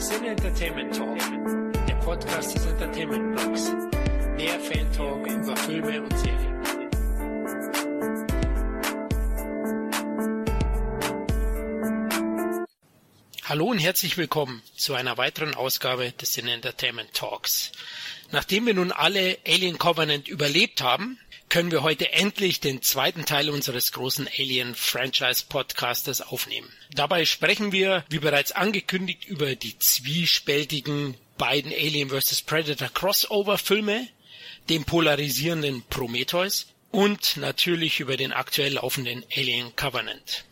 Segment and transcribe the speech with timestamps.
[0.00, 1.18] Sin Entertainment Talk,
[1.86, 3.70] der Podcast des Entertainment Blogs.
[4.34, 6.60] Mehr Fan Talk über Filme und Serien.
[13.44, 17.70] Hallo und herzlich willkommen zu einer weiteren Ausgabe des Sin Entertainment Talks.
[18.30, 21.18] Nachdem wir nun alle Alien Covenant überlebt haben,
[21.50, 26.72] können wir heute endlich den zweiten Teil unseres großen Alien Franchise Podcasters aufnehmen.
[26.92, 32.42] Dabei sprechen wir, wie bereits angekündigt, über die zwiespältigen beiden Alien vs.
[32.42, 34.08] Predator Crossover Filme,
[34.68, 40.44] den polarisierenden Prometheus und natürlich über den aktuell laufenden Alien Covenant.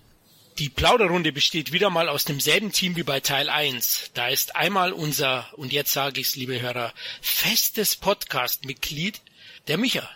[0.59, 4.10] Die Plauderrunde besteht wieder mal aus demselben Team wie bei Teil 1.
[4.15, 9.20] Da ist einmal unser, und jetzt sage ich's, liebe Hörer, festes Podcast-Mitglied,
[9.68, 10.10] der Micha.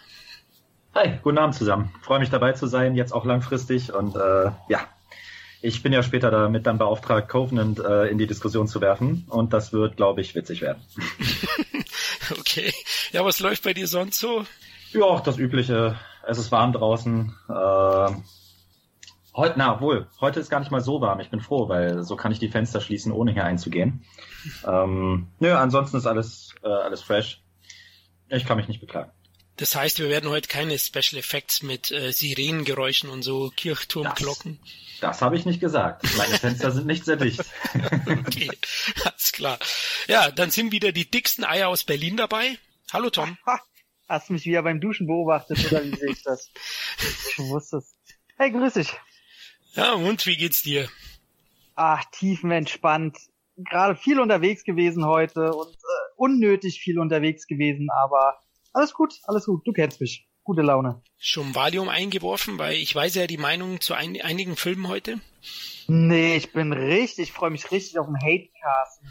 [0.94, 1.90] Hi, guten Abend zusammen.
[2.02, 3.94] Freue mich dabei zu sein, jetzt auch langfristig.
[3.94, 4.80] Und äh, ja,
[5.62, 9.24] ich bin ja später damit dann beauftragt, Covenant äh, in die Diskussion zu werfen.
[9.30, 10.82] Und das wird, glaube ich, witzig werden.
[12.38, 12.74] okay.
[13.10, 14.44] Ja, was läuft bei dir sonst so?
[14.92, 15.96] Ja, auch das Übliche.
[16.26, 17.34] Es ist warm draußen.
[17.48, 18.10] Äh,
[19.34, 21.20] heute, na wohl, heute ist gar nicht mal so warm.
[21.20, 24.04] Ich bin froh, weil so kann ich die Fenster schließen, ohne hier einzugehen.
[24.66, 27.42] Ähm, nö, ansonsten ist alles, äh, alles fresh.
[28.28, 29.10] Ich kann mich nicht beklagen.
[29.62, 34.58] Das heißt, wir werden heute keine Special Effects mit äh, Sirenengeräuschen und so Kirchturmglocken.
[35.00, 36.02] Das, das habe ich nicht gesagt.
[36.16, 37.44] Meine Fenster sind nicht sehr dicht.
[38.08, 38.50] okay,
[39.04, 39.60] alles klar.
[40.08, 42.58] Ja, dann sind wieder die dicksten Eier aus Berlin dabei.
[42.92, 43.38] Hallo Tom.
[43.46, 43.60] Ha,
[44.08, 46.50] hast du mich wieder beim Duschen beobachtet oder wie sehe ich das?
[46.98, 47.94] Ich wusste es.
[48.36, 48.92] Hey, grüß dich.
[49.74, 50.88] Ja, und wie geht's dir?
[51.76, 53.16] Ach, tiefenentspannt.
[53.58, 58.41] Gerade viel unterwegs gewesen heute und äh, unnötig viel unterwegs gewesen, aber
[58.72, 59.66] alles gut, alles gut.
[59.66, 60.28] Du kennst mich.
[60.44, 61.00] Gute Laune.
[61.18, 65.20] Schon Valium eingeworfen, weil ich weiß ja die Meinung zu ein, einigen Filmen heute.
[65.86, 69.02] Nee, ich bin richtig, ich freue mich richtig auf den Hatecast.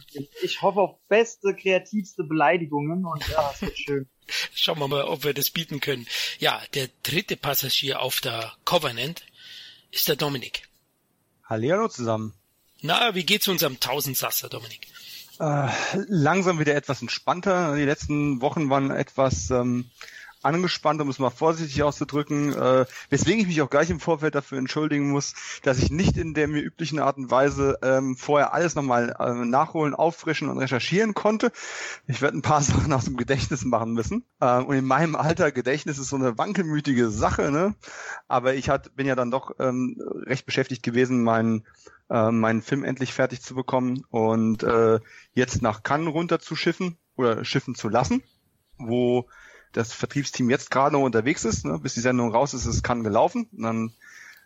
[0.44, 4.10] Ich hoffe auf beste, kreativste Beleidigungen und ja, es wird schön.
[4.54, 6.06] Schauen wir mal, ob wir das bieten können.
[6.40, 9.26] Ja, der dritte Passagier auf der Covenant
[9.92, 10.68] ist der Dominik.
[11.46, 12.34] Hallihallo zusammen.
[12.82, 14.88] Na, wie geht's unserem Tausendsasser, Dominik?
[15.42, 15.70] Äh,
[16.08, 17.76] langsam wieder etwas entspannter.
[17.76, 19.86] Die letzten Wochen waren etwas ähm,
[20.44, 24.58] angespannt, um es mal vorsichtig auszudrücken, äh, weswegen ich mich auch gleich im Vorfeld dafür
[24.58, 28.76] entschuldigen muss, dass ich nicht in der mir üblichen Art und Weise ähm, vorher alles
[28.76, 31.52] nochmal äh, nachholen, auffrischen und recherchieren konnte.
[32.08, 34.26] Ich werde ein paar Sachen aus dem Gedächtnis machen müssen.
[34.40, 37.76] Äh, und in meinem Alter, Gedächtnis ist so eine wankelmütige Sache, ne?
[38.28, 41.66] Aber ich hat, bin ja dann doch ähm, recht beschäftigt gewesen, meinen
[42.10, 45.00] äh, meinen Film endlich fertig zu bekommen und äh,
[45.34, 48.22] jetzt nach Cannes runterzuschiffen oder schiffen zu lassen,
[48.78, 49.30] wo
[49.74, 51.66] das Vertriebsteam jetzt gerade noch unterwegs ist.
[51.66, 51.80] Ne?
[51.80, 53.48] Bis die Sendung raus ist, ist Cannes gelaufen.
[53.52, 53.94] Und dann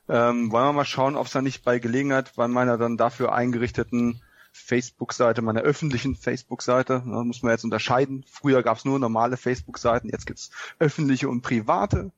[0.07, 3.33] ähm, wollen wir mal schauen, ob es da nicht bei Gelegenheit bei meiner dann dafür
[3.33, 4.21] eingerichteten
[4.55, 8.23] Facebook-Seite, meiner öffentlichen Facebook-Seite, da muss man jetzt unterscheiden.
[8.31, 10.49] Früher gab es nur normale Facebook-Seiten, jetzt gibt's
[10.79, 12.11] öffentliche und private.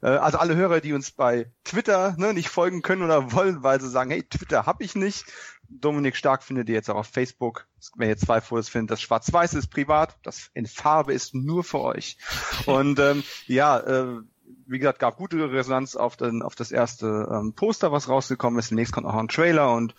[0.00, 3.80] Äh, also alle Hörer, die uns bei Twitter ne, nicht folgen können oder wollen, weil
[3.80, 5.26] sie sagen, hey, Twitter habe ich nicht.
[5.68, 7.66] Dominik Stark findet ihr jetzt auch auf Facebook.
[7.96, 11.80] Wenn ihr zwei Fotos findet, das Schwarz-Weiß ist privat, das in Farbe ist nur für
[11.80, 12.18] euch.
[12.66, 14.20] Und ähm, ja, äh,
[14.66, 18.70] wie gesagt, gab gute Resonanz auf, den, auf das erste ähm, Poster, was rausgekommen ist.
[18.70, 19.94] Demnächst kommt auch ein Trailer und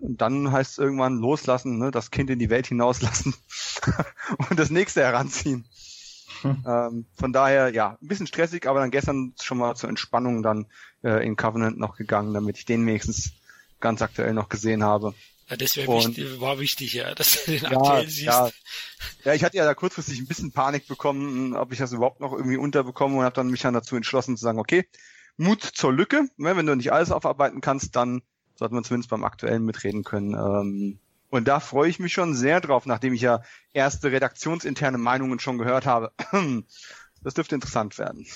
[0.00, 3.34] und dann heißt es irgendwann loslassen, ne, das Kind in die Welt hinauslassen
[4.50, 5.66] und das nächste heranziehen.
[6.42, 6.64] Hm.
[6.66, 10.66] Ähm, von daher, ja, ein bisschen stressig, aber dann gestern schon mal zur Entspannung dann
[11.02, 13.32] äh, in Covenant noch gegangen, damit ich den wenigstens
[13.80, 15.14] ganz aktuell noch gesehen habe.
[15.48, 18.22] Ja, das wichtig, war wichtig, ja, dass du den ja, aktuell siehst.
[18.22, 18.50] Ja.
[19.24, 22.32] ja, ich hatte ja da kurzfristig ein bisschen Panik bekommen, ob ich das überhaupt noch
[22.32, 24.88] irgendwie unterbekomme und habe dann mich dann dazu entschlossen zu sagen, okay,
[25.36, 28.22] Mut zur Lücke, ne, wenn du nicht alles aufarbeiten kannst, dann
[28.54, 30.34] sollten wir zumindest beim aktuellen mitreden können.
[30.34, 30.98] Ähm,
[31.28, 33.42] und da freue ich mich schon sehr drauf, nachdem ich ja
[33.72, 36.12] erste redaktionsinterne Meinungen schon gehört habe.
[37.24, 38.26] Das dürfte interessant werden.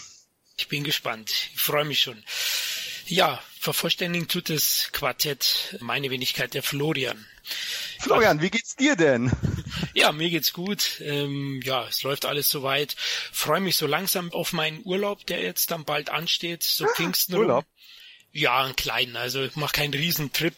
[0.56, 1.30] Ich bin gespannt.
[1.54, 2.24] Ich freue mich schon.
[3.06, 7.26] Ja, vervollständigen tut das Quartett meine Wenigkeit der Florian.
[8.00, 9.32] Florian, wie geht's dir denn?
[9.94, 11.00] Ja, mir geht's gut.
[11.00, 12.94] Ähm, ja, es läuft alles soweit.
[13.32, 17.34] Freue mich so langsam auf meinen Urlaub, der jetzt dann bald ansteht, so ah, Pfingsten
[17.34, 17.64] Urlaub.
[18.30, 20.54] Ja, einen kleinen, also ich mache keinen Riesentrip.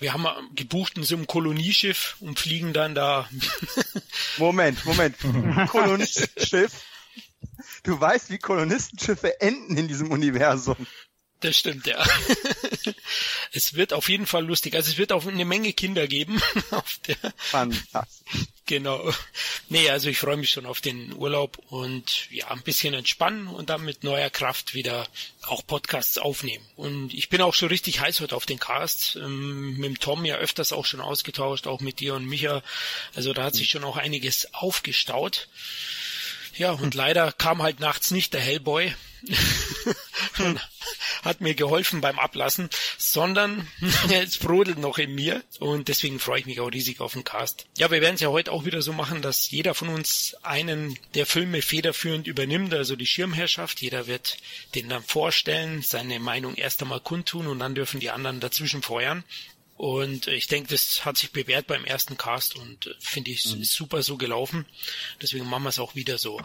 [0.00, 0.26] Wir haben
[0.56, 3.28] gebucht in so einem Kolonieschiff und fliegen dann da.
[4.38, 5.16] Moment, Moment.
[5.68, 6.84] Kolonieschiff?
[7.84, 10.76] Du weißt, wie Kolonistenschiffe enden in diesem Universum.
[11.40, 12.04] Das stimmt, ja.
[13.52, 14.74] es wird auf jeden Fall lustig.
[14.74, 16.40] Also es wird auch eine Menge Kinder geben.
[16.70, 18.46] auf der Fantastisch.
[18.66, 19.12] Genau.
[19.68, 23.70] Nee, also ich freue mich schon auf den Urlaub und ja, ein bisschen entspannen und
[23.70, 25.08] dann mit neuer Kraft wieder
[25.42, 26.64] auch Podcasts aufnehmen.
[26.76, 29.16] Und ich bin auch schon richtig heiß heute auf den Cast.
[29.16, 32.62] Ähm, mit dem Tom ja öfters auch schon ausgetauscht, auch mit dir und Micha.
[33.14, 35.48] Also da hat sich schon auch einiges aufgestaut.
[36.56, 38.94] Ja, und leider kam halt nachts nicht der Hellboy.
[41.22, 42.68] Hat mir geholfen beim Ablassen,
[42.98, 43.68] sondern
[44.10, 47.66] es brodelt noch in mir und deswegen freue ich mich auch riesig auf den Cast.
[47.76, 50.98] Ja, wir werden es ja heute auch wieder so machen, dass jeder von uns einen
[51.14, 53.80] der Filme federführend übernimmt, also die Schirmherrschaft.
[53.80, 54.38] Jeder wird
[54.74, 59.24] den dann vorstellen, seine Meinung erst einmal kundtun und dann dürfen die anderen dazwischen feuern.
[59.80, 63.64] Und ich denke, das hat sich bewährt beim ersten Cast und äh, finde ich mhm.
[63.64, 64.66] super so gelaufen.
[65.22, 66.38] Deswegen machen wir es auch wieder so.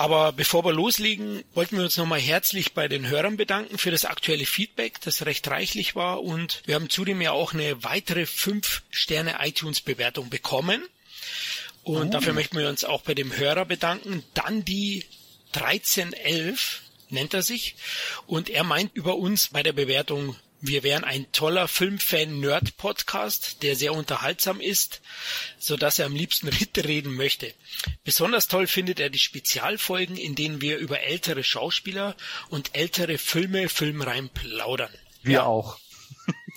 [0.00, 4.06] Aber bevor wir loslegen, wollten wir uns nochmal herzlich bei den Hörern bedanken für das
[4.06, 6.22] aktuelle Feedback, das recht reichlich war.
[6.22, 10.82] Und wir haben zudem ja auch eine weitere 5-Sterne iTunes-Bewertung bekommen.
[11.82, 12.10] Und oh.
[12.12, 14.24] dafür möchten wir uns auch bei dem Hörer bedanken.
[14.32, 15.04] Dann die
[15.52, 16.80] 1311
[17.10, 17.76] nennt er sich.
[18.26, 23.94] Und er meint über uns bei der Bewertung wir wären ein toller Filmfan-Nerd-Podcast, der sehr
[23.94, 25.00] unterhaltsam ist,
[25.58, 27.54] so dass er am liebsten mitreden möchte.
[28.04, 32.14] Besonders toll findet er die Spezialfolgen, in denen wir über ältere Schauspieler
[32.50, 34.92] und ältere Filme, Filmreihen plaudern.
[35.22, 35.44] Wir ja.
[35.44, 35.78] auch.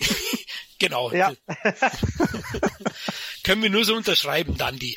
[0.78, 1.10] genau.
[1.12, 1.34] Ja.
[3.42, 4.96] Können wir nur so unterschreiben, Dandy.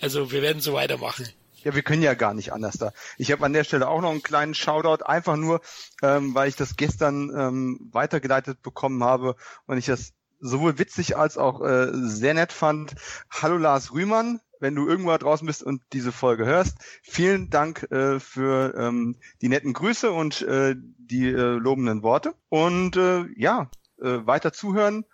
[0.00, 1.28] also wir werden so weitermachen.
[1.64, 2.92] Ja, wir können ja gar nicht anders da.
[3.16, 5.60] Ich habe an der Stelle auch noch einen kleinen Shoutout, einfach nur,
[6.02, 9.34] ähm, weil ich das gestern ähm, weitergeleitet bekommen habe
[9.66, 12.94] und ich das sowohl witzig als auch äh, sehr nett fand.
[13.28, 18.20] Hallo Lars Rühmann, wenn du irgendwo draußen bist und diese Folge hörst, vielen Dank äh,
[18.20, 22.34] für ähm, die netten Grüße und äh, die äh, lobenden Worte.
[22.48, 23.68] Und äh, ja,
[24.00, 25.04] äh, weiter zuhören.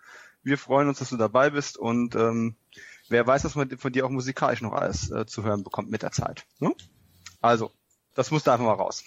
[0.43, 2.55] Wir freuen uns, dass du dabei bist und ähm,
[3.09, 6.01] wer weiß, dass man von dir auch musikalisch noch alles äh, zu hören bekommt mit
[6.01, 6.45] der Zeit.
[6.59, 6.73] Ne?
[7.41, 7.71] Also,
[8.15, 9.03] das muss da einfach mal raus.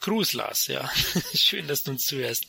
[0.00, 0.88] Gruß, Lars, ja.
[1.34, 2.46] Schön, dass du uns zuhörst.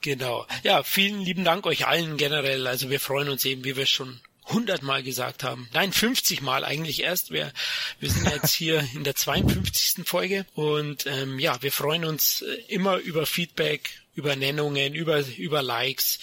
[0.00, 0.46] Genau.
[0.62, 2.66] Ja, vielen lieben Dank euch allen generell.
[2.66, 5.68] Also wir freuen uns eben, wie wir schon hundertmal gesagt haben.
[5.72, 7.30] Nein, 50 Mal eigentlich erst.
[7.30, 7.52] Wir,
[8.00, 10.06] wir sind jetzt hier in der 52.
[10.06, 15.62] Folge und ähm, ja, wir freuen uns äh, immer über Feedback, über Nennungen, über, über
[15.62, 16.18] Likes.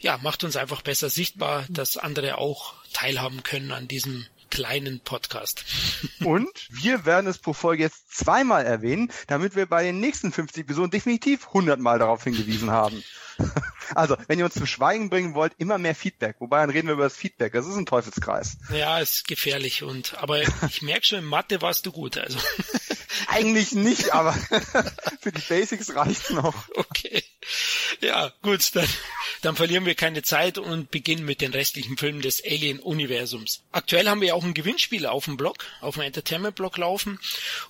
[0.00, 5.64] Ja, macht uns einfach besser sichtbar, dass andere auch teilhaben können an diesem kleinen Podcast.
[6.24, 10.62] Und wir werden es pro Folge jetzt zweimal erwähnen, damit wir bei den nächsten 50
[10.64, 13.02] Episoden definitiv 100 Mal darauf hingewiesen haben.
[13.94, 16.36] Also, wenn ihr uns zum Schweigen bringen wollt, immer mehr Feedback.
[16.38, 17.52] Wobei, dann reden wir über das Feedback.
[17.52, 18.56] Das ist ein Teufelskreis.
[18.72, 19.82] Ja, ist gefährlich.
[19.82, 22.38] Und, aber ich merke schon, in Mathe warst du gut, also.
[23.26, 24.32] Eigentlich nicht, aber
[25.20, 26.54] für die Basics reicht's noch.
[26.74, 27.22] Okay.
[28.00, 28.88] Ja, gut, dann,
[29.42, 33.62] dann verlieren wir keine Zeit und beginnen mit den restlichen Filmen des Alien-Universums.
[33.72, 37.18] Aktuell haben wir auch ein Gewinnspiel auf dem Blog, auf dem Entertainment-Blog laufen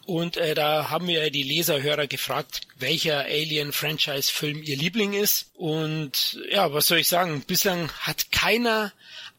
[0.06, 6.72] und äh, da haben wir die Leserhörer gefragt, welcher Alien-Franchise-Film ihr Liebling ist und ja,
[6.72, 8.92] was soll ich sagen, bislang hat keiner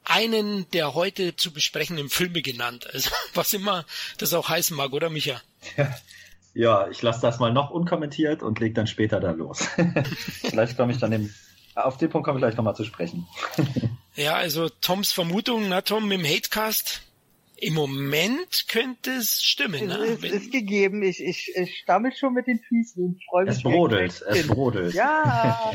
[0.03, 2.87] einen der heute zu besprechenden Filme genannt.
[2.93, 3.85] Also was immer
[4.19, 5.41] das auch heißen mag, oder Micha?
[6.53, 9.67] Ja, ich lasse das mal noch unkommentiert und leg dann später da los.
[10.41, 11.33] Vielleicht komme ich dann im,
[11.73, 13.25] auf den Punkt komme ich gleich nochmal zu sprechen.
[14.15, 17.01] ja, also Toms Vermutung, na Tom, mit dem Hatecast,
[17.61, 19.87] im Moment könnte es stimmen.
[19.87, 19.97] Ne?
[19.97, 21.03] Es ist, ist gegeben.
[21.03, 23.57] Ich, ich, ich stammel schon mit den Füßen und freue mich.
[23.57, 24.93] Es brodelt, es brodelt.
[24.95, 25.71] Ja.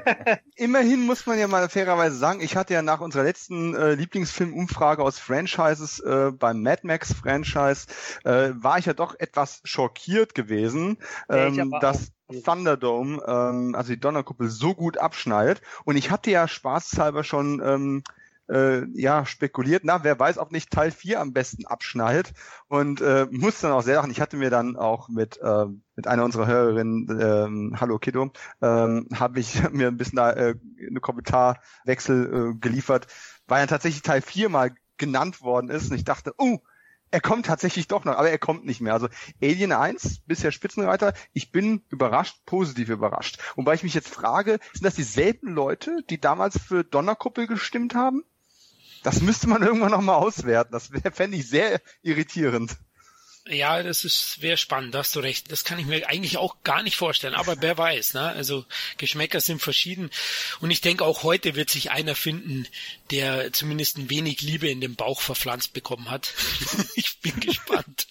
[0.56, 5.02] Immerhin muss man ja mal fairerweise sagen, ich hatte ja nach unserer letzten äh, Lieblingsfilmumfrage
[5.02, 7.88] aus Franchises äh, beim Mad Max Franchise,
[8.24, 12.12] äh, war ich ja doch etwas schockiert gewesen, ähm, dass
[12.44, 15.60] Thunderdome, ähm, also die Donnerkuppel, so gut abschneidet.
[15.84, 18.04] Und ich hatte ja spaßhalber schon ähm,
[18.48, 22.32] äh, ja, spekuliert, na, wer weiß, ob nicht Teil 4 am besten abschnallt
[22.68, 24.10] und äh, muss dann auch sehr lachen.
[24.10, 29.08] Ich hatte mir dann auch mit, äh, mit einer unserer Hörerinnen, ähm, Hallo Kiddo, ähm,
[29.14, 30.54] habe ich mir ein bisschen da äh,
[30.88, 33.06] eine Kommentarwechsel äh, geliefert,
[33.46, 36.58] weil ja tatsächlich Teil 4 mal genannt worden ist und ich dachte, oh, uh,
[37.14, 38.92] er kommt tatsächlich doch noch, aber er kommt nicht mehr.
[38.92, 39.08] Also
[39.40, 43.38] Alien 1, bisher Spitzenreiter, ich bin überrascht, positiv überrascht.
[43.54, 48.24] Wobei ich mich jetzt frage, sind das dieselben Leute, die damals für Donnerkuppel gestimmt haben?
[49.04, 50.72] Das müsste man irgendwann nochmal auswerten.
[50.72, 52.76] Das fände ich sehr irritierend.
[53.46, 55.52] Ja, das ist wäre spannend, da hast du recht.
[55.52, 58.28] Das kann ich mir eigentlich auch gar nicht vorstellen, aber wer weiß, ne?
[58.30, 58.64] Also
[58.96, 60.10] Geschmäcker sind verschieden
[60.60, 62.66] und ich denke auch heute wird sich einer finden,
[63.10, 66.32] der zumindest ein wenig Liebe in den Bauch verpflanzt bekommen hat.
[66.94, 68.06] ich bin gespannt.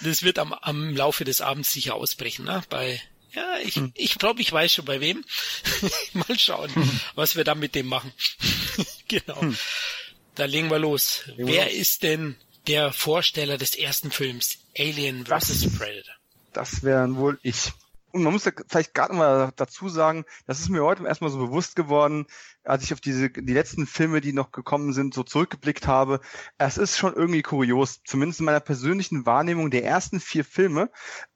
[0.00, 2.62] das wird am, am Laufe des Abends sicher ausbrechen, ne?
[2.70, 3.02] Bei
[3.34, 3.92] Ja, ich, hm.
[3.94, 5.22] ich glaube, ich weiß schon bei wem.
[6.14, 7.00] Mal schauen, hm.
[7.14, 8.10] was wir dann mit dem machen.
[9.08, 9.40] genau.
[9.40, 9.56] Hm.
[10.34, 11.22] Da legen wir los.
[11.26, 11.74] Legen Wer los.
[11.74, 15.76] ist denn der Vorsteller des ersten Films Alien vs.
[15.78, 16.14] Predator?
[16.52, 17.72] Das wären wohl ich.
[18.12, 21.38] Und man muss ja vielleicht gerade mal dazu sagen, das ist mir heute erstmal so
[21.38, 22.26] bewusst geworden,
[22.64, 26.20] als ich auf diese die letzten Filme, die noch gekommen sind, so zurückgeblickt habe.
[26.58, 30.90] Es ist schon irgendwie kurios, zumindest in meiner persönlichen Wahrnehmung der ersten vier Filme,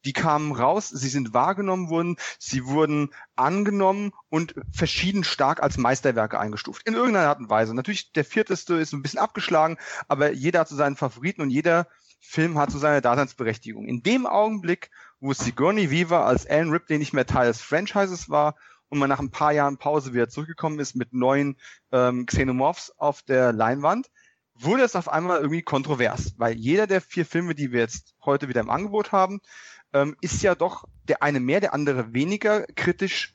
[0.05, 6.39] die kamen raus, sie sind wahrgenommen worden, sie wurden angenommen und verschieden stark als Meisterwerke
[6.39, 6.87] eingestuft.
[6.87, 7.75] In irgendeiner Art und Weise.
[7.75, 9.77] Natürlich, der vierteste ist ein bisschen abgeschlagen,
[10.09, 11.87] aber jeder hat so seinen Favoriten und jeder
[12.21, 13.87] Film hat so seine Daseinsberechtigung.
[13.87, 18.57] In dem Augenblick, wo Sigourney Weaver als Alan Ripley nicht mehr Teil des Franchises war
[18.89, 21.57] und man nach ein paar Jahren Pause wieder zurückgekommen ist mit neuen
[21.93, 24.11] ähm, Xenomorphs auf der Leinwand,
[24.55, 28.49] wurde es auf einmal irgendwie kontrovers, weil jeder der vier Filme, die wir jetzt heute
[28.49, 29.41] wieder im Angebot haben,
[29.93, 33.35] ähm, ist ja doch der eine mehr, der andere weniger kritisch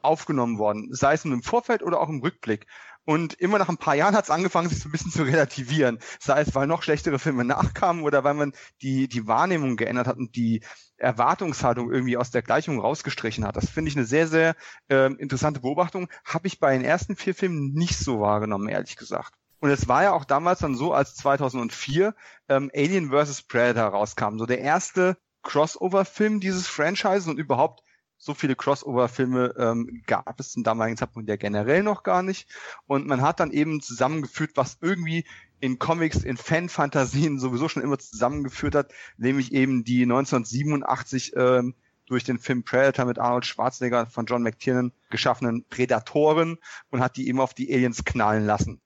[0.00, 2.66] aufgenommen worden, sei es nun im Vorfeld oder auch im Rückblick.
[3.04, 5.98] Und immer nach ein paar Jahren hat es angefangen, sich so ein bisschen zu relativieren.
[6.20, 10.18] Sei es, weil noch schlechtere Filme nachkamen oder weil man die, die Wahrnehmung geändert hat
[10.18, 10.62] und die
[10.98, 13.56] Erwartungshaltung irgendwie aus der Gleichung rausgestrichen hat.
[13.56, 14.54] Das finde ich eine sehr, sehr
[14.88, 16.08] äh, interessante Beobachtung.
[16.24, 19.34] Habe ich bei den ersten vier Filmen nicht so wahrgenommen, ehrlich gesagt.
[19.58, 22.14] Und es war ja auch damals dann so, als 2004
[22.48, 23.42] ähm, Alien vs.
[23.42, 24.38] Predator rauskam.
[24.38, 27.82] So der erste Crossover-Film dieses Franchises und überhaupt
[28.24, 32.48] so viele Crossover-Filme ähm, gab es zum damaligen Zeitpunkt ja generell noch gar nicht.
[32.86, 35.24] Und man hat dann eben zusammengeführt, was irgendwie
[35.58, 41.74] in Comics, in Fan-Fantasien sowieso schon immer zusammengeführt hat, nämlich eben die 1987 ähm,
[42.06, 46.58] durch den Film Predator mit Arnold Schwarzenegger von John McTiernan geschaffenen Predatoren
[46.90, 48.80] und hat die eben auf die Aliens knallen lassen.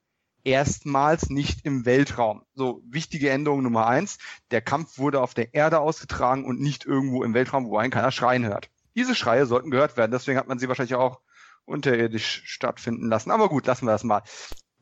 [0.45, 2.43] Erstmals nicht im Weltraum.
[2.55, 4.17] So, wichtige Änderung Nummer eins.
[4.51, 8.13] Der Kampf wurde auf der Erde ausgetragen und nicht irgendwo im Weltraum, wo einen keiner
[8.13, 8.71] schreien hört.
[8.97, 11.21] Diese Schreie sollten gehört werden, deswegen hat man sie wahrscheinlich auch
[11.65, 13.31] unterirdisch stattfinden lassen.
[13.31, 14.23] Aber gut, lassen wir das mal.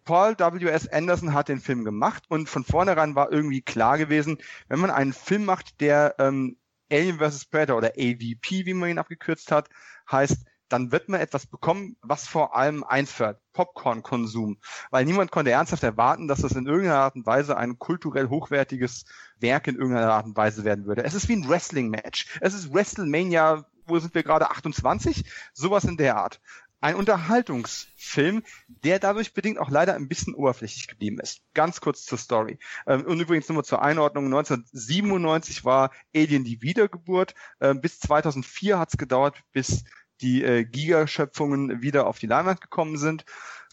[0.05, 0.87] Paul W.S.
[0.89, 5.15] Anderson hat den Film gemacht und von vornherein war irgendwie klar gewesen, wenn man einen
[5.15, 6.59] Film macht, der ähm,
[6.93, 7.47] Alien vs.
[7.47, 9.69] Predator oder AVP, wie man ihn abgekürzt hat,
[10.11, 13.41] heißt, dann wird man etwas bekommen, was vor allem einfährt.
[13.53, 14.59] Popcorn-Konsum.
[14.91, 19.05] Weil niemand konnte ernsthaft erwarten, dass das in irgendeiner Art und Weise ein kulturell hochwertiges
[19.39, 21.05] Werk in irgendeiner Art und Weise werden würde.
[21.05, 22.39] Es ist wie ein Wrestling-Match.
[22.41, 25.25] Es ist WrestleMania wo sind wir gerade, 28?
[25.53, 26.41] Sowas in der Art.
[26.85, 31.41] Ein Unterhaltungsfilm, der dadurch bedingt auch leider ein bisschen oberflächlich geblieben ist.
[31.55, 32.59] Ganz kurz zur Story.
[32.87, 34.27] Ähm, und übrigens nur zur Einordnung.
[34.27, 37.35] 1997 war Alien die Wiedergeburt.
[37.61, 39.85] Ähm, bis 2004 hat es gedauert, bis
[40.21, 43.25] die äh, Gigaschöpfungen wieder auf die Leinwand gekommen sind.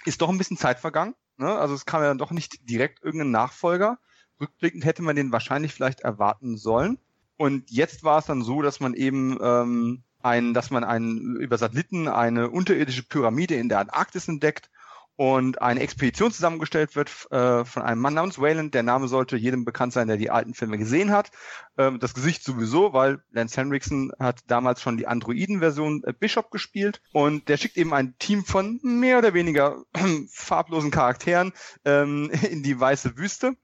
[0.06, 1.13] Ist doch ein bisschen Zeit vergangen.
[1.36, 1.53] Ne?
[1.53, 4.00] Also es kam ja dann doch nicht direkt irgendein Nachfolger.
[4.39, 6.98] Rückblickend hätte man den wahrscheinlich vielleicht erwarten sollen.
[7.42, 11.58] Und jetzt war es dann so, dass man eben ähm, ein, dass man einen, über
[11.58, 14.70] Satelliten eine unterirdische Pyramide in der Antarktis entdeckt
[15.16, 18.76] und eine Expedition zusammengestellt wird äh, von einem Mann namens Wayland.
[18.76, 21.32] Der Name sollte jedem bekannt sein, der die alten Filme gesehen hat.
[21.80, 27.02] Ähm, das Gesicht sowieso, weil Lance Henriksen hat damals schon die Androiden-Version äh, Bishop gespielt
[27.12, 29.82] und der schickt eben ein Team von mehr oder weniger
[30.30, 31.54] farblosen Charakteren
[31.86, 33.56] ähm, in die weiße Wüste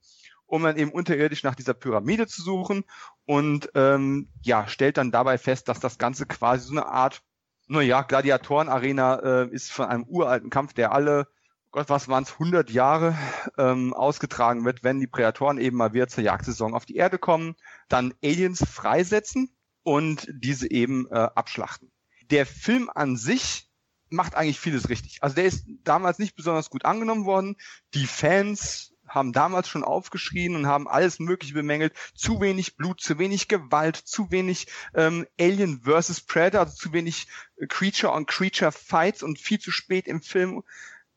[0.48, 2.84] um dann eben unterirdisch nach dieser Pyramide zu suchen
[3.28, 7.20] und ähm, ja, stellt dann dabei fest, dass das Ganze quasi so eine Art,
[7.66, 11.28] naja, Gladiatorenarena äh, ist von einem uralten Kampf, der alle,
[11.70, 13.18] Gott, was waren es, 100 Jahre
[13.58, 17.54] ähm, ausgetragen wird, wenn die Prädatoren eben mal wieder zur Jagdsaison auf die Erde kommen,
[17.90, 21.92] dann Aliens freisetzen und diese eben äh, abschlachten.
[22.30, 23.70] Der Film an sich
[24.08, 25.22] macht eigentlich vieles richtig.
[25.22, 27.56] Also der ist damals nicht besonders gut angenommen worden.
[27.92, 31.94] Die Fans haben damals schon aufgeschrien und haben alles Mögliche bemängelt.
[32.14, 37.28] Zu wenig Blut, zu wenig Gewalt, zu wenig ähm, Alien versus Predator, also zu wenig
[37.56, 40.62] äh, Creature on Creature Fights und viel zu spät im Film.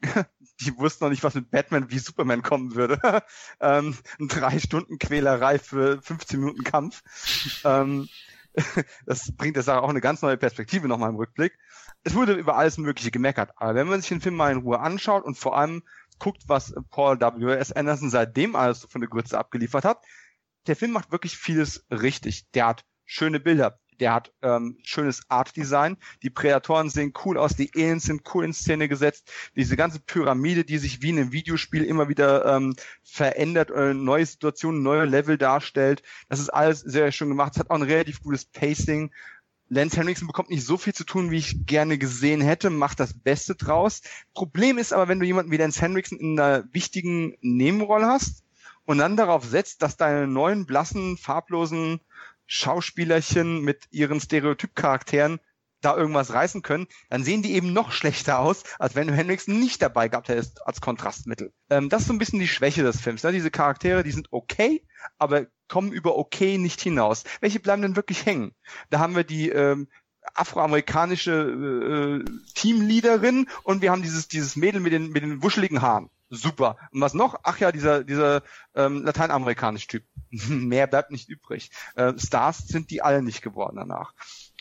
[0.62, 3.00] Die wussten noch nicht, was mit Batman wie Superman kommen würde.
[3.60, 7.04] ähm, drei Stunden Quälerei für 15 Minuten Kampf.
[7.66, 8.08] ähm,
[9.06, 11.58] das bringt der Sache auch eine ganz neue Perspektive nochmal im Rückblick.
[12.04, 13.52] Es wurde über alles Mögliche gemeckert.
[13.56, 15.84] Aber wenn man sich den Film mal in Ruhe anschaut und vor allem
[16.22, 17.72] guckt, was Paul W.S.
[17.72, 20.06] Anderson seitdem alles von der Grütze abgeliefert hat,
[20.68, 22.50] der Film macht wirklich vieles richtig.
[22.52, 27.72] Der hat schöne Bilder, der hat ähm, schönes Art-Design, die Prädatoren sehen cool aus, die
[27.76, 31.84] Aliens sind cool in Szene gesetzt, diese ganze Pyramide, die sich wie in einem Videospiel
[31.84, 37.30] immer wieder ähm, verändert, äh, neue Situationen, neue Level darstellt, das ist alles sehr schön
[37.30, 39.12] gemacht, es hat auch ein relativ gutes Pacing,
[39.74, 43.14] Lance Henriksen bekommt nicht so viel zu tun, wie ich gerne gesehen hätte, macht das
[43.14, 44.02] Beste draus.
[44.34, 48.44] Problem ist aber, wenn du jemanden wie Lance Henriksen in einer wichtigen Nebenrolle hast
[48.84, 52.02] und dann darauf setzt, dass deine neuen, blassen, farblosen
[52.48, 55.40] Schauspielerchen mit ihren Stereotypcharakteren
[55.80, 59.48] da irgendwas reißen können, dann sehen die eben noch schlechter aus, als wenn du Hendrix
[59.48, 61.54] nicht dabei gehabt hättest als Kontrastmittel.
[61.70, 63.24] Ähm, das ist so ein bisschen die Schwäche des Films.
[63.24, 63.32] Ne?
[63.32, 64.84] Diese Charaktere, die sind okay,
[65.18, 67.24] aber kommen über okay nicht hinaus.
[67.40, 68.54] Welche bleiben denn wirklich hängen?
[68.90, 69.88] Da haben wir die ähm,
[70.34, 76.10] afroamerikanische äh, Teamleaderin und wir haben dieses dieses Mädel mit den mit den wuscheligen Haaren.
[76.30, 76.78] Super.
[76.92, 77.40] Und was noch?
[77.44, 78.44] Ach ja, dieser dieser
[78.76, 80.04] ähm, lateinamerikanische Typ.
[80.50, 81.72] Mehr bleibt nicht übrig.
[81.96, 84.14] Äh, Stars sind die alle nicht geworden danach.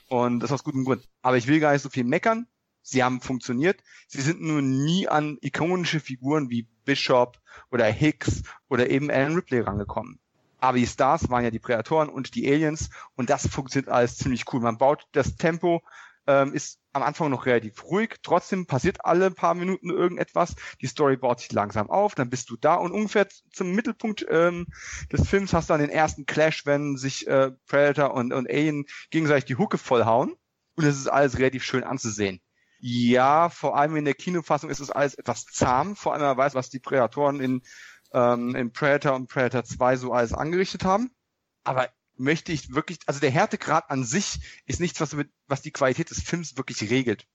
[0.08, 1.08] Und das aus gutem Grund.
[1.22, 2.46] Aber ich will gar nicht so viel meckern.
[2.82, 3.82] Sie haben funktioniert.
[4.06, 7.38] Sie sind nur nie an ikonische Figuren wie Bishop
[7.72, 10.20] oder Hicks oder eben Alan Ripley rangekommen.
[10.60, 14.44] Aber die Stars waren ja die Prädatoren und die Aliens und das funktioniert alles ziemlich
[14.52, 14.60] cool.
[14.60, 15.82] Man baut das Tempo,
[16.26, 21.16] ähm, ist am Anfang noch relativ ruhig, trotzdem passiert alle paar Minuten irgendetwas, die Story
[21.16, 24.66] baut sich langsam auf, dann bist du da und ungefähr zum Mittelpunkt ähm,
[25.12, 28.86] des Films hast du dann den ersten Clash, wenn sich äh, Predator und, und Alien
[29.10, 30.34] gegenseitig die Hucke vollhauen
[30.76, 32.40] und es ist alles relativ schön anzusehen.
[32.82, 36.38] Ja, vor allem in der Kinofassung ist es alles etwas zahm, vor allem wenn man
[36.38, 37.62] weiß, was die Prädatoren in
[38.12, 41.10] ähm, in Predator und Predator 2 so alles angerichtet haben.
[41.64, 45.72] Aber möchte ich wirklich, also der Härtegrad an sich ist nichts, was, mit, was die
[45.72, 47.26] Qualität des Films wirklich regelt.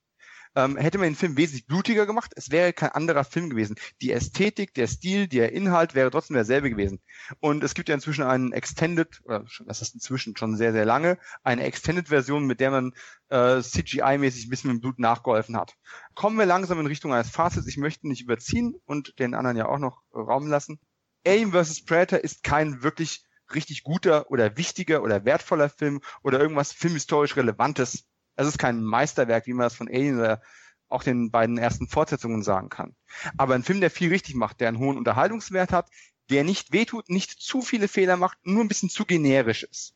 [0.56, 3.76] Ähm, hätte man den Film wesentlich blutiger gemacht, es wäre kein anderer Film gewesen.
[4.02, 7.02] Die Ästhetik, der Stil, der Inhalt wäre trotzdem derselbe gewesen.
[7.40, 11.18] Und es gibt ja inzwischen einen Extended, oder das ist inzwischen schon sehr, sehr lange,
[11.44, 12.94] eine Extended-Version, mit der man
[13.30, 15.76] äh, CGI-mäßig ein bisschen mit dem Blut nachgeholfen hat.
[16.14, 17.68] Kommen wir langsam in Richtung eines Fazits.
[17.68, 20.80] Ich möchte nicht überziehen und den anderen ja auch noch Raum lassen.
[21.26, 21.86] Alien vs.
[21.86, 28.06] Predator ist kein wirklich richtig guter oder wichtiger oder wertvoller Film oder irgendwas filmhistorisch Relevantes
[28.36, 30.42] es ist kein Meisterwerk, wie man das von Alien oder
[30.88, 32.96] auch den beiden ersten Fortsetzungen sagen kann.
[33.38, 35.89] Aber ein Film, der viel richtig macht, der einen hohen Unterhaltungswert hat,
[36.30, 39.94] der nicht wehtut, nicht zu viele Fehler macht, nur ein bisschen zu generisch ist.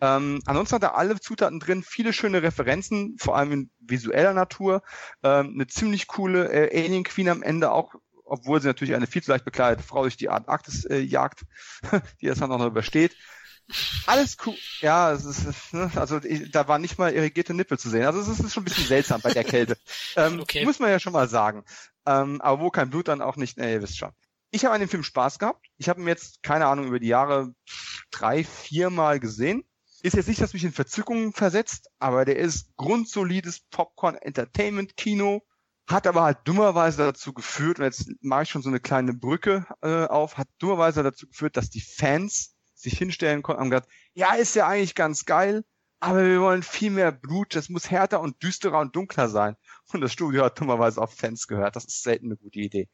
[0.00, 4.82] Ähm, ansonsten hat er alle Zutaten drin, viele schöne Referenzen, vor allem in visueller Natur,
[5.22, 9.22] ähm, eine ziemlich coole äh, Alien Queen am Ende auch, obwohl sie natürlich eine viel
[9.22, 11.42] zu leicht bekleidete Frau durch die Antarktis äh, jagt,
[12.20, 13.16] die das dann auch noch übersteht.
[14.06, 14.56] Alles cool.
[14.80, 18.04] Ja, es ist, ne, also da war nicht mal irrigierte Nippel zu sehen.
[18.04, 19.76] Also es ist schon ein bisschen seltsam bei der Kälte.
[20.14, 20.64] Ähm, okay.
[20.66, 21.64] Muss man ja schon mal sagen.
[22.04, 23.56] Ähm, aber wo kein Blut, dann auch nicht.
[23.56, 24.12] Ne, ihr wisst schon.
[24.50, 25.66] Ich habe an dem Film Spaß gehabt.
[25.78, 27.54] Ich habe ihn jetzt, keine Ahnung, über die Jahre
[28.10, 29.64] drei, vier Mal gesehen.
[30.02, 35.42] Ist jetzt nicht, dass mich in Verzückungen versetzt, aber der ist grundsolides Popcorn-Entertainment-Kino,
[35.86, 39.66] hat aber halt dummerweise dazu geführt, und jetzt mache ich schon so eine kleine Brücke
[39.80, 42.51] äh, auf, hat dummerweise dazu geführt, dass die Fans
[42.82, 45.64] sich hinstellen konnten und gesagt, ja, ist ja eigentlich ganz geil,
[46.00, 49.56] aber wir wollen viel mehr Blut, das muss härter und düsterer und dunkler sein.
[49.92, 51.76] Und das Studio hat dummerweise auf Fans gehört.
[51.76, 52.88] Das ist selten eine gute Idee.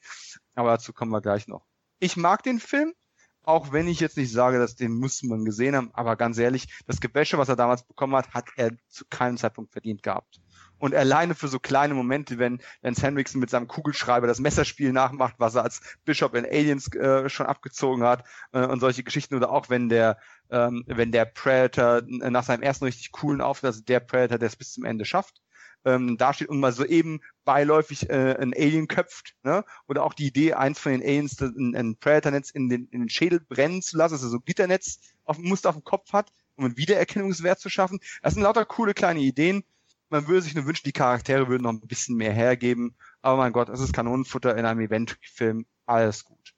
[0.55, 1.65] Aber dazu kommen wir gleich noch.
[2.01, 2.93] Ich mag den Film,
[3.45, 6.69] auch wenn ich jetzt nicht sage, dass den muss man gesehen haben, aber ganz ehrlich,
[6.87, 10.39] das Gebäsche, was er damals bekommen hat, hat er zu keinem Zeitpunkt verdient gehabt.
[10.79, 15.35] Und alleine für so kleine Momente, wenn Lance Henriksen mit seinem Kugelschreiber das Messerspiel nachmacht,
[15.39, 19.51] was er als Bishop in Aliens äh, schon abgezogen hat äh, und solche Geschichten oder
[19.51, 20.19] auch wenn der
[20.51, 24.57] ähm, wenn der Predator nach seinem ersten richtig coolen Auftritt, also der Predator, der es
[24.57, 25.43] bis zum Ende schafft,
[25.85, 29.65] ähm, da steht und mal so eben beiläufig äh, ein Alien köpft, ne?
[29.87, 33.09] Oder auch die Idee, eins von den Aliens ein, ein Predator-Netz in den, in den
[33.09, 36.77] Schädel brennen zu lassen, also so Gitternetz auf, Muster auf dem Kopf hat, um einen
[36.77, 38.01] Wiedererkennungswert zu schaffen.
[38.23, 39.65] Das sind lauter coole kleine Ideen
[40.11, 42.95] man würde sich nur wünschen, die Charaktere würden noch ein bisschen mehr hergeben.
[43.23, 45.67] Aber mein Gott, es ist Kanonenfutter in einem Eventfilm.
[45.87, 46.55] Alles gut.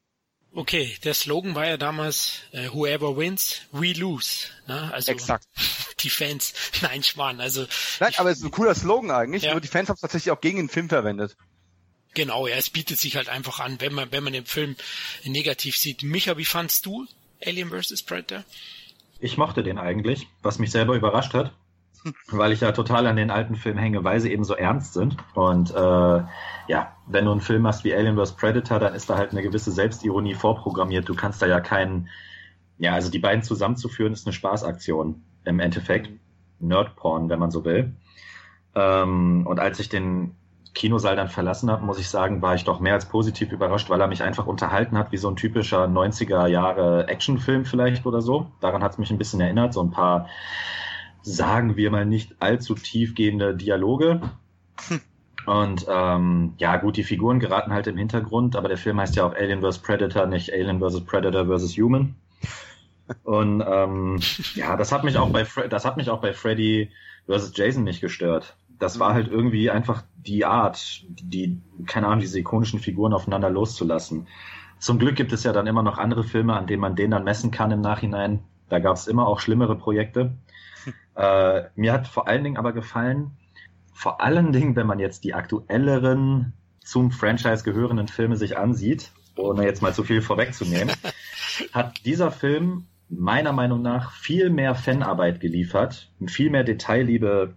[0.53, 4.49] Okay, der Slogan war ja damals äh, Whoever wins, we lose.
[4.67, 4.93] Ne?
[4.93, 5.47] Also Exakt.
[6.01, 7.41] die Fans, nein, Schwan.
[7.41, 7.67] Also
[8.01, 9.45] nein, aber es ist ein cooler Slogan eigentlich.
[9.45, 9.53] Ja.
[9.53, 11.37] Nur die Fans haben es tatsächlich auch gegen den Film verwendet.
[12.15, 14.75] Genau, ja, es bietet sich halt einfach an, wenn man wenn man den Film
[15.25, 16.03] negativ sieht.
[16.03, 17.07] Micha, wie fandst du
[17.45, 18.45] Alien vs Predator?
[19.21, 21.53] Ich mochte den eigentlich, was mich selber überrascht hat
[22.31, 25.17] weil ich ja total an den alten Filmen hänge, weil sie eben so ernst sind.
[25.35, 25.77] Und äh,
[26.69, 28.33] ja, wenn du einen Film hast wie Alien vs.
[28.33, 31.09] Predator, dann ist da halt eine gewisse Selbstironie vorprogrammiert.
[31.09, 32.09] Du kannst da ja keinen,
[32.79, 36.11] ja, also die beiden zusammenzuführen, ist eine Spaßaktion im Endeffekt.
[36.61, 37.95] Nerdporn, wenn man so will.
[38.75, 40.37] Ähm, und als ich den
[40.75, 44.01] Kinosaal dann verlassen habe, muss ich sagen, war ich doch mehr als positiv überrascht, weil
[44.01, 48.47] er mich einfach unterhalten hat, wie so ein typischer 90er Jahre Actionfilm vielleicht oder so.
[48.61, 50.29] Daran hat es mich ein bisschen erinnert, so ein paar
[51.23, 54.21] sagen wir mal, nicht allzu tiefgehende Dialoge.
[54.89, 55.01] Hm.
[55.47, 59.25] Und ähm, ja, gut, die Figuren geraten halt im Hintergrund, aber der Film heißt ja
[59.25, 59.79] auch Alien vs.
[59.79, 61.01] Predator, nicht Alien vs.
[61.03, 61.77] Predator vs.
[61.77, 62.15] Human.
[63.25, 64.21] Und ähm,
[64.55, 66.91] ja, das hat mich auch bei Fre das hat mich auch bei Freddy
[67.27, 67.53] vs.
[67.55, 68.57] Jason nicht gestört.
[68.79, 74.27] Das war halt irgendwie einfach die Art, die, keine Ahnung, diese ikonischen Figuren aufeinander loszulassen.
[74.79, 77.25] Zum Glück gibt es ja dann immer noch andere Filme, an denen man den dann
[77.25, 78.41] messen kann im Nachhinein.
[78.71, 80.33] Da gab es immer auch schlimmere Projekte.
[81.21, 83.33] Äh, mir hat vor allen Dingen aber gefallen,
[83.93, 89.65] vor allen Dingen, wenn man jetzt die aktuelleren zum Franchise gehörenden Filme sich ansieht, ohne
[89.65, 90.95] jetzt mal zu viel vorwegzunehmen,
[91.75, 97.53] hat dieser Film meiner Meinung nach viel mehr Fanarbeit geliefert und viel mehr Detailliebe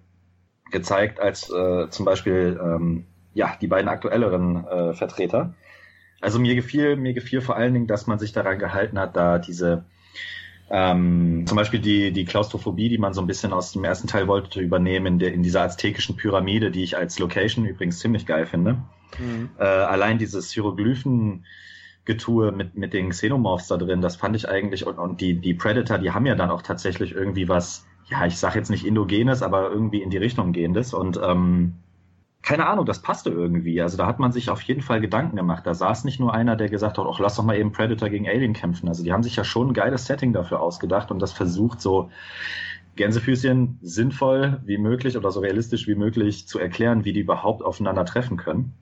[0.69, 5.53] gezeigt als äh, zum Beispiel ähm, ja die beiden aktuelleren äh, Vertreter.
[6.19, 9.39] Also mir gefiel mir gefiel vor allen Dingen, dass man sich daran gehalten hat, da
[9.39, 9.85] diese
[10.75, 14.27] ähm, zum Beispiel die, die Klaustrophobie, die man so ein bisschen aus dem ersten Teil
[14.27, 18.47] wollte übernehmen, in, der, in dieser aztekischen Pyramide, die ich als Location übrigens ziemlich geil
[18.47, 18.79] finde.
[19.19, 19.51] Mhm.
[19.59, 21.45] Äh, allein dieses Hieroglyphen
[22.05, 25.53] Getue mit, mit den Xenomorphs da drin, das fand ich eigentlich, und, und die, die
[25.53, 29.43] Predator, die haben ja dann auch tatsächlich irgendwie was, ja, ich sag jetzt nicht Indogenes,
[29.43, 31.75] aber irgendwie in die Richtung gehendes und ähm,
[32.43, 33.81] keine Ahnung, das passte irgendwie.
[33.81, 35.65] Also da hat man sich auf jeden Fall Gedanken gemacht.
[35.65, 38.27] Da saß nicht nur einer, der gesagt hat, ach, lass doch mal eben Predator gegen
[38.27, 38.89] Alien kämpfen.
[38.89, 42.11] Also die haben sich ja schon ein geiles Setting dafür ausgedacht und das versucht so
[42.97, 48.03] Gänsefüßchen sinnvoll wie möglich oder so realistisch wie möglich zu erklären, wie die überhaupt aufeinander
[48.03, 48.73] treffen können.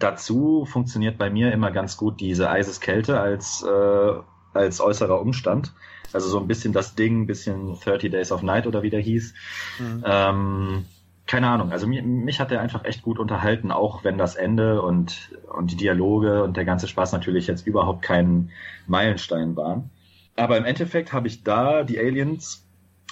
[0.00, 4.12] Dazu funktioniert bei mir immer ganz gut diese Eiseskälte als, äh,
[4.54, 5.74] als äußerer Umstand.
[6.14, 9.00] Also so ein bisschen das Ding, ein bisschen 30 Days of Night oder wie der
[9.00, 9.34] hieß.
[9.78, 10.04] Mhm.
[10.06, 10.84] Ähm,
[11.26, 14.82] keine Ahnung, also mich, mich hat der einfach echt gut unterhalten, auch wenn das Ende
[14.82, 18.50] und, und die Dialoge und der ganze Spaß natürlich jetzt überhaupt kein
[18.86, 19.90] Meilenstein waren.
[20.36, 22.66] Aber im Endeffekt habe ich da die Aliens,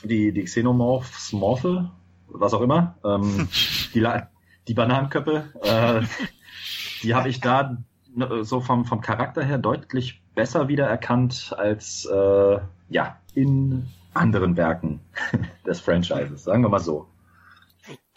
[0.04, 1.90] die, die Xenomorphs, Morphe,
[2.28, 3.48] was auch immer, ähm,
[3.94, 4.06] die,
[4.68, 6.02] die Bananenköppe, äh,
[7.02, 7.78] die habe ich da
[8.14, 12.58] ne, so vom, vom Charakter her deutlich besser wiedererkannt als äh,
[12.90, 15.00] ja in anderen Werken
[15.66, 17.06] des Franchises, sagen wir mal so.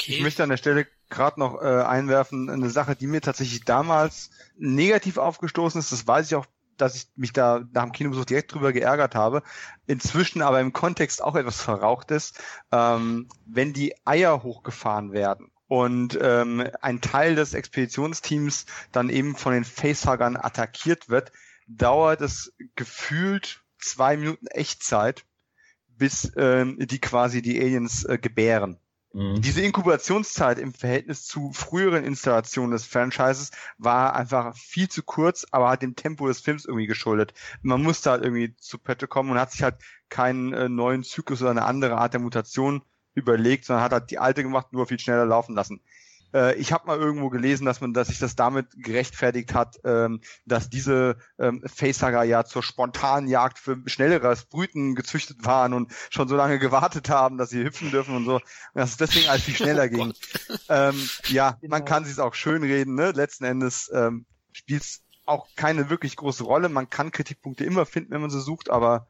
[0.06, 0.18] Okay.
[0.18, 4.30] Ich möchte an der Stelle gerade noch äh, einwerfen, eine Sache, die mir tatsächlich damals
[4.56, 6.46] negativ aufgestoßen ist, das weiß ich auch,
[6.78, 9.42] dass ich mich da nach dem Kinobesuch direkt drüber geärgert habe.
[9.88, 12.40] Inzwischen aber im Kontext auch etwas verraucht ist,
[12.72, 19.54] ähm, wenn die Eier hochgefahren werden und ähm, ein Teil des Expeditionsteams dann eben von
[19.54, 21.32] den Facehuggern attackiert wird,
[21.68, 25.26] dauert es gefühlt zwei Minuten Echtzeit,
[25.88, 28.80] bis ähm, die quasi die Aliens äh, gebären.
[29.16, 29.42] Mhm.
[29.42, 35.70] Diese Inkubationszeit im Verhältnis zu früheren Installationen des Franchises war einfach viel zu kurz, aber
[35.70, 37.34] hat dem Tempo des Films irgendwie geschuldet.
[37.62, 39.78] Man musste halt irgendwie zu Pötte kommen und hat sich halt
[40.10, 42.82] keinen äh, neuen Zyklus oder eine andere Art der Mutation
[43.14, 45.80] überlegt, sondern hat halt die alte gemacht, nur viel schneller laufen lassen.
[46.36, 50.20] Äh, ich habe mal irgendwo gelesen, dass man, dass sich das damit gerechtfertigt hat, ähm,
[50.46, 56.28] dass diese ähm, Facehugger ja zur spontanen Jagd für schnelleres Brüten gezüchtet waren und schon
[56.28, 58.44] so lange gewartet haben, dass sie hüpfen dürfen und so, und
[58.74, 60.14] dass es deswegen alles viel schneller oh ging.
[60.68, 61.72] Ähm, ja, genau.
[61.72, 62.96] man kann sich auch schön reden.
[62.96, 63.12] Ne?
[63.12, 66.68] Letzten Endes ähm, spielt es auch keine wirklich große Rolle.
[66.68, 69.08] Man kann Kritikpunkte immer finden, wenn man sie sucht, aber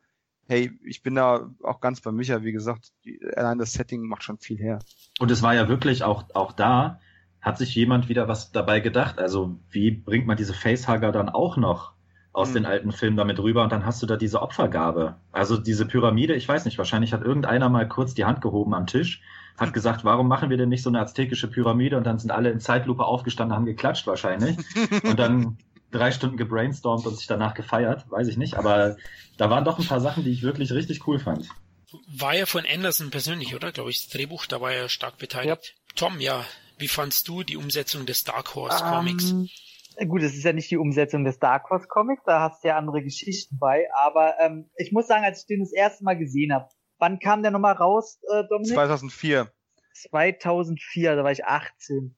[0.48, 4.24] hey, ich bin da auch ganz bei Micha, wie gesagt, die, allein das Setting macht
[4.24, 4.80] schon viel her.
[5.20, 7.00] Und es war ja wirklich auch, auch da,
[7.46, 9.20] hat sich jemand wieder was dabei gedacht.
[9.20, 11.94] Also wie bringt man diese Facehugger dann auch noch
[12.34, 12.54] aus mhm.
[12.56, 15.18] den alten Filmen damit rüber und dann hast du da diese Opfergabe.
[15.32, 18.88] Also diese Pyramide, ich weiß nicht, wahrscheinlich hat irgendeiner mal kurz die Hand gehoben am
[18.88, 19.22] Tisch,
[19.58, 22.50] hat gesagt, warum machen wir denn nicht so eine aztekische Pyramide und dann sind alle
[22.50, 24.58] in Zeitlupe aufgestanden, haben geklatscht wahrscheinlich
[25.04, 25.60] und dann
[25.92, 28.98] drei Stunden gebrainstormt und sich danach gefeiert, weiß ich nicht, aber
[29.38, 31.48] da waren doch ein paar Sachen, die ich wirklich richtig cool fand.
[32.08, 33.72] War ja von Anderson persönlich, oder?
[33.72, 35.76] Glaube ich, das Drehbuch, da war er stark beteiligt.
[35.76, 35.84] Ja.
[35.96, 36.44] Tom, ja,
[36.78, 39.32] wie fandst du die Umsetzung des Dark Horse um, Comics?
[39.32, 42.70] Ähm, gut, es ist ja nicht die Umsetzung des Dark Horse Comics, da hast du
[42.70, 46.18] ja andere Geschichten bei, aber ähm, ich muss sagen, als ich den das erste Mal
[46.18, 48.74] gesehen habe, wann kam der nochmal raus, äh, Dominik?
[48.74, 49.52] 2004.
[49.94, 52.16] 2004, da war ich 18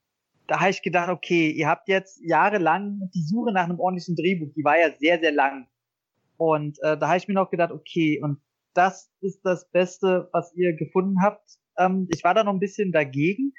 [0.47, 4.53] da habe ich gedacht, okay, ihr habt jetzt jahrelang die Suche nach einem ordentlichen Drehbuch,
[4.55, 5.67] die war ja sehr, sehr lang.
[6.37, 8.39] Und äh, da habe ich mir noch gedacht, okay, und
[8.73, 11.57] das ist das Beste, was ihr gefunden habt.
[11.77, 13.53] Ähm, ich war da noch ein bisschen dagegen,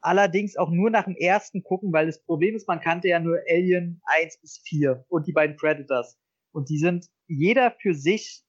[0.00, 3.38] allerdings auch nur nach dem ersten gucken, weil das Problem ist, man kannte ja nur
[3.50, 6.18] Alien 1 bis 4 und die beiden Predators.
[6.52, 8.42] Und die sind jeder für sich,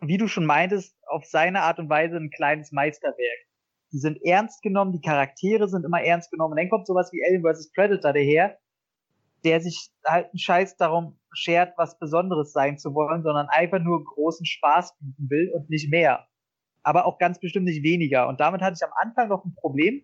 [0.00, 3.44] wie du schon meintest, auf seine Art und Weise ein kleines Meisterwerk
[3.94, 6.50] die sind ernst genommen, die Charaktere sind immer ernst genommen.
[6.52, 7.70] Und dann kommt sowas wie Alien vs.
[7.70, 8.58] Predator daher,
[9.44, 14.04] der sich halt einen Scheiß darum schert, was Besonderes sein zu wollen, sondern einfach nur
[14.04, 16.26] großen Spaß bieten will und nicht mehr.
[16.82, 18.26] Aber auch ganz bestimmt nicht weniger.
[18.26, 20.02] Und damit hatte ich am Anfang noch ein Problem.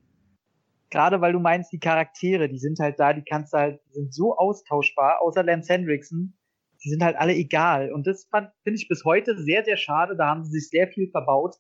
[0.90, 3.94] Gerade weil du meinst, die Charaktere, die sind halt da, die kannst du halt, die
[3.94, 6.36] sind so austauschbar, außer Lance Hendrickson,
[6.82, 7.92] die sind halt alle egal.
[7.92, 10.16] Und das finde ich bis heute sehr, sehr schade.
[10.16, 11.56] Da haben sie sich sehr viel verbaut.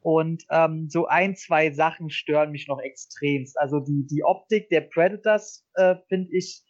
[0.00, 3.58] Und ähm, so ein, zwei Sachen stören mich noch extremst.
[3.58, 6.62] Also die, die Optik der Predators äh, finde ich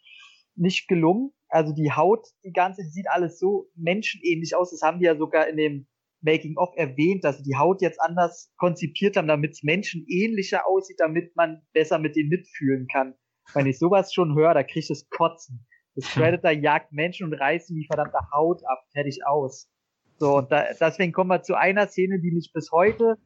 [0.55, 1.31] nicht gelungen.
[1.47, 4.71] Also die Haut, die ganze, die sieht alles so menschenähnlich aus.
[4.71, 5.87] Das haben die ja sogar in dem
[6.21, 10.99] Making-of erwähnt, dass sie die Haut jetzt anders konzipiert haben, damit es Menschen ähnlicher aussieht,
[10.99, 13.15] damit man besser mit denen mitfühlen kann.
[13.53, 15.65] Wenn ich sowas schon höre, da kriege ich das Kotzen.
[15.95, 19.69] Das Predator jagt Menschen und reißt ihm die verdammte Haut ab, fertig aus.
[20.17, 23.17] So, und da, deswegen kommen wir zu einer Szene, die mich bis heute,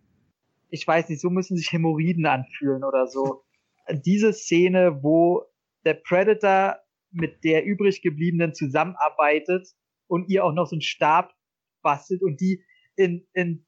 [0.69, 3.43] ich weiß nicht, so müssen sich Hämorrhoiden anfühlen oder so.
[3.91, 5.43] Diese Szene, wo
[5.85, 6.77] der Predator
[7.11, 9.67] mit der übrig gebliebenen zusammenarbeitet
[10.07, 11.33] und ihr auch noch so einen Stab
[11.81, 12.63] bastelt und die
[12.95, 13.65] in, in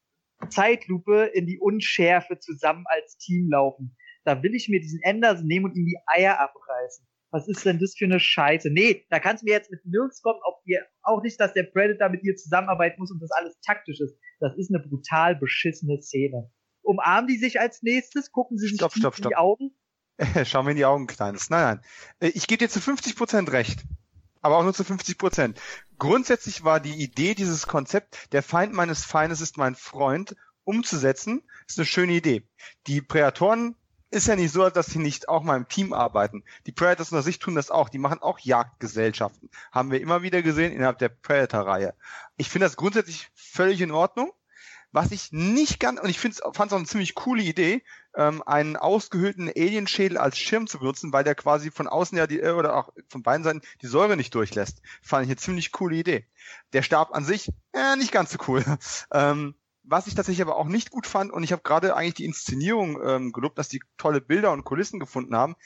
[0.49, 3.95] Zeitlupe in die Unschärfe zusammen als Team laufen.
[4.23, 7.05] Da will ich mir diesen Anderson nehmen und ihm die Eier abreißen.
[7.31, 8.69] Was ist denn das für eine Scheiße?
[8.71, 11.63] Nee, da kannst du mir jetzt mit nirgends kommen, auch, ihr, auch nicht, dass der
[11.63, 14.15] Predator mit ihr zusammenarbeiten muss und das alles taktisch ist.
[14.39, 16.49] Das ist eine brutal beschissene Szene.
[16.81, 19.31] Umarmen die sich als nächstes, gucken sie sich stopp, stopp, in stopp.
[19.31, 19.71] die Augen.
[20.45, 21.49] Schau mir in die Augen, Kleines.
[21.49, 21.79] Nein,
[22.19, 22.29] nein.
[22.29, 23.83] Äh, Ich gebe dir zu 50 Prozent recht.
[24.45, 25.59] Aber auch nur zu 50 Prozent.
[25.97, 31.79] Grundsätzlich war die Idee dieses Konzept, der Feind meines Feindes ist mein Freund, umzusetzen, ist
[31.79, 32.47] eine schöne Idee.
[32.85, 33.75] Die Präatoren
[34.11, 36.43] ist ja nicht so, dass sie nicht auch mal im Team arbeiten.
[36.67, 37.89] Die Predators unter sich tun das auch.
[37.89, 39.49] Die machen auch Jagdgesellschaften.
[39.71, 41.95] Haben wir immer wieder gesehen innerhalb der Predator-Reihe.
[42.37, 44.31] Ich finde das grundsätzlich völlig in Ordnung.
[44.95, 47.83] Was ich nicht ganz, und ich fand es auch eine ziemlich coole Idee,
[48.15, 52.39] ähm, einen ausgehöhlten Alienschädel als Schirm zu benutzen, weil der quasi von außen ja die,
[52.39, 54.81] äh, oder auch von beiden Seiten die Säure nicht durchlässt.
[55.01, 56.29] Fand ich eine ziemlich coole Idee.
[56.71, 58.63] Der Stab an sich, äh, nicht ganz so cool.
[59.11, 62.25] ähm, was ich tatsächlich aber auch nicht gut fand, und ich habe gerade eigentlich die
[62.25, 65.57] Inszenierung ähm, gelobt, dass die tolle Bilder und Kulissen gefunden haben,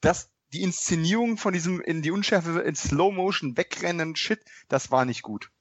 [0.00, 5.04] dass die Inszenierung von diesem in die Unschärfe in Slow Motion wegrennen Shit, das war
[5.04, 5.51] nicht gut.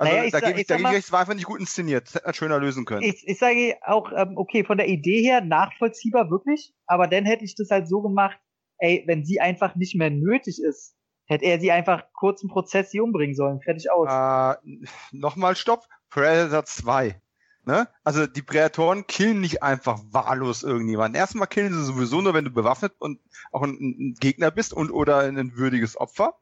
[0.00, 1.60] Also Naja, ich da gebe ich, da gebe ich recht, es war einfach nicht gut
[1.60, 2.06] inszeniert.
[2.06, 3.02] Das hätte man schöner lösen können.
[3.02, 7.44] Ich, ich sage auch, ähm, okay, von der Idee her nachvollziehbar wirklich, aber dann hätte
[7.44, 8.38] ich das halt so gemacht,
[8.78, 12.90] ey, wenn sie einfach nicht mehr nötig ist, hätte er sie einfach kurz im Prozess
[12.90, 13.60] sie umbringen sollen.
[13.60, 14.08] Fertig aus.
[14.08, 14.56] Äh,
[15.12, 15.84] Nochmal Stopp.
[16.08, 17.20] Predator 2.
[17.66, 17.86] Ne?
[18.02, 21.14] Also die Prädatoren killen nicht einfach wahllos irgendjemanden.
[21.20, 23.20] Erstmal killen sie sowieso nur, wenn du bewaffnet und
[23.52, 26.38] auch ein, ein Gegner bist und oder ein würdiges Opfer.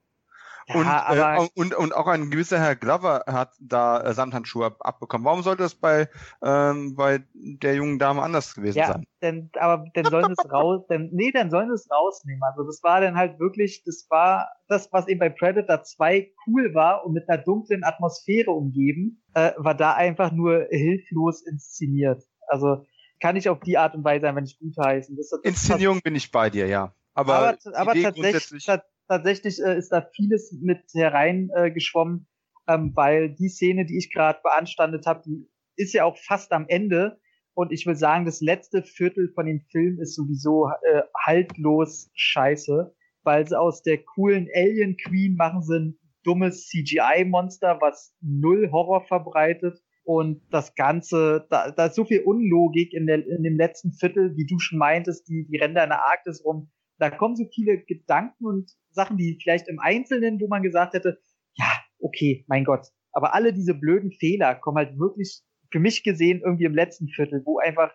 [0.69, 4.67] Ja, und, aber äh, und, und auch ein gewisser Herr Glover hat da äh, Samthandschuhe
[4.67, 5.25] ab, abbekommen.
[5.25, 6.09] Warum sollte das bei,
[6.43, 9.07] ähm, bei der jungen Dame anders gewesen ja, sein?
[9.21, 12.43] dann, aber dann sollen es raus, dann, nee, dann sollen es rausnehmen.
[12.43, 16.75] Also das war dann halt wirklich, das war das, was eben bei Predator 2 cool
[16.75, 22.23] war und mit einer dunklen Atmosphäre umgeben, äh, war da einfach nur hilflos inszeniert.
[22.47, 22.85] Also
[23.21, 25.17] kann ich auf die Art und Weise einfach nicht gutheißen.
[25.17, 26.95] Das, das Inszenierung bin ich bei dir, ja.
[27.15, 28.65] Aber, aber, aber tatsächlich,
[29.09, 32.27] tatsächlich äh, ist da vieles mit hereingeschwommen,
[32.67, 36.53] äh, ähm, weil die Szene, die ich gerade beanstandet habe, die ist ja auch fast
[36.53, 37.19] am Ende.
[37.55, 42.95] Und ich will sagen, das letzte Viertel von dem Film ist sowieso äh, haltlos scheiße,
[43.25, 49.05] weil sie aus der coolen Alien Queen machen sie ein dummes CGI-Monster, was null Horror
[49.07, 49.81] verbreitet.
[50.05, 54.37] Und das Ganze, da, da ist so viel Unlogik in, der, in dem letzten Viertel,
[54.37, 56.71] wie du schon meintest, die, die rennen da in der Arktis rum.
[56.99, 61.21] Da kommen so viele Gedanken und Sachen, die vielleicht im Einzelnen, wo man gesagt hätte,
[61.55, 61.67] ja,
[62.01, 62.89] okay, mein Gott.
[63.13, 67.43] Aber alle diese blöden Fehler kommen halt wirklich, für mich gesehen, irgendwie im letzten Viertel,
[67.45, 67.93] wo einfach,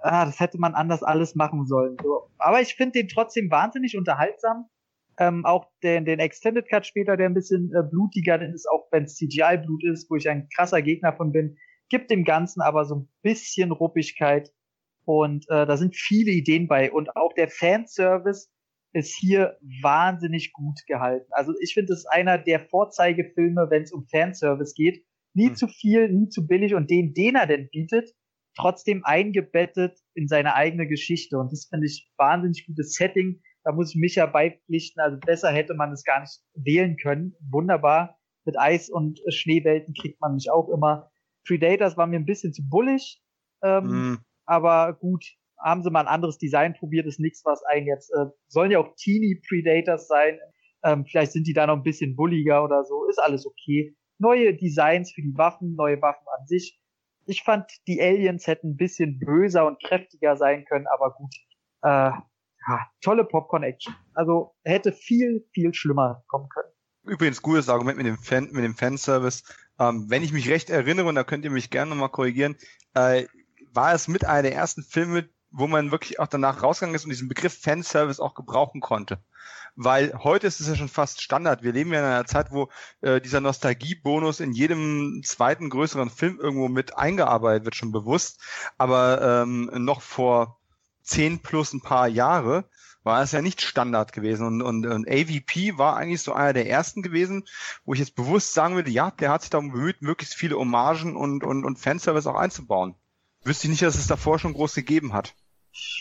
[0.00, 1.96] ah, das hätte man anders alles machen sollen.
[2.02, 2.30] So.
[2.38, 4.66] Aber ich finde den trotzdem wahnsinnig unterhaltsam.
[5.18, 9.04] Ähm, auch den, den Extended Cut später, der ein bisschen äh, blutiger ist, auch wenn
[9.04, 11.56] es CGI-Blut ist, wo ich ein krasser Gegner von bin,
[11.88, 14.52] gibt dem Ganzen aber so ein bisschen Ruppigkeit.
[15.06, 16.90] Und äh, da sind viele Ideen bei.
[16.92, 18.48] Und auch der Fanservice
[18.92, 21.26] ist hier wahnsinnig gut gehalten.
[21.30, 25.04] Also ich finde, es ist einer der Vorzeigefilme, wenn es um Fanservice geht.
[25.34, 25.56] Nie Hm.
[25.56, 28.10] zu viel, nie zu billig und den, den er denn bietet,
[28.56, 31.38] trotzdem eingebettet in seine eigene Geschichte.
[31.38, 33.42] Und das finde ich wahnsinnig gutes Setting.
[33.64, 35.00] Da muss ich mich ja beipflichten.
[35.02, 37.34] Also besser hätte man es gar nicht wählen können.
[37.50, 38.18] Wunderbar.
[38.44, 41.10] Mit Eis und Schneewelten kriegt man mich auch immer.
[41.46, 43.20] Predators war mir ein bisschen zu bullig.
[43.62, 44.18] Ähm, Hm.
[44.46, 45.24] Aber gut,
[45.58, 48.78] haben sie mal ein anderes Design probiert, ist nichts, was einen jetzt, äh, sollen ja
[48.78, 50.38] auch Teeny Predators sein.
[50.84, 53.96] Ähm, vielleicht sind die da noch ein bisschen bulliger oder so, ist alles okay.
[54.18, 56.80] Neue Designs für die Waffen, neue Waffen an sich.
[57.26, 61.34] Ich fand, die Aliens hätten ein bisschen böser und kräftiger sein können, aber gut.
[61.82, 62.12] Äh,
[62.68, 63.94] ja, tolle Popcorn-Action.
[64.14, 66.68] Also hätte viel, viel schlimmer kommen können.
[67.04, 69.44] Übrigens, gutes Argument mit dem Fan, mit dem Fanservice.
[69.78, 72.56] Ähm, wenn ich mich recht erinnere, und da könnt ihr mich gerne nochmal korrigieren,
[72.94, 73.26] äh,
[73.76, 77.10] war es mit einer der ersten Filme, wo man wirklich auch danach rausgegangen ist und
[77.10, 79.20] diesen Begriff Fanservice auch gebrauchen konnte.
[79.76, 81.62] Weil heute ist es ja schon fast Standard.
[81.62, 82.70] Wir leben ja in einer Zeit, wo
[83.02, 88.40] äh, dieser Nostalgiebonus in jedem zweiten größeren Film irgendwo mit eingearbeitet wird, schon bewusst.
[88.78, 90.58] Aber ähm, noch vor
[91.02, 92.64] zehn plus ein paar Jahre
[93.02, 94.46] war es ja nicht Standard gewesen.
[94.46, 97.44] Und, und, und AVP war eigentlich so einer der ersten gewesen,
[97.84, 101.16] wo ich jetzt bewusst sagen würde, ja, der hat sich darum bemüht, möglichst viele Hommagen
[101.16, 102.96] und, und, und Fanservice auch einzubauen.
[103.46, 105.34] Wüsste ich nicht, dass es davor schon groß gegeben hat.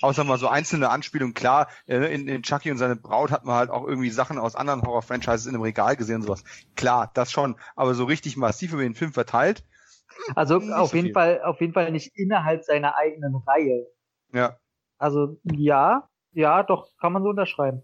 [0.01, 1.33] Außer mal so einzelne Anspielungen.
[1.33, 4.55] Klar, äh, in, in Chucky und seine Braut hat man halt auch irgendwie Sachen aus
[4.55, 6.43] anderen Horror-Franchises in einem Regal gesehen und sowas.
[6.75, 7.55] Klar, das schon.
[7.75, 9.63] Aber so richtig massiv über den Film verteilt.
[10.33, 11.13] Also auf so jeden viel.
[11.13, 13.85] Fall, auf jeden Fall nicht innerhalb seiner eigenen Reihe.
[14.31, 14.57] Ja.
[14.97, 17.83] Also ja, ja, doch, kann man so unterschreiben.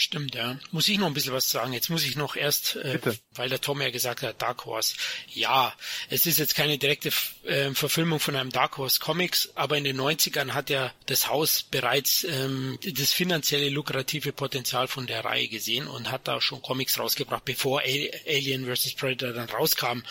[0.00, 0.56] Stimmt, ja.
[0.70, 1.72] Muss ich noch ein bisschen was sagen.
[1.72, 3.00] Jetzt muss ich noch erst, äh,
[3.34, 4.94] weil der Tom ja gesagt hat, Dark Horse.
[5.26, 5.74] Ja,
[6.08, 7.10] es ist jetzt keine direkte
[7.42, 11.64] äh, Verfilmung von einem Dark Horse Comics, aber in den 90ern hat ja das Haus
[11.64, 16.96] bereits ähm, das finanzielle lukrative Potenzial von der Reihe gesehen und hat da schon Comics
[17.00, 18.94] rausgebracht, bevor Alien vs.
[18.94, 20.02] Predator dann rauskam.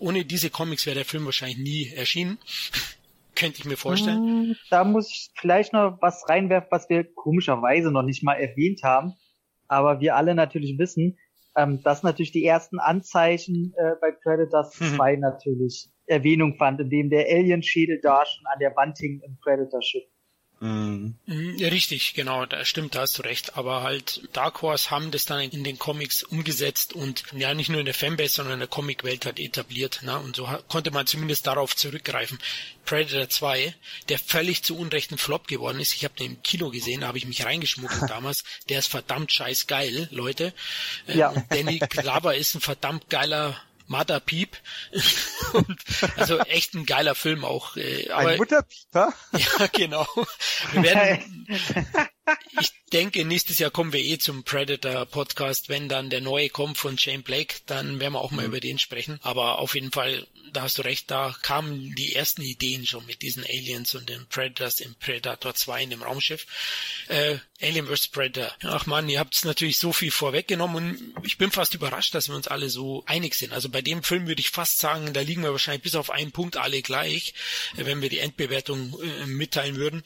[0.00, 2.38] Ohne diese Comics wäre der Film wahrscheinlich nie erschienen.
[3.36, 4.18] Könnte ich mir vorstellen.
[4.18, 8.82] Hm, da muss ich vielleicht noch was reinwerfen, was wir komischerweise noch nicht mal erwähnt
[8.82, 9.14] haben
[9.68, 11.18] aber wir alle natürlich wissen,
[11.56, 15.20] ähm, dass natürlich die ersten Anzeichen äh, bei Predators 2 mhm.
[15.20, 20.04] natürlich Erwähnung fand, indem der Alien-Schädel da schon an der Wand hing im Predator-Schiff.
[20.60, 21.14] Mhm.
[21.56, 23.56] Ja, richtig, genau, da stimmt, da hast du recht.
[23.56, 27.80] Aber halt, Dark Horse haben das dann in den Comics umgesetzt und ja nicht nur
[27.80, 30.00] in der Fanbase, sondern in der Comicwelt halt etabliert.
[30.02, 30.18] Ne?
[30.18, 32.38] Und so konnte man zumindest darauf zurückgreifen.
[32.84, 33.74] Predator 2,
[34.08, 35.94] der völlig zu Unrecht ein Flop geworden ist.
[35.94, 38.44] Ich habe den im Kino gesehen, da habe ich mich reingeschmuggelt damals.
[38.68, 40.52] Der ist verdammt scheiß geil, Leute.
[41.06, 41.32] Ja.
[41.32, 43.60] Ähm, Danny Glover ist ein verdammt geiler
[44.20, 44.56] Peep.
[45.52, 45.78] und,
[46.16, 47.76] also echt ein geiler Film auch.
[47.76, 49.12] Äh, aber, ein Mutterpieper?
[49.32, 50.06] ja, genau.
[50.72, 51.46] Wir werden,
[52.60, 55.68] ich denke, nächstes Jahr kommen wir eh zum Predator Podcast.
[55.68, 58.48] Wenn dann der neue kommt von Shane Blake, dann werden wir auch mal mhm.
[58.48, 59.18] über den sprechen.
[59.22, 63.22] Aber auf jeden Fall da hast du recht, da kamen die ersten Ideen schon mit
[63.22, 66.46] diesen Aliens und den Predators im Predator 2 in dem Raumschiff.
[67.08, 68.08] Äh, Alien vs.
[68.08, 68.56] Predator.
[68.70, 72.36] Ach man, ihr habt natürlich so viel vorweggenommen und ich bin fast überrascht, dass wir
[72.36, 73.52] uns alle so einig sind.
[73.52, 76.32] Also bei dem Film würde ich fast sagen, da liegen wir wahrscheinlich bis auf einen
[76.32, 77.34] Punkt alle gleich,
[77.76, 80.02] äh, wenn wir die Endbewertung äh, mitteilen würden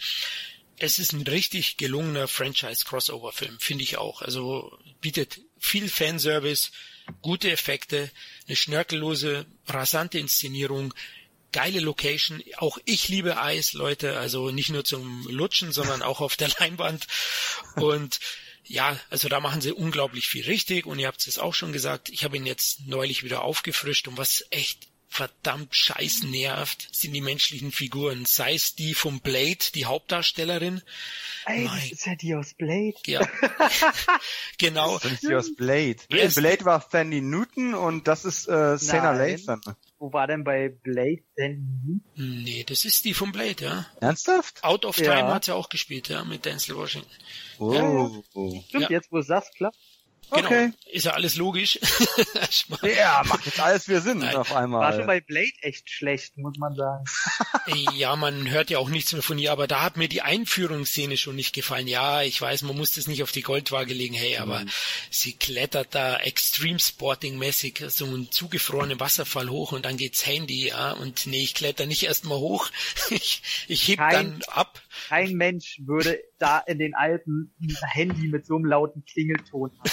[0.82, 4.20] es ist ein richtig gelungener Franchise-Crossover-Film, finde ich auch.
[4.20, 6.72] Also bietet viel Fanservice,
[7.20, 8.10] gute Effekte,
[8.48, 10.92] eine schnörkellose, rasante Inszenierung,
[11.52, 12.42] geile Location.
[12.56, 17.06] Auch ich liebe Eis, Leute, also nicht nur zum Lutschen, sondern auch auf der Leinwand.
[17.76, 18.18] Und
[18.64, 22.08] ja, also da machen sie unglaublich viel richtig und ihr habt es auch schon gesagt,
[22.08, 27.20] ich habe ihn jetzt neulich wieder aufgefrischt und was echt verdammt scheiß nervt, sind die
[27.20, 28.24] menschlichen Figuren.
[28.24, 30.80] Sei es die vom Blade, die Hauptdarstellerin.
[31.44, 32.94] Ey, das ist ja die aus Blade.
[33.06, 33.20] Ja.
[34.58, 34.98] genau.
[34.98, 35.98] Das ist die aus Blade.
[36.08, 36.36] Yes.
[36.36, 39.60] Blade war Sandy Newton und das ist äh, Sena Lathan.
[39.98, 42.42] Wo war denn bei Blade Sandy Newton?
[42.44, 43.86] Nee, das ist die vom Blade, ja.
[44.00, 44.64] Ernsthaft?
[44.64, 45.34] Out of Time ja.
[45.34, 47.10] hat sie auch gespielt, ja, mit Denzel Washington.
[47.58, 47.72] Oh.
[47.74, 48.62] Ja.
[48.68, 48.90] Stimmt, ja.
[48.90, 49.76] jetzt wo du sagst, klappt.
[50.32, 50.46] Genau.
[50.46, 50.72] Okay.
[50.86, 51.78] Ist ja alles logisch.
[52.82, 54.34] ja, macht jetzt alles wieder Sinn Nein.
[54.34, 54.80] auf einmal.
[54.80, 57.04] War schon bei Blade echt schlecht, muss man sagen.
[57.94, 61.18] ja, man hört ja auch nichts mehr von ihr, aber da hat mir die Einführungsszene
[61.18, 61.86] schon nicht gefallen.
[61.86, 64.70] Ja, ich weiß, man muss das nicht auf die Goldwaage legen, hey, aber mhm.
[65.10, 70.68] sie klettert da Extreme Sporting mäßig so einen zugefrorenen Wasserfall hoch und dann geht's Handy,
[70.68, 72.70] ja, und nee, ich kletter nicht erstmal hoch.
[73.10, 74.80] ich, ich heb Kein, dann ab.
[75.08, 79.90] Kein Mensch würde da in den Alpen ein Handy mit so einem lauten Klingelton haben.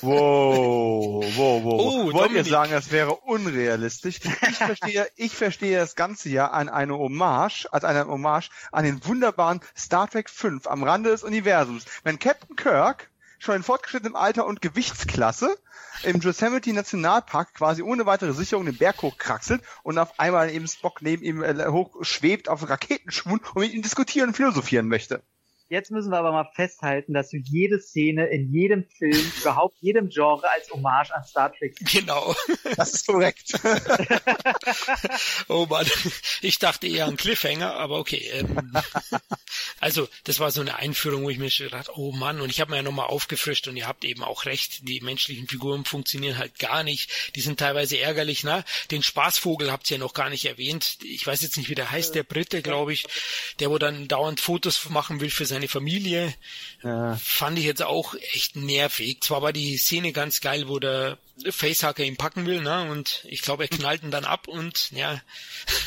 [0.02, 1.80] Wow, wow, wow.
[1.80, 4.20] Oh, Wollt ihr sagen, das wäre unrealistisch?
[4.22, 9.04] Ich verstehe, ich verstehe das Ganze ja an eine Hommage, als eine Hommage an den
[9.04, 11.84] wunderbaren Star Trek 5 am Rande des Universums.
[12.04, 15.56] Wenn Captain Kirk schon in fortgeschrittenem Alter und Gewichtsklasse
[16.02, 21.02] im Yosemite Nationalpark quasi ohne weitere Sicherung den Berg hochkraxelt und auf einmal eben Spock
[21.02, 25.22] neben ihm äh, hoch schwebt auf Raketenschwung und mit ihm diskutieren und philosophieren möchte.
[25.70, 30.08] Jetzt müssen wir aber mal festhalten, dass du jede Szene in jedem Film, überhaupt jedem
[30.08, 32.34] Genre als Hommage an Star Trek Genau.
[32.76, 33.52] Das ist korrekt.
[35.48, 35.86] oh Mann.
[36.40, 38.30] Ich dachte eher an Cliffhanger, aber okay.
[38.32, 38.72] Ähm,
[39.80, 42.62] also, das war so eine Einführung, wo ich mir schon gedacht, oh Mann, und ich
[42.62, 46.38] habe mir ja nochmal aufgefrischt und ihr habt eben auch recht, die menschlichen Figuren funktionieren
[46.38, 47.10] halt gar nicht.
[47.34, 48.64] Die sind teilweise ärgerlich, ne?
[48.90, 50.98] Den Spaßvogel habt ihr ja noch gar nicht erwähnt.
[51.04, 53.04] Ich weiß jetzt nicht, wie der heißt, der Brite, glaube ich,
[53.60, 56.32] der wo dann dauernd Fotos machen will für sein seine Familie.
[56.82, 57.16] Ja.
[57.16, 59.20] Fand ich jetzt auch echt nervig.
[59.20, 61.18] Zwar war die Szene ganz geil, wo der
[61.50, 62.88] Facehacker ihn packen will, ne?
[62.90, 65.20] Und ich glaube, er knallt ihn dann ab und ja,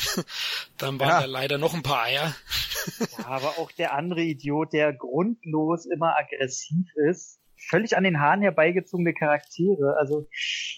[0.78, 1.20] dann waren ja.
[1.20, 2.34] da leider noch ein paar Eier.
[3.18, 8.42] ja, aber auch der andere Idiot, der grundlos immer aggressiv ist, völlig an den Haaren
[8.42, 9.96] herbeigezogene Charaktere.
[9.98, 10.28] Also.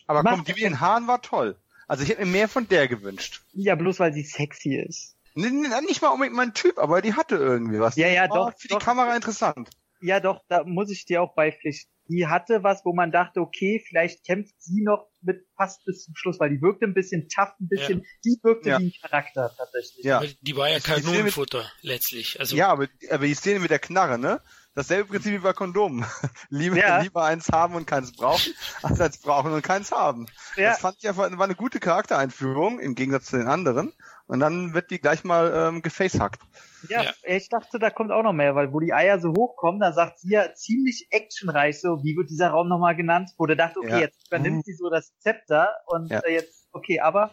[0.06, 1.56] Aber komm, die mit den Haaren war toll.
[1.88, 3.42] Also ich hätte mir mehr von der gewünscht.
[3.52, 5.16] Ja, bloß weil sie sexy ist.
[5.34, 7.96] Nicht mal unbedingt mein Typ, aber die hatte irgendwie was.
[7.96, 8.52] Ja, ja, doch.
[8.56, 8.78] Für doch.
[8.78, 9.68] die Kamera interessant.
[10.00, 11.90] Ja, doch, da muss ich dir auch beipflichten.
[12.08, 16.14] Die hatte was, wo man dachte, okay, vielleicht kämpft sie noch mit fast bis zum
[16.14, 18.06] Schluss, weil die wirkte ein bisschen tough, ein bisschen, ja.
[18.24, 18.78] die wirkte ja.
[18.78, 20.04] wie ein Charakter tatsächlich.
[20.04, 20.22] Ja.
[20.42, 22.38] Die war ja Kanonenfutter letztlich.
[22.38, 24.42] Also ja, aber, aber die Szene mit der Knarre, ne?
[24.74, 26.04] Dasselbe Prinzip wie bei Kondomen.
[26.50, 27.00] lieber, ja.
[27.00, 30.26] lieber eins haben und keins brauchen, als eins brauchen und keins haben.
[30.56, 30.70] Ja.
[30.70, 33.94] Das fand ich einfach, war eine gute Charaktereinführung im Gegensatz zu den anderen.
[34.26, 36.40] Und dann wird die gleich mal ähm, gefacehackt.
[36.88, 39.80] Ja, ja, ich dachte, da kommt auch noch mehr, weil wo die Eier so hochkommen,
[39.80, 43.56] da sagt sie ja ziemlich actionreich so, wie wird dieser Raum nochmal genannt, wo der
[43.56, 43.98] dachte, okay, ja.
[43.98, 44.62] jetzt übernimmt mhm.
[44.64, 46.20] sie so das Zepter und ja.
[46.20, 47.32] äh, jetzt, okay, aber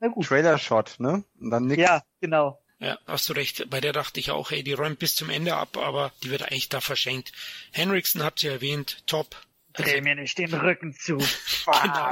[0.00, 0.26] na gut.
[0.26, 1.24] Trailer-Shot, ne?
[1.40, 1.80] Und dann nix.
[1.80, 2.60] Ja, genau.
[2.78, 3.68] Ja, hast du recht.
[3.70, 6.42] Bei der dachte ich auch, ey, die räumt bis zum Ende ab, aber die wird
[6.42, 7.32] eigentlich da verschenkt.
[7.72, 9.34] Henriksen habt ihr erwähnt, top.
[9.72, 11.18] Dreh also, mir nicht den Rücken zu.
[11.66, 12.10] genau.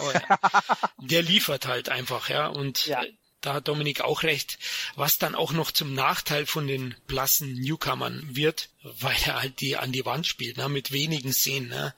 [0.98, 2.48] Der liefert halt einfach, ja.
[2.48, 3.02] Und ja.
[3.46, 4.58] Da hat Dominik auch recht,
[4.96, 9.76] was dann auch noch zum Nachteil von den blassen Newcomern wird, weil er halt die
[9.76, 11.68] an die Wand spielt, ne, mit wenigen Szenen.
[11.68, 11.94] Ne.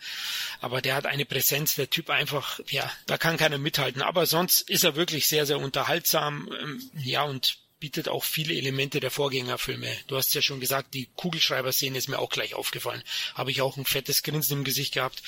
[0.61, 4.03] Aber der hat eine Präsenz, der Typ einfach, ja, da kann keiner mithalten.
[4.03, 9.01] Aber sonst ist er wirklich sehr, sehr unterhaltsam, ähm, ja, und bietet auch viele Elemente
[9.01, 9.89] der Vorgängerfilme.
[10.07, 13.03] Du hast ja schon gesagt, die Kugelschreiber-Szene ist mir auch gleich aufgefallen.
[13.35, 15.23] Habe ich auch ein fettes Grinsen im Gesicht gehabt.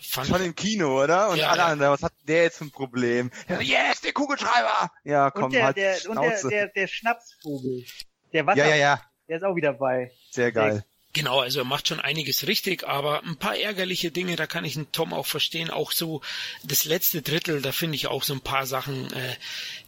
[0.00, 1.30] Fand Schon im Kino, oder?
[1.30, 3.30] Und ja, alle anderen, was hat der jetzt für ein Problem?
[3.60, 4.90] Yes, der Kugelschreiber!
[5.04, 7.84] Ja, komm, und der, halt der, und der, der, der Schnapsvogel.
[8.32, 9.02] Der Wasser, ja, ja, ja.
[9.28, 10.12] der ist auch wieder bei.
[10.30, 10.84] Sehr geil.
[11.16, 14.76] Genau, also er macht schon einiges richtig, aber ein paar ärgerliche Dinge, da kann ich
[14.76, 15.70] einen Tom auch verstehen.
[15.70, 16.20] Auch so
[16.62, 19.36] das letzte Drittel, da finde ich auch so ein paar Sachen, äh,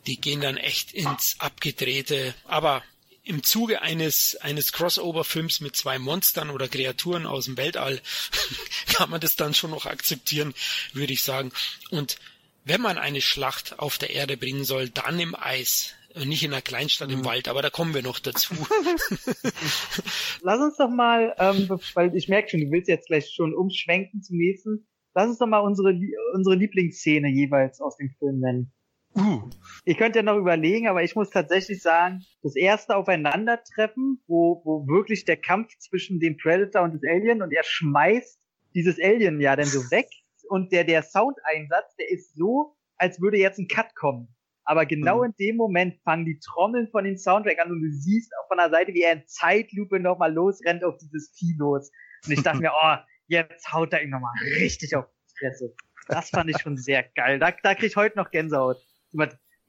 [0.06, 2.34] die gehen dann echt ins Abgedrehte.
[2.44, 2.82] Aber
[3.24, 8.00] im Zuge eines, eines Crossover-Films mit zwei Monstern oder Kreaturen aus dem Weltall
[8.86, 10.54] kann man das dann schon noch akzeptieren,
[10.94, 11.52] würde ich sagen.
[11.90, 12.16] Und
[12.64, 15.92] wenn man eine Schlacht auf der Erde bringen soll, dann im Eis.
[16.26, 17.24] Nicht in einer Kleinstadt im mhm.
[17.24, 18.54] Wald, aber da kommen wir noch dazu.
[20.42, 24.22] Lass uns doch mal, ähm, weil ich merke schon, du willst jetzt gleich schon umschwenken
[24.22, 24.86] zum nächsten.
[25.14, 25.98] Lass uns doch mal unsere,
[26.34, 28.72] unsere Lieblingsszene jeweils aus dem Film nennen.
[29.14, 29.48] Uh.
[29.84, 34.86] Ich könnte ja noch überlegen, aber ich muss tatsächlich sagen, das erste Aufeinandertreffen, wo, wo
[34.86, 38.38] wirklich der Kampf zwischen dem Predator und das Alien und er schmeißt
[38.74, 40.06] dieses Alien ja dann so weg
[40.48, 44.28] und der, der Soundeinsatz, der ist so, als würde jetzt ein Cut kommen.
[44.68, 45.24] Aber genau mhm.
[45.24, 48.58] in dem Moment fangen die Trommeln von dem Soundtrack an und du siehst auch von
[48.58, 51.90] der Seite, wie er in Zeitlupe nochmal losrennt auf dieses Vieh los.
[52.26, 52.96] Und ich dachte mir, oh,
[53.28, 55.74] jetzt haut er ihn nochmal richtig auf die Fresse.
[56.08, 57.38] Das fand ich schon sehr geil.
[57.38, 58.76] Da, da krieg ich heute noch Gänsehaut.
[59.10, 59.38] Jemand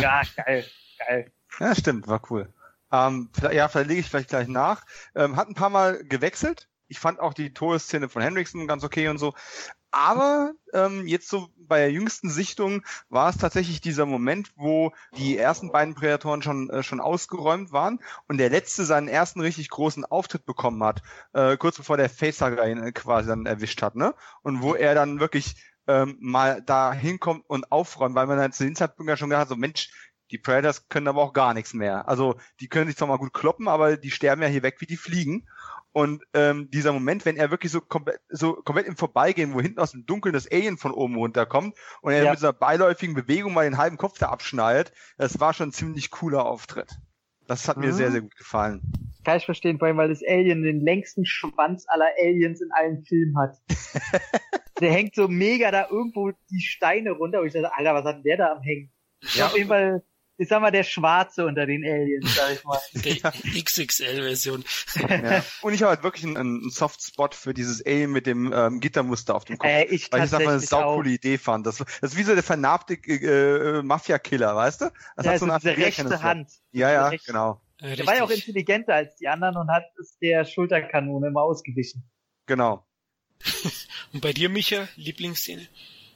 [0.00, 0.64] ja, geil,
[0.98, 1.32] geil.
[1.60, 2.52] Ja, stimmt, war cool.
[2.90, 4.84] Ähm, ja, vielleicht lege ich vielleicht gleich nach.
[5.14, 6.68] Ähm, hat ein paar Mal gewechselt.
[6.88, 9.32] Ich fand auch die Todesszene von Hendrickson ganz okay und so.
[9.92, 15.36] Aber ähm, jetzt so bei der jüngsten Sichtung war es tatsächlich dieser Moment, wo die
[15.36, 20.04] ersten beiden Prädatoren schon äh, schon ausgeräumt waren und der letzte seinen ersten richtig großen
[20.04, 24.14] Auftritt bekommen hat, äh, kurz bevor der Facehugger ihn äh, quasi dann erwischt hat, ne?
[24.42, 28.64] Und wo er dann wirklich ähm, mal da hinkommt und aufräumt, weil man dann zu
[28.64, 29.90] den Zeitpunkt ja schon gedacht hat, so Mensch,
[30.30, 32.08] die Predators können aber auch gar nichts mehr.
[32.08, 34.86] Also die können sich zwar mal gut kloppen, aber die sterben ja hier weg wie
[34.86, 35.48] die Fliegen.
[35.92, 39.80] Und ähm, dieser Moment, wenn er wirklich so komplett, so komplett im Vorbeigehen, wo hinten
[39.80, 42.30] aus dem Dunkeln das Alien von oben runterkommt und er ja.
[42.30, 46.10] mit dieser beiläufigen Bewegung mal den halben Kopf da abschneidet, das war schon ein ziemlich
[46.10, 46.98] cooler Auftritt.
[47.48, 47.86] Das hat mhm.
[47.86, 48.82] mir sehr, sehr gut gefallen.
[49.24, 53.04] Kann ich verstehen, vor allem, weil das Alien den längsten Schwanz aller Aliens in allen
[53.04, 53.56] Filmen hat.
[54.80, 58.16] der hängt so mega da irgendwo die Steine runter und ich dachte, Alter, was hat
[58.16, 58.92] denn der da am Hängen?
[59.34, 60.02] Ja, auf jeden Fall
[60.40, 62.78] ich sag mal, der Schwarze unter den Aliens, sag ich mal.
[62.94, 64.64] Die XXL-Version.
[64.96, 65.44] Ja.
[65.60, 69.34] Und ich habe halt wirklich einen, einen Softspot für dieses Alien mit dem ähm, Gittermuster
[69.34, 69.68] auf dem Kopf.
[69.68, 71.66] Äh, ich weil ich das eine saucoole Idee fand.
[71.66, 74.84] Das, das ist wie so der vernarbte äh, Mafia-Killer, weißt du?
[75.16, 76.48] Das ja, hat so eine diese rechte Hand.
[76.72, 77.60] Ja, ja, genau.
[77.78, 81.42] Äh, der war ja auch intelligenter als die anderen und hat es der Schulterkanone immer
[81.42, 82.10] ausgewichen.
[82.46, 82.86] Genau.
[84.14, 85.68] und bei dir, Micha, Lieblingsszene?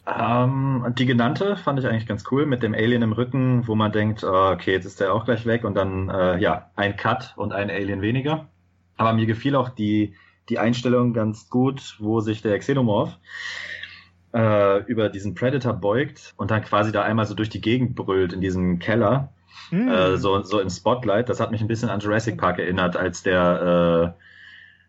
[0.07, 3.91] Ähm, die genannte fand ich eigentlich ganz cool mit dem Alien im Rücken, wo man
[3.91, 7.33] denkt, oh, okay, jetzt ist der auch gleich weg und dann äh, ja ein Cut
[7.37, 8.49] und ein Alien weniger.
[8.97, 10.15] Aber mir gefiel auch die
[10.51, 13.19] die Einstellung ganz gut, wo sich der Xenomorph
[14.35, 18.35] äh, über diesen Predator beugt und dann quasi da einmal so durch die Gegend brüllt
[18.35, 19.33] in diesem Keller,
[19.71, 19.89] mm.
[19.89, 21.31] äh, so so im Spotlight.
[21.31, 24.25] Das hat mich ein bisschen an Jurassic Park erinnert, als der äh,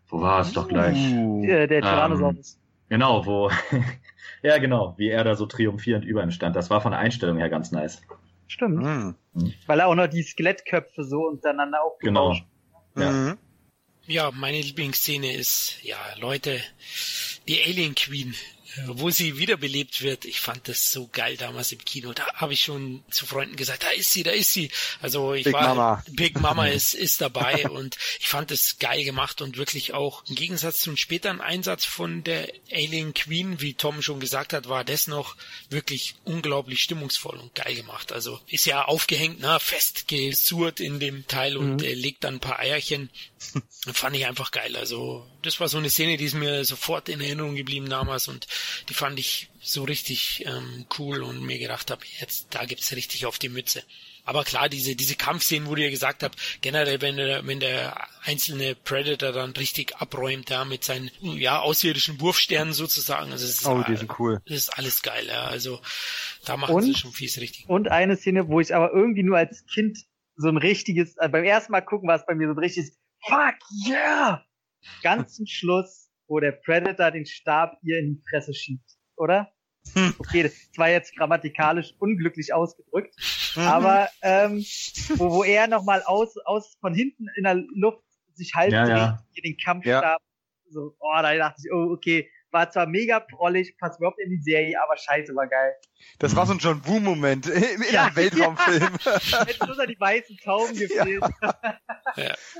[0.08, 1.14] wo war es doch gleich?
[1.42, 2.54] Der, der Tyrannosaurus.
[2.54, 2.60] Ähm,
[2.90, 3.50] genau, wo
[4.42, 6.56] Ja, genau, wie er da so triumphierend über ihm stand.
[6.56, 8.02] Das war von der Einstellung her ganz nice.
[8.46, 8.82] Stimmt.
[8.82, 9.16] Mhm.
[9.66, 12.44] Weil er auch noch die Skelettköpfe so untereinander aufgebaut
[12.94, 13.06] Genau.
[13.06, 13.10] Ja.
[13.10, 13.38] Mhm.
[14.06, 16.60] ja, meine Lieblingsszene ist, ja, Leute,
[17.48, 18.34] die Alien Queen
[18.86, 20.24] wo sie wiederbelebt wird.
[20.24, 22.12] Ich fand das so geil damals im Kino.
[22.12, 24.70] Da habe ich schon zu Freunden gesagt, da ist sie, da ist sie.
[25.00, 26.04] Also ich Big war Mama.
[26.10, 30.34] Big Mama ist ist dabei und ich fand es geil gemacht und wirklich auch im
[30.34, 35.06] Gegensatz zum späteren Einsatz von der Alien Queen, wie Tom schon gesagt hat, war das
[35.06, 35.36] noch
[35.70, 38.12] wirklich unglaublich stimmungsvoll und geil gemacht.
[38.12, 41.84] Also ist ja aufgehängt, na, festgesurrt in dem Teil und Mhm.
[41.84, 43.10] äh, legt dann ein paar Eierchen.
[43.92, 44.76] Fand ich einfach geil.
[44.76, 48.46] Also das war so eine Szene, die ist mir sofort in Erinnerung geblieben damals und
[48.88, 53.26] die fand ich so richtig ähm, cool und mir gedacht habe, jetzt da gibt's richtig
[53.26, 53.82] auf die Mütze.
[54.24, 58.08] Aber klar, diese, diese Kampfszenen, wo du ja gesagt habt, generell, wenn der, wenn der
[58.24, 63.66] einzelne Predator dann richtig abräumt, da mit seinen, ja, außerirdischen Wurfsternen sozusagen, also es ist,
[63.66, 64.42] Oh, die sind cool.
[64.46, 65.80] das ist alles geil, ja, also
[66.44, 66.82] da machen Und?
[66.82, 67.68] sie schon vieles richtig.
[67.68, 69.98] Und eine Szene, wo ich aber irgendwie nur als Kind
[70.36, 72.98] so ein richtiges, äh, beim ersten Mal gucken war es bei mir so ein richtiges
[73.28, 73.56] Fuck
[73.86, 74.42] yeah!
[75.02, 79.50] Ganz zum Schluss, wo der Predator den Stab ihr in die Fresse schiebt, oder?
[79.94, 80.14] Hm.
[80.18, 83.14] Okay, das war jetzt grammatikalisch unglücklich ausgedrückt,
[83.54, 83.62] Mhm.
[83.62, 84.64] aber ähm,
[85.16, 88.02] wo, wo er nochmal aus, aus von hinten in der Luft
[88.34, 89.24] sich halb Ja, dreht, ja.
[89.44, 90.20] den Kampfstab,
[90.68, 94.40] so, oh, da dachte ich, oh, okay, war zwar mega prollig, passt überhaupt in die
[94.42, 95.74] Serie, aber scheiße, war geil.
[96.18, 98.96] Das war so ein John Woo-Moment in Ja, einem Weltraumfilm.
[99.46, 101.22] Hätte bloß noch die weißen Tauben gefehlt.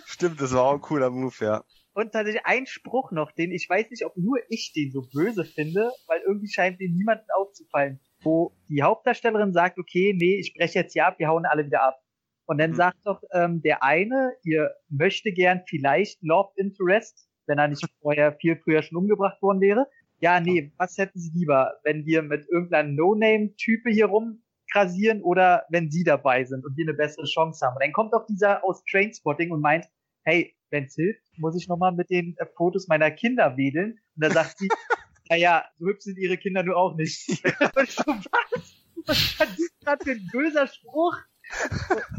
[0.05, 1.65] Stimmt, das war auch ein cooler Move, ja.
[1.95, 5.45] Und tatsächlich ein Spruch noch, den ich weiß nicht, ob nur ich den so böse
[5.47, 10.81] finde, weil irgendwie scheint den niemanden aufzufallen, wo die Hauptdarstellerin sagt, okay, nee, ich breche
[10.81, 11.97] jetzt hier ab, wir hauen alle wieder ab.
[12.45, 12.77] Und dann Hm.
[12.77, 18.33] sagt doch ähm, der eine, ihr möchte gern vielleicht Love Interest, wenn er nicht vorher
[18.35, 19.87] viel früher schon umgebracht worden wäre.
[20.21, 25.91] Ja, nee, was hätten Sie lieber, wenn wir mit irgendeiner No-Name-Type hier rumkrasieren oder wenn
[25.91, 27.75] Sie dabei sind und wir eine bessere Chance haben?
[27.77, 29.87] Und dann kommt doch dieser aus Trainspotting und meint,
[30.25, 33.99] hey, wenn's hilft, muss ich nochmal mit den äh, Fotos meiner Kinder wedeln.
[34.17, 34.69] Und da sagt sie,
[35.29, 37.29] naja, so hübsch sind ihre Kinder nur auch nicht.
[37.77, 38.83] Und so, was?
[39.07, 41.17] Was war das gerade für ein böser Spruch?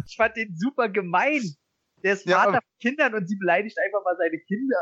[0.08, 1.42] Ich fand den super gemein.
[2.04, 4.78] Der ist Ja, Vater aber- von Kindern und sie beleidigt einfach mal seine Kinder.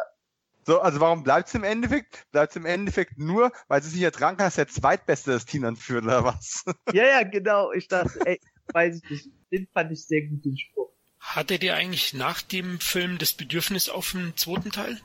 [0.68, 2.26] So, also warum bleibt's im Endeffekt?
[2.32, 6.06] Bleibt's im Endeffekt nur, weil sie sich ertragen kann, dass der Zweitbeste das Team anführt,
[6.06, 6.66] oder was?
[6.94, 7.72] Ja, ja, genau.
[7.72, 8.40] Ich dachte, ey,
[8.74, 9.30] weiß ich nicht.
[9.52, 10.90] Den fand ich sehr gut, den Spruch.
[11.20, 15.00] Hattet ihr eigentlich nach dem Film das Bedürfnis auf den zweiten Teil?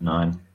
[0.00, 0.45] Nein.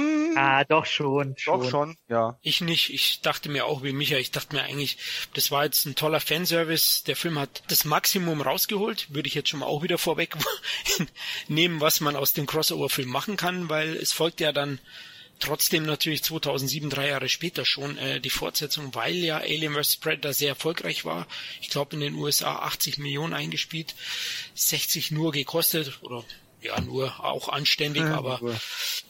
[0.00, 1.34] Mm, Ah, doch schon.
[1.36, 1.60] schon.
[1.60, 2.38] Doch schon, ja.
[2.42, 2.90] Ich nicht.
[2.92, 4.96] Ich dachte mir auch wie Micha, ich dachte mir eigentlich,
[5.34, 7.04] das war jetzt ein toller Fanservice.
[7.04, 9.14] Der Film hat das Maximum rausgeholt.
[9.14, 10.34] Würde ich jetzt schon mal auch wieder vorweg
[11.48, 14.78] nehmen, was man aus dem Crossover-Film machen kann, weil es folgt ja dann
[15.40, 19.96] trotzdem natürlich 2007, drei Jahre später schon, äh, die Fortsetzung, weil ja Alien vs.
[19.96, 21.26] Predator sehr erfolgreich war.
[21.60, 23.94] Ich glaube in den USA 80 Millionen eingespielt,
[24.54, 26.24] 60 nur gekostet oder
[26.64, 28.56] ja, nur auch anständig, Ja, aber nur.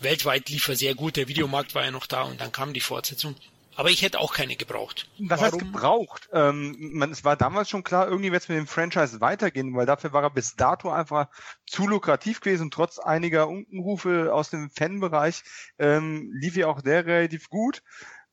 [0.01, 1.17] weltweit lief er sehr gut.
[1.17, 3.35] Der Videomarkt war ja noch da und dann kam die Fortsetzung.
[3.77, 5.09] Aber ich hätte auch keine gebraucht.
[5.19, 5.73] Was heißt Warum?
[5.73, 6.29] gebraucht?
[6.33, 9.87] Ähm, man, es war damals schon klar, irgendwie wird es mit dem Franchise weitergehen, weil
[9.87, 11.27] dafür war er bis dato einfach
[11.67, 15.43] zu lukrativ gewesen trotz einiger Unkenrufe aus dem Fanbereich
[15.79, 17.83] ähm, lief ja auch der relativ gut.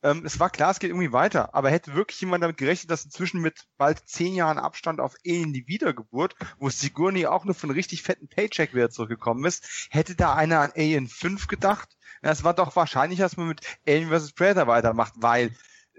[0.02, 3.04] Ähm, es war klar, es geht irgendwie weiter, aber hätte wirklich jemand damit gerechnet, dass
[3.04, 7.70] inzwischen mit bald zehn Jahren Abstand auf Alien die Wiedergeburt, wo Sigourney auch nur von
[7.70, 11.96] richtig fetten Paycheck wieder zurückgekommen ist, hätte da einer an Alien 5 gedacht?
[12.20, 14.32] Es war doch wahrscheinlich, dass man mit Alien vs.
[14.32, 15.52] Predator weitermacht, weil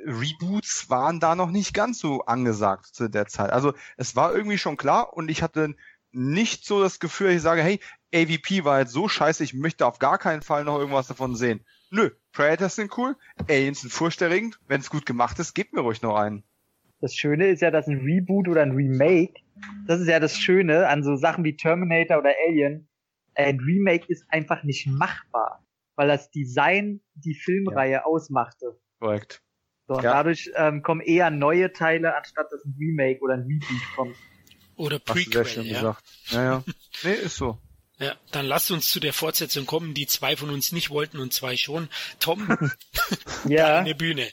[0.05, 3.51] Reboots waren da noch nicht ganz so angesagt zu der Zeit.
[3.51, 5.75] Also es war irgendwie schon klar und ich hatte
[6.11, 7.79] nicht so das Gefühl, ich sage, hey,
[8.13, 11.65] AVP war jetzt so scheiße, ich möchte auf gar keinen Fall noch irgendwas davon sehen.
[11.93, 13.15] Nö, Predators sind cool,
[13.47, 16.43] Aliens sind furchterregend, wenn es gut gemacht ist, gebt mir ruhig noch einen.
[17.01, 19.35] Das Schöne ist ja, dass ein Reboot oder ein Remake,
[19.85, 22.87] das ist ja das Schöne an so Sachen wie Terminator oder Alien,
[23.35, 25.63] ein Remake ist einfach nicht machbar,
[25.95, 28.79] weil das Design die Filmreihe ausmachte.
[28.99, 29.43] Korrekt.
[29.87, 30.13] So, und Ja.
[30.13, 34.15] dadurch ähm, kommen eher neue Teile, anstatt dass ein Remake oder ein Reboot kommt.
[34.77, 35.73] Oder Hast du sehr Prequel, schön ja.
[35.75, 36.03] gesagt.
[36.31, 36.63] Ja, ja.
[37.03, 37.59] Nee, ist so.
[37.99, 38.15] Ja.
[38.31, 41.55] Dann lasst uns zu der Fortsetzung kommen, die zwei von uns nicht wollten und zwei
[41.57, 41.89] schon.
[42.19, 42.47] Tom,
[43.47, 43.77] Ja.
[43.77, 44.27] deine Bühne.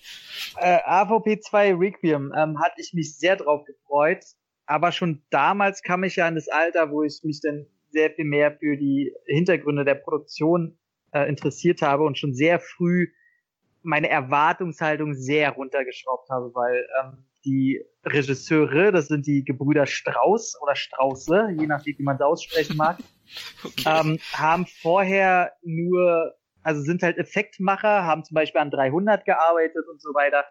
[0.57, 4.25] Äh, AVP 2 Requiem ähm, hatte ich mich sehr drauf gefreut,
[4.67, 8.25] aber schon damals kam ich ja in das Alter, wo ich mich dann sehr viel
[8.25, 10.79] mehr für die Hintergründe der Produktion
[11.13, 13.09] äh, interessiert habe und schon sehr früh
[13.83, 20.75] meine Erwartungshaltung sehr runtergeschraubt habe, weil ähm, die Regisseure, das sind die Gebrüder Strauß oder
[20.75, 22.99] Strauße, je nachdem, wie man es aussprechen mag,
[23.65, 23.85] Okay.
[23.87, 30.01] ähm, haben vorher nur, also sind halt Effektmacher, haben zum Beispiel an 300 gearbeitet und
[30.01, 30.45] so weiter.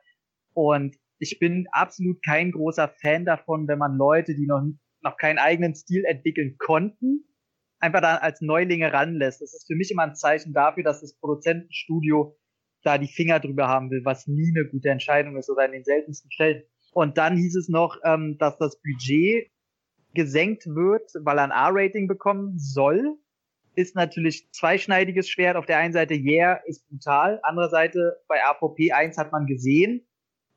[0.53, 4.61] Und ich bin absolut kein großer Fan davon, wenn man Leute, die noch,
[5.01, 7.25] noch keinen eigenen Stil entwickeln konnten,
[7.79, 9.41] einfach da als Neulinge ranlässt.
[9.41, 12.37] Das ist für mich immer ein Zeichen dafür, dass das Produzentenstudio
[12.83, 15.83] da die Finger drüber haben will, was nie eine gute Entscheidung ist oder in den
[15.83, 16.63] seltensten Fällen.
[16.93, 19.49] Und dann hieß es noch, ähm, dass das Budget
[20.13, 23.17] gesenkt wird, weil er ein R-Rating bekommen soll.
[23.75, 25.55] Ist natürlich zweischneidiges Schwert.
[25.55, 27.39] Auf der einen Seite, yeah, ist brutal.
[27.43, 30.05] Andere Seite, bei AVP 1 hat man gesehen,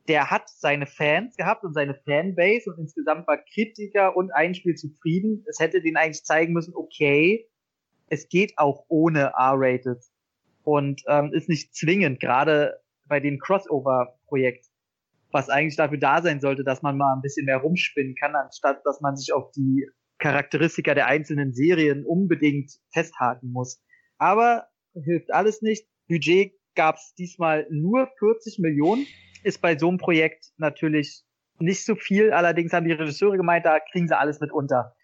[0.09, 5.45] der hat seine Fans gehabt und seine Fanbase und insgesamt war Kritiker und Einspiel zufrieden.
[5.47, 7.49] Es hätte denen eigentlich zeigen müssen, okay,
[8.09, 10.03] es geht auch ohne R-Rated
[10.65, 14.67] und ähm, ist nicht zwingend, gerade bei dem Crossover-Projekt,
[15.33, 18.81] was eigentlich dafür da sein sollte, dass man mal ein bisschen mehr rumspinnen kann, anstatt
[18.85, 19.87] dass man sich auf die
[20.19, 23.83] Charakteristika der einzelnen Serien unbedingt festhaken muss.
[24.19, 25.89] Aber hilft alles nicht.
[26.09, 29.07] Budget gab es diesmal nur 40 Millionen
[29.43, 31.25] ist bei so einem Projekt natürlich
[31.59, 32.33] nicht so viel.
[32.33, 34.95] Allerdings haben die Regisseure gemeint, da kriegen sie alles mit unter.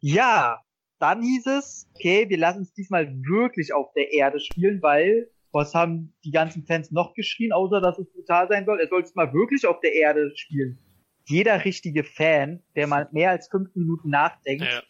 [0.00, 0.60] Ja,
[0.98, 5.74] dann hieß es, okay, wir lassen es diesmal wirklich auf der Erde spielen, weil was
[5.74, 8.80] haben die ganzen Fans noch geschrien, außer dass es brutal sein soll?
[8.80, 10.78] Er soll es mal wirklich auf der Erde spielen.
[11.26, 14.82] Jeder richtige Fan, der mal mehr als fünf Minuten nachdenkt, ja.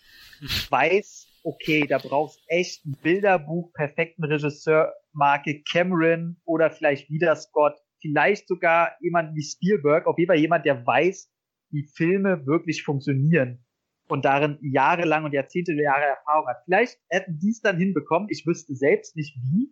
[0.71, 7.75] weiß, okay, da brauchst echt ein Bilderbuch, perfekten Regisseur, Marke Cameron oder vielleicht wieder Scott
[8.01, 11.31] vielleicht sogar jemand wie Spielberg, auf jeden Fall jemand, der weiß,
[11.71, 13.65] wie Filme wirklich funktionieren
[14.09, 16.63] und darin jahrelang und Jahrzehnte Jahre Erfahrung hat.
[16.65, 19.71] Vielleicht hätten die es dann hinbekommen, ich wüsste selbst nicht wie,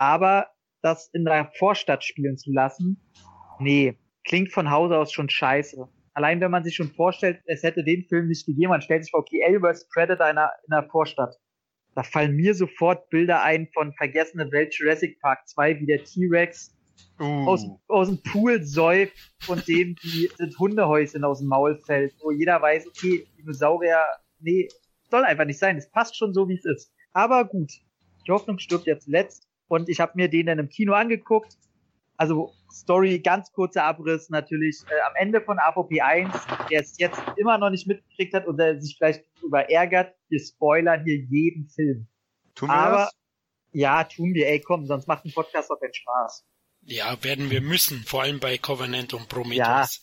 [0.00, 0.48] aber
[0.80, 2.98] das in der Vorstadt spielen zu lassen,
[3.58, 5.86] nee, klingt von Hause aus schon scheiße.
[6.14, 9.10] Allein wenn man sich schon vorstellt, es hätte den Film nicht gegeben, man stellt sich
[9.10, 11.36] vor, okay, Alien Predator in einer, in einer Vorstadt.
[11.94, 16.74] Da fallen mir sofort Bilder ein von Vergessene Welt Jurassic Park 2, wie der T-Rex
[17.20, 17.46] uh.
[17.46, 19.12] aus, aus dem Pool säuft
[19.48, 24.02] und dem die, das Hundehäuschen aus dem Maul fällt, wo jeder weiß, okay, Dinosaurier,
[24.38, 24.66] nee,
[25.10, 26.90] soll einfach nicht sein, es passt schon so, wie es ist.
[27.12, 27.70] Aber gut,
[28.26, 31.56] die Hoffnung stirbt jetzt letzt und ich habe mir den dann im Kino angeguckt.
[32.16, 36.34] Also Story, ganz kurzer Abriss natürlich äh, am Ende von AVP 1,
[36.70, 40.40] der es jetzt immer noch nicht mitgekriegt hat und der sich vielleicht darüber ärgert, wir
[40.40, 42.08] spoilern hier jeden Film.
[42.56, 43.16] Tun wir Aber das?
[43.72, 46.44] ja, tun wir, ey komm, sonst macht ein Podcast auch keinen Spaß.
[46.82, 50.02] Ja, werden wir müssen, vor allem bei Covenant und Prometheus.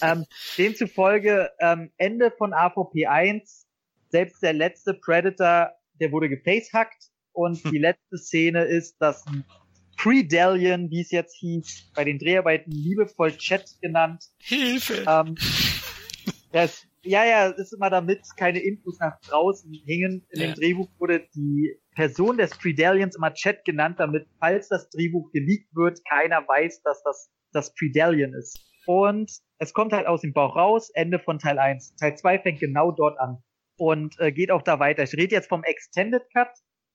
[0.00, 3.66] Ja, ähm, demzufolge ähm, Ende von AVP 1,
[4.10, 9.44] selbst der letzte Predator, der wurde gefacehackt und die letzte Szene ist, dass ein
[9.96, 14.24] Predallion, wie es jetzt hieß, bei den Dreharbeiten liebevoll Chat genannt.
[14.38, 15.04] Hilfe!
[15.08, 15.36] Ähm,
[16.52, 20.26] das, ja, ja, ist immer damit keine Infos nach draußen hingen.
[20.30, 20.46] In ja.
[20.48, 25.74] dem Drehbuch wurde die Person des Predallions immer Chat genannt, damit, falls das Drehbuch geleakt
[25.74, 28.60] wird, keiner weiß, dass das das Predallion ist.
[28.86, 31.96] Und es kommt halt aus dem Bauch raus, Ende von Teil 1.
[31.96, 33.42] Teil 2 fängt genau dort an
[33.76, 35.02] und äh, geht auch da weiter.
[35.02, 36.48] Ich rede jetzt vom Extended Cut.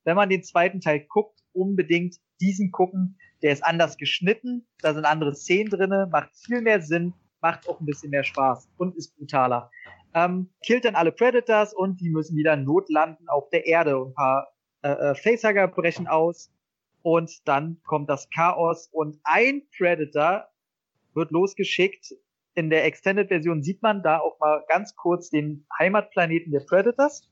[0.04, 3.18] Wenn man den zweiten Teil guckt, unbedingt diesen gucken.
[3.42, 7.80] Der ist anders geschnitten, da sind andere Szenen drinne, macht viel mehr Sinn, macht auch
[7.80, 9.70] ein bisschen mehr Spaß und ist brutaler.
[10.14, 13.98] Ähm, killt dann alle Predators und die müssen wieder notlanden auf der Erde.
[13.98, 16.52] Ein paar äh, äh, Facehugger brechen aus
[17.02, 20.48] und dann kommt das Chaos und ein Predator
[21.14, 22.14] wird losgeschickt.
[22.56, 27.30] In der Extended-Version sieht man da auch mal ganz kurz den Heimatplaneten der Predators.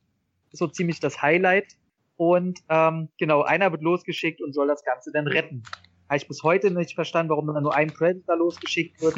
[0.52, 1.78] So ziemlich das Highlight.
[2.16, 5.64] Und ähm, genau, einer wird losgeschickt und soll das Ganze dann retten.
[6.08, 9.16] Habe ich bis heute nicht verstanden, warum dann nur ein Predator losgeschickt wird.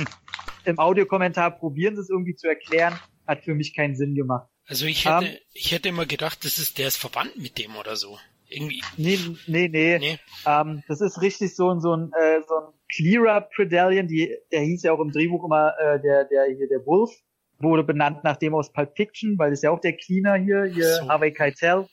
[0.65, 2.97] Im Audiokommentar probieren sie es irgendwie zu erklären.
[3.27, 4.47] Hat für mich keinen Sinn gemacht.
[4.67, 7.57] Also ich hätte, um, ähm, ich hätte immer gedacht, das ist, der ist verwandt mit
[7.57, 8.17] dem oder so.
[8.47, 8.83] Irgendwie.
[8.97, 9.97] Nee, nee, nee.
[9.97, 10.19] nee.
[10.45, 14.83] Ähm, das ist richtig so, so ein, äh, so ein clearer Predallion, die, der hieß
[14.83, 17.11] ja auch im Drehbuch immer, äh, der, der, hier, der Wolf,
[17.59, 20.65] wurde benannt nach dem aus Pulp Fiction, weil das ist ja auch der Cleaner hier,
[20.65, 21.09] hier, so.
[21.09, 21.87] Harvey Keitel.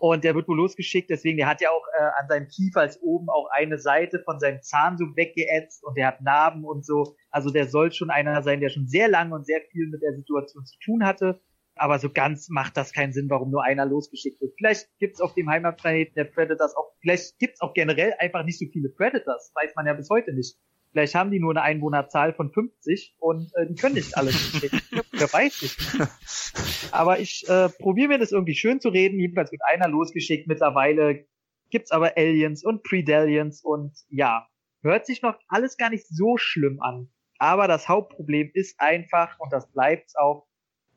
[0.00, 3.00] Und der wird wohl losgeschickt, deswegen, der hat ja auch äh, an seinem Kiefer als
[3.02, 7.14] oben auch eine Seite von seinem Zahn so weggeätzt und der hat Narben und so.
[7.30, 10.14] Also der soll schon einer sein, der schon sehr lange und sehr viel mit der
[10.14, 11.40] Situation zu tun hatte
[11.80, 14.52] aber so ganz macht das keinen Sinn, warum nur einer losgeschickt wird.
[14.58, 18.66] Vielleicht gibt's auf dem Heimatplaneten der Predators auch, vielleicht gibt's auch generell einfach nicht so
[18.70, 20.58] viele Predators, weiß man ja bis heute nicht.
[20.92, 24.80] Vielleicht haben die nur eine Einwohnerzahl von 50 und äh, die können nicht alle schicken.
[25.12, 26.92] Wer weiß nicht.
[26.92, 29.20] Aber ich äh, probiere mir das irgendwie schön zu reden.
[29.20, 30.48] Jedenfalls wird einer losgeschickt.
[30.48, 31.26] Mittlerweile
[31.70, 34.48] gibt's aber Aliens und Predaliens und ja,
[34.82, 37.08] hört sich noch alles gar nicht so schlimm an.
[37.38, 40.46] Aber das Hauptproblem ist einfach, und das bleibt's auch,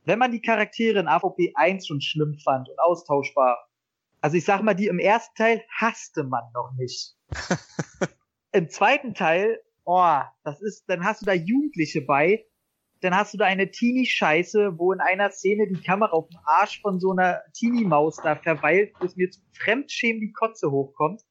[0.06, 3.70] wenn man die Charaktere in AVP 1 schon schlimm fand und austauschbar,
[4.20, 7.16] also ich sag mal, die im ersten Teil hasste man noch nicht.
[8.54, 12.46] Im zweiten Teil, oh, das ist, dann hast du da Jugendliche bei,
[13.02, 16.82] dann hast du da eine Teenie-Scheiße, wo in einer Szene die Kamera auf dem Arsch
[16.82, 21.22] von so einer Teenie-Maus da verweilt, bis mir zum Fremdschämen die Kotze hochkommt.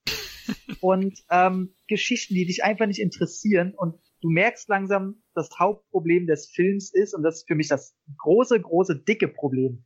[0.81, 6.51] und ähm, Geschichten, die dich einfach nicht interessieren und du merkst langsam, das Hauptproblem des
[6.51, 9.85] Films ist, und das ist für mich das große, große, dicke Problem,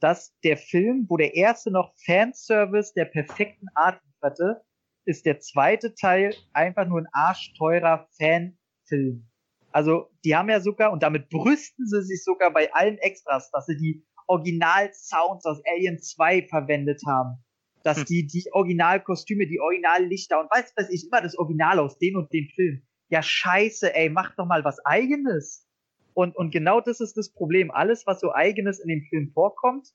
[0.00, 4.62] dass der Film, wo der erste noch Fanservice der perfekten Art lieferte,
[5.08, 9.26] ist der zweite Teil einfach nur ein arschteurer Fanfilm.
[9.72, 13.66] Also die haben ja sogar, und damit brüsten sie sich sogar bei allen Extras, dass
[13.66, 17.42] sie die Original-Sounds aus Alien 2 verwendet haben.
[17.82, 18.04] Dass hm.
[18.04, 22.30] die, die Originalkostüme, die Originallichter und weiß weiß ich, immer das Original aus den und
[22.32, 22.82] den Film.
[23.08, 25.66] Ja, scheiße, ey, mach doch mal was eigenes.
[26.12, 27.70] Und, und genau das ist das Problem.
[27.70, 29.88] Alles, was so eigenes in dem Film vorkommt,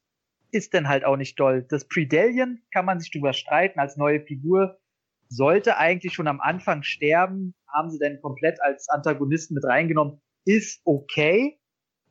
[0.51, 1.65] ist dann halt auch nicht doll.
[1.69, 4.79] Das Predalien kann man sich drüber streiten als neue Figur.
[5.29, 10.21] Sollte eigentlich schon am Anfang sterben, haben sie dann komplett als Antagonisten mit reingenommen.
[10.45, 11.59] Ist okay,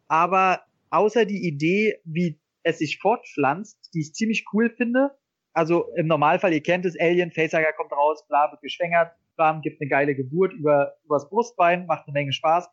[0.09, 5.11] aber außer die Idee, wie es sich fortpflanzt, die ich ziemlich cool finde.
[5.53, 9.81] Also im Normalfall, ihr kennt es, Alien, Facehugger kommt raus, bla, wird geschwängert, bam, gibt
[9.81, 12.69] eine geile Geburt über, übers Brustbein, macht eine Menge Spaß.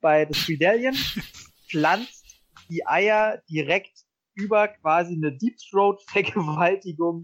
[0.00, 0.94] Bei The Alien
[1.70, 7.22] pflanzt die Eier direkt über quasi eine Deep Throat Vergewaltigung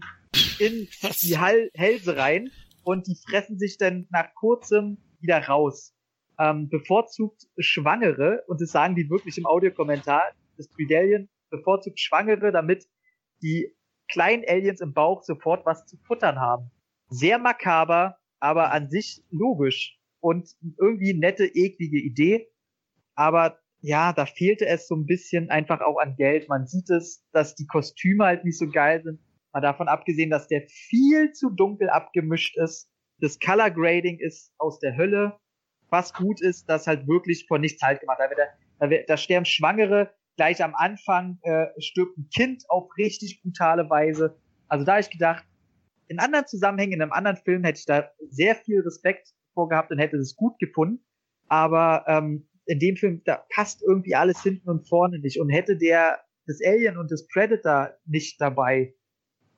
[0.61, 0.87] in
[1.21, 2.51] die Hälse rein
[2.83, 5.93] und die fressen sich dann nach kurzem wieder raus.
[6.39, 10.23] Ähm, bevorzugt Schwangere, und das sagen die wirklich im Audiokommentar,
[10.57, 12.85] das Predalien bevorzugt Schwangere, damit
[13.41, 13.75] die
[14.07, 16.71] kleinen Aliens im Bauch sofort was zu futtern haben.
[17.09, 20.49] Sehr makaber, aber an sich logisch und
[20.79, 22.47] irgendwie nette, eklige Idee.
[23.15, 26.47] Aber ja, da fehlte es so ein bisschen einfach auch an Geld.
[26.49, 29.19] Man sieht es, dass die Kostüme halt nicht so geil sind.
[29.53, 32.89] Mal davon abgesehen, dass der viel zu dunkel abgemischt ist.
[33.19, 35.37] Das Color Grading ist aus der Hölle.
[35.89, 38.19] Was gut ist, dass halt wirklich vor nichts halt gemacht.
[38.79, 43.89] Da, da, da sterben Schwangere, gleich am Anfang äh, stirbt ein Kind auf richtig brutale
[43.89, 44.37] Weise.
[44.67, 45.45] Also da habe ich gedacht,
[46.07, 49.99] in anderen Zusammenhängen, in einem anderen Film hätte ich da sehr viel Respekt vorgehabt und
[49.99, 51.03] hätte es gut gefunden.
[51.47, 55.39] Aber ähm, in dem Film, da passt irgendwie alles hinten und vorne nicht.
[55.39, 58.93] Und hätte der das Alien und das Predator nicht dabei,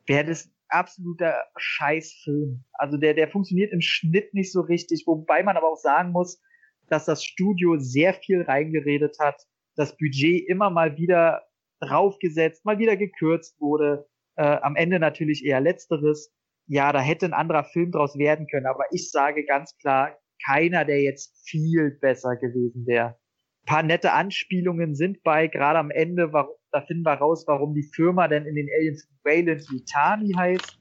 [0.06, 2.64] wäre das absoluter Scheißfilm.
[2.74, 6.42] Also der, der funktioniert im Schnitt nicht so richtig, wobei man aber auch sagen muss,
[6.88, 9.42] dass das Studio sehr viel reingeredet hat,
[9.76, 11.44] das Budget immer mal wieder
[11.80, 14.08] draufgesetzt, mal wieder gekürzt wurde.
[14.36, 16.34] Äh, am Ende natürlich eher letzteres.
[16.68, 20.86] Ja, da hätte ein anderer Film draus werden können, aber ich sage ganz klar, keiner,
[20.86, 23.18] der jetzt viel besser gewesen wäre.
[23.64, 27.74] Ein paar nette Anspielungen sind bei, gerade am Ende, warum, da finden wir raus, warum
[27.74, 30.80] die Firma denn in den Aliens Wayland Litani heißt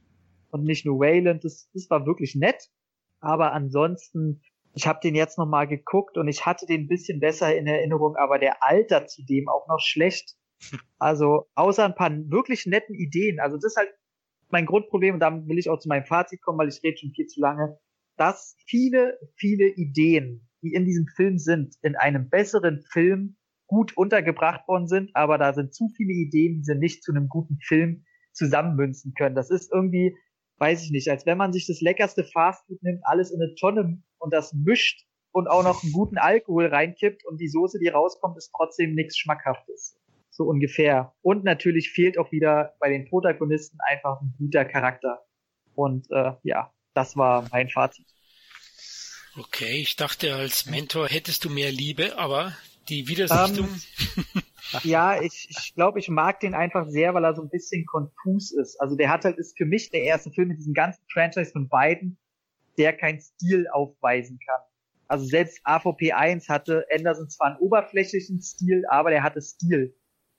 [0.51, 1.45] und nicht nur Wayland.
[1.45, 2.69] Das, das war wirklich nett.
[3.21, 4.43] Aber ansonsten,
[4.75, 8.17] ich habe den jetzt nochmal geguckt und ich hatte den ein bisschen besser in Erinnerung,
[8.17, 10.37] aber der Alter zudem auch noch schlecht.
[10.99, 13.41] Also außer ein paar wirklich netten Ideen.
[13.41, 13.93] Also das ist halt
[14.51, 17.11] mein Grundproblem und damit will ich auch zu meinem Fazit kommen, weil ich rede schon
[17.11, 17.81] viel zu lange
[18.17, 23.37] dass viele, viele Ideen, die in diesem Film sind, in einem besseren Film
[23.73, 27.29] gut untergebracht worden sind, aber da sind zu viele Ideen, die sie nicht zu einem
[27.29, 29.35] guten Film zusammenmünzen können.
[29.35, 30.15] Das ist irgendwie,
[30.59, 34.03] weiß ich nicht, als wenn man sich das leckerste Fastfood nimmt, alles in eine Tonne
[34.19, 38.37] und das mischt und auch noch einen guten Alkohol reinkippt und die Soße, die rauskommt,
[38.37, 39.99] ist trotzdem nichts Schmackhaftes.
[40.29, 41.15] So ungefähr.
[41.23, 45.25] Und natürlich fehlt auch wieder bei den Protagonisten einfach ein guter Charakter.
[45.75, 48.07] Und äh, ja, das war mein Fazit.
[49.39, 52.55] Okay, ich dachte, als Mentor hättest du mehr Liebe, aber
[52.89, 53.69] die Widersichtung.
[53.69, 53.75] Um,
[54.35, 54.43] ähm,
[54.83, 58.53] ja, ich, ich glaube, ich mag den einfach sehr, weil er so ein bisschen konfus
[58.53, 58.81] ist.
[58.81, 61.69] Also der hat halt, ist für mich der erste Film mit diesem ganzen Franchise von
[61.69, 62.19] beiden,
[62.79, 64.61] der kein Stil aufweisen kann.
[65.09, 69.95] Also selbst AVP 1 hatte Anderson zwar einen oberflächlichen Stil, aber der hatte Stil.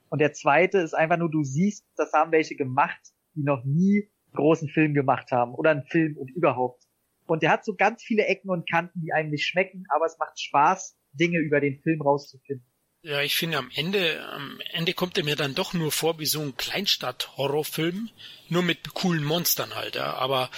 [0.10, 3.00] Und der zweite ist einfach nur, du siehst, das haben welche gemacht,
[3.36, 6.84] die noch nie großen Film gemacht haben oder einen Film und überhaupt.
[7.26, 10.18] Und der hat so ganz viele Ecken und Kanten, die einem nicht schmecken, aber es
[10.18, 12.66] macht Spaß, Dinge über den Film rauszufinden.
[13.06, 16.26] Ja, ich finde am Ende, am Ende kommt er mir dann doch nur vor wie
[16.26, 18.10] so ein Kleinstadt-Horrorfilm,
[18.48, 20.14] nur mit coolen Monstern halt, ja.
[20.14, 20.50] Aber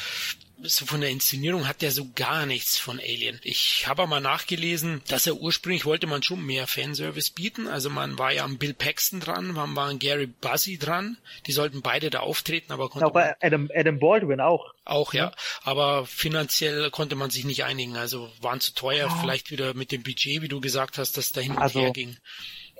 [0.61, 3.39] so von der Inszenierung hat der so gar nichts von Alien.
[3.43, 7.67] Ich habe mal nachgelesen, dass er ursprünglich wollte man schon mehr Fanservice bieten.
[7.67, 11.17] Also man war ja am Bill Paxton dran, man war an Gary Buzzy dran.
[11.45, 14.73] Die sollten beide da auftreten, aber konnte auch Adam, Adam Baldwin auch.
[14.85, 15.31] Auch, ja.
[15.63, 17.97] Aber finanziell konnte man sich nicht einigen.
[17.97, 19.17] Also waren zu teuer, ja.
[19.21, 21.91] vielleicht wieder mit dem Budget, wie du gesagt hast, dass da hin und also, her
[21.91, 22.17] ging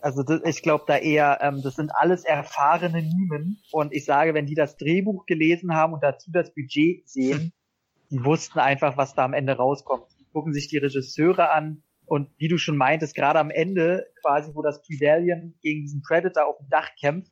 [0.06, 4.36] also das, ich glaube da eher, ähm, das sind alles erfahrene Mimen und ich sage,
[4.36, 7.54] wenn die das Drehbuch gelesen haben und dazu das Budget sehen,
[8.10, 10.06] die wussten einfach, was da am Ende rauskommt.
[10.20, 14.52] Die gucken sich die Regisseure an und wie du schon meintest, gerade am Ende, quasi,
[14.54, 17.32] wo das Predalien gegen diesen Predator auf dem Dach kämpft,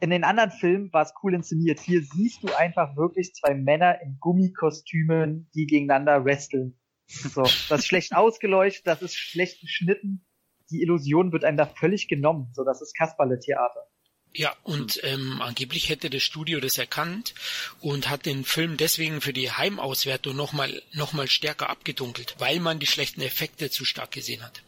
[0.00, 1.80] in den anderen Filmen war es cool inszeniert.
[1.80, 6.78] Hier siehst du einfach wirklich zwei Männer in Gummikostümen, die gegeneinander wresteln.
[7.06, 10.24] So, das ist schlecht ausgeleuchtet, das ist schlecht geschnitten.
[10.70, 12.50] Die Illusion wird einem da völlig genommen.
[12.52, 13.88] So, das ist Kasperle-Theater.
[14.34, 17.34] Ja, und ähm, angeblich hätte das Studio das erkannt
[17.80, 22.78] und hat den Film deswegen für die Heimauswertung nochmal noch mal stärker abgedunkelt, weil man
[22.78, 24.62] die schlechten Effekte zu stark gesehen hat.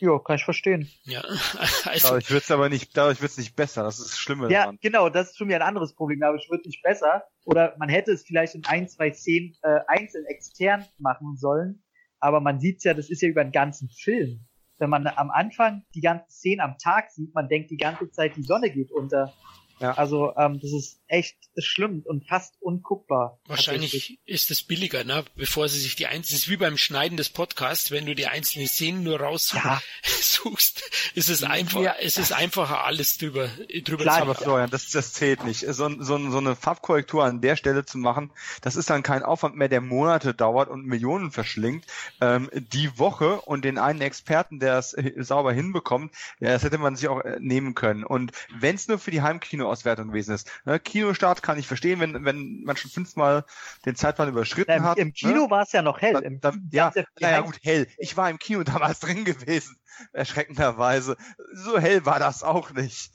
[0.00, 0.90] Ja, kann ich verstehen.
[1.04, 1.22] Ja,
[1.84, 2.08] also.
[2.08, 3.82] Dadurch wird's aber nicht, dadurch wird's nicht besser.
[3.82, 4.78] Das ist das Schlimme Ja, daran.
[4.80, 6.22] genau, das ist schon wieder ein anderes Problem.
[6.22, 7.24] Aber es wird nicht besser.
[7.44, 11.82] Oder man hätte es vielleicht in ein, zwei Szenen äh, einzeln extern machen sollen.
[12.18, 14.46] Aber man sieht's ja, das ist ja über den ganzen Film.
[14.80, 18.36] Wenn man am Anfang die ganzen Szenen am Tag sieht, man denkt die ganze Zeit,
[18.36, 19.32] die Sonne geht unter.
[19.78, 19.92] Ja.
[19.92, 23.40] Also ähm, das ist echt ist schlimm und fast unguckbar.
[23.46, 25.24] Wahrscheinlich ist es billiger, ne?
[25.34, 28.68] Bevor sie sich die einzelnen, ist wie beim Schneiden des Podcasts, wenn du die einzelnen
[28.68, 29.80] Szenen nur raussuchst, ja.
[31.14, 31.94] ist es einfach, ja.
[32.00, 33.48] es ist einfacher alles drüber
[33.84, 35.60] drüber Klar, zu Aber Florian, das, das zählt nicht.
[35.60, 38.30] So, so, so eine Farbkorrektur an der Stelle zu machen,
[38.62, 41.86] das ist dann kein Aufwand mehr, der Monate dauert und Millionen verschlingt.
[42.20, 46.96] Ähm, die Woche und den einen Experten, der es sauber hinbekommt, ja, das hätte man
[46.96, 48.04] sich auch äh, nehmen können.
[48.04, 50.50] Und wenn es nur für die Heimkino Auswertung gewesen ist.
[50.64, 50.78] Ne?
[51.00, 53.44] Kinostart kann ich verstehen, wenn, wenn man schon fünfmal
[53.86, 54.98] den Zeitplan überschritten ja, hat.
[54.98, 55.50] Im Kino ne?
[55.50, 56.22] war es ja noch hell.
[56.22, 57.88] Im da, ja, naja, gut, hell.
[57.96, 59.76] Ich war im Kino damals drin gewesen,
[60.12, 61.16] erschreckenderweise.
[61.54, 63.10] So hell war das auch nicht.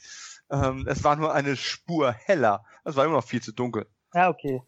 [0.50, 2.66] Ähm, es war nur eine Spur heller.
[2.84, 3.86] Es war immer noch viel zu dunkel.
[4.14, 4.62] Ja, okay.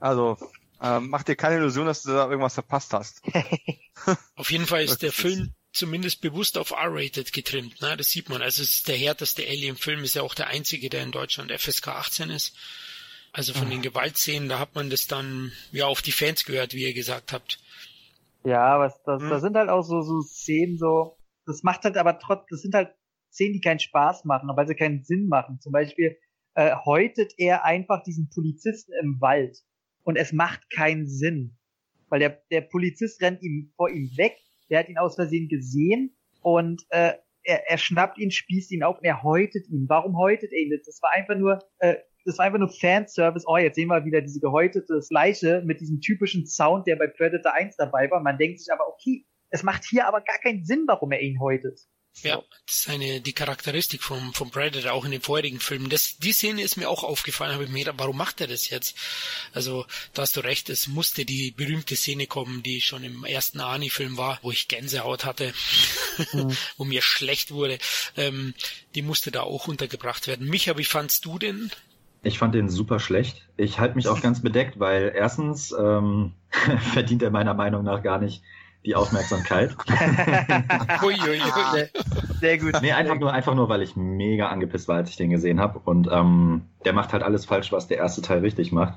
[0.00, 0.36] Also,
[0.82, 3.22] ähm, mach dir keine Illusion, dass du da irgendwas verpasst hast.
[4.34, 7.80] Auf jeden Fall ist der Film zumindest bewusst auf R-rated getrimmt.
[7.80, 7.96] Ne?
[7.96, 8.42] Das sieht man.
[8.42, 11.88] Also es ist der härteste Alien-Film, ist ja auch der einzige, der in Deutschland FSK
[11.88, 12.56] 18 ist.
[13.32, 16.84] Also von den Gewaltszenen, da hat man das dann ja auf die Fans gehört, wie
[16.84, 17.58] ihr gesagt habt.
[18.44, 19.28] Ja, was das, hm.
[19.28, 21.18] das sind halt auch so so Szenen so.
[21.44, 22.94] Das macht halt aber trotzdem, das sind halt
[23.30, 25.60] Szenen, die keinen Spaß machen, weil sie keinen Sinn machen.
[25.60, 26.16] Zum Beispiel
[26.54, 29.58] äh, häutet er einfach diesen Polizisten im Wald
[30.04, 31.58] und es macht keinen Sinn,
[32.08, 34.38] weil der der Polizist rennt ihm vor ihm weg
[34.70, 37.14] der hat ihn aus Versehen gesehen und äh,
[37.46, 39.86] er, er schnappt ihn, spießt ihn auf und er häutet ihn.
[39.88, 40.80] Warum häutet er ihn?
[40.84, 43.44] Das war einfach nur, äh, das war einfach nur Fanservice.
[43.46, 47.52] Oh, jetzt sehen wir wieder diese gehäutete Leiche mit diesem typischen Sound, der bei Predator
[47.54, 48.20] 1 dabei war.
[48.20, 51.40] Man denkt sich aber, okay, es macht hier aber gar keinen Sinn, warum er ihn
[51.40, 51.80] häutet.
[52.22, 55.90] Ja, das ist eine, die Charakteristik vom, vom Predator auch in den vorherigen Filmen.
[55.90, 58.70] Das, die Szene ist mir auch aufgefallen, habe ich mir gedacht, warum macht er das
[58.70, 58.96] jetzt?
[59.52, 63.60] Also, da hast du recht, es musste die berühmte Szene kommen, die schon im ersten
[63.60, 65.52] Arnie-Film war, wo ich Gänsehaut hatte,
[66.32, 66.56] mhm.
[66.78, 67.78] wo mir schlecht wurde.
[68.16, 68.54] Ähm,
[68.94, 70.48] die musste da auch untergebracht werden.
[70.48, 71.70] Micha, wie fandst du denn?
[72.22, 73.46] Ich fand den super schlecht.
[73.56, 76.32] Ich halte mich auch ganz bedeckt, weil erstens ähm,
[76.92, 78.42] verdient er meiner Meinung nach gar nicht
[78.86, 79.76] die Aufmerksamkeit.
[81.02, 81.40] ui, ui, ui.
[81.72, 81.88] Sehr,
[82.40, 82.80] sehr, gut.
[82.80, 85.80] Nee, einfach nur, einfach nur, weil ich mega angepisst war, als ich den gesehen habe.
[85.84, 88.94] Und ähm, der macht halt alles falsch, was der erste Teil richtig macht.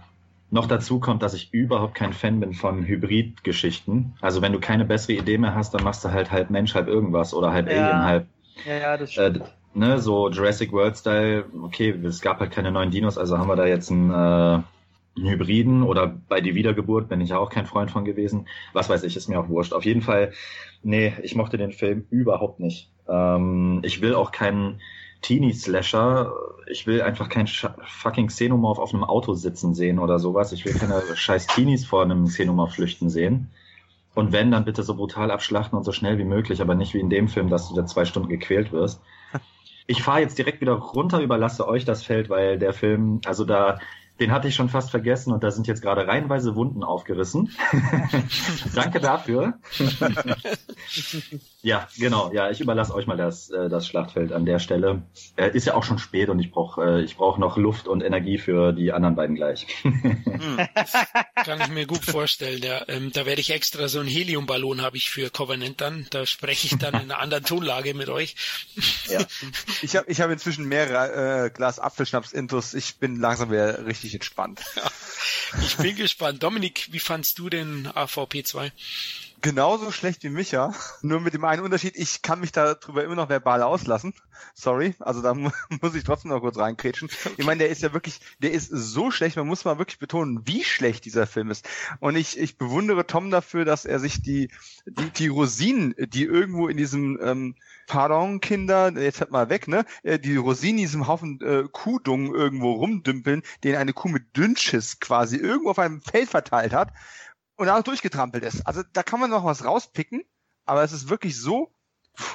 [0.52, 4.14] Noch dazu kommt, dass ich überhaupt kein Fan bin von Hybrid-Geschichten.
[4.22, 6.88] Also wenn du keine bessere Idee mehr hast, dann machst du halt halb Mensch, halb
[6.88, 7.90] irgendwas oder halb ja.
[7.90, 8.28] Alien, halb.
[8.66, 9.38] Ja, ja, das stimmt.
[9.38, 13.48] Äh, ne, so Jurassic World Style, okay, es gab halt keine neuen Dinos, also haben
[13.48, 14.62] wir da jetzt ein äh,
[15.28, 18.48] Hybriden oder bei die Wiedergeburt bin ich auch kein Freund von gewesen.
[18.74, 19.74] Was weiß ich, ist mir auch wurscht.
[19.74, 20.32] Auf jeden Fall,
[20.84, 22.90] nee, ich mochte den Film überhaupt nicht.
[23.08, 24.82] Ähm, ich will auch keinen
[25.22, 26.34] Teenie-Slasher.
[26.70, 30.52] Ich will einfach keinen fucking Xenomorph auf einem Auto sitzen sehen oder sowas.
[30.52, 33.50] Ich will keine scheiß Teenies vor einem Xenomorph flüchten sehen.
[34.16, 37.00] Und wenn, dann bitte so brutal abschlachten und so schnell wie möglich, aber nicht wie
[37.00, 39.02] in dem Film, dass du da zwei Stunden gequält wirst.
[39.92, 43.80] Ich fahre jetzt direkt wieder runter, überlasse euch das Feld, weil der Film, also da
[44.20, 47.52] den hatte ich schon fast vergessen und da sind jetzt gerade reihenweise Wunden aufgerissen.
[48.76, 49.54] Danke dafür.
[51.62, 52.32] ja, genau.
[52.34, 55.04] Ja, ich überlasse euch mal das, äh, das Schlachtfeld an der Stelle.
[55.36, 58.02] Äh, ist ja auch schon spät und ich brauche äh, ich brauch noch Luft und
[58.02, 59.68] Energie für die anderen beiden gleich.
[59.84, 60.58] hm,
[61.36, 62.62] kann ich mir gut vorstellen.
[62.62, 62.84] Ja.
[62.88, 66.08] Ähm, da werde ich extra so einen Heliumballon habe ich für Covenant dann.
[66.10, 68.36] Da spreche ich dann in einer anderen Tonlage mit euch.
[69.08, 69.20] ja.
[69.82, 72.74] Ich habe ich hab inzwischen mehrere äh, Glas Apfelschnaps-Intus.
[72.74, 74.62] Ich bin langsam wieder richtig richtig entspannt.
[75.62, 76.44] ich bin gespannt.
[76.44, 78.72] Dominik, wie fandst du den AVP 2?
[79.42, 83.30] Genauso schlecht wie Micha, nur mit dem einen Unterschied, ich kann mich darüber immer noch
[83.30, 84.14] verbal auslassen.
[84.54, 85.34] Sorry, also da
[85.82, 87.10] muss ich trotzdem noch kurz reinkrätschen.
[87.38, 90.42] Ich meine, der ist ja wirklich, der ist so schlecht, man muss mal wirklich betonen,
[90.46, 91.68] wie schlecht dieser Film ist.
[92.00, 94.50] Und ich, ich bewundere Tom dafür, dass er sich die,
[94.86, 97.56] die, die Rosinen, die irgendwo in diesem ähm,
[97.88, 99.86] Pardon, Kinder, jetzt halt mal weg, ne?
[100.04, 105.00] Äh, die Rosinen in diesem Haufen äh, Kuhdung irgendwo rumdümpeln, den eine Kuh mit Dünnschiss
[105.00, 106.94] quasi irgendwo auf einem Feld verteilt hat
[107.60, 108.66] und auch durchgetrampelt ist.
[108.66, 110.24] Also da kann man noch was rauspicken,
[110.66, 111.76] aber es ist wirklich so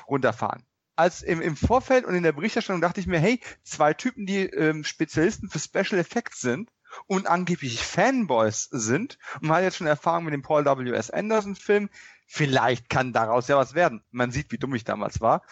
[0.06, 0.66] runterfahren.
[0.96, 4.44] als im, im Vorfeld und in der Berichterstattung dachte ich mir, hey, zwei Typen, die
[4.44, 6.70] ähm, Spezialisten für Special Effects sind
[7.06, 11.10] und angeblich Fanboys sind und man hat jetzt schon Erfahrung mit dem Paul W.S.
[11.10, 11.88] Anderson Film,
[12.26, 14.04] vielleicht kann daraus ja was werden.
[14.10, 15.42] Man sieht, wie dumm ich damals war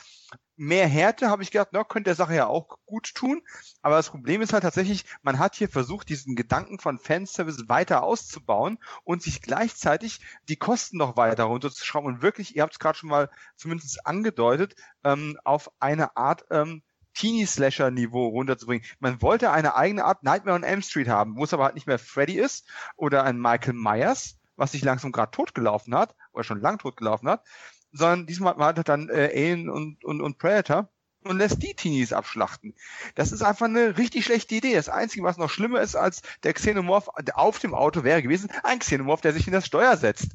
[0.63, 3.43] mehr Härte, habe ich gedacht, na, könnte der Sache ja auch gut tun.
[3.83, 8.05] Aber das Problem ist halt tatsächlich, man hat hier versucht, diesen Gedanken von Fanservice weiter
[8.05, 12.97] auszubauen und sich gleichzeitig die Kosten noch weiter runterzuschrauben und wirklich, ihr habt es gerade
[12.97, 16.83] schon mal zumindest angedeutet, ähm, auf eine Art ähm,
[17.15, 18.87] Teenie-Slasher-Niveau runterzubringen.
[19.01, 21.89] Man wollte eine eigene Art Nightmare on Elm Street haben, wo es aber halt nicht
[21.89, 26.61] mehr Freddy ist oder ein Michael Myers, was sich langsam gerade totgelaufen hat oder schon
[26.61, 27.45] lang totgelaufen hat,
[27.93, 30.89] sondern diesmal hat er dann äh, Alien und, und, und Predator
[31.25, 32.75] und lässt die Teenies abschlachten.
[33.15, 34.75] Das ist einfach eine richtig schlechte Idee.
[34.75, 38.81] Das Einzige, was noch schlimmer ist als der Xenomorph auf dem Auto wäre gewesen, ein
[38.81, 40.33] Xenomorph, der sich in das Steuer setzt.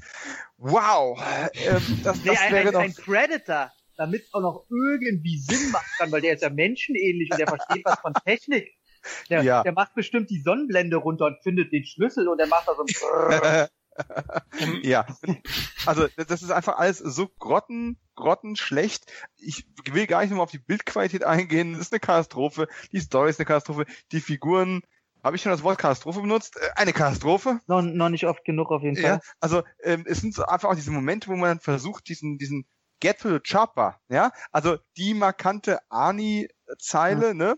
[0.57, 1.21] Wow!
[1.53, 2.81] Ähm, das, nee, das ein, wäre ein, noch...
[2.81, 7.31] ein Predator, damit es auch noch irgendwie Sinn machen kann, weil der ist ja menschenähnlich
[7.31, 8.73] und der versteht was von Technik.
[9.29, 9.63] Der, ja.
[9.63, 12.83] der macht bestimmt die Sonnenblende runter und findet den Schlüssel und der macht da so
[12.83, 13.67] ein
[14.83, 15.05] ja,
[15.85, 19.11] also das ist einfach alles so grotten, grottenschlecht.
[19.37, 21.73] Ich will gar nicht nur auf die Bildqualität eingehen.
[21.73, 22.67] Das ist eine Katastrophe.
[22.91, 23.85] Die Story ist eine Katastrophe.
[24.11, 24.81] Die Figuren,
[25.23, 26.57] habe ich schon das Wort Katastrophe benutzt?
[26.57, 27.59] Äh, eine Katastrophe.
[27.67, 29.03] Noch, noch nicht oft genug auf jeden Fall.
[29.03, 32.65] Ja, also ähm, es sind so einfach auch diese Momente, wo man versucht, diesen, diesen
[32.99, 37.37] Get to the Chopper, ja, also die markante Ani-Zeile, mhm.
[37.37, 37.55] ne,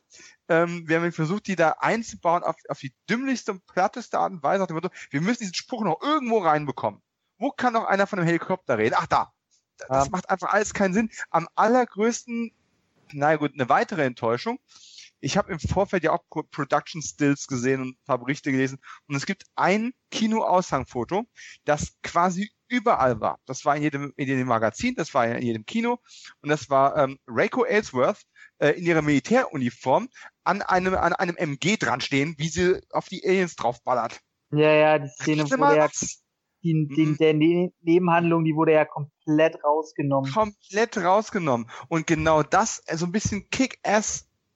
[0.50, 4.44] ähm, wir haben versucht, die da einzubauen auf, auf die dümmlichste und platteste Art und
[4.44, 4.72] Weise.
[4.74, 7.02] Motto, wir müssen diesen Spruch noch irgendwo reinbekommen.
[7.38, 8.96] Wo kann noch einer von einem Helikopter reden?
[8.98, 9.32] Ach, da.
[9.78, 10.12] Das ja.
[10.12, 11.10] macht einfach alles keinen Sinn.
[11.30, 12.52] Am allergrößten,
[13.14, 14.60] na gut, eine weitere Enttäuschung.
[15.22, 18.80] Ich habe im Vorfeld ja auch Production Stills gesehen und ein paar Berichte gelesen.
[19.08, 21.26] Und es gibt ein Kino-Aushangfoto,
[21.66, 23.40] das quasi überall war.
[23.46, 26.00] Das war in jedem, in jedem Magazin, das war in jedem Kino.
[26.42, 28.24] Und das war ähm, Reiko Ellsworth
[28.60, 30.10] äh, in ihrer Militäruniform
[30.44, 34.22] an einem, an einem MG dran stehen, wie sie auf die Aliens draufballert.
[34.52, 35.90] Ja, ja, die Szene, wo der,
[36.64, 37.18] die, die, mhm.
[37.18, 40.32] der ne Nebenhandlung, die wurde ja komplett rausgenommen.
[40.32, 41.70] Komplett rausgenommen.
[41.88, 43.50] Und genau das, so also ein bisschen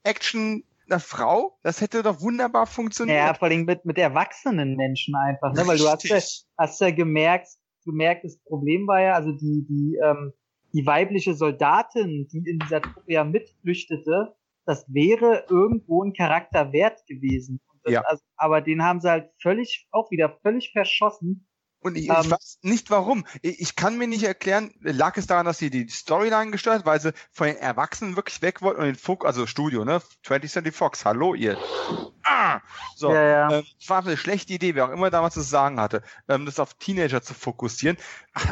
[0.04, 3.18] Kick-Ass-Action einer Frau, das hätte doch wunderbar funktioniert.
[3.18, 5.66] Ja, vor allem mit, mit erwachsenen Menschen einfach, ne?
[5.66, 6.20] Weil du hast ja,
[6.58, 7.47] hast ja gemerkt,
[7.86, 10.34] gemerkt, das Problem war ja, also die, die, ähm,
[10.74, 14.36] die weibliche Soldatin, die in dieser Truppe ja mitflüchtete,
[14.66, 17.62] das wäre irgendwo ein Charakter wert gewesen.
[17.84, 18.01] Das, ja.
[18.01, 21.47] Also, aber den haben sie halt völlig, auch wieder völlig verschossen.
[21.84, 23.25] Und ich, ähm, ich weiß nicht warum.
[23.41, 26.99] Ich, ich, kann mir nicht erklären, lag es daran, dass sie die Storyline gestört, weil
[26.99, 30.01] sie von den Erwachsenen wirklich weg wollten und den Fokus, also Studio, ne?
[30.25, 31.57] 20th Century Fox, hallo ihr.
[32.23, 32.61] Ah!
[32.95, 33.51] So, ja, ja.
[33.51, 36.73] Ähm, war eine schlechte Idee, wer auch immer damals das Sagen hatte, ähm, das auf
[36.75, 37.97] Teenager zu fokussieren.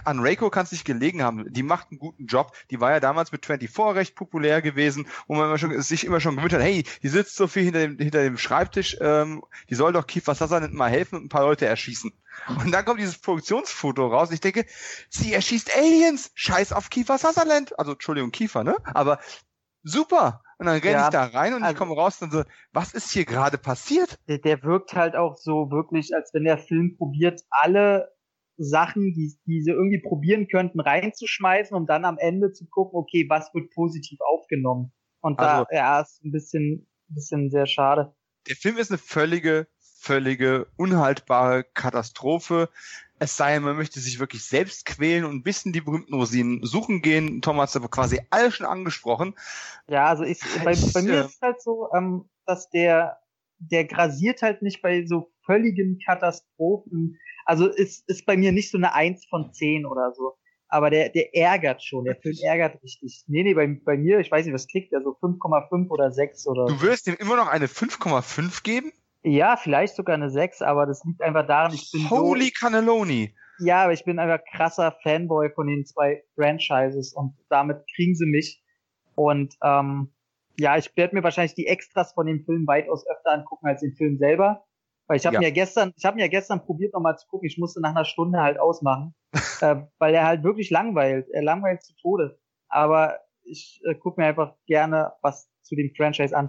[0.06, 1.52] An Reiko kann es nicht gelegen haben.
[1.52, 2.52] Die macht einen guten Job.
[2.70, 6.20] Die war ja damals mit 24 recht populär gewesen, wo man immer schon, sich immer
[6.20, 9.76] schon gewöhnt hat, hey, die sitzt so viel hinter dem, hinter dem Schreibtisch, ähm, die
[9.76, 12.12] soll doch Kiefer Sutherland mal helfen und ein paar Leute erschießen.
[12.48, 14.32] Und dann kommt dieses Produktionsfoto raus.
[14.32, 14.66] Ich denke,
[15.10, 16.32] sie erschießt Aliens.
[16.34, 17.78] Scheiß auf Kiefer Sutherland.
[17.78, 18.78] Also, Entschuldigung, Kiefer, ne?
[18.84, 19.20] Aber
[19.84, 20.44] super.
[20.58, 22.94] Und dann renne ja, ich da rein und also, ich komme raus und so, was
[22.94, 24.20] ist hier gerade passiert?
[24.28, 28.12] Der, der wirkt halt auch so wirklich, als wenn der Film probiert, alle
[28.64, 33.26] Sachen, die, die sie irgendwie probieren könnten, reinzuschmeißen, um dann am Ende zu gucken, okay,
[33.30, 34.92] was wird positiv aufgenommen.
[35.22, 38.14] Und da, also, ja, ist ein bisschen, ein bisschen sehr schade.
[38.48, 39.68] Der Film ist eine völlige
[40.02, 42.70] völlige, unhaltbare Katastrophe.
[43.20, 46.66] Es sei denn, man möchte sich wirklich selbst quälen und ein bisschen die berühmten Rosinen
[46.66, 47.42] suchen gehen.
[47.44, 49.36] Thomas hat quasi alles schon angesprochen.
[49.88, 53.20] Ja, also ich, bei, bei mir ist es halt so, ähm, dass der,
[53.70, 57.20] der grasiert halt nicht bei so völligen Katastrophen.
[57.46, 60.34] Also ist, ist bei mir nicht so eine Eins von zehn oder so.
[60.68, 62.06] Aber der, der ärgert schon.
[62.06, 63.26] Der Film ärgert richtig.
[63.28, 66.48] Nee, nee, bei, bei mir, ich weiß nicht, was kriegt er, so 5,5 oder 6
[66.48, 68.92] oder Du würdest ihm immer noch eine 5,5 geben?
[69.24, 73.36] Ja, vielleicht sogar eine 6, aber das liegt einfach daran, ich bin Holy so, Cannelloni!
[73.60, 78.26] Ja, aber ich bin einfach krasser Fanboy von den zwei Franchises und damit kriegen sie
[78.26, 78.64] mich.
[79.14, 80.12] Und ähm,
[80.62, 83.96] ja, ich werde mir wahrscheinlich die Extras von dem Film weitaus öfter angucken als den
[83.96, 84.64] Film selber.
[85.08, 85.42] Weil ich habe ja.
[85.42, 88.40] mir gestern, ich habe mir gestern probiert nochmal zu gucken, ich musste nach einer Stunde
[88.40, 89.14] halt ausmachen,
[89.62, 91.28] äh, weil er halt wirklich langweilt.
[91.32, 92.40] Er langweilt zu Tode.
[92.70, 96.48] Aber ich äh, gucke mir einfach gerne was zu dem Franchise an.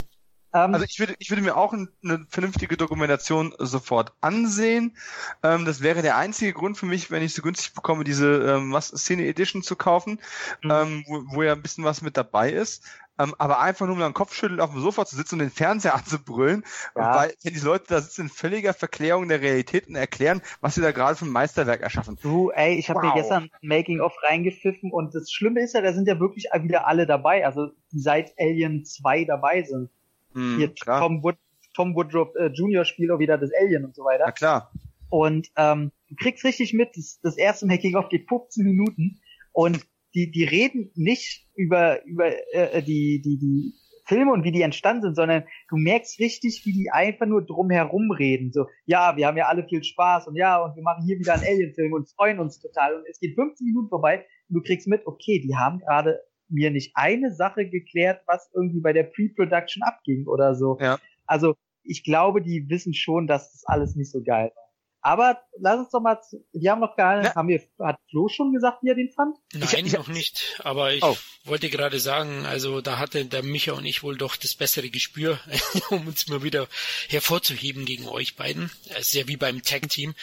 [0.54, 4.96] Ähm, also ich würde, ich würde mir auch eine vernünftige Dokumentation sofort ansehen.
[5.42, 8.72] Ähm, das wäre der einzige Grund für mich, wenn ich so günstig bekomme, diese ähm,
[8.72, 10.20] was Szene Edition zu kaufen,
[10.62, 10.70] mhm.
[10.70, 12.84] ähm, wo, wo ja ein bisschen was mit dabei ist.
[13.18, 15.94] Ähm, aber einfach nur mit dem Kopfschütteln auf dem Sofa zu sitzen und den Fernseher
[15.96, 16.64] anzubrüllen,
[16.96, 17.14] Ja.
[17.16, 20.80] weil wenn die Leute da sitzen in völliger Verklärung der Realität und erklären, was sie
[20.80, 22.18] da gerade für ein Meisterwerk erschaffen.
[22.22, 23.14] Du, ey, ich habe mir Wow.
[23.16, 27.06] gestern ein Making-of reingepfiffen und das Schlimme ist ja, da sind ja wirklich wieder alle
[27.06, 29.90] dabei, also die seit Alien 2 dabei sind.
[30.34, 31.00] Hm, Hier klar.
[31.00, 31.36] Tom, Wood,
[31.74, 32.84] Tom Woodruff äh, Jr.
[32.84, 34.24] spielt auch wieder das Alien und so weiter.
[34.26, 34.72] Na klar.
[35.10, 39.20] Und ähm, du kriegst richtig mit, das, das erste Making-of geht 15 Minuten
[39.52, 39.84] und
[40.14, 43.74] die, die reden nicht über, über äh, die, die, die
[44.06, 48.10] Filme und wie die entstanden sind, sondern du merkst richtig, wie die einfach nur drumherum
[48.10, 48.52] reden.
[48.52, 51.34] So, ja, wir haben ja alle viel Spaß und ja, und wir machen hier wieder
[51.34, 52.96] einen Alien-Film und freuen uns total.
[52.96, 56.70] Und es geht 15 Minuten vorbei und du kriegst mit, okay, die haben gerade mir
[56.70, 60.78] nicht eine Sache geklärt, was irgendwie bei der Pre-Production abging oder so.
[60.80, 60.98] Ja.
[61.26, 61.54] Also
[61.84, 64.61] ich glaube, die wissen schon, dass das alles nicht so geil war.
[65.05, 66.18] Aber lass uns doch mal,
[66.53, 69.36] wir haben noch gar nicht, haben wir, hat Flo schon gesagt, wie er den fand?
[69.53, 70.61] Nein, ich- noch nicht.
[70.62, 71.16] Aber ich Oh.
[71.44, 75.40] wollte gerade sagen, also da hatte der Micha und ich wohl doch das bessere Gespür,
[75.90, 76.68] um uns mal wieder
[77.09, 78.70] hervorzuheben gegen euch beiden.
[78.90, 80.14] Es ist ja wie beim Tag-Team.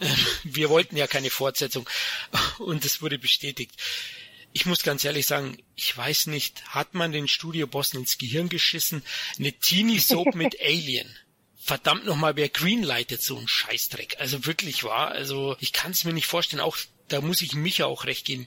[0.00, 1.88] Ähm, Wir wollten ja keine Fortsetzung
[2.60, 3.72] und es wurde bestätigt.
[4.52, 9.02] Ich muss ganz ehrlich sagen, ich weiß nicht, hat man den Studiobossen ins Gehirn geschissen?
[9.38, 11.14] Eine Teenie-Soap mit Alien.
[11.68, 14.16] Verdammt nochmal, wer greenlightet so einen Scheißdreck?
[14.20, 17.84] Also wirklich wahr, also ich kann es mir nicht vorstellen, auch da muss ich Micha
[17.84, 18.46] auch recht geben.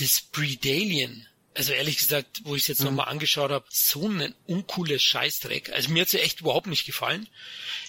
[0.00, 5.04] Das Predalien, also ehrlich gesagt, wo ich es jetzt nochmal angeschaut habe, so ein uncooles
[5.04, 5.70] Scheißdreck.
[5.72, 7.28] Also mir hat's ja echt überhaupt nicht gefallen.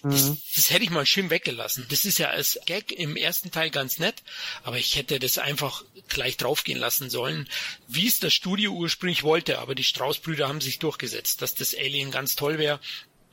[0.03, 1.87] Das, das hätte ich mal schön weggelassen.
[1.89, 4.21] Das ist ja als Gag im ersten Teil ganz nett,
[4.61, 7.49] aber ich hätte das einfach gleich draufgehen lassen sollen,
[7.87, 9.57] wie es das Studio ursprünglich wollte.
[9.57, 12.79] Aber die Strauß-Brüder haben sich durchgesetzt, dass das Alien ganz toll wäre.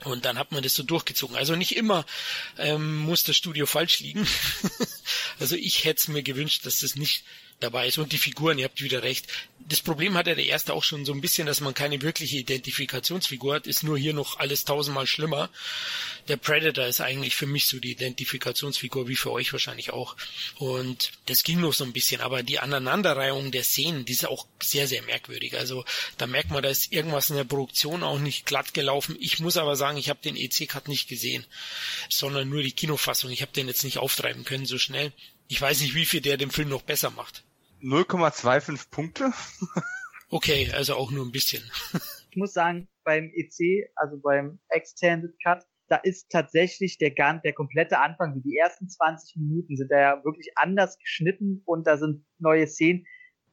[0.05, 1.37] Und dann hat man das so durchgezogen.
[1.37, 2.05] Also nicht immer
[2.59, 4.27] ähm, muss das Studio falsch liegen.
[5.41, 7.25] also ich hätte es mir gewünscht, dass das nicht
[7.61, 7.99] dabei ist.
[7.99, 9.27] Und die Figuren, ihr habt wieder recht.
[9.59, 13.55] Das Problem hatte der erste auch schon so ein bisschen, dass man keine wirkliche Identifikationsfigur
[13.55, 15.51] hat, ist nur hier noch alles tausendmal schlimmer.
[16.29, 20.17] Der Predator ist eigentlich für mich so die Identifikationsfigur, wie für euch wahrscheinlich auch.
[20.57, 24.47] Und das ging noch so ein bisschen, aber die Aneinanderreihung der Szenen, die ist auch
[24.63, 25.57] sehr, sehr merkwürdig.
[25.57, 25.85] Also
[26.19, 29.17] da merkt man, da ist irgendwas in der Produktion auch nicht glatt gelaufen.
[29.19, 31.45] Ich muss aber sagen, ich habe den EC-Cut nicht gesehen,
[32.09, 33.31] sondern nur die Kinofassung.
[33.31, 35.13] Ich habe den jetzt nicht auftreiben können so schnell.
[35.49, 37.43] Ich weiß nicht, wie viel der den Film noch besser macht.
[37.83, 39.33] 0,25 Punkte.
[40.31, 41.63] Okay, also auch nur ein bisschen.
[42.31, 47.55] Ich muss sagen, beim EC, also beim Extended Cut, da ist tatsächlich der ganz, der
[47.55, 51.97] komplette Anfang, wie die ersten 20 Minuten sind da ja wirklich anders geschnitten und da
[51.97, 53.07] sind neue Szenen.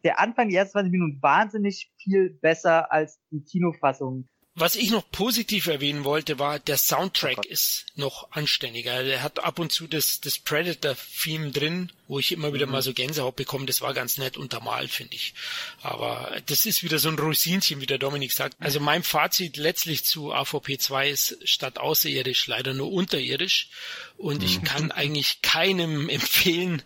[0.03, 4.27] Der Anfang, die ersten 20 Minuten wahnsinnig viel besser als die Kinofassung.
[4.55, 9.03] Was ich noch positiv erwähnen wollte, war, der Soundtrack ist noch anständiger.
[9.03, 12.93] Der hat ab und zu das, das Predator-Theme drin, wo ich immer wieder mal so
[12.93, 13.65] Gänsehaut bekomme.
[13.65, 15.33] Das war ganz nett untermalt, finde ich.
[15.81, 18.55] Aber das ist wieder so ein Rosinchen, wie der Dominik sagt.
[18.59, 23.69] Also mein Fazit letztlich zu AVP 2 ist statt außerirdisch leider nur unterirdisch.
[24.17, 26.83] Und ich kann eigentlich keinem empfehlen,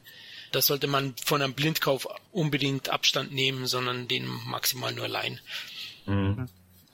[0.54, 5.42] das sollte man von einem Blindkauf unbedingt Abstand nehmen, sondern den maximal nur leihen.
[6.06, 6.48] Mhm.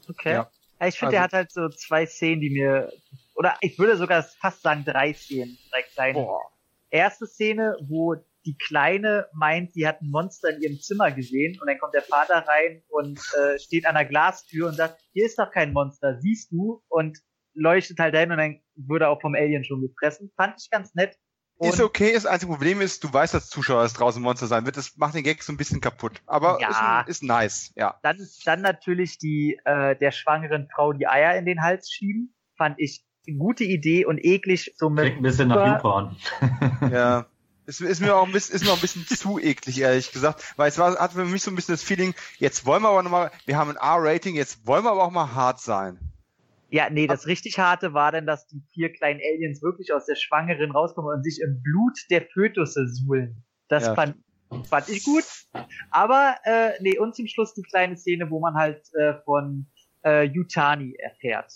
[0.09, 0.33] Okay.
[0.33, 0.51] Ja.
[0.79, 2.91] Ja, ich finde, der Also- hat halt so zwei Szenen, die mir,
[3.35, 6.13] oder ich würde sogar fast sagen drei Szenen, drei kleine.
[6.19, 6.41] Boah.
[6.89, 8.15] Erste Szene, wo
[8.45, 12.01] die Kleine meint, sie hat ein Monster in ihrem Zimmer gesehen und dann kommt der
[12.01, 16.19] Vater rein und äh, steht an der Glastür und sagt, hier ist doch kein Monster,
[16.19, 16.83] siehst du?
[16.89, 17.17] Und
[17.55, 20.31] leuchtet halt dahin und dann wurde auch vom Alien schon gefressen.
[20.35, 21.17] Fand ich ganz nett.
[21.57, 24.65] Und Ist okay, das einzige Problem ist, du weißt als Zuschauer, dass draußen Monster sein
[24.65, 24.75] wird.
[24.75, 26.21] Das macht den Gag so ein bisschen kaputt.
[26.25, 27.01] Aber Ja.
[27.01, 27.99] ist, ist nice, ja.
[28.01, 32.33] dann, dann natürlich die äh, der schwangeren Frau die Eier in den Hals schieben.
[32.57, 34.73] Fand ich eine gute Idee und eklig.
[34.75, 35.75] So mit Klingt ein bisschen nach.
[35.77, 36.17] YouPorn.
[36.91, 37.25] Ja.
[37.65, 40.43] Ist, ist mir auch ein bisschen, ist mir auch ein bisschen zu eklig, ehrlich gesagt.
[40.57, 43.03] Weil es war, hat für mich so ein bisschen das Feeling, jetzt wollen wir aber
[43.03, 45.97] nochmal, wir haben ein R-Rating, jetzt wollen wir aber auch mal hart sein.
[46.73, 50.15] Ja, nee, das richtig harte war denn, dass die vier kleinen Aliens wirklich aus der
[50.15, 53.45] Schwangeren rauskommen und sich im Blut der Fötusse suhlen.
[53.67, 53.93] Das Ja.
[53.93, 54.15] fand,
[54.67, 55.23] fand ich gut.
[55.91, 59.67] Aber, äh, nee, und zum Schluss die kleine Szene, wo man halt äh, von
[60.03, 61.53] äh, Yutani erfährt.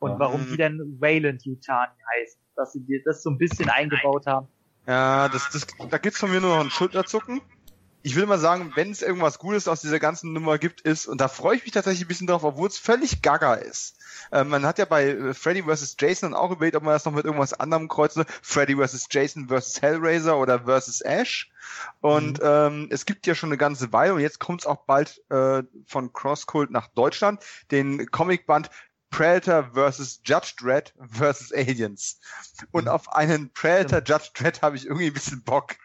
[0.00, 0.18] Und Ja.
[0.18, 2.40] warum die denn Wayland Yutani heißen.
[2.56, 4.48] Dass sie dir das so ein bisschen eingebaut haben.
[4.88, 7.40] Ja, das, das, da gibt's von mir nur noch ein Schulterzucken.
[8.08, 11.20] Ich will mal sagen, wenn es irgendwas Gutes aus dieser ganzen Nummer gibt, ist, und
[11.20, 13.98] da freue ich mich tatsächlich ein bisschen drauf, obwohl es völlig gaga ist.
[14.32, 15.94] Äh, man hat ja bei äh, Freddy vs.
[16.00, 18.18] Jason auch überlegt, ob man das noch mit irgendwas anderem kreuzt.
[18.40, 19.08] Freddy vs.
[19.10, 19.82] Jason vs.
[19.82, 21.02] Hellraiser oder vs.
[21.02, 21.50] Ash.
[22.00, 25.22] Und ähm, es gibt ja schon eine ganze Weile, und jetzt kommt es auch bald
[25.28, 28.70] äh, von Crosscult nach Deutschland, den Comicband
[29.10, 30.22] Predator vs.
[30.24, 31.52] Judge Dredd vs.
[31.52, 32.20] Aliens.
[32.70, 35.76] Und auf einen Predator Judge Dredd habe ich irgendwie ein bisschen Bock.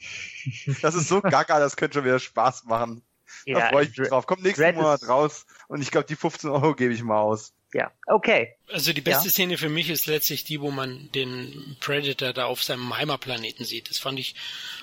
[0.82, 3.02] Das ist so gaga, das könnte schon wieder Spaß machen.
[3.44, 4.26] Ja, da freue ich mich drauf.
[4.26, 7.52] Kommt nächsten Dread Monat raus und ich glaube, die 15 Euro gebe ich mal aus.
[7.72, 8.56] Ja, okay.
[8.68, 9.30] Also die beste ja.
[9.30, 13.90] Szene für mich ist letztlich die, wo man den Predator da auf seinem Heimatplaneten sieht.
[13.90, 14.34] Das fand ich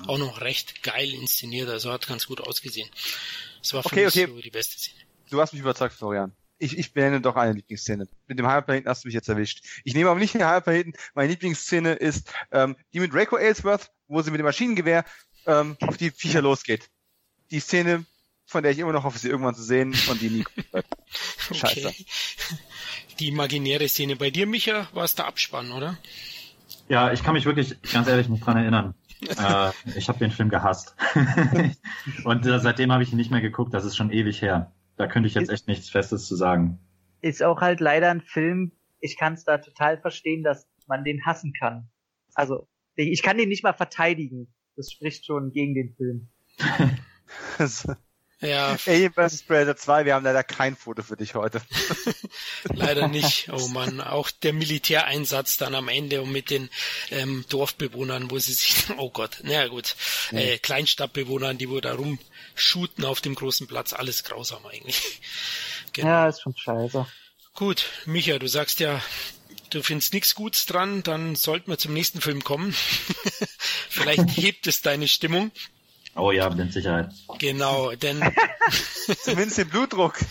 [0.07, 2.89] auch noch recht geil inszeniert, also hat ganz gut ausgesehen.
[3.61, 4.27] Das war für okay, mich okay.
[4.27, 4.99] so die beste Szene.
[5.29, 6.33] Du hast mich überzeugt, Florian.
[6.59, 8.07] Ich, ich benenne doch eine Lieblingsszene.
[8.27, 9.63] Mit dem Heimatplaneten hast du mich jetzt erwischt.
[9.83, 10.93] Ich nehme aber nicht den Heimatplaneten.
[11.13, 15.05] Meine Lieblingsszene ist ähm, die mit Draco Aylesworth, wo sie mit dem Maschinengewehr
[15.45, 16.89] ähm, auf die Viecher losgeht.
[17.51, 18.05] Die Szene,
[18.45, 20.67] von der ich immer noch hoffe, sie irgendwann zu sehen und die nie kommt.
[21.51, 21.87] Scheiße.
[21.87, 22.05] Okay.
[23.19, 25.97] Die imaginäre Szene bei dir, Micha, war es der Abspann, oder?
[26.89, 28.93] Ja, ich kann mich wirklich ganz ehrlich nicht dran erinnern.
[29.21, 30.95] äh, ich habe den Film gehasst.
[32.23, 34.71] und äh, seitdem habe ich ihn nicht mehr geguckt, das ist schon ewig her.
[34.97, 36.79] Da könnte ich jetzt echt nichts Festes zu sagen.
[37.21, 41.25] Ist auch halt leider ein Film, ich kann es da total verstehen, dass man den
[41.25, 41.89] hassen kann.
[42.33, 44.53] Also, ich kann den nicht mal verteidigen.
[44.75, 46.29] Das spricht schon gegen den Film.
[48.39, 48.77] Ja.
[48.85, 49.43] Alien vs.
[49.43, 51.61] Predator 2, wir haben leider kein Foto für dich heute.
[52.65, 53.49] leider nicht.
[53.51, 56.69] Oh man, auch der Militäreinsatz dann am Ende und mit den
[57.09, 59.95] ähm, Dorfbewohnern, wo sie sich, oh Gott, naja gut,
[60.31, 60.37] mhm.
[60.37, 65.21] äh, Kleinstadtbewohnern, die wo da rumschuten auf dem großen Platz, alles grausam eigentlich.
[65.93, 66.09] Genau.
[66.09, 67.07] Ja, ist schon scheiße.
[67.55, 69.01] Gut, Micha, du sagst ja,
[69.71, 72.75] du findest nichts Gutes dran, dann sollten wir zum nächsten Film kommen.
[73.89, 75.49] Vielleicht hebt es deine Stimmung.
[76.17, 77.11] Oh ja, mit Sicherheit.
[77.37, 78.21] Genau, denn
[79.23, 80.17] zumindest den Blutdruck.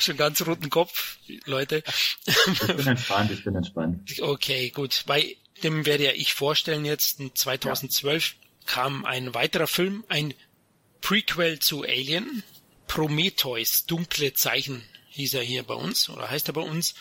[0.00, 1.84] Schon ganz roten Kopf, Leute.
[2.26, 4.20] Ich bin entspannt, ich bin entspannt.
[4.20, 5.04] Okay, gut.
[5.06, 8.36] Bei dem werde ja ich vorstellen jetzt, 2012 ja.
[8.66, 10.34] kam ein weiterer Film, ein
[11.00, 12.42] Prequel zu Alien,
[12.88, 14.82] Prometheus, dunkle Zeichen
[15.16, 16.94] hieß er hier bei uns, oder heißt er bei uns.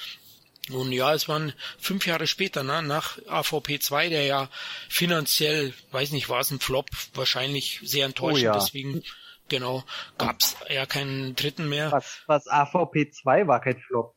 [0.72, 4.50] Und ja, es waren fünf Jahre später, ne, nach AVP 2, der ja
[4.90, 8.54] finanziell, weiß nicht, war es ein Flop, wahrscheinlich sehr enttäuschend, oh ja.
[8.54, 9.04] deswegen,
[9.48, 9.84] genau,
[10.18, 11.92] gab's ja keinen dritten mehr.
[11.92, 14.16] Was, was AVP 2 war kein Flop.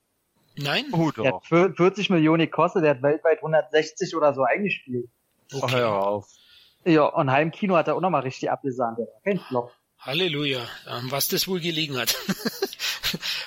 [0.57, 0.87] Nein?
[0.93, 5.09] Oh, der hat 40 Millionen gekostet, der hat weltweit 160 oder so eingespielt.
[5.53, 5.65] Okay.
[5.66, 6.27] Ach, hör auf.
[6.85, 9.73] Ja, und Heimkino hat er auch nochmal richtig abgesahnt, der war kein Flop.
[9.99, 10.61] Halleluja,
[11.11, 12.15] was das wohl gelegen hat.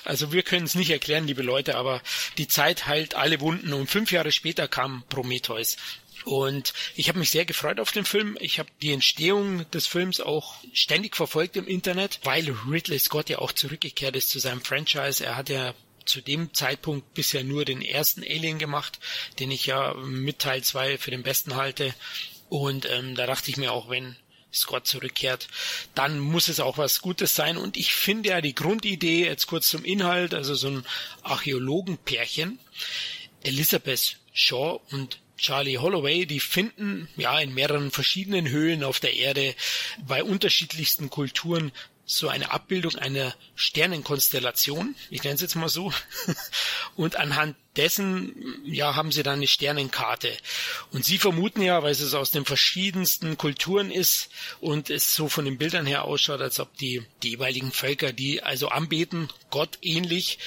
[0.04, 2.02] Also wir können es nicht erklären, liebe Leute, aber
[2.38, 5.76] die Zeit heilt alle Wunden und fünf Jahre später kam Prometheus.
[6.24, 8.36] Und ich habe mich sehr gefreut auf den Film.
[8.40, 13.38] Ich habe die Entstehung des Films auch ständig verfolgt im Internet, weil Ridley Scott ja
[13.38, 15.24] auch zurückgekehrt ist zu seinem Franchise.
[15.24, 15.74] Er hat ja
[16.04, 18.98] zu dem Zeitpunkt bisher nur den ersten Alien gemacht,
[19.38, 21.94] den ich ja mit Teil 2 für den besten halte.
[22.48, 24.16] Und ähm, da dachte ich mir auch, wenn
[24.52, 25.48] Scott zurückkehrt,
[25.94, 27.56] dann muss es auch was Gutes sein.
[27.56, 30.84] Und ich finde ja die Grundidee, jetzt kurz zum Inhalt, also so ein
[31.22, 32.58] Archäologenpärchen,
[33.42, 39.56] Elizabeth Shaw und Charlie Holloway, die finden ja in mehreren verschiedenen Höhlen auf der Erde
[40.06, 41.72] bei unterschiedlichsten Kulturen
[42.16, 45.92] so eine Abbildung einer Sternenkonstellation, ich nenne es jetzt mal so,
[46.96, 48.34] und anhand dessen
[48.64, 50.30] ja haben sie dann eine Sternenkarte
[50.90, 54.30] und sie vermuten ja, weil es aus den verschiedensten Kulturen ist
[54.60, 58.42] und es so von den Bildern her ausschaut, als ob die, die jeweiligen Völker, die
[58.42, 60.38] also anbeten, Gott ähnlich,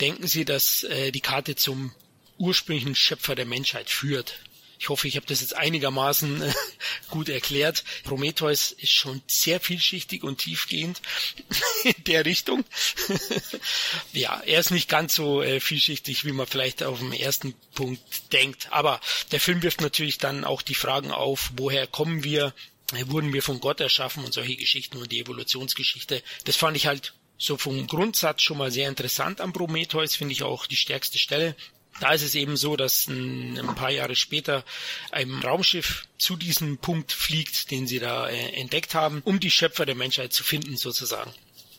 [0.00, 1.92] denken sie, dass äh, die Karte zum
[2.38, 4.38] ursprünglichen Schöpfer der Menschheit führt.
[4.78, 6.52] Ich hoffe, ich habe das jetzt einigermaßen äh,
[7.10, 7.84] gut erklärt.
[8.04, 11.00] Prometheus ist schon sehr vielschichtig und tiefgehend
[11.84, 12.64] in der Richtung.
[14.12, 18.32] ja, er ist nicht ganz so äh, vielschichtig, wie man vielleicht auf den ersten Punkt
[18.32, 18.68] denkt.
[18.70, 19.00] Aber
[19.32, 22.54] der Film wirft natürlich dann auch die Fragen auf, woher kommen wir?
[22.92, 26.22] Äh, wurden wir von Gott erschaffen und solche Geschichten und die Evolutionsgeschichte.
[26.44, 30.42] Das fand ich halt so vom Grundsatz schon mal sehr interessant am Prometheus, finde ich
[30.42, 31.54] auch die stärkste Stelle.
[32.00, 34.64] Da ist es eben so, dass ein, ein, paar Jahre später
[35.12, 39.86] ein Raumschiff zu diesem Punkt fliegt, den sie da äh, entdeckt haben, um die Schöpfer
[39.86, 41.32] der Menschheit zu finden sozusagen.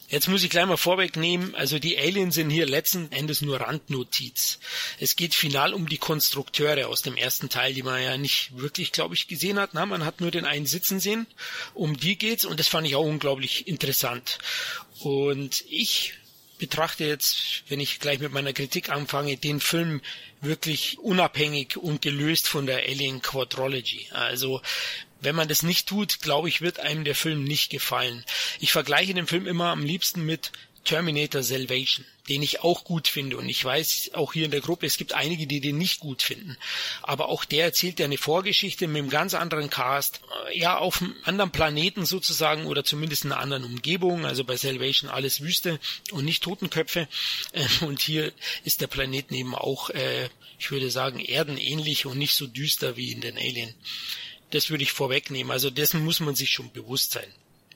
[0.10, 4.60] Jetzt muss ich gleich mal vorwegnehmen, also die Aliens sind hier letzten Endes nur Randnotiz.
[5.02, 8.94] Es geht final um die Konstrukteure aus dem ersten Teil, die man ja nicht wirklich,
[8.94, 9.72] glaube ich, gesehen hat.
[9.74, 11.28] Na, man hat nur den einen sitzen sehen.
[11.74, 14.38] Um die geht's und das fand ich auch unglaublich interessant.
[15.02, 16.14] Und ich
[16.58, 20.02] betrachte jetzt, wenn ich gleich mit meiner Kritik anfange, den Film
[20.42, 24.08] wirklich unabhängig und gelöst von der Alien Quadrology.
[24.12, 24.62] Also
[25.22, 28.24] wenn man das nicht tut, glaube ich, wird einem der Film nicht gefallen.
[28.60, 30.52] Ich vergleiche den Film immer am liebsten mit
[30.88, 33.36] Terminator Salvation, den ich auch gut finde.
[33.36, 36.22] Und ich weiß auch hier in der Gruppe, es gibt einige, die den nicht gut
[36.22, 36.56] finden.
[37.02, 40.22] Aber auch der erzählt ja eine Vorgeschichte mit einem ganz anderen Cast.
[40.48, 44.26] Äh, ja, auf einem anderen Planeten sozusagen oder zumindest in einer anderen Umgebung.
[44.26, 45.78] Also bei Salvation alles Wüste
[46.12, 47.08] und nicht Totenköpfe.
[47.54, 48.34] Ähm, und hier
[48.66, 53.12] ist der Planet eben auch, äh, ich würde sagen, erdenähnlich und nicht so düster wie
[53.12, 53.74] in den Alien.
[54.52, 55.52] Das würde ich vorwegnehmen.
[55.52, 57.28] Also dessen muss man sich schon bewusst sein.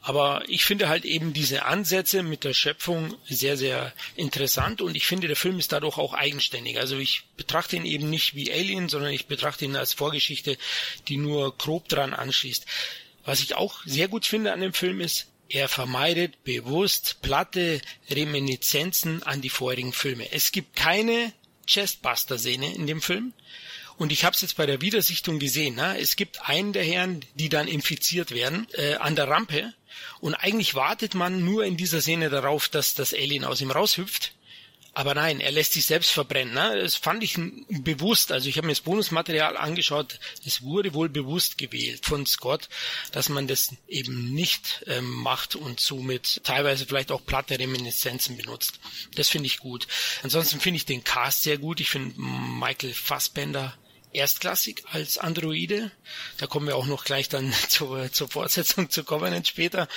[0.02, 5.06] Aber ich finde halt eben diese Ansätze mit der Schöpfung sehr, sehr interessant und ich
[5.06, 6.80] finde, der Film ist dadurch auch eigenständig.
[6.80, 10.58] Also ich betrachte ihn eben nicht wie Alien, sondern ich betrachte ihn als Vorgeschichte,
[11.08, 12.66] die nur grob dran anschließt.
[13.26, 19.22] Was ich auch sehr gut finde an dem Film ist, er vermeidet bewusst platte Reminiszenzen
[19.22, 20.32] an die vorherigen Filme.
[20.32, 21.34] Es gibt keine
[21.68, 23.34] Chestbuster-Szene in dem Film.
[23.98, 25.76] Und ich habe es jetzt bei der Wiedersichtung gesehen.
[25.76, 26.00] Ne?
[26.00, 29.74] Es gibt einen der Herren, die dann infiziert werden äh, an der Rampe.
[30.20, 34.34] Und eigentlich wartet man nur in dieser Szene darauf, dass das Alien aus ihm raushüpft.
[34.94, 36.54] Aber nein, er lässt sich selbst verbrennen.
[36.54, 36.82] Ne?
[36.82, 37.38] Das fand ich
[37.70, 38.34] bewusst.
[38.34, 40.20] Also ich habe mir das Bonusmaterial angeschaut.
[40.46, 42.68] Es wurde wohl bewusst gewählt von Scott,
[43.14, 48.82] dass man das eben nicht ähm, macht und somit teilweise vielleicht auch platte Reminiszenzen benutzt.
[49.16, 49.88] Das finde ich gut.
[50.24, 51.80] Ansonsten finde ich den Cast sehr gut.
[51.80, 53.74] Ich finde Michael Fassbender
[54.14, 55.92] erstklassig als Androide.
[56.38, 59.88] Da kommen wir auch noch gleich dann zur, zur Fortsetzung zu Covenant später.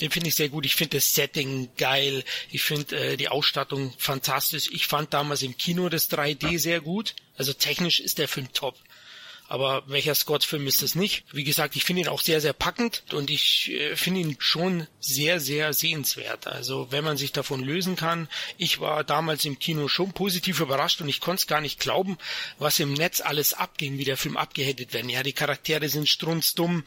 [0.00, 0.66] Den finde ich sehr gut.
[0.66, 2.24] Ich finde das Setting geil.
[2.50, 4.68] Ich finde äh, die Ausstattung fantastisch.
[4.72, 7.14] Ich fand damals im Kino das 3D sehr gut.
[7.36, 8.76] Also technisch ist der Film top
[9.52, 11.24] aber welcher Scott-Film ist es nicht?
[11.30, 14.86] Wie gesagt, ich finde ihn auch sehr, sehr packend und ich äh, finde ihn schon
[14.98, 16.46] sehr, sehr sehenswert.
[16.46, 21.02] Also wenn man sich davon lösen kann, ich war damals im Kino schon positiv überrascht
[21.02, 22.16] und ich konnte es gar nicht glauben,
[22.58, 25.10] was im Netz alles abging, wie der Film abgehettet werden.
[25.10, 26.84] Ja, die Charaktere sind strunzdumm.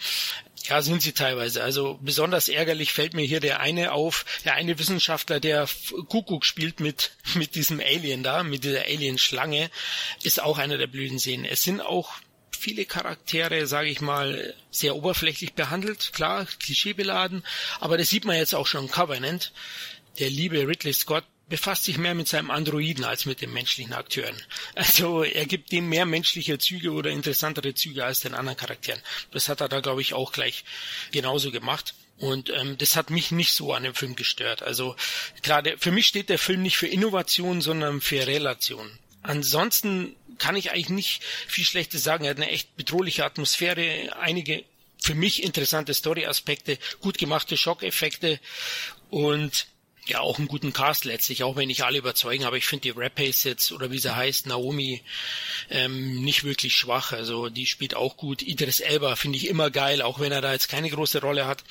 [0.68, 1.64] Ja, sind sie teilweise.
[1.64, 5.70] Also besonders ärgerlich fällt mir hier der eine auf, der eine Wissenschaftler, der
[6.10, 9.70] Kuckuck spielt mit, mit diesem Alien da, mit dieser Alien-Schlange,
[10.24, 11.46] ist auch einer der blöden Szenen.
[11.46, 12.16] Es sind auch
[12.66, 17.44] viele Charaktere, sage ich mal, sehr oberflächlich behandelt, klar, klischeebeladen,
[17.80, 19.52] aber das sieht man jetzt auch schon im Covenant.
[20.18, 24.36] Der liebe Ridley Scott befasst sich mehr mit seinem Androiden als mit den menschlichen Akteuren.
[24.74, 29.00] Also er gibt dem mehr menschliche Züge oder interessantere Züge als den anderen Charakteren.
[29.30, 30.66] Das hat er da, glaube ich, auch gleich
[31.12, 31.94] genauso gemacht.
[32.18, 34.64] Und ähm, das hat mich nicht so an dem Film gestört.
[34.64, 34.96] Also
[35.46, 38.90] der, für mich steht der Film nicht für Innovation, sondern für Relation.
[39.22, 42.26] Ansonsten kann ich eigentlich nicht viel Schlechtes sagen.
[42.26, 44.64] Er hat eine echt bedrohliche Atmosphäre, einige
[45.02, 48.40] für mich interessante Story-Aspekte, gut gemachte Schockeffekte
[49.10, 49.68] und
[50.08, 53.00] ja auch einen guten Cast letztlich, auch wenn nicht alle überzeugen, aber ich finde die
[53.00, 55.02] Rapace jetzt oder wie sie heißt, Naomi,
[55.70, 57.12] ähm, nicht wirklich schwach.
[57.12, 58.42] Also die spielt auch gut.
[58.42, 61.64] Idris Elba finde ich immer geil, auch wenn er da jetzt keine große Rolle hat.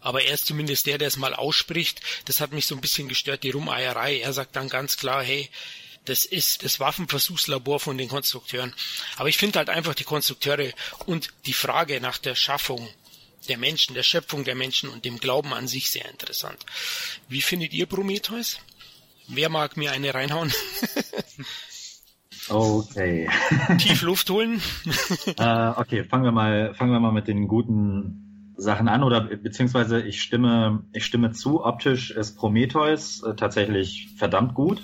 [0.00, 2.00] Aber er ist zumindest der, der es mal ausspricht.
[2.26, 4.20] Das hat mich so ein bisschen gestört, die Rumeierei.
[4.20, 5.48] Er sagt dann ganz klar, hey,
[6.08, 8.72] das ist das Waffenversuchslabor von den Konstrukteuren.
[9.16, 10.72] Aber ich finde halt einfach die Konstrukteure
[11.06, 12.88] und die Frage nach der Schaffung
[13.48, 16.58] der Menschen, der Schöpfung der Menschen und dem Glauben an sich sehr interessant.
[17.28, 18.58] Wie findet ihr Prometheus?
[19.28, 20.52] Wer mag mir eine reinhauen?
[22.48, 23.28] okay.
[23.78, 24.62] Tief Luft holen.
[25.38, 30.00] uh, okay, fangen wir mal, fangen wir mal mit den guten Sachen an oder beziehungsweise
[30.00, 31.64] ich stimme, ich stimme zu.
[31.64, 34.82] Optisch ist Prometheus äh, tatsächlich verdammt gut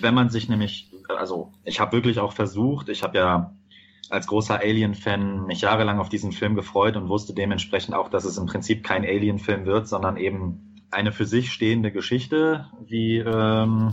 [0.00, 3.54] wenn man sich nämlich, also ich habe wirklich auch versucht, ich habe ja
[4.10, 8.36] als großer Alien-Fan mich jahrelang auf diesen Film gefreut und wusste dementsprechend auch, dass es
[8.36, 13.92] im Prinzip kein Alien-Film wird, sondern eben eine für sich stehende Geschichte, wie ähm,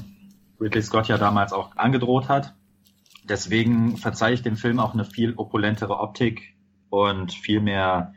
[0.59, 2.53] Ridley Scott ja damals auch angedroht hat.
[3.23, 6.55] Deswegen verzeihe ich dem Film auch eine viel opulentere Optik
[6.89, 8.13] und viel mehr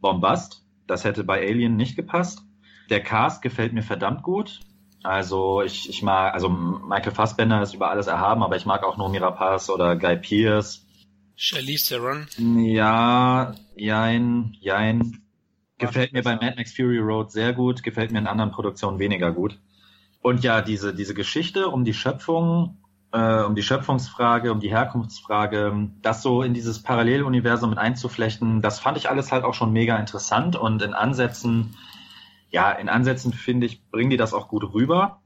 [0.00, 0.64] Bombast.
[0.86, 2.42] Das hätte bei Alien nicht gepasst.
[2.90, 4.60] Der Cast gefällt mir verdammt gut.
[5.08, 8.98] Also ich, ich mag, also Michael Fassbender ist über alles erhaben, aber ich mag auch
[8.98, 10.86] Nomi Rapaz oder Guy Pearce.
[11.34, 12.26] Charlize Theron.
[12.36, 15.22] Ja, jein, jein.
[15.78, 19.32] Gefällt mir bei Mad Max Fury Road sehr gut, gefällt mir in anderen Produktionen weniger
[19.32, 19.58] gut.
[20.20, 22.76] Und ja, diese, diese Geschichte um die Schöpfung,
[23.10, 28.78] äh, um die Schöpfungsfrage, um die Herkunftsfrage, das so in dieses Paralleluniversum mit einzuflechten, das
[28.78, 31.76] fand ich alles halt auch schon mega interessant und in Ansätzen
[32.50, 35.20] ja, in Ansätzen finde ich, bringen die das auch gut rüber.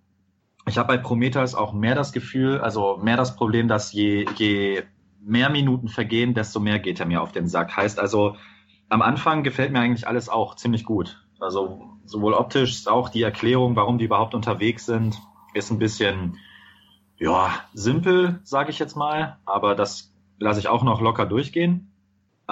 [0.67, 4.83] Ich habe bei Prometheus auch mehr das Gefühl, also mehr das Problem, dass je, je
[5.21, 7.77] mehr Minuten vergehen, desto mehr geht er mir auf den Sack.
[7.77, 8.37] Heißt also,
[8.89, 11.25] am Anfang gefällt mir eigentlich alles auch ziemlich gut.
[11.41, 15.21] Also sowohl optisch, auch die Erklärung, warum die überhaupt unterwegs sind,
[15.55, 16.39] ist ein bisschen,
[17.19, 19.39] ja, simpel, sage ich jetzt mal.
[19.45, 21.92] Aber das lasse ich auch noch locker durchgehen.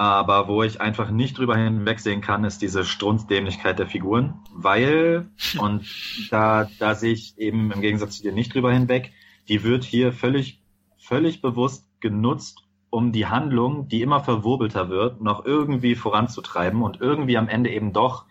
[0.01, 5.29] Aber wo ich einfach nicht drüber hinwegsehen kann, ist diese Strunzdämlichkeit der Figuren, weil,
[5.59, 5.85] und
[6.31, 9.11] da, da sehe ich eben im Gegensatz zu dir nicht drüber hinweg,
[9.47, 10.59] die wird hier völlig,
[10.97, 17.37] völlig bewusst genutzt, um die Handlung, die immer verwurbelter wird, noch irgendwie voranzutreiben und irgendwie
[17.37, 18.25] am Ende eben doch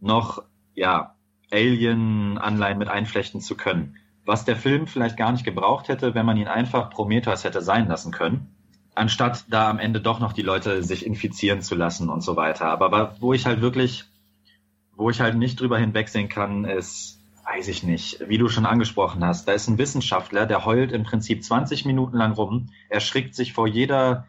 [0.00, 0.42] noch,
[0.74, 1.14] ja,
[1.52, 3.98] Alien-Anleihen mit einflechten zu können.
[4.24, 7.86] Was der Film vielleicht gar nicht gebraucht hätte, wenn man ihn einfach Prometheus hätte sein
[7.86, 8.53] lassen können
[8.94, 12.66] anstatt da am Ende doch noch die Leute sich infizieren zu lassen und so weiter.
[12.66, 14.04] Aber wo ich halt wirklich,
[14.96, 19.24] wo ich halt nicht drüber hinwegsehen kann, ist, weiß ich nicht, wie du schon angesprochen
[19.24, 23.34] hast, da ist ein Wissenschaftler, der heult im Prinzip 20 Minuten lang rum, er schrickt
[23.34, 24.26] sich vor jeder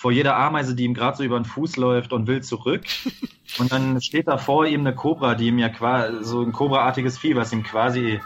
[0.00, 2.84] vor jeder Ameise, die ihm gerade so über den Fuß läuft und will zurück.
[3.58, 7.18] Und dann steht da vor ihm eine Cobra, die ihm ja quasi so ein Cobra-artiges
[7.18, 8.20] Vieh, was ihm quasi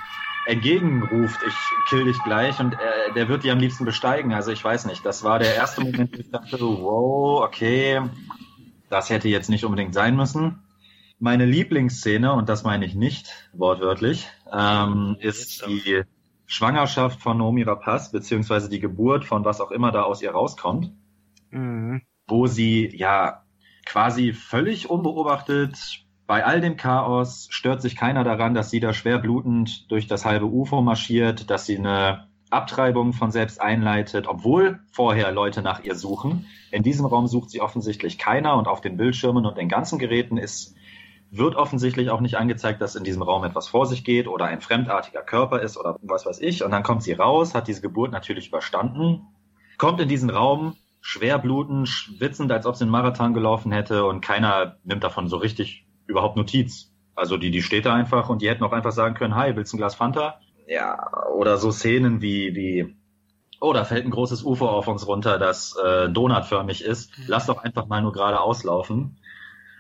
[0.46, 1.54] entgegenruft, ich
[1.88, 4.32] kill dich gleich und er, der wird die am liebsten besteigen.
[4.32, 8.02] Also ich weiß nicht, das war der erste Moment, wo ich dachte, wow, okay,
[8.90, 10.62] das hätte jetzt nicht unbedingt sein müssen.
[11.18, 16.02] Meine Lieblingsszene, und das meine ich nicht wortwörtlich, ähm, ist die
[16.46, 20.92] Schwangerschaft von Naomi Rapaz, beziehungsweise die Geburt von was auch immer da aus ihr rauskommt,
[21.50, 22.02] mhm.
[22.26, 23.44] wo sie ja
[23.86, 29.18] quasi völlig unbeobachtet bei all dem Chaos stört sich keiner daran, dass sie da schwer
[29.18, 35.32] blutend durch das halbe UFO marschiert, dass sie eine Abtreibung von selbst einleitet, obwohl vorher
[35.32, 36.46] Leute nach ihr suchen.
[36.70, 40.38] In diesem Raum sucht sie offensichtlich keiner und auf den Bildschirmen und den ganzen Geräten
[40.38, 40.74] ist,
[41.30, 44.60] wird offensichtlich auch nicht angezeigt, dass in diesem Raum etwas vor sich geht oder ein
[44.60, 46.62] fremdartiger Körper ist oder was weiß ich.
[46.62, 49.22] Und dann kommt sie raus, hat diese Geburt natürlich überstanden,
[49.76, 54.20] kommt in diesen Raum, schwer blutend, schwitzend, als ob sie einen Marathon gelaufen hätte und
[54.20, 56.93] keiner nimmt davon so richtig überhaupt Notiz.
[57.14, 59.72] Also die, die steht da einfach und die hätten auch einfach sagen können, hi, willst
[59.72, 60.40] du ein Glas Fanta?
[60.66, 62.97] Ja, oder so Szenen wie, wie,
[63.60, 67.12] oh, da fällt ein großes UFO auf uns runter, das äh, donutförmig ist.
[67.26, 69.18] Lass doch einfach mal nur gerade auslaufen.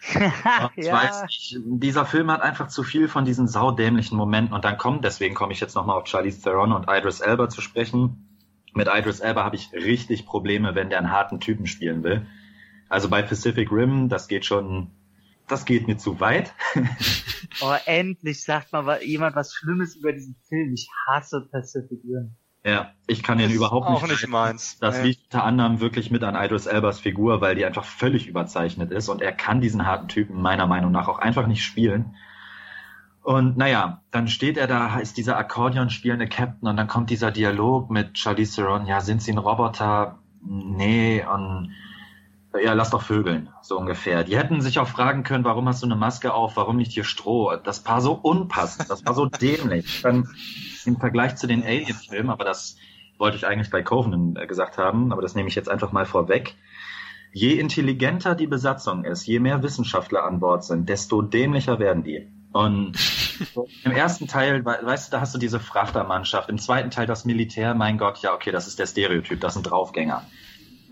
[0.76, 0.92] ich ja.
[0.92, 5.02] weiß nicht, dieser Film hat einfach zu viel von diesen saudämlichen Momenten und dann kommt,
[5.04, 8.28] deswegen komme ich jetzt nochmal auf Charlize Theron und Idris Elba zu sprechen.
[8.74, 12.26] Mit Idris Elba habe ich richtig Probleme, wenn der einen harten Typen spielen will.
[12.90, 14.90] Also bei Pacific Rim, das geht schon
[15.48, 16.54] das geht mir zu weit.
[17.60, 20.72] oh, endlich sagt mal jemand was Schlimmes über diesen Film.
[20.72, 22.36] Ich hasse Pacific Rim.
[22.66, 24.02] Ja, ich kann den überhaupt nicht.
[24.02, 24.78] Auch nicht meins.
[24.78, 28.90] Das liegt unter anderem wirklich mit an Idris Elbas Figur, weil die einfach völlig überzeichnet
[28.90, 32.16] ist und er kann diesen harten Typen meiner Meinung nach auch einfach nicht spielen.
[33.22, 37.30] Und naja, dann steht er da, ist dieser Akkordeon spielende Captain und dann kommt dieser
[37.30, 40.18] Dialog mit Charlize Theron, ja, sind sie ein Roboter?
[40.42, 41.74] Nee, und
[42.62, 44.24] ja, lass doch vögeln, so ungefähr.
[44.24, 47.04] Die hätten sich auch fragen können, warum hast du eine Maske auf, warum nicht hier
[47.04, 47.56] Stroh?
[47.56, 50.02] Das war so unpassend, das war so dämlich.
[50.02, 50.28] Dann
[50.84, 52.76] im Vergleich zu den Alien-Filmen, aber das
[53.18, 56.06] wollte ich eigentlich bei Covenant äh, gesagt haben, aber das nehme ich jetzt einfach mal
[56.06, 56.54] vorweg.
[57.32, 62.28] Je intelligenter die Besatzung ist, je mehr Wissenschaftler an Bord sind, desto dämlicher werden die.
[62.52, 62.96] Und
[63.82, 67.74] im ersten Teil, weißt du, da hast du diese Frachtermannschaft, im zweiten Teil das Militär,
[67.74, 70.24] mein Gott, ja, okay, das ist der Stereotyp, das sind Draufgänger.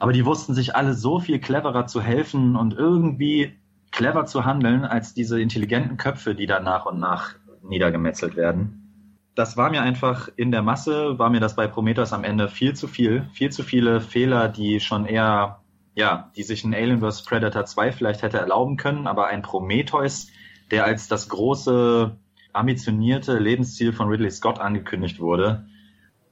[0.02, 3.52] Aber die wussten sich alle so viel cleverer zu helfen und irgendwie
[3.92, 9.20] clever zu handeln als diese intelligenten Köpfe, die da nach und nach niedergemetzelt werden.
[9.36, 12.74] Das war mir einfach in der Masse, war mir das bei Prometheus am Ende viel
[12.74, 13.28] zu viel.
[13.32, 15.60] Viel zu viele Fehler, die schon eher,
[15.94, 17.22] ja, die sich ein Alien vs.
[17.22, 20.26] Predator 2 vielleicht hätte erlauben können, aber ein Prometheus,
[20.72, 22.16] der als das große,
[22.52, 25.64] ambitionierte Lebensziel von Ridley Scott angekündigt wurde,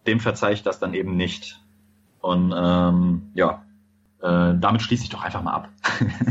[0.09, 1.60] dem verzeihe ich das dann eben nicht.
[2.21, 3.65] Und ähm, ja,
[4.23, 5.69] äh, damit schließe ich doch einfach mal ab.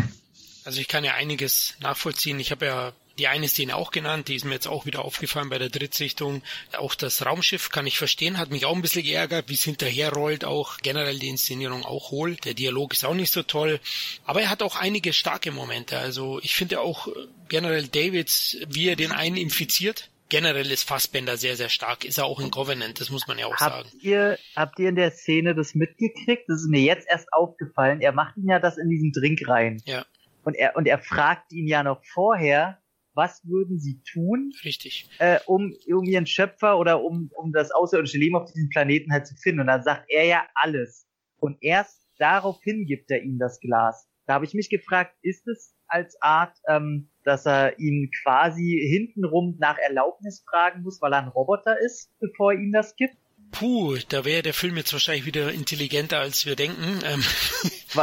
[0.65, 2.39] also ich kann ja einiges nachvollziehen.
[2.39, 5.49] Ich habe ja die eine Szene auch genannt, die ist mir jetzt auch wieder aufgefallen
[5.49, 6.41] bei der Drittsichtung.
[6.77, 10.45] Auch das Raumschiff kann ich verstehen, hat mich auch ein bisschen geärgert, wie es hinterherrollt,
[10.45, 12.37] auch generell die Inszenierung auch hohl.
[12.37, 13.81] Der Dialog ist auch nicht so toll,
[14.25, 15.99] aber er hat auch einige starke Momente.
[15.99, 17.09] Also ich finde auch
[17.49, 22.05] generell Davids, wie er den einen infiziert, generell ist Fassbender sehr, sehr stark.
[22.05, 23.89] Ist er auch in Covenant, das muss man ja auch habt sagen.
[24.01, 26.47] Ihr, habt ihr in der Szene das mitgekriegt?
[26.47, 28.01] Das ist mir jetzt erst aufgefallen.
[28.01, 29.81] Er macht ihn ja das in diesen Drink rein.
[29.85, 30.05] Ja.
[30.43, 32.81] Und er, und er fragt ihn ja noch vorher,
[33.13, 34.53] was würden sie tun?
[34.63, 35.09] Richtig.
[35.17, 39.27] Äh, um, um ihren Schöpfer oder um, um das außerirdische Leben auf diesem Planeten halt
[39.27, 39.61] zu finden.
[39.61, 41.05] Und dann sagt er ja alles.
[41.39, 44.07] Und erst daraufhin gibt er ihm das Glas.
[44.25, 49.55] Da habe ich mich gefragt, ist es als Art, ähm, dass er ihn quasi hintenrum
[49.59, 53.15] nach Erlaubnis fragen muss, weil er ein Roboter ist, bevor er ihm das gibt?
[53.51, 56.99] Puh, da wäre der Film jetzt wahrscheinlich wieder intelligenter, als wir denken.
[57.03, 57.23] Ähm.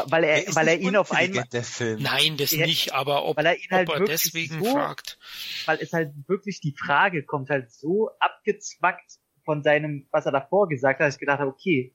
[0.09, 1.45] Weil er, weil er ihn auf einmal.
[1.53, 2.03] Der Film.
[2.03, 5.17] Nein, das er, nicht, aber ob, weil er, ihn halt ob er deswegen so, fragt.
[5.65, 10.69] Weil es halt wirklich die Frage kommt halt so abgezwackt von seinem, was er davor
[10.69, 11.95] gesagt hat, dass ich gedacht habe, okay,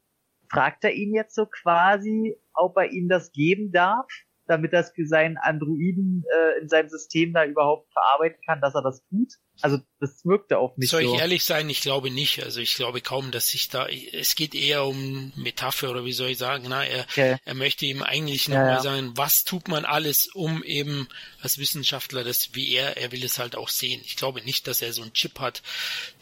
[0.50, 4.08] fragt er ihn jetzt so quasi, ob er ihm das geben darf?
[4.48, 8.76] Damit er es für seinen Androiden äh, in seinem System da überhaupt verarbeiten kann, dass
[8.76, 9.34] er das tut.
[9.62, 11.14] Also das wirkte auf mich Soll so.
[11.14, 11.70] ich ehrlich sein?
[11.70, 12.44] Ich glaube nicht.
[12.44, 13.88] Also ich glaube kaum, dass sich da.
[13.88, 16.66] Es geht eher um Metapher oder wie soll ich sagen?
[16.68, 17.38] Na, er, okay.
[17.46, 18.82] er möchte ihm eigentlich nochmal ja, ja.
[18.82, 21.08] sagen, was tut man alles, um eben
[21.42, 24.02] als Wissenschaftler das wie er, er will es halt auch sehen.
[24.04, 25.62] Ich glaube nicht, dass er so einen Chip hat,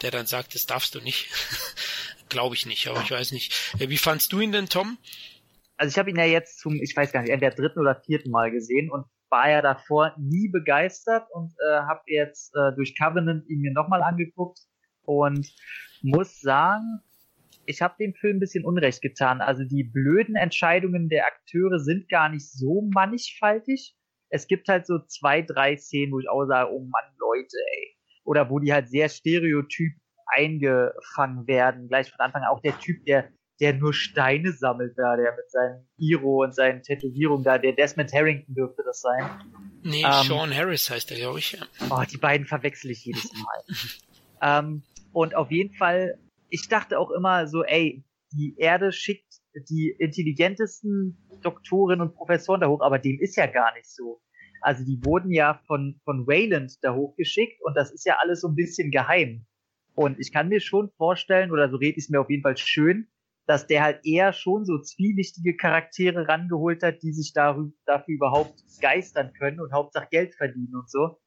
[0.02, 1.28] der dann sagt, das darfst du nicht.
[2.30, 3.54] glaube ich nicht, aber ich weiß nicht.
[3.80, 4.98] Wie fandst du ihn denn, Tom?
[5.80, 8.32] Also ich habe ihn ja jetzt zum, ich weiß gar nicht, entweder dritten oder vierten
[8.32, 13.48] Mal gesehen und war ja davor nie begeistert und äh, habe jetzt äh, durch Covenant
[13.48, 14.60] ihn mir nochmal angeguckt
[15.04, 15.48] und
[16.02, 17.00] muss sagen,
[17.66, 19.40] ich habe dem Film ein bisschen Unrecht getan.
[19.40, 23.96] Also die blöden Entscheidungen der Akteure sind gar nicht so mannigfaltig.
[24.30, 27.96] Es gibt halt so zwei, drei Szenen, wo ich auch sage, oh Mann, Leute, ey.
[28.26, 29.94] Oder wo die halt sehr stereotyp
[30.36, 31.88] eingefangen werden.
[31.88, 33.30] Gleich von Anfang an auch der Typ, der
[33.60, 38.14] der nur Steine sammelt da, der mit seinem Iro und seinen Tätowierungen da, der Desmond
[38.14, 39.30] Harrington dürfte das sein.
[39.84, 41.54] Nee, ähm, Sean Harris heißt er, glaube ich.
[41.54, 41.66] Ja.
[41.90, 43.64] Oh, die beiden verwechsel ich jedes Mal.
[44.42, 46.18] ähm, und auf jeden Fall,
[46.50, 52.68] ich dachte auch immer so, ey, die Erde schickt die intelligentesten Doktoren und Professoren da
[52.68, 54.22] hoch, aber dem ist ja gar nicht so.
[54.62, 58.48] Also die wurden ja von, von Wayland da hochgeschickt und das ist ja alles so
[58.48, 59.46] ein bisschen geheim.
[59.96, 62.58] Und ich kann mir schon vorstellen, oder so rede ich es mir auf jeden Fall
[62.58, 63.08] schön,
[63.50, 68.62] dass der halt eher schon so zwielichtige Charaktere rangeholt hat, die sich darüber, dafür überhaupt
[68.80, 71.20] geistern können und Hauptsache Geld verdienen und so.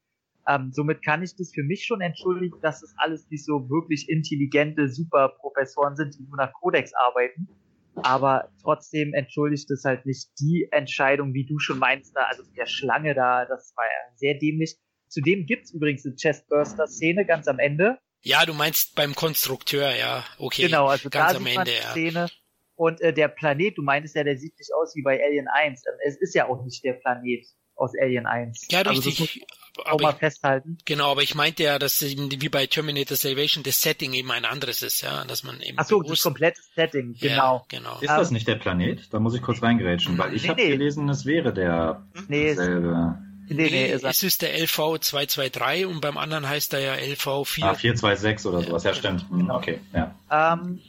[0.47, 4.09] Ähm, somit kann ich das für mich schon entschuldigen, dass es alles nicht so wirklich
[4.09, 7.49] intelligente Superprofessoren sind, die nur nach Codex arbeiten.
[7.97, 12.67] Aber trotzdem entschuldigt es halt nicht die Entscheidung, wie du schon meinst, da, also der
[12.67, 14.79] Schlange da, das war ja sehr dämlich.
[15.09, 20.63] Zudem gibt's übrigens eine Chestburster-Szene ganz am Ende, ja, du meinst beim Konstrukteur, ja, okay.
[20.63, 21.91] Genau, also ganz da am Ende, ja.
[21.91, 22.29] Szene.
[22.75, 25.83] Und äh, der Planet, du meintest ja, der sieht nicht aus wie bei Alien 1.
[25.87, 28.69] Ähm, es ist ja auch nicht der Planet aus Alien 1.
[28.71, 29.45] Ja, also richtig.
[29.77, 30.79] Also auch mal festhalten.
[30.85, 34.45] Genau, aber ich meinte ja, dass eben wie bei Terminator Salvation das Setting eben ein
[34.45, 35.79] anderes ist, ja, dass man eben.
[35.79, 37.57] Ach so, das komplette Setting, genau.
[37.71, 37.99] Ja, genau.
[38.01, 39.13] Ist das nicht der Planet?
[39.13, 40.69] Da muss ich kurz reingrätschen, weil ich nee, habe nee.
[40.71, 43.19] gelesen, es wäre der nee, selbe.
[43.55, 47.47] Nee, nee, ist es ist der LV 223 und beim anderen heißt er ja LV
[47.47, 47.65] 4.
[47.65, 49.29] Ah, 426 oder sowas, ja, stimmt.
[49.31, 49.57] Hm, genau.
[49.57, 50.15] Okay, ja.
[50.31, 50.81] Ähm,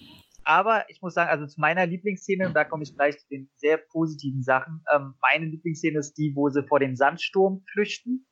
[0.43, 3.49] aber ich muss sagen, also zu meiner Lieblingsszene, und da komme ich gleich zu den
[3.55, 8.25] sehr positiven Sachen, ähm, meine Lieblingsszene ist die, wo sie vor dem Sandsturm flüchten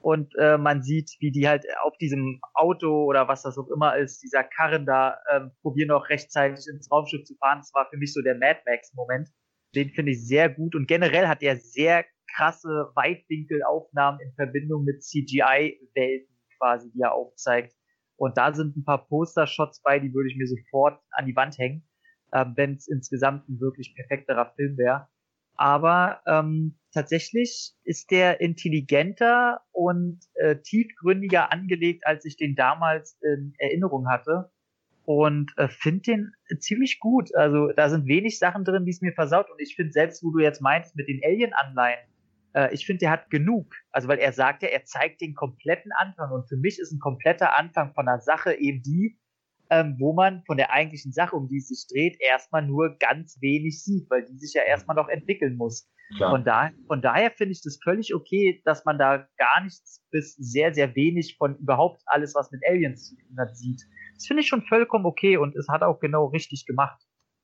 [0.00, 3.96] und äh, man sieht, wie die halt auf diesem Auto oder was das auch immer
[3.96, 7.58] ist, dieser Karren da, ähm, probieren noch rechtzeitig ins Raumschiff zu fahren.
[7.58, 9.28] Das war für mich so der Mad Max-Moment.
[9.74, 15.02] Den finde ich sehr gut und generell hat er sehr krasse Weitwinkelaufnahmen in Verbindung mit
[15.02, 17.74] CGI-Welten quasi, die er aufzeigt.
[18.16, 21.56] Und da sind ein paar Poster-Shots bei, die würde ich mir sofort an die Wand
[21.58, 21.88] hängen,
[22.32, 25.08] äh, wenn es insgesamt ein wirklich perfekterer Film wäre.
[25.54, 33.54] Aber ähm, tatsächlich ist der intelligenter und äh, tiefgründiger angelegt, als ich den damals in
[33.58, 34.52] Erinnerung hatte.
[35.04, 37.34] Und äh, finde den ziemlich gut.
[37.34, 39.50] Also da sind wenig Sachen drin, die es mir versaut.
[39.50, 42.06] Und ich finde selbst, wo du jetzt meintest mit den Alien-Anleihen,
[42.54, 43.74] äh, ich finde, der hat genug.
[43.90, 46.30] Also, weil er sagt ja, er zeigt den kompletten Anfang.
[46.32, 49.18] Und für mich ist ein kompletter Anfang von einer Sache eben die,
[49.70, 53.38] ähm, wo man von der eigentlichen Sache, um die es sich dreht, erstmal nur ganz
[53.40, 55.90] wenig sieht, weil die sich ja erstmal noch entwickeln muss.
[56.16, 60.34] Von, da, von daher finde ich das völlig okay, dass man da gar nichts bis
[60.36, 63.82] sehr, sehr wenig von überhaupt alles, was mit Aliens zu tun hat, sieht.
[64.14, 66.98] Das finde ich schon vollkommen okay und es hat auch genau richtig gemacht.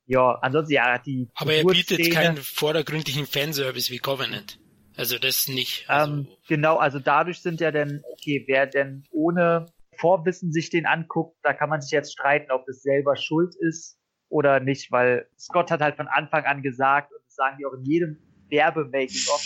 [0.06, 1.28] Ja, ansonsten ja, die.
[1.34, 4.58] Aber er bietet keinen vordergründlichen Fanservice wie Covenant.
[4.96, 5.88] Also das nicht.
[5.88, 9.66] Also ähm, genau, also dadurch sind ja dann, okay, wer denn ohne
[9.98, 13.98] Vorwissen sich den anguckt, da kann man sich jetzt streiten, ob das selber schuld ist
[14.28, 17.74] oder nicht, weil Scott hat halt von Anfang an gesagt, und das sagen die auch
[17.74, 18.18] in jedem
[18.50, 19.42] Werbe-Making-of,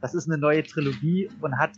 [0.00, 1.72] das ist eine neue Trilogie und hat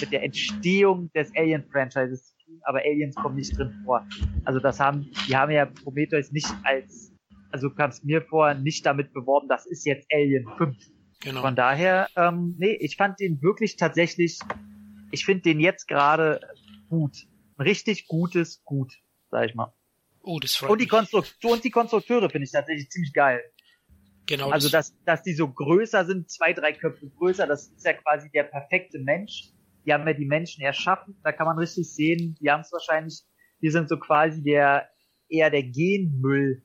[0.00, 4.06] mit der Entstehung des Alien-Franchises zu tun, aber Aliens kommen nicht drin vor.
[4.44, 7.12] Also das haben, die haben ja Prometheus nicht als,
[7.50, 10.76] also kam es mir vor, nicht damit beworben, das ist jetzt Alien 5
[11.20, 11.40] Genau.
[11.40, 14.38] Von daher, ähm, nee, ich fand den wirklich tatsächlich,
[15.10, 16.40] ich finde den jetzt gerade
[16.88, 17.26] gut.
[17.56, 18.92] Ein richtig gutes Gut,
[19.30, 19.72] sag ich mal.
[20.22, 23.42] Oh, das freut und die Konstruktion und die Konstrukteure finde ich tatsächlich ziemlich geil.
[24.26, 24.50] Genau.
[24.50, 28.28] Also, dass, dass die so größer sind, zwei, drei Köpfe größer, das ist ja quasi
[28.30, 29.52] der perfekte Mensch.
[29.84, 31.16] Die haben ja die Menschen erschaffen.
[31.22, 33.22] Da kann man richtig sehen, die haben es wahrscheinlich,
[33.62, 34.88] die sind so quasi der,
[35.28, 36.62] eher der Genmüll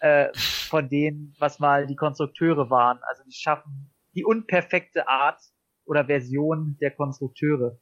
[0.00, 2.98] äh, von denen, was mal die Konstrukteure waren.
[3.02, 5.40] Also die schaffen die unperfekte Art
[5.84, 7.78] oder Version der Konstrukteure.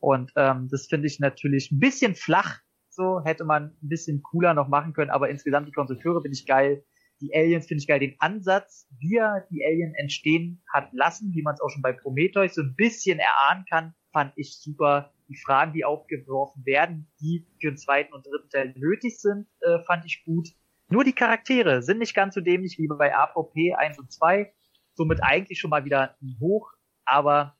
[0.00, 2.60] Und ähm, das finde ich natürlich ein bisschen flach.
[2.88, 6.46] So hätte man ein bisschen cooler noch machen können, aber insgesamt die Konstrukteure finde ich
[6.46, 6.84] geil.
[7.20, 7.98] Die Aliens finde ich geil.
[7.98, 11.92] Den Ansatz, wie er die Alien entstehen hat lassen, wie man es auch schon bei
[11.92, 15.12] Prometheus so ein bisschen erahnen kann, fand ich super.
[15.28, 19.80] Die Fragen, die aufgeworfen werden, die für den zweiten und dritten Teil nötig sind, äh,
[19.84, 20.48] fand ich gut.
[20.88, 24.52] Nur die Charaktere sind nicht ganz so dämlich wie bei AVP 1 und 2.
[24.94, 26.70] Somit eigentlich schon mal wieder ein Hoch,
[27.04, 27.56] aber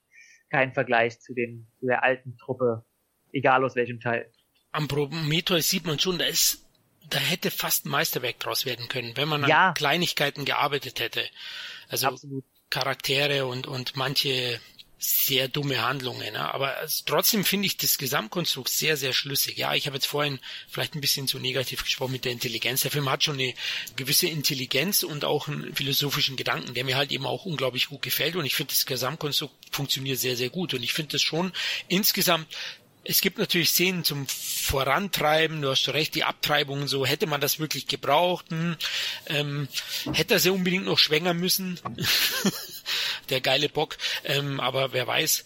[0.50, 2.84] kein Vergleich zu, den, zu der alten Truppe,
[3.32, 4.30] egal aus welchem Teil.
[4.72, 6.66] Am Prometheus sieht man schon, da ist,
[7.10, 9.68] da hätte fast ein Meisterwerk draus werden können, wenn man ja.
[9.68, 11.24] an Kleinigkeiten gearbeitet hätte.
[11.88, 12.44] Also Absolut.
[12.70, 14.60] Charaktere und, und manche
[14.98, 16.34] sehr dumme Handlungen.
[16.34, 16.52] Ja.
[16.52, 19.56] Aber also, trotzdem finde ich das Gesamtkonstrukt sehr, sehr schlüssig.
[19.56, 22.82] Ja, ich habe jetzt vorhin vielleicht ein bisschen zu negativ gesprochen mit der Intelligenz.
[22.82, 23.54] Der Film hat schon eine
[23.96, 28.36] gewisse Intelligenz und auch einen philosophischen Gedanken, der mir halt eben auch unglaublich gut gefällt.
[28.36, 30.74] Und ich finde, das Gesamtkonstrukt funktioniert sehr, sehr gut.
[30.74, 31.52] Und ich finde das schon
[31.86, 32.48] insgesamt
[33.04, 37.06] es gibt natürlich Szenen zum Vorantreiben, du hast schon recht, die Abtreibung, so.
[37.06, 38.76] Hätte man das wirklich gebraucht, hm,
[39.26, 39.68] ähm,
[40.12, 41.80] hätte er sie unbedingt noch schwängern müssen,
[43.30, 45.44] der geile Bock, ähm, aber wer weiß,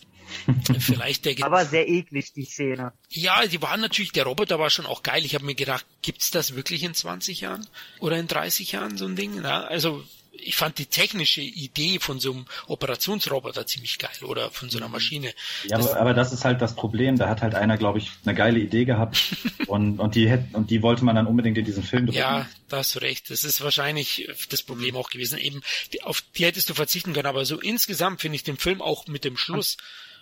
[0.79, 1.45] vielleicht der...
[1.45, 2.93] aber sehr eklig, die Szene.
[3.11, 6.31] Ja, die waren natürlich, der Roboter war schon auch geil, ich habe mir gedacht, gibt's
[6.31, 7.67] das wirklich in 20 Jahren?
[8.01, 10.05] Oder in 30 Jahren, so ein Ding, ja, also
[10.45, 14.89] ich fand die technische Idee von so einem Operationsroboter ziemlich geil oder von so einer
[14.89, 14.93] mhm.
[14.93, 15.33] Maschine.
[15.65, 17.17] Ja, das, aber, aber, das ist halt das Problem.
[17.17, 19.23] Da hat halt einer, glaube ich, eine geile Idee gehabt
[19.67, 22.19] und, und die hätte, und die wollte man dann unbedingt in diesen Film drücken.
[22.19, 23.31] Ja, da hast du recht.
[23.31, 25.39] Das ist wahrscheinlich das Problem auch gewesen.
[25.39, 25.63] Eben,
[26.03, 29.25] auf die hättest du verzichten können, aber so insgesamt finde ich den Film auch mit
[29.25, 29.77] dem Schluss.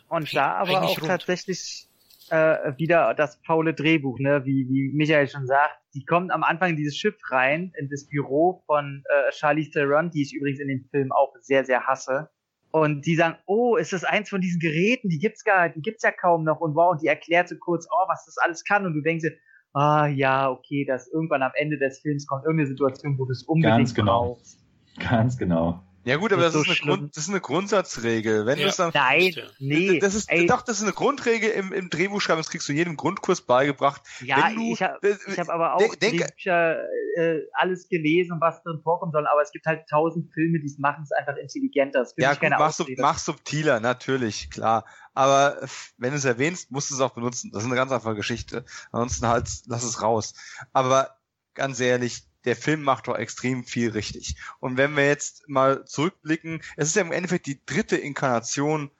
[0.08, 1.08] Und, und da aber auch rund.
[1.08, 1.86] tatsächlich
[2.30, 5.78] äh, wieder das faule Drehbuch, ne, wie, wie Michael schon sagt.
[5.94, 10.10] Die kommt am Anfang in dieses Schiff rein, in das Büro von äh, Charlie Theron,
[10.10, 12.30] die ich übrigens in dem Film auch sehr, sehr hasse.
[12.72, 15.08] Und die sagen, oh, ist das eins von diesen Geräten?
[15.08, 16.60] Die gibt's gar, die gibt's ja kaum noch.
[16.60, 18.86] Und wow, und die erklärt so kurz, oh, was das alles kann.
[18.86, 19.36] Und du denkst dir,
[19.72, 23.42] ah, ja, okay, dass irgendwann am Ende des Films kommt irgendeine Situation, wo du es
[23.42, 24.34] unbedingt Ganz genau.
[24.34, 24.60] Brauchst.
[25.00, 25.82] Ganz genau.
[26.10, 28.44] Ja gut, aber das, das ist, so eine Grund, das ist eine Grundsatzregel.
[28.44, 28.68] Wenn ja.
[28.68, 30.00] du dann, Nein, nee.
[30.00, 30.44] Das ist, ey.
[30.44, 32.40] doch, das ist eine Grundregel im, im Drehbuchschreiben.
[32.40, 34.02] Das kriegst du in jedem Grundkurs beigebracht.
[34.20, 34.98] Ja, du, ich habe
[35.36, 36.80] hab aber auch denk, Drehbücher,
[37.16, 39.24] äh, alles gelesen, was drin vorkommen soll.
[39.28, 42.04] Aber es gibt halt tausend Filme, die machen es einfach intelligenter.
[42.16, 44.86] ja, gut, mach, sub, mach subtiler, natürlich, klar.
[45.14, 45.58] Aber
[45.96, 47.52] wenn du es erwähnst, musst du es auch benutzen.
[47.52, 48.64] Das ist eine ganz einfache Geschichte.
[48.90, 50.34] Ansonsten halt, lass es raus.
[50.72, 51.20] Aber
[51.54, 54.36] ganz ehrlich, der Film macht doch extrem viel richtig.
[54.60, 58.90] Und wenn wir jetzt mal zurückblicken, es ist ja im Endeffekt die dritte Inkarnation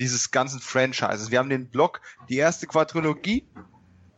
[0.00, 1.30] dieses ganzen Franchises.
[1.30, 3.46] Wir haben den Block, die erste Quadrilogie,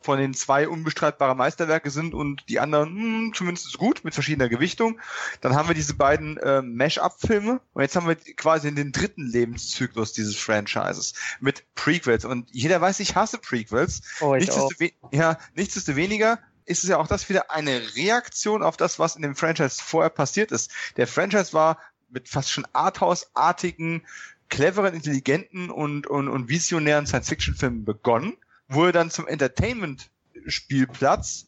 [0.07, 5.01] von den zwei unbestreitbare Meisterwerke sind und die anderen hm, zumindest gut mit verschiedener Gewichtung.
[5.41, 10.13] Dann haben wir diese beiden äh, Mash-up-Filme und jetzt haben wir quasi den dritten Lebenszyklus
[10.13, 14.03] dieses Franchises mit Prequels und jeder weiß, ich hasse Prequels.
[14.21, 18.99] Oh, ich nichtsdestotre ja, nichtsdestoweniger ist es ja auch das wieder eine Reaktion auf das,
[18.99, 20.71] was in dem Franchise vorher passiert ist.
[20.97, 21.79] Der Franchise war
[22.09, 24.07] mit fast schon Arthouse-artigen,
[24.49, 28.37] cleveren, intelligenten und, und, und visionären Science-Fiction-Filmen begonnen,
[28.69, 31.47] wurde dann zum Entertainment-Spielplatz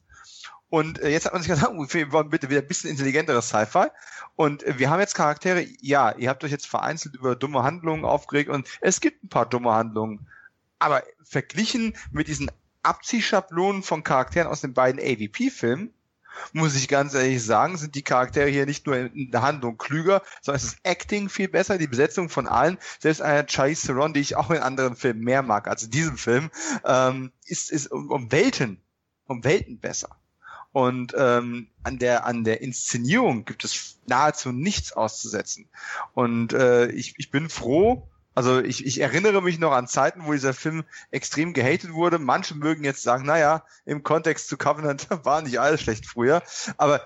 [0.70, 3.86] und äh, jetzt hat man sich gesagt, wir wollen bitte wieder ein bisschen intelligenteres Sci-Fi.
[4.36, 8.04] Und äh, wir haben jetzt Charaktere, ja, ihr habt euch jetzt vereinzelt über dumme Handlungen
[8.04, 10.26] aufgeregt und es gibt ein paar dumme Handlungen.
[10.78, 12.50] Aber verglichen mit diesen
[12.82, 15.92] Abziehschablonen von Charakteren aus den beiden AVP-Filmen,
[16.52, 20.22] muss ich ganz ehrlich sagen, sind die Charaktere hier nicht nur in der Handlung klüger,
[20.40, 22.78] sondern es ist Acting viel besser, die Besetzung von allen.
[23.00, 26.16] Selbst einer Charlize Theron, die ich auch in anderen Filmen mehr mag als in diesem
[26.16, 26.50] Film,
[26.84, 28.80] ähm, ist, ist um, um Welten,
[29.26, 30.16] um Welten besser.
[30.72, 35.68] Und ähm, an der an der Inszenierung gibt es nahezu nichts auszusetzen.
[36.12, 38.08] Und äh, ich, ich bin froh,
[38.38, 42.20] also ich, ich erinnere mich noch an Zeiten, wo dieser Film extrem gehatet wurde.
[42.20, 46.44] Manche mögen jetzt sagen, naja, im Kontext zu Covenant war nicht alles schlecht früher.
[46.76, 47.00] Aber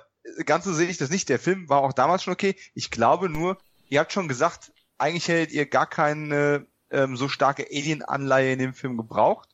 [0.45, 1.31] ganz so sehe ich das nicht.
[1.31, 2.55] Der Film war auch damals schon okay.
[2.75, 3.57] Ich glaube nur,
[3.89, 8.75] ihr habt schon gesagt, eigentlich hättet ihr gar keine ähm, so starke Alien-Anleihe in dem
[8.75, 9.49] Film gebraucht.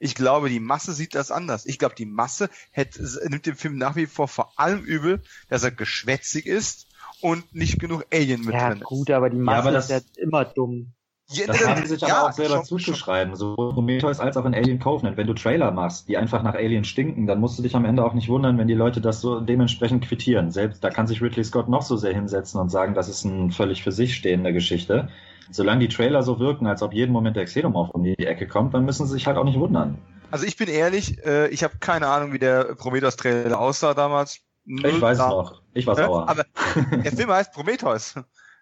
[0.00, 1.66] Ich glaube, die Masse sieht das anders.
[1.66, 5.62] Ich glaube, die Masse hätte, nimmt dem Film nach wie vor vor allem übel, dass
[5.62, 6.88] er geschwätzig ist
[7.20, 8.80] und nicht genug Alien mit ja, drin ist.
[8.80, 10.92] Ja, gut, aber die Masse ja, aber ist ja immer dumm.
[11.32, 14.44] Ja, das haben sie sich ja, aber auch selber schon, zuzuschreiben, sowohl Prometheus als auch
[14.44, 15.16] in Alien Covenant.
[15.16, 18.04] Wenn du Trailer machst, die einfach nach Alien stinken, dann musst du dich am Ende
[18.04, 20.50] auch nicht wundern, wenn die Leute das so dementsprechend quittieren.
[20.50, 23.50] Selbst da kann sich Ridley Scott noch so sehr hinsetzen und sagen, das ist eine
[23.50, 25.08] völlig für sich stehende Geschichte.
[25.50, 28.74] Solange die Trailer so wirken, als ob jeden Moment der Xenomorph um die Ecke kommt,
[28.74, 29.98] dann müssen sie sich halt auch nicht wundern.
[30.30, 34.40] Also ich bin ehrlich, äh, ich habe keine Ahnung, wie der Prometheus-Trailer aussah damals.
[34.64, 35.60] Null ich weiß es noch.
[35.74, 36.28] Ich war sauer.
[36.28, 36.44] Aber
[37.04, 38.14] der Film heißt Prometheus.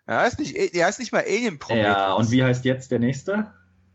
[0.07, 1.97] Er heißt nicht, er heißt nicht mal Alien Prometheus.
[1.97, 3.47] Ja, und wie heißt jetzt der nächste?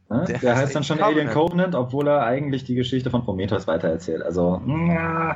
[0.09, 0.25] Ne?
[0.27, 1.17] Der, der, heißt, dann schon Covenant.
[1.17, 4.21] Alien Covenant, obwohl er eigentlich die Geschichte von Prometheus weitererzählt.
[4.21, 5.35] Also, ja.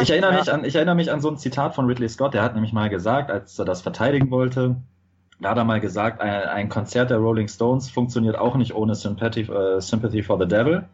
[0.00, 0.38] ich erinnere ja.
[0.40, 2.34] mich an, ich erinnere mich an so ein Zitat von Ridley Scott.
[2.34, 4.76] Der hat nämlich mal gesagt, als er das verteidigen wollte,
[5.40, 8.94] da hat er mal gesagt, ein, ein Konzert der Rolling Stones funktioniert auch nicht ohne
[8.94, 10.84] Sympathy, uh, Sympathy for the Devil.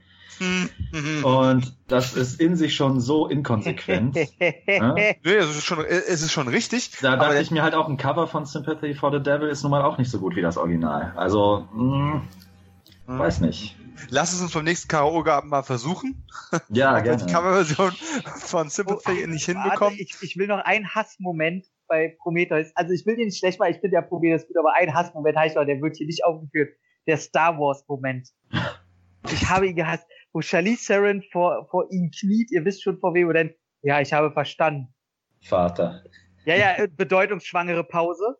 [0.41, 1.25] Mhm.
[1.25, 4.17] Und das ist in sich schon so inkonsequent.
[4.17, 4.95] ja?
[5.23, 6.91] Nee, es ist schon, es ist schon richtig.
[7.01, 9.71] Da dachte ich mir halt auch, ein Cover von Sympathy for the Devil ist nun
[9.71, 11.13] mal auch nicht so gut wie das Original.
[11.17, 12.23] Also, mh,
[13.07, 13.77] hm, weiß nicht.
[14.09, 16.25] Lass es uns beim nächsten Karaoke-Abend mal versuchen.
[16.69, 17.25] Ja, gerne.
[17.25, 17.93] Die Coverversion
[18.37, 19.97] von Sympathy oh, nicht hinbekommen.
[19.99, 22.73] Ich, ich will noch einen Hassmoment bei Prometheus.
[22.75, 25.37] Also ich will den nicht schlecht machen, ich finde ja Prometheus gut, aber ein Hassmoment
[25.37, 26.71] heißt doch, der wird hier nicht aufgeführt
[27.07, 28.29] der Star Wars Moment.
[29.31, 33.15] Ich habe ihn gehasst, wo Charlize Theron vor, vor ihm kniet, ihr wisst schon vor
[33.15, 34.95] wem, oder denn, ja, ich habe verstanden.
[35.43, 36.05] Vater.
[36.45, 38.37] Ja, ja, äh, bedeutungsschwangere Pause.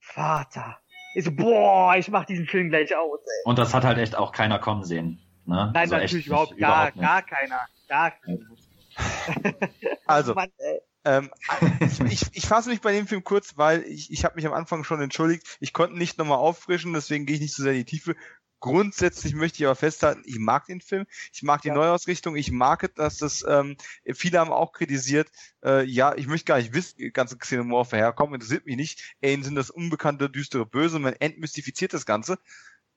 [0.00, 0.78] Vater.
[1.14, 3.42] Ich so, boah, ich mach diesen Film gleich aus, ey.
[3.44, 5.20] Und das hat halt echt auch keiner kommen sehen.
[5.46, 5.70] Ne?
[5.72, 7.04] Nein, Also natürlich nicht, überhaupt, gar, überhaupt nicht.
[7.04, 7.60] gar keiner.
[7.88, 8.38] Gar keiner.
[10.06, 10.80] Also, Mann, ey.
[11.04, 11.30] Ähm,
[11.80, 14.52] ich, ich, ich fasse mich bei dem Film kurz, weil ich, ich habe mich am
[14.52, 15.56] Anfang schon entschuldigt.
[15.60, 18.16] Ich konnte nicht nochmal auffrischen, deswegen gehe ich nicht so sehr in die Tiefe.
[18.60, 21.74] Grundsätzlich möchte ich aber festhalten, ich mag den Film, ich mag die Ja.
[21.74, 23.76] Neuausrichtung, ich mag es, dass das, ähm,
[24.14, 25.30] viele haben auch kritisiert,
[25.64, 29.16] äh, ja, ich möchte gar nicht wissen, wie die ganze Xenomorphe herkommen, interessiert mich nicht.
[29.22, 32.38] Alien sind das unbekannte, düstere Böse man entmystifiziert das Ganze.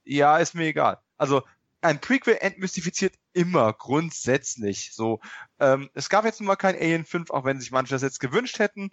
[0.05, 0.99] Ja, ist mir egal.
[1.17, 1.43] Also,
[1.81, 4.91] ein Prequel entmystifiziert immer grundsätzlich.
[4.93, 5.19] So,
[5.59, 8.19] ähm, es gab jetzt nun mal kein Alien 5, auch wenn sich manche das jetzt
[8.19, 8.91] gewünscht hätten.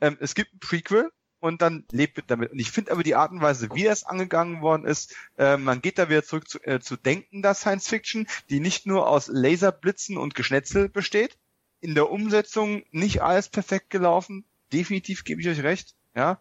[0.00, 1.10] Ähm, es gibt ein Prequel
[1.40, 2.52] und dann lebt mit damit.
[2.52, 5.80] Und ich finde aber die Art und Weise, wie das angegangen worden ist, äh, man
[5.80, 9.28] geht da wieder zurück zu, äh, zu denken, dass Science Fiction, die nicht nur aus
[9.28, 11.38] Laserblitzen und Geschnetzel besteht,
[11.80, 14.44] in der Umsetzung nicht alles perfekt gelaufen.
[14.72, 16.40] Definitiv gebe ich euch recht, ja.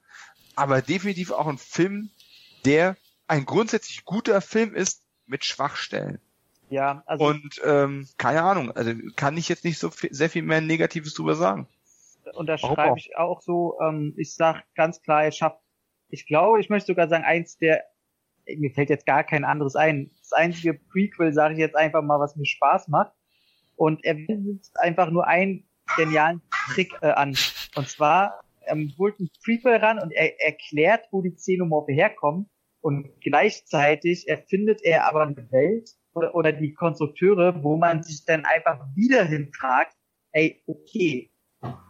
[0.56, 2.10] Aber definitiv auch ein Film,
[2.66, 2.98] der
[3.28, 6.20] ein grundsätzlich guter Film ist mit Schwachstellen.
[6.70, 10.42] Ja, also Und ähm, keine Ahnung, also kann ich jetzt nicht so viel, sehr viel
[10.42, 11.68] mehr Negatives drüber sagen.
[12.34, 12.98] Unterschreibe auch?
[12.98, 13.78] ich auch so.
[13.82, 15.60] Ähm, ich sag ganz klar, er schafft,
[16.10, 17.84] ich glaube, ich möchte sogar sagen, eins der,
[18.46, 20.12] mir fällt jetzt gar kein anderes ein.
[20.20, 23.14] Das einzige Prequel, sage ich jetzt einfach mal, was mir Spaß macht.
[23.76, 26.42] Und er wendet einfach nur einen genialen
[26.74, 27.30] Trick äh, an.
[27.76, 32.50] Und zwar ähm, holt ein Prequel ran und er erklärt, wo die Xenomorphe herkommen.
[32.82, 38.46] Und gleichzeitig erfindet er aber eine Welt oder, oder die Konstrukteure, wo man sich dann
[38.46, 39.96] einfach wieder hinfragt,
[40.32, 41.32] ey, okay,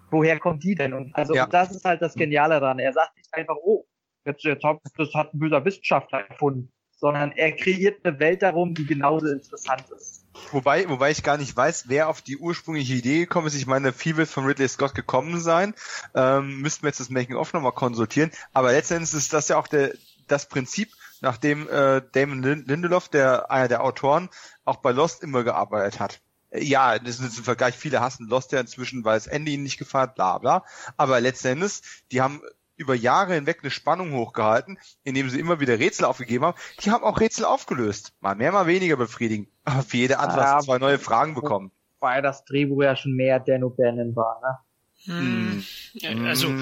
[0.10, 0.94] woher kommt die denn?
[0.94, 1.46] Und also Ja.
[1.46, 2.80] und das ist halt das Geniale daran.
[2.80, 3.86] Er sagt nicht einfach, oh,
[4.26, 8.74] jetzt, jetzt hat, das hat ein böser Wissenschaftler erfunden, sondern er kreiert eine Welt darum,
[8.74, 10.26] die genauso interessant ist.
[10.52, 13.56] Wobei, wobei ich gar nicht weiß, wer auf die ursprüngliche Idee gekommen ist.
[13.56, 15.74] Ich meine, viel wird von Ridley Scott gekommen sein.
[16.14, 18.32] Ähm, müssten wir jetzt das Making-of nochmal konsultieren.
[18.54, 19.94] Aber letztendlich ist das ja auch der,
[20.28, 20.90] das Prinzip,
[21.22, 24.30] nach dem äh, Damon Lin- Lindelof, der einer der Autoren,
[24.66, 26.22] auch bei Lost immer gearbeitet hat.
[26.50, 29.64] Äh, Ja, das ist im Vergleich, viele hassen Lost ja inzwischen, weil es Ende ihnen
[29.64, 30.64] nicht gefallen, bla bla.
[30.98, 32.42] Aber letztendlich, die haben
[32.78, 36.58] über Jahre hinweg eine Spannung hochgehalten, indem sie immer wieder Rätsel aufgegeben haben.
[36.82, 38.14] Die haben auch Rätsel aufgelöst.
[38.20, 39.50] Mal mehr, mal weniger befriedigend.
[39.64, 41.72] Aber für jede Antwort Ja, zwei neue Fragen bekommen.
[42.00, 44.58] Weil das Drehbuch ja schon mehr Dan O'Bannon war, ne?
[45.06, 45.64] Hm,
[45.94, 46.54] ja, also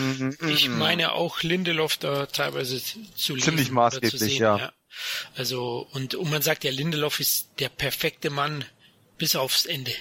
[0.47, 4.71] ich meine auch Lindelof da teilweise zu lesen Ziemlich oder maßgeblich, zu sehen, ja.
[5.35, 8.63] Also und, und man sagt ja, Lindelof ist der perfekte Mann
[9.17, 9.93] bis aufs Ende.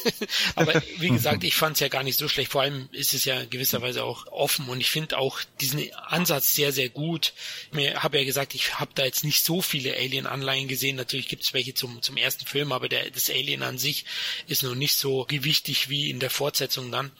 [0.54, 2.52] Aber wie gesagt, ich fand es ja gar nicht so schlecht.
[2.52, 6.72] Vor allem ist es ja gewisserweise auch offen und ich finde auch diesen Ansatz sehr,
[6.72, 7.32] sehr gut.
[7.76, 10.96] Ich habe ja gesagt, ich habe da jetzt nicht so viele Alien-Anleihen gesehen.
[10.96, 14.04] Natürlich gibt es welche zum, zum ersten Film, aber der, das Alien an sich
[14.46, 17.10] ist noch nicht so gewichtig wie in der Fortsetzung dann.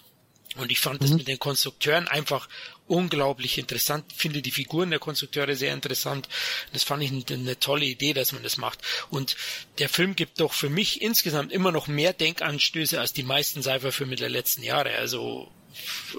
[0.57, 2.49] Und ich fand das mit den Konstrukteuren einfach
[2.87, 4.05] unglaublich interessant.
[4.17, 6.29] Finde die Figuren der Konstrukteure sehr interessant.
[6.73, 8.81] Das fand ich eine, eine tolle Idee, dass man das macht.
[9.11, 9.37] Und
[9.79, 14.17] der Film gibt doch für mich insgesamt immer noch mehr Denkanstöße als die meisten Sci-Fi-Filme
[14.17, 14.93] der letzten Jahre.
[14.97, 15.53] Also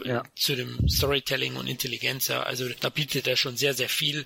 [0.05, 0.23] Ja.
[0.35, 2.29] zu dem Storytelling und Intelligenz.
[2.29, 4.25] Also da bietet er schon sehr, sehr viel.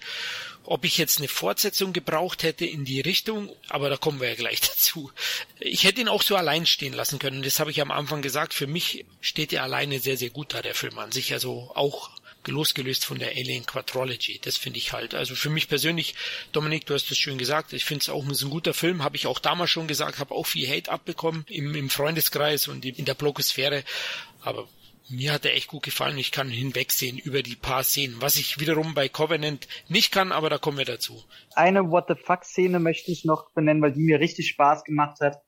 [0.65, 4.35] Ob ich jetzt eine Fortsetzung gebraucht hätte in die Richtung, aber da kommen wir ja
[4.35, 5.11] gleich dazu.
[5.59, 7.43] Ich hätte ihn auch so allein stehen lassen können.
[7.43, 8.53] Das habe ich am Anfang gesagt.
[8.53, 11.33] Für mich steht er alleine sehr, sehr gut da, der Film an sich.
[11.33, 12.11] Also auch
[12.47, 14.39] losgelöst von der Alien Quadrology.
[14.41, 15.13] Das finde ich halt.
[15.13, 16.15] Also für mich persönlich,
[16.51, 19.27] Dominik, du hast es schön gesagt, ich finde es auch ein guter Film, habe ich
[19.27, 23.13] auch damals schon gesagt, habe auch viel Hate abbekommen im, im Freundeskreis und in der
[23.13, 23.83] Blogosphäre.
[24.41, 24.67] Aber
[25.09, 26.17] mir hat er echt gut gefallen.
[26.17, 30.49] Ich kann hinwegsehen über die paar Szenen, was ich wiederum bei Covenant nicht kann, aber
[30.49, 31.23] da kommen wir dazu.
[31.55, 35.19] Eine What the fuck Szene möchte ich noch benennen, weil die mir richtig Spaß gemacht
[35.21, 35.41] hat.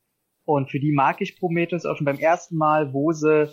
[0.43, 3.51] Und für die mag ich Prometheus auch schon beim ersten Mal, wo sie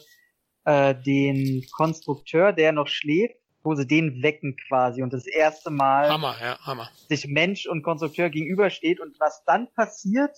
[0.65, 6.09] äh, den Konstrukteur, der noch schläft, wo sie den wecken quasi und das erste Mal
[6.09, 6.91] Hammer, ja, Hammer.
[7.09, 10.37] sich Mensch und Konstrukteur gegenübersteht und was dann passiert,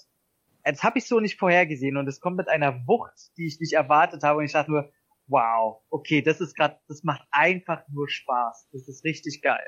[0.63, 3.73] das habe ich so nicht vorhergesehen und es kommt mit einer Wucht, die ich nicht
[3.73, 4.91] erwartet habe und ich dachte nur,
[5.27, 9.67] wow, okay, das ist gerade, das macht einfach nur Spaß, das ist richtig geil.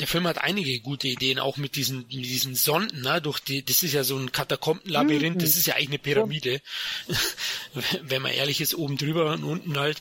[0.00, 3.64] Der Film hat einige gute Ideen, auch mit diesen, mit diesen Sonden, ne, durch die,
[3.64, 5.40] das ist ja so ein Katakombenlabyrinth, Mhm.
[5.40, 6.60] das ist ja eigentlich eine Pyramide.
[8.02, 10.00] Wenn man ehrlich ist, oben drüber und unten halt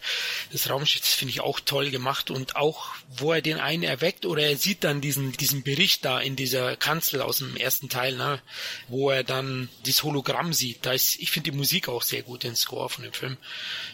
[0.51, 2.87] das Raumschiff, das finde ich auch toll gemacht und auch,
[3.17, 6.75] wo er den einen erweckt oder er sieht dann diesen, diesen Bericht da in dieser
[6.75, 8.41] Kanzel aus dem ersten Teil, ne,
[8.87, 12.43] wo er dann dieses Hologramm sieht, da ist, ich finde die Musik auch sehr gut,
[12.43, 13.37] den Score von dem Film.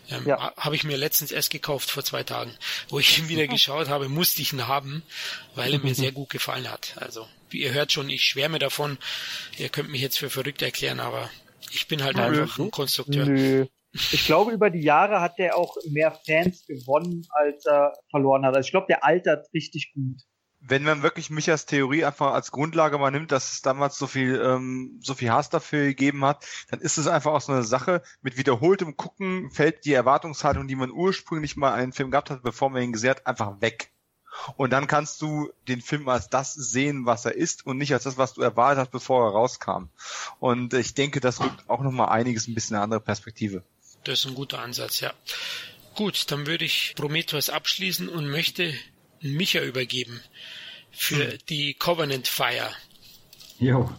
[0.10, 0.40] Ähm, Ja.
[0.40, 2.54] ha- Habe ich mir letztens erst gekauft, vor zwei Tagen.
[2.90, 5.02] Wo ich ihn wieder geschaut habe, musste ich ihn haben,
[5.56, 6.96] weil er mir mir sehr gut gefallen hat.
[6.98, 8.98] Also, wie ihr hört schon, ich schwärme davon.
[9.58, 11.30] Ihr könnt mich jetzt für verrückt erklären, aber
[11.72, 12.24] ich bin halt Nö.
[12.24, 13.26] einfach ein Konstrukteur.
[13.26, 13.66] Nö.
[13.92, 18.56] Ich glaube, über die Jahre hat der auch mehr Fans gewonnen, als er verloren hat.
[18.56, 20.24] Also ich glaube, der altert richtig gut
[20.66, 24.42] wenn man wirklich Michas Theorie einfach als Grundlage mal nimmt, dass es damals so viel,
[24.42, 28.02] ähm, so viel Hass dafür gegeben hat, dann ist es einfach auch so eine Sache,
[28.22, 32.70] mit wiederholtem Gucken fällt die Erwartungshaltung, die man ursprünglich mal einen Film gehabt hat, bevor
[32.70, 33.92] man ihn gesehen hat, einfach weg.
[34.58, 38.04] Und dann kannst du den Film als das sehen, was er ist und nicht als
[38.04, 39.90] das, was du erwartet hast, bevor er rauskam.
[40.40, 43.64] Und ich denke, das rückt auch nochmal einiges ein bisschen in eine andere Perspektive.
[44.04, 45.14] Das ist ein guter Ansatz, ja.
[45.96, 48.74] Gut, dann würde ich Prometheus abschließen und möchte
[49.22, 50.22] Micha übergeben
[50.92, 51.38] für hm.
[51.50, 52.72] die Covenant Fire.
[53.60, 53.90] Jo,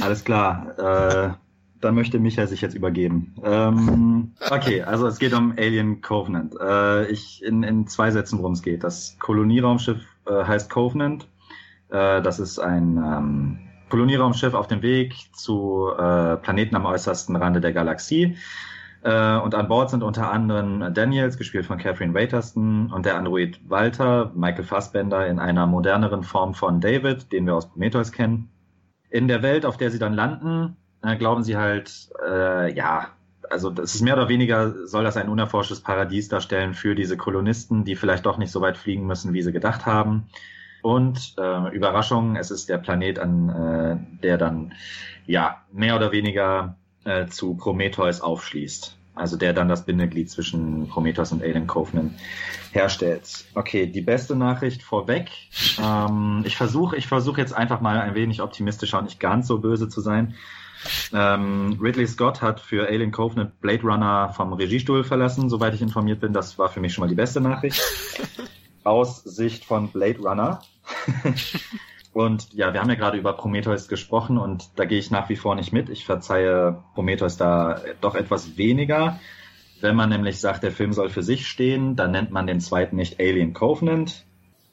[0.00, 1.38] alles klar.
[1.84, 3.34] Dann möchte Micha sich jetzt übergeben.
[3.44, 6.54] Ähm, okay, also es geht um Alien Covenant.
[6.58, 8.82] Äh, ich in, in zwei Sätzen, worum es geht.
[8.82, 11.28] Das Kolonieraumschiff äh, heißt Covenant.
[11.90, 13.58] Äh, das ist ein ähm,
[13.90, 18.36] Kolonieraumschiff auf dem Weg zu äh, Planeten am äußersten Rande der Galaxie.
[19.02, 23.60] Äh, und an Bord sind unter anderem Daniels, gespielt von Catherine Waiterston, und der Android
[23.68, 28.48] Walter, Michael Fassbender, in einer moderneren Form von David, den wir aus Prometheus kennen.
[29.10, 33.08] In der Welt, auf der sie dann landen, äh, glauben sie halt, äh, ja,
[33.50, 37.84] also das ist mehr oder weniger, soll das ein unerforschtes Paradies darstellen für diese Kolonisten,
[37.84, 40.28] die vielleicht doch nicht so weit fliegen müssen, wie sie gedacht haben.
[40.82, 44.74] Und äh, Überraschung, es ist der Planet, an äh, der dann
[45.26, 48.96] ja mehr oder weniger äh, zu Prometheus aufschließt.
[49.14, 52.14] Also der dann das Bindeglied zwischen Prometheus und Alien Covenant
[52.72, 53.44] herstellt.
[53.54, 55.30] Okay, die beste Nachricht vorweg.
[55.80, 59.60] Ähm, ich versuche ich versuche jetzt einfach mal ein wenig optimistischer und nicht ganz so
[59.60, 60.34] böse zu sein.
[61.12, 66.20] Ähm, Ridley Scott hat für Alien Covenant Blade Runner vom Regiestuhl verlassen, soweit ich informiert
[66.20, 66.32] bin.
[66.32, 67.80] Das war für mich schon mal die beste Nachricht.
[68.84, 70.60] Aus Sicht von Blade Runner
[72.12, 75.36] Und ja, wir haben ja gerade über Prometheus gesprochen und da gehe ich nach wie
[75.36, 75.88] vor nicht mit.
[75.88, 79.18] Ich verzeihe Prometheus da doch etwas weniger.
[79.80, 82.96] Wenn man nämlich sagt, der Film soll für sich stehen, dann nennt man den zweiten
[82.96, 84.24] nicht Alien Covenant.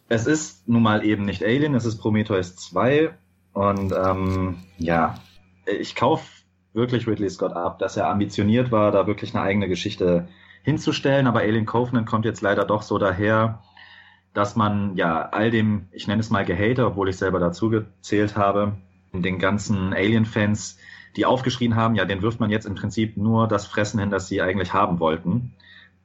[0.07, 3.09] Es ist nun mal eben nicht Alien, es ist Prometheus 2.
[3.53, 5.15] Und ähm, ja,
[5.79, 6.43] ich kaufe
[6.73, 10.27] wirklich Ridley Scott ab, dass er ambitioniert war, da wirklich eine eigene Geschichte
[10.63, 11.27] hinzustellen.
[11.27, 13.61] Aber Alien Covenant kommt jetzt leider doch so daher,
[14.33, 18.37] dass man ja all dem, ich nenne es mal Gehate, obwohl ich selber dazu gezählt
[18.37, 18.77] habe,
[19.13, 20.77] den ganzen Alien-Fans,
[21.17, 24.29] die aufgeschrien haben, ja, den wirft man jetzt im Prinzip nur das Fressen hin, das
[24.29, 25.53] sie eigentlich haben wollten.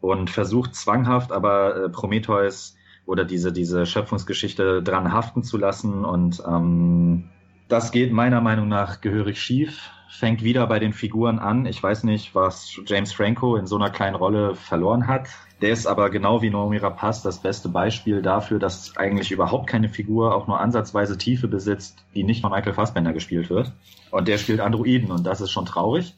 [0.00, 2.76] Und versucht zwanghaft aber äh, Prometheus
[3.06, 6.04] oder diese, diese Schöpfungsgeschichte dran haften zu lassen.
[6.04, 7.30] Und ähm,
[7.68, 9.90] das geht meiner Meinung nach gehörig schief.
[10.08, 11.66] Fängt wieder bei den Figuren an.
[11.66, 15.28] Ich weiß nicht, was James Franco in so einer kleinen Rolle verloren hat.
[15.60, 19.88] Der ist aber genau wie Naomi Rapaz das beste Beispiel dafür, dass eigentlich überhaupt keine
[19.88, 23.72] Figur auch nur ansatzweise Tiefe besitzt, die nicht von Michael Fassbender gespielt wird.
[24.10, 26.14] Und der spielt Androiden und das ist schon traurig.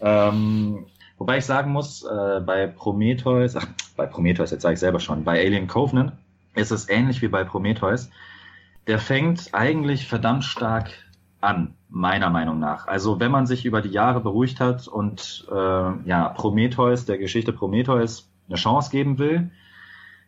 [0.00, 0.86] Ähm,
[1.18, 5.22] wobei ich sagen muss, äh, bei Prometheus, ach, bei Prometheus, jetzt sage ich selber schon,
[5.22, 6.12] bei Alien Covenant
[6.54, 8.10] ist es ähnlich wie bei Prometheus.
[8.86, 10.90] Der fängt eigentlich verdammt stark
[11.40, 12.86] an, meiner Meinung nach.
[12.86, 17.52] Also wenn man sich über die Jahre beruhigt hat und äh, ja, Prometheus, der Geschichte
[17.52, 19.50] Prometheus eine Chance geben will,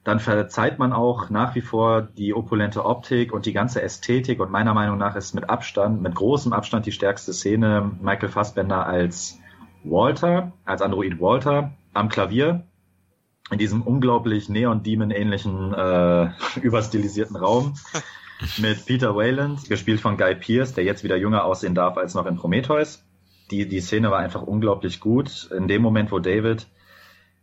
[0.05, 4.51] dann verzeiht man auch nach wie vor die opulente Optik und die ganze Ästhetik und
[4.51, 9.39] meiner Meinung nach ist mit Abstand, mit großem Abstand die stärkste Szene Michael Fassbender als
[9.83, 12.65] Walter, als Android Walter am Klavier
[13.51, 17.75] in diesem unglaublich Neon-Demon-ähnlichen, äh, überstilisierten Raum
[18.59, 22.27] mit Peter Wayland, gespielt von Guy Pierce, der jetzt wieder jünger aussehen darf als noch
[22.27, 23.05] in Prometheus.
[23.51, 25.51] Die, die Szene war einfach unglaublich gut.
[25.57, 26.67] In dem Moment, wo David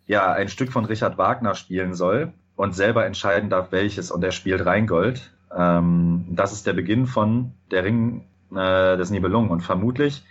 [0.08, 4.32] ja ein Stück von Richard Wagner spielen soll und selber entscheiden darf, welches, und er
[4.32, 5.32] spielt Rheingold.
[5.56, 9.50] Ähm, das ist der Beginn von Der Ring äh, des Nibelungen.
[9.50, 10.24] Und vermutlich,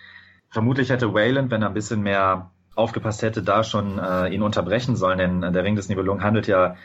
[0.48, 4.96] vermutlich hätte Wayland, wenn er ein bisschen mehr aufgepasst hätte, da schon äh, ihn unterbrechen
[4.96, 6.76] sollen, denn der Ring des Nibelungen handelt ja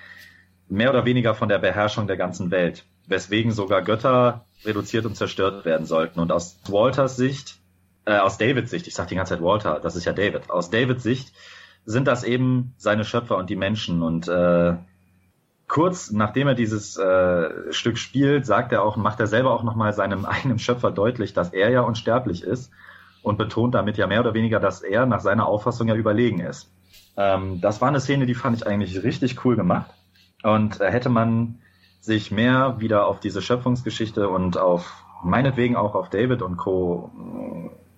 [0.67, 5.65] mehr oder weniger von der Beherrschung der ganzen Welt, weswegen sogar Götter reduziert und zerstört
[5.65, 6.19] werden sollten.
[6.19, 7.57] Und aus Walters Sicht,
[8.05, 10.69] äh, aus Davids Sicht, ich sage die ganze Zeit Walter, das ist ja David, aus
[10.69, 11.33] Davids Sicht
[11.85, 14.01] sind das eben seine Schöpfer und die Menschen.
[14.01, 14.75] Und äh,
[15.67, 19.93] kurz nachdem er dieses äh, Stück spielt, sagt er auch, macht er selber auch nochmal
[19.93, 22.71] seinem eigenen Schöpfer deutlich, dass er ja unsterblich ist
[23.21, 26.71] und betont damit ja mehr oder weniger, dass er nach seiner Auffassung ja überlegen ist.
[27.17, 29.91] Ähm, das war eine Szene, die fand ich eigentlich richtig cool gemacht.
[30.43, 31.59] Und äh, hätte man
[32.05, 37.11] sich mehr wieder auf diese Schöpfungsgeschichte und auf meinetwegen auch auf David und Co.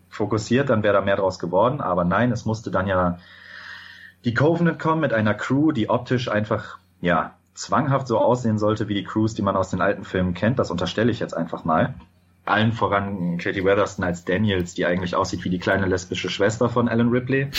[0.09, 1.81] Fokussiert, dann wäre da mehr draus geworden.
[1.81, 3.19] Aber nein, es musste dann ja
[4.25, 8.93] die Covenant kommen mit einer Crew, die optisch einfach, ja, zwanghaft so aussehen sollte wie
[8.93, 10.59] die Crews, die man aus den alten Filmen kennt.
[10.59, 11.95] Das unterstelle ich jetzt einfach mal.
[12.45, 16.87] Allen voran Katie Weatherston als Daniels, die eigentlich aussieht wie die kleine lesbische Schwester von
[16.87, 17.49] Alan Ripley.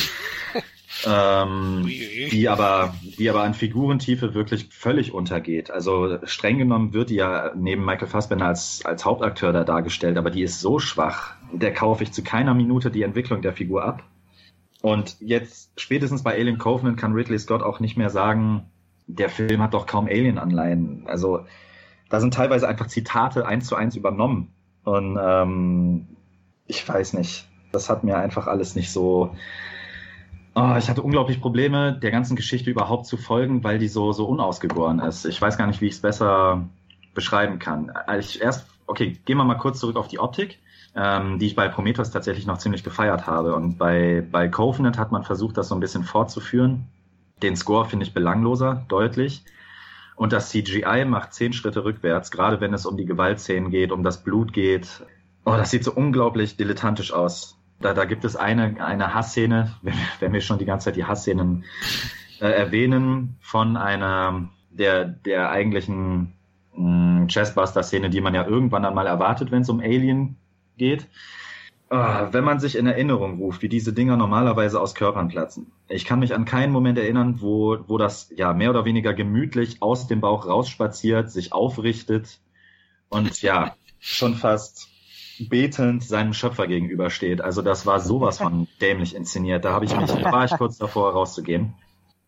[1.06, 5.70] ähm, die aber, die aber an Figurentiefe wirklich völlig untergeht.
[5.70, 10.30] Also streng genommen wird die ja neben Michael Fassbender als, als Hauptakteur da dargestellt, aber
[10.30, 14.02] die ist so schwach, der kaufe ich zu keiner Minute die Entwicklung der Figur ab.
[14.80, 18.70] Und jetzt spätestens bei Alien Covenant kann Ridley Scott auch nicht mehr sagen,
[19.06, 21.04] der Film hat doch kaum Alien-Anleihen.
[21.06, 21.46] Also
[22.08, 24.52] da sind teilweise einfach Zitate eins zu eins übernommen.
[24.84, 26.06] Und ähm,
[26.66, 29.34] ich weiß nicht, das hat mir einfach alles nicht so.
[30.60, 34.26] Oh, ich hatte unglaublich Probleme, der ganzen Geschichte überhaupt zu folgen, weil die so, so
[34.26, 35.24] unausgegoren ist.
[35.24, 36.68] Ich weiß gar nicht, wie ich es besser
[37.14, 37.92] beschreiben kann.
[38.18, 40.58] Ich erst, okay, gehen wir mal kurz zurück auf die Optik
[40.98, 43.54] ähm, die ich bei Prometheus tatsächlich noch ziemlich gefeiert habe.
[43.54, 46.86] Und bei, bei Covenant hat man versucht, das so ein bisschen fortzuführen.
[47.42, 49.44] Den Score finde ich belangloser, deutlich.
[50.16, 54.02] Und das CGI macht zehn Schritte rückwärts, gerade wenn es um die Gewaltszenen geht, um
[54.02, 55.04] das Blut geht.
[55.44, 57.57] Oh, das sieht so unglaublich dilettantisch aus.
[57.80, 61.04] Da, da gibt es eine, eine Hassszene, wenn, wenn wir schon die ganze Zeit die
[61.04, 61.64] Hassszenen
[62.40, 66.34] äh, erwähnen, von einer der, der eigentlichen
[66.74, 70.36] hm, Chessbuster-Szene, die man ja irgendwann einmal erwartet, wenn es um Alien
[70.76, 71.06] geht.
[71.90, 75.72] Ah, wenn man sich in Erinnerung ruft, wie diese Dinger normalerweise aus Körpern platzen.
[75.88, 79.80] Ich kann mich an keinen Moment erinnern, wo, wo das ja mehr oder weniger gemütlich
[79.80, 82.40] aus dem Bauch rausspaziert, sich aufrichtet
[83.08, 84.90] und ja, schon fast
[85.38, 87.40] betend seinem Schöpfer gegenübersteht.
[87.40, 89.64] Also das war sowas von dämlich inszeniert.
[89.64, 91.74] Da habe ich mich, war ich kurz davor rauszugehen.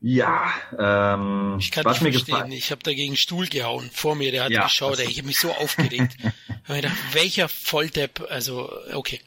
[0.02, 2.34] Ja, ähm, ich kann was nicht verstehen.
[2.34, 2.52] Gefallen.
[2.52, 4.32] Ich habe dagegen Stuhl gehauen vor mir.
[4.32, 4.98] Der hat ja, geschaut.
[4.98, 6.16] Ich habe mich so aufgeregt.
[6.66, 8.26] gedacht, welcher Volldepp?
[8.30, 9.20] Also okay.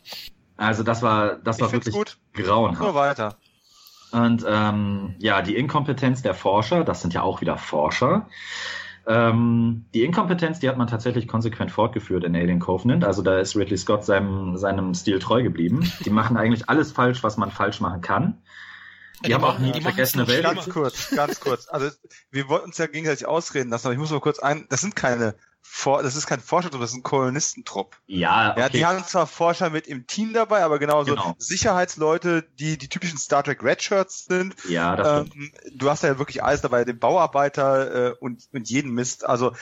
[0.57, 2.17] Also das war das war wirklich gut.
[2.33, 2.81] grauenhaft.
[2.81, 3.37] Nur weiter.
[4.11, 8.27] Und ähm, ja, die Inkompetenz der Forscher, das sind ja auch wieder Forscher.
[9.05, 13.03] Ähm, die Inkompetenz, die hat man tatsächlich konsequent fortgeführt in Alien Covenant.
[13.03, 15.91] Also da ist Ridley Scott seinem, seinem Stil treu geblieben.
[16.05, 18.41] Die machen eigentlich alles falsch, was man falsch machen kann.
[19.19, 20.43] Die, die haben auch nie die vergessene Welt.
[20.43, 21.67] Ganz kurz, ganz kurz.
[21.67, 21.89] Also
[22.31, 24.95] wir wollten uns ja gegenseitig ausreden lassen, aber ich muss mal kurz ein, das sind
[24.95, 27.95] keine For das ist kein Forschertrupp, das ist ein Kolonistentrupp.
[28.05, 28.59] Ja, okay.
[28.59, 31.35] ja, die haben zwar Forscher mit im Team dabei, aber genauso genau.
[31.37, 34.55] Sicherheitsleute, die die typischen Star Trek Redshirts sind.
[34.67, 38.91] Ja, das ähm, Du hast ja wirklich alles dabei, den Bauarbeiter äh, und, und jeden
[38.91, 39.25] Mist.
[39.25, 39.53] Also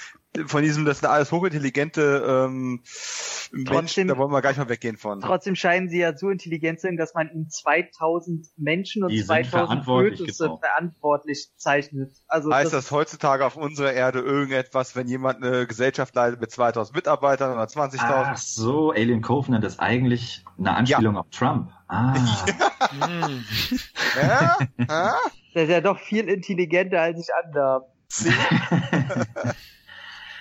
[0.46, 4.96] von diesem, das sind alles hochintelligente ähm, trotzdem, Menschen, da wollen wir gleich mal weggehen
[4.96, 5.20] von.
[5.20, 9.24] Trotzdem scheinen sie ja so intelligent zu sein, dass man ihnen 2000 Menschen und Die
[9.26, 10.58] 2000 Fötusse genau.
[10.58, 12.14] verantwortlich zeichnet.
[12.28, 16.50] Also heißt das, das, heutzutage auf unserer Erde irgendetwas, wenn jemand eine Gesellschaft leitet mit
[16.50, 17.98] 2000 Mitarbeitern oder 20.000?
[18.00, 21.20] Ach so, Alien Covenant ist eigentlich eine Anspielung ja.
[21.22, 21.72] auf Trump.
[21.90, 22.16] Ah.
[24.16, 24.58] ja?
[24.78, 25.16] ja?
[25.54, 27.86] Der ist ja doch viel intelligenter als ich andere.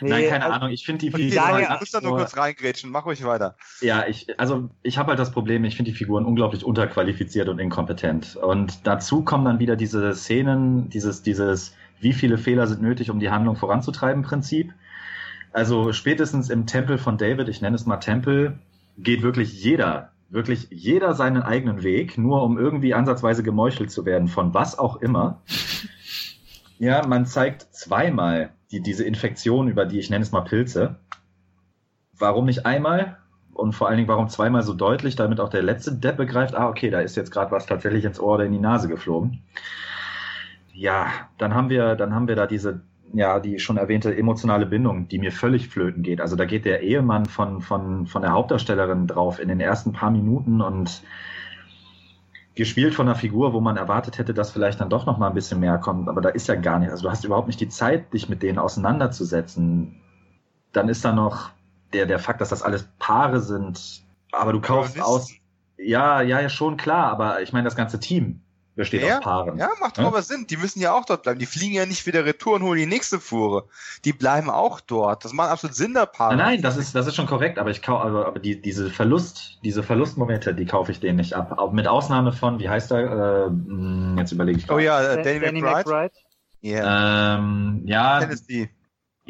[0.00, 0.70] Nee, Nein, keine also, Ahnung.
[0.70, 1.62] Ich finde die Figuren.
[1.62, 2.90] Ich muss da nur kurz reingrätschen.
[2.90, 3.56] Mach ruhig weiter.
[3.80, 7.58] Ja, ich, also ich habe halt das Problem, ich finde die Figuren unglaublich unterqualifiziert und
[7.58, 8.36] inkompetent.
[8.36, 13.20] Und dazu kommen dann wieder diese Szenen, dieses, dieses, wie viele Fehler sind nötig, um
[13.20, 14.72] die Handlung voranzutreiben, Prinzip.
[15.52, 18.58] Also spätestens im Tempel von David, ich nenne es mal Tempel,
[18.98, 24.28] geht wirklich jeder, wirklich jeder seinen eigenen Weg, nur um irgendwie ansatzweise gemeuchelt zu werden,
[24.28, 25.42] von was auch immer.
[26.78, 30.96] Ja, man zeigt zweimal die, diese Infektion, über die ich nenne es mal Pilze.
[32.18, 33.16] Warum nicht einmal?
[33.52, 36.68] Und vor allen Dingen, warum zweimal so deutlich, damit auch der letzte Depp begreift, ah,
[36.68, 39.42] okay, da ist jetzt gerade was tatsächlich ins Ohr oder in die Nase geflogen.
[40.72, 42.82] Ja, dann haben wir, dann haben wir da diese,
[43.12, 46.20] ja, die schon erwähnte emotionale Bindung, die mir völlig flöten geht.
[46.20, 50.10] Also da geht der Ehemann von, von, von der Hauptdarstellerin drauf in den ersten paar
[50.10, 51.02] Minuten und
[52.54, 55.34] gespielt von einer Figur, wo man erwartet hätte, dass vielleicht dann doch noch mal ein
[55.34, 56.90] bisschen mehr kommt, aber da ist ja gar nicht.
[56.90, 60.00] Also du hast überhaupt nicht die Zeit, dich mit denen auseinanderzusetzen.
[60.72, 61.50] Dann ist da noch
[61.92, 64.02] der, der Fakt, dass das alles Paare sind,
[64.32, 65.32] aber du kaufst aus.
[65.76, 68.42] Ja, ja, ja, schon klar, aber ich meine das ganze Team
[68.80, 69.58] besteht ja, aus Paaren.
[69.58, 70.08] Ja, macht doch ja?
[70.08, 70.46] aber Sinn.
[70.48, 71.38] Die müssen ja auch dort bleiben.
[71.38, 73.64] Die fliegen ja nicht wieder retour und holen die nächste Fuhre.
[74.04, 75.24] Die bleiben auch dort.
[75.24, 76.36] Das macht absolut Sinn, der Paare.
[76.36, 78.90] Nein, nein, das ist, das ist schon korrekt, aber ich kaufe, aber, aber die, diese
[78.90, 81.58] Verlust, diese Verlustmomente, die kaufe ich denen nicht ab.
[81.58, 84.70] Auch mit Ausnahme von, wie heißt er, äh, hm, jetzt überlege ich.
[84.70, 85.88] Oh ja, äh, Danny, Danny McBride.
[85.88, 86.14] McBride.
[86.62, 87.36] Yeah.
[87.38, 88.20] Ähm, ja.
[88.20, 88.70] Tennessee.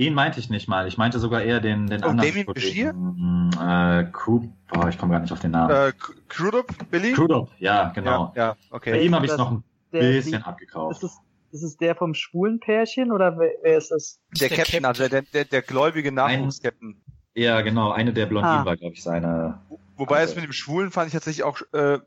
[0.00, 0.88] Ihn meinte ich nicht mal.
[0.88, 2.30] Ich meinte sogar eher den, den oh, anderen.
[2.30, 2.88] Damien Bashir?
[2.88, 5.70] Äh, Crew, boah, ich komme gar nicht auf den Namen.
[5.70, 5.92] Äh,
[6.28, 7.12] Crudup, Billy?
[7.12, 8.32] Crudup, ja, genau.
[8.34, 8.92] Ja, ja okay.
[8.92, 11.02] Bei ihm habe ich noch ein bisschen abgekauft.
[11.02, 11.18] Ist es,
[11.52, 14.18] ist es der vom schwulen Pärchen oder wer, wer ist das?
[14.40, 16.96] Der, der Captain, also der, der, der gläubige Nachwuchskapitän.
[17.34, 17.90] Ja, genau.
[17.90, 18.64] Eine der Blondinen ah.
[18.64, 19.60] war, glaube ich, seine.
[19.98, 21.98] Wobei es mit dem Schwulen fand ich tatsächlich auch äh,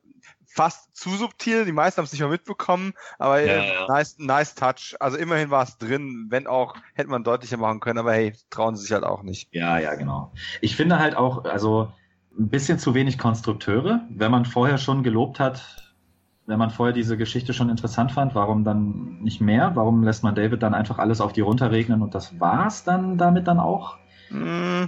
[0.53, 3.87] fast zu subtil, die meisten haben es nicht mal mitbekommen, aber ja, äh, ja.
[3.87, 4.95] nice, nice touch.
[4.99, 8.75] Also immerhin war es drin, wenn auch, hätte man deutlicher machen können, aber hey, trauen
[8.75, 9.49] sie sich halt auch nicht.
[9.51, 10.31] Ja, ja, genau.
[10.61, 11.91] Ich finde halt auch, also
[12.37, 14.01] ein bisschen zu wenig Konstrukteure.
[14.09, 15.93] Wenn man vorher schon gelobt hat,
[16.45, 19.71] wenn man vorher diese Geschichte schon interessant fand, warum dann nicht mehr?
[19.75, 23.47] Warum lässt man David dann einfach alles auf die runterregnen und das war's dann damit
[23.47, 23.97] dann auch?
[24.29, 24.85] Mm.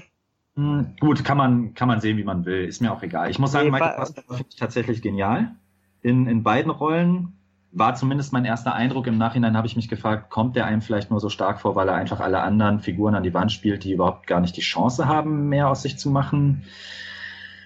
[0.56, 2.65] Hm, gut, kann man, kann man sehen, wie man will.
[2.65, 3.30] Ist mir auch egal.
[3.30, 5.56] Ich muss sagen, nee, Michael Fassbender finde ich tatsächlich genial.
[6.02, 7.34] In, in beiden Rollen
[7.72, 9.06] war zumindest mein erster Eindruck.
[9.07, 11.90] Im Nachhinein habe ich mich gefragt, kommt der einem vielleicht nur so stark vor, weil
[11.90, 15.07] er einfach alle anderen Figuren an die Wand spielt, die überhaupt gar nicht die Chance
[15.07, 16.64] haben, mehr aus sich zu machen?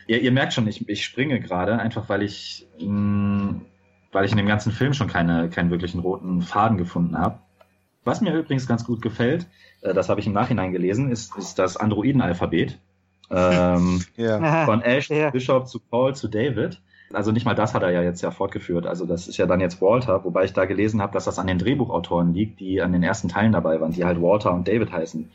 [0.07, 3.61] Ja, ihr merkt schon, ich, ich springe gerade, einfach weil ich, mh, hm,
[4.11, 7.37] weil ich in dem ganzen Film schon keine, keinen wirklichen roten Faden gefunden habe.
[8.03, 9.45] Was mir übrigens ganz gut gefällt,
[9.81, 12.79] äh, das habe ich im Nachhinein gelesen, ist, ist das Androiden-Alphabet.
[13.31, 14.65] Ähm, ja.
[14.65, 15.29] Von Ash ja.
[15.29, 16.81] Bishop zu Paul zu David.
[17.11, 18.85] Also nicht mal das hat er ja jetzt ja fortgeführt.
[18.85, 21.47] Also das ist ja dann jetzt Walter, wobei ich da gelesen habe, dass das an
[21.47, 24.91] den Drehbuchautoren liegt, die an den ersten Teilen dabei waren, die halt Walter und David
[24.91, 25.31] heißen.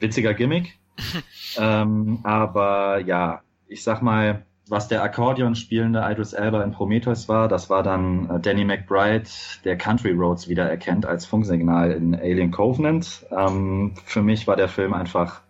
[0.00, 0.78] Witziger Gimmick.
[1.58, 7.48] ähm, aber ja, ich sag mal, was der Akkordeon spielende Idris Elba in Prometheus war,
[7.48, 9.28] das war dann äh, Danny McBride,
[9.64, 13.26] der Country Roads wiedererkennt als Funksignal in Alien Covenant.
[13.30, 15.42] Ähm, für mich war der Film einfach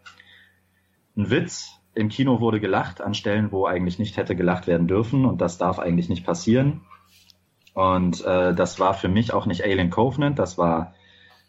[1.16, 1.78] ein Witz.
[1.94, 5.58] Im Kino wurde gelacht an Stellen, wo eigentlich nicht hätte gelacht werden dürfen und das
[5.58, 6.80] darf eigentlich nicht passieren.
[7.74, 10.94] Und äh, das war für mich auch nicht Alien Covenant, das war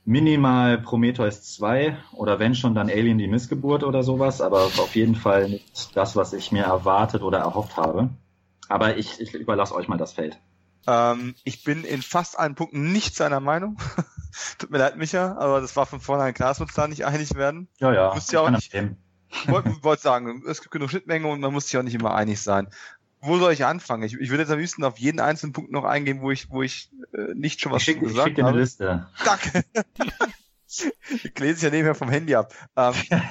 [0.05, 5.15] minimal Prometheus 2 oder wenn schon dann Alien die Missgeburt oder sowas, aber auf jeden
[5.15, 8.09] Fall nicht das, was ich mir erwartet oder erhofft habe.
[8.69, 10.37] Aber ich, ich überlasse euch mal das Feld.
[10.87, 13.77] Ähm, ich bin in fast allen Punkten nicht seiner Meinung.
[14.57, 17.05] Tut mir leid, Micha, aber das war von vornherein klar, dass wir uns da nicht
[17.05, 17.67] einig werden.
[17.79, 18.13] Ja, ja.
[18.13, 18.73] Müsst ja auch nicht.
[19.47, 22.41] Wollte wollt sagen, es gibt genug Schnittmenge und man muss sich auch nicht immer einig
[22.41, 22.67] sein
[23.23, 24.03] wo soll ich anfangen?
[24.03, 26.61] Ich, ich würde jetzt am liebsten auf jeden einzelnen Punkt noch eingehen, wo ich, wo
[26.61, 29.07] ich äh, nicht schon was ich schick, gesagt ich schick dir eine Liste.
[29.23, 29.63] Danke.
[31.23, 32.53] ich lese ich ja nebenher vom Handy ab.
[32.75, 32.93] Ähm,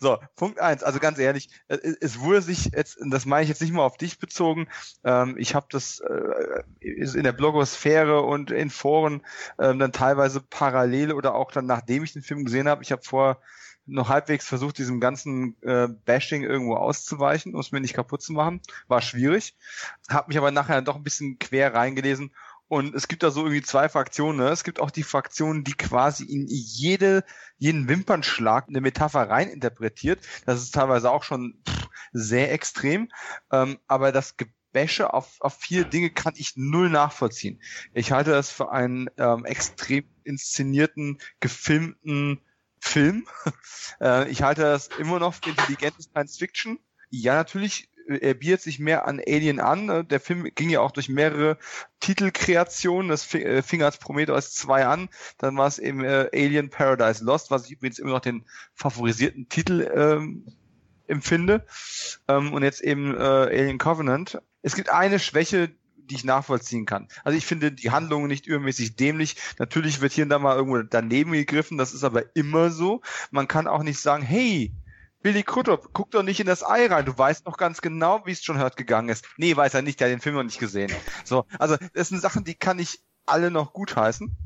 [0.00, 0.82] so, Punkt eins.
[0.82, 3.96] Also ganz ehrlich, äh, es wurde sich jetzt, das meine ich jetzt nicht mal auf
[3.96, 4.66] dich bezogen.
[5.04, 9.22] Ähm, ich habe das äh, in der Blogosphäre und in Foren
[9.60, 12.82] ähm, dann teilweise parallel oder auch dann nachdem ich den Film gesehen habe.
[12.82, 13.40] Ich habe vor
[13.86, 18.32] noch halbwegs versucht, diesem ganzen äh, Bashing irgendwo auszuweichen, um es mir nicht kaputt zu
[18.32, 18.60] machen.
[18.88, 19.54] War schwierig.
[20.08, 22.32] Hab mich aber nachher doch ein bisschen quer reingelesen.
[22.68, 24.38] Und es gibt da so irgendwie zwei Fraktionen.
[24.38, 24.48] Ne?
[24.48, 27.24] Es gibt auch die Fraktion, die quasi in jede,
[27.58, 30.26] jeden Wimpernschlag eine Metapher reininterpretiert.
[30.46, 33.08] Das ist teilweise auch schon pff, sehr extrem.
[33.52, 37.60] Ähm, aber das Gebäsche auf, auf viele Dinge kann ich null nachvollziehen.
[37.94, 42.40] Ich halte das für einen ähm, extrem inszenierten, gefilmten
[42.86, 43.26] Film.
[44.00, 46.78] Äh, ich halte das immer noch für intelligente Science Fiction.
[47.08, 49.88] Ja, natürlich, äh, er bietet sich mehr an Alien an.
[49.88, 51.56] Äh, der Film ging ja auch durch mehrere
[52.00, 53.08] Titelkreationen.
[53.08, 55.08] Das fing als Prometheus 2 an.
[55.38, 58.44] Dann war es eben Alien Paradise Lost, was ich übrigens immer noch den
[58.74, 60.44] favorisierten Titel ähm,
[61.06, 61.64] empfinde.
[62.28, 64.42] Ähm, und jetzt eben Alien Covenant.
[64.60, 65.70] Es gibt eine Schwäche,
[66.06, 67.08] die ich nachvollziehen kann.
[67.24, 69.36] Also ich finde die Handlungen nicht übermäßig dämlich.
[69.58, 73.02] Natürlich wird hier und da mal irgendwo daneben gegriffen, das ist aber immer so.
[73.30, 74.72] Man kann auch nicht sagen, hey,
[75.22, 77.04] Billy Crudup, guck doch nicht in das Ei rein.
[77.04, 79.26] Du weißt noch ganz genau, wie es schon hört gegangen ist.
[79.36, 80.92] Nee, weiß er nicht, der hat den Film noch nicht gesehen.
[81.24, 84.36] So, also das sind Sachen, die kann ich alle noch gutheißen.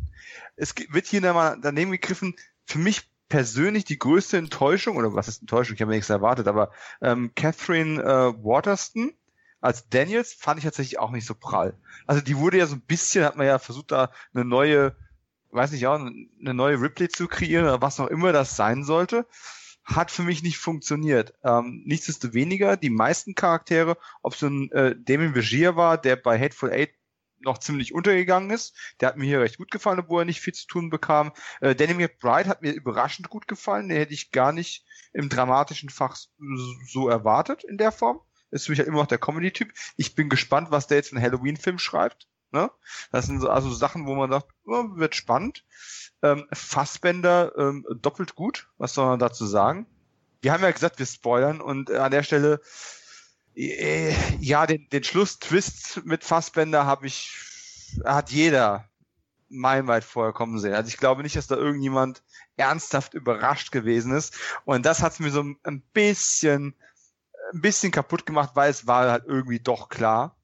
[0.57, 2.35] Es wird hier mal daneben gegriffen.
[2.65, 6.71] Für mich persönlich die größte Enttäuschung, oder was ist Enttäuschung, ich habe nichts erwartet, aber
[7.01, 9.13] ähm, Catherine äh, Waterston,
[9.61, 11.79] als Daniels fand ich tatsächlich auch nicht so prall.
[12.07, 14.97] Also die wurde ja so ein bisschen, hat man ja versucht, da eine neue,
[15.51, 19.27] weiß nicht, auch eine neue Ripley zu kreieren oder was auch immer das sein sollte.
[19.85, 21.35] Hat für mich nicht funktioniert.
[21.45, 26.71] Ähm, nichtsdestoweniger, die meisten Charaktere, ob so ein äh, Damien Vigier war, der bei Hateful
[26.71, 26.95] Eight
[27.41, 28.77] noch ziemlich untergegangen ist.
[29.01, 31.33] Der hat mir hier recht gut gefallen, obwohl er nicht viel zu tun bekam.
[31.61, 33.89] Äh, Danny McBride hat mir überraschend gut gefallen.
[33.89, 36.17] Den hätte ich gar nicht im dramatischen Fach
[36.87, 38.21] so erwartet in der Form
[38.51, 39.73] ist für mich halt immer noch der Comedy-Typ.
[39.97, 42.29] Ich bin gespannt, was der jetzt für einen Halloween-Film schreibt.
[42.53, 42.71] Ne?
[43.13, 45.65] Das sind so, also Sachen, wo man sagt, oh, wird spannend.
[46.23, 48.69] Ähm, Fassbender ähm, doppelt gut.
[48.79, 49.87] Was soll man dazu sagen?
[50.43, 52.61] Wir haben ja gesagt, wir spoilern und äh, an der Stelle
[53.55, 57.37] äh, ja, den, den Schlusstwist mit Fassbender habe ich,
[58.05, 58.89] hat jeder
[59.49, 60.75] meilenweit vorher kommen sehen.
[60.75, 62.23] Also ich glaube nicht, dass da irgendjemand
[62.57, 64.37] ernsthaft überrascht gewesen ist.
[64.65, 66.75] Und das hat es mir so ein bisschen
[67.53, 70.37] ein bisschen kaputt gemacht, weil es war halt irgendwie doch klar.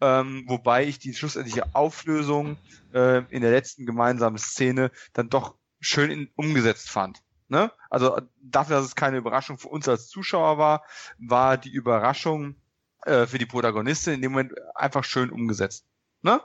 [0.00, 2.56] Ähm, wobei ich die schlussendliche Auflösung
[2.92, 7.20] äh, in der letzten gemeinsamen Szene dann doch schön in, umgesetzt fand.
[7.48, 7.72] Ne?
[7.90, 10.84] Also dafür, dass es keine Überraschung für uns als Zuschauer war,
[11.18, 12.56] war die Überraschung
[13.06, 15.86] äh, für die Protagonistin in dem Moment einfach schön umgesetzt.
[16.22, 16.40] Ne?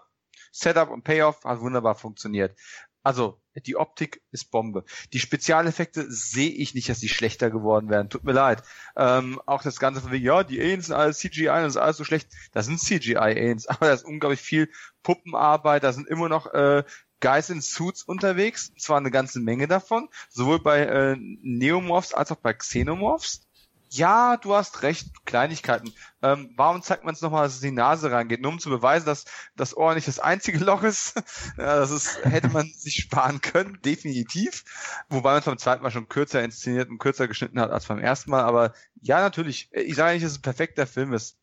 [0.52, 2.58] Setup und Payoff hat wunderbar funktioniert.
[3.04, 4.86] Also, die Optik ist Bombe.
[5.12, 8.10] Die Spezialeffekte sehe ich nicht, dass die schlechter geworden wären.
[8.10, 8.64] Tut mir leid.
[8.96, 11.98] Ähm, auch das Ganze von wegen, ja, die Aliens sind alles CGI und ist alles
[11.98, 12.30] so schlecht.
[12.54, 14.70] Das sind CGI-Aliens, aber da ist unglaublich viel
[15.04, 16.84] Puppenarbeit, da sind immer noch äh,
[17.20, 22.32] Guys in Suits unterwegs, und zwar eine ganze Menge davon, sowohl bei äh, Neomorphs als
[22.32, 23.48] auch bei Xenomorphs.
[23.96, 25.94] Ja, du hast recht, Kleinigkeiten.
[26.24, 28.42] Ähm, warum zeigt man es nochmal, dass es in die Nase reingeht?
[28.42, 29.26] Nur um zu beweisen, dass
[29.56, 31.16] das Ohr nicht das einzige Loch ist.
[31.58, 34.64] ja, das ist, hätte man sich sparen können, definitiv.
[35.10, 38.00] Wobei man es beim zweiten Mal schon kürzer inszeniert und kürzer geschnitten hat als beim
[38.00, 38.42] ersten Mal.
[38.44, 39.70] Aber ja, natürlich.
[39.72, 41.38] Ich sage nicht, dass es ein perfekter Film ist.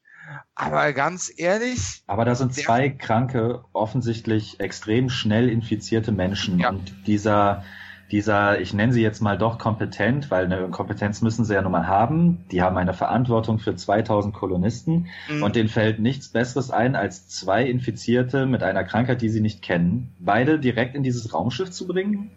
[0.56, 2.02] Aber ganz ehrlich.
[2.08, 6.58] Aber da sind zwei kranke, offensichtlich extrem schnell infizierte Menschen.
[6.58, 6.70] Ja.
[6.70, 7.64] Und dieser,
[8.10, 11.72] dieser, ich nenne sie jetzt mal doch kompetent, weil eine Kompetenz müssen sie ja nun
[11.72, 12.44] mal haben.
[12.50, 15.42] Die haben eine Verantwortung für 2000 Kolonisten mhm.
[15.42, 19.62] und denen fällt nichts Besseres ein, als zwei Infizierte mit einer Krankheit, die sie nicht
[19.62, 22.32] kennen, beide direkt in dieses Raumschiff zu bringen.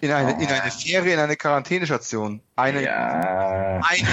[0.00, 0.40] In eine, oh.
[0.40, 2.40] in eine Fähre, in eine Quarantänestation.
[2.56, 3.80] Eine, ja.
[3.82, 4.08] eine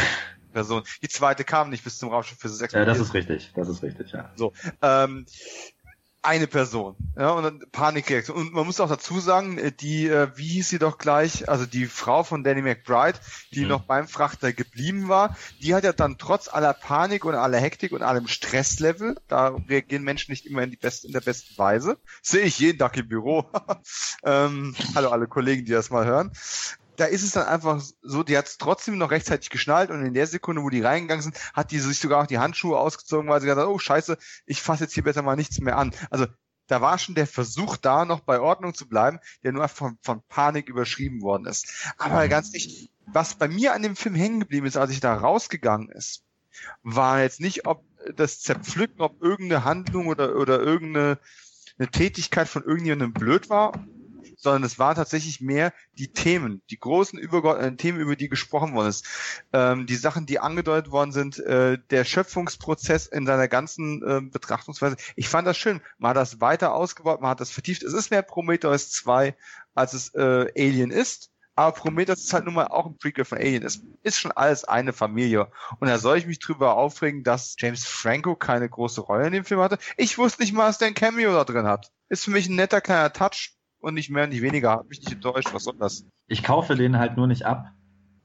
[0.52, 0.84] Person.
[1.03, 3.84] Die zweite kam nicht bis zum Raumschiff für das Ja, das ist richtig, das ist
[3.84, 4.32] richtig, ja.
[4.36, 5.26] So, ähm,
[6.26, 6.95] eine Person.
[7.18, 8.38] Ja, und dann Panikreaktion.
[8.38, 11.65] Und man muss auch dazu sagen, äh, die, äh, wie hieß sie doch gleich, also
[11.65, 13.19] die Frau von Danny McBride,
[13.53, 13.69] die mhm.
[13.69, 17.91] noch beim Frachter geblieben war, die hat ja dann trotz aller Panik und aller Hektik
[17.91, 21.97] und allem Stresslevel, da reagieren Menschen nicht immer in, die best, in der besten Weise,
[22.22, 23.45] sehe ich jeden Tag im Büro.
[24.23, 26.31] ähm, hallo alle Kollegen, die das mal hören
[26.97, 30.13] da ist es dann einfach so, die hat es trotzdem noch rechtzeitig geschnallt und in
[30.13, 33.41] der Sekunde, wo die reingegangen sind, hat die sich sogar auch die Handschuhe ausgezogen, weil
[33.41, 35.93] sie gesagt hat, oh scheiße, ich fasse jetzt hier besser mal nichts mehr an.
[36.09, 36.26] Also
[36.67, 40.22] da war schon der Versuch da, noch bei Ordnung zu bleiben, der nur von, von
[40.27, 41.93] Panik überschrieben worden ist.
[41.97, 45.15] Aber ganz ehrlich, was bei mir an dem Film hängen geblieben ist, als ich da
[45.15, 46.23] rausgegangen ist,
[46.81, 47.84] war jetzt nicht, ob
[48.15, 51.19] das Zerpflücken, ob irgendeine Handlung oder, oder irgendeine
[51.77, 53.85] eine Tätigkeit von irgendjemandem blöd war
[54.45, 58.89] sondern es waren tatsächlich mehr die Themen, die großen übergeordneten Themen, über die gesprochen worden
[58.89, 59.05] ist.
[59.51, 64.97] Ähm, die Sachen, die angedeutet worden sind, äh, der Schöpfungsprozess in seiner ganzen äh, Betrachtungsweise.
[65.15, 65.81] Ich fand das schön.
[65.97, 67.81] Man hat das weiter ausgebaut, man hat das vertieft.
[67.81, 69.35] Es ist mehr Prometheus 2,
[69.73, 71.31] als es äh, Alien ist.
[71.57, 73.63] Aber Prometheus ist halt nun mal auch ein Prequel von Alien.
[73.63, 75.49] Es ist schon alles eine Familie.
[75.80, 79.45] Und da soll ich mich drüber aufregen, dass James Franco keine große Rolle in dem
[79.45, 79.80] Film hatte.
[79.97, 81.91] Ich wusste nicht mal, dass der ein Cameo da drin hat.
[82.09, 83.55] Ist für mich ein netter kleiner Touch
[83.86, 84.72] und nicht mehr, nicht weniger.
[84.72, 85.53] Hat mich nicht enttäuscht.
[85.53, 86.06] Was soll das?
[86.28, 87.72] Ich kaufe denen halt nur nicht ab.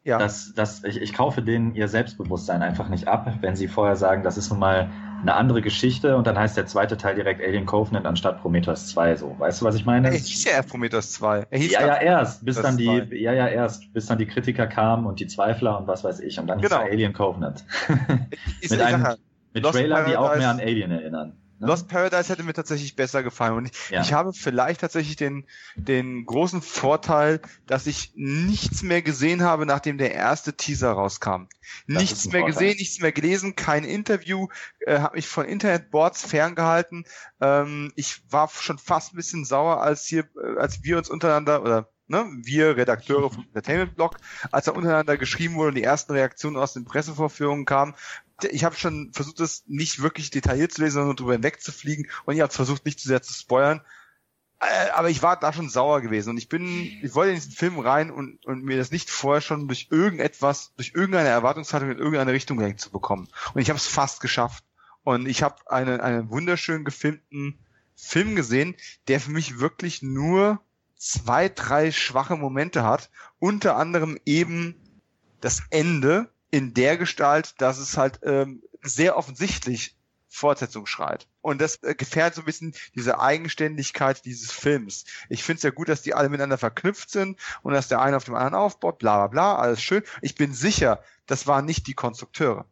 [0.03, 0.19] Ja.
[0.19, 4.23] Das, das, ich, ich kaufe denen ihr Selbstbewusstsein einfach nicht ab, wenn sie vorher sagen,
[4.23, 7.67] das ist nun mal eine andere Geschichte und dann heißt der zweite Teil direkt Alien
[7.67, 9.17] Covenant anstatt Prometheus 2.
[9.17, 10.09] So, weißt du, was ich meine?
[10.09, 11.47] Er hieß ja erst Prometheus 2.
[11.51, 13.15] Er hieß ja, ja, erst, bis dann die, 2.
[13.17, 16.39] ja, ja, erst, bis dann die Kritiker kamen und die Zweifler und was weiß ich
[16.39, 16.77] und dann genau.
[16.79, 17.67] hieß er Alien Covenant.
[18.71, 19.07] mit einem,
[19.53, 21.37] mit Trailern, die auch mehr an Alien erinnern.
[21.61, 21.67] Ne?
[21.67, 23.55] Lost Paradise hätte mir tatsächlich besser gefallen.
[23.55, 24.01] Und ich, ja.
[24.01, 25.47] ich habe vielleicht tatsächlich den,
[25.77, 31.49] den großen Vorteil, dass ich nichts mehr gesehen habe, nachdem der erste Teaser rauskam.
[31.87, 32.53] Das nichts mehr Vorteil.
[32.53, 34.49] gesehen, nichts mehr gelesen, kein Interview,
[34.87, 37.05] äh, habe mich von Internetboards ferngehalten.
[37.41, 41.63] Ähm, ich war schon fast ein bisschen sauer, als hier, äh, als wir uns untereinander
[41.63, 44.17] oder ne, wir Redakteure vom Entertainment Blog,
[44.51, 47.95] als da untereinander geschrieben wurde und die ersten Reaktionen aus den Pressevorführungen kamen,
[48.45, 52.41] ich habe schon versucht, das nicht wirklich detailliert zu lesen, sondern drüber hinwegzufliegen und ich
[52.41, 53.83] habe versucht, nicht zu sehr zu spoilern.
[54.61, 56.67] Äh, aber ich war da schon sauer gewesen und ich bin,
[57.03, 60.75] ich wollte in diesen Film rein und, und mir das nicht vorher schon durch irgendetwas,
[60.77, 63.29] durch irgendeine Erwartungshaltung in irgendeine Richtung gelenkt zu bekommen.
[63.55, 64.65] Und ich habe es fast geschafft.
[65.03, 67.59] Und ich habe einen, einen wunderschön gefilmten
[67.95, 68.77] Film gesehen,
[69.09, 70.61] der für mich wirklich nur
[70.97, 73.11] zwei, drei schwache Momente hat.
[73.39, 74.75] Unter anderem eben
[75.41, 79.97] das Ende, in der Gestalt, dass es halt ähm, sehr offensichtlich
[80.31, 81.27] Fortsetzung schreit.
[81.43, 85.05] Und das äh, gefährdet so ein bisschen diese Eigenständigkeit dieses Films.
[85.29, 88.17] Ich finde es ja gut, dass die alle miteinander verknüpft sind und dass der eine
[88.17, 90.03] auf dem anderen aufbaut, bla bla bla, alles schön.
[90.23, 92.65] Ich bin sicher, das waren nicht die Konstrukteure,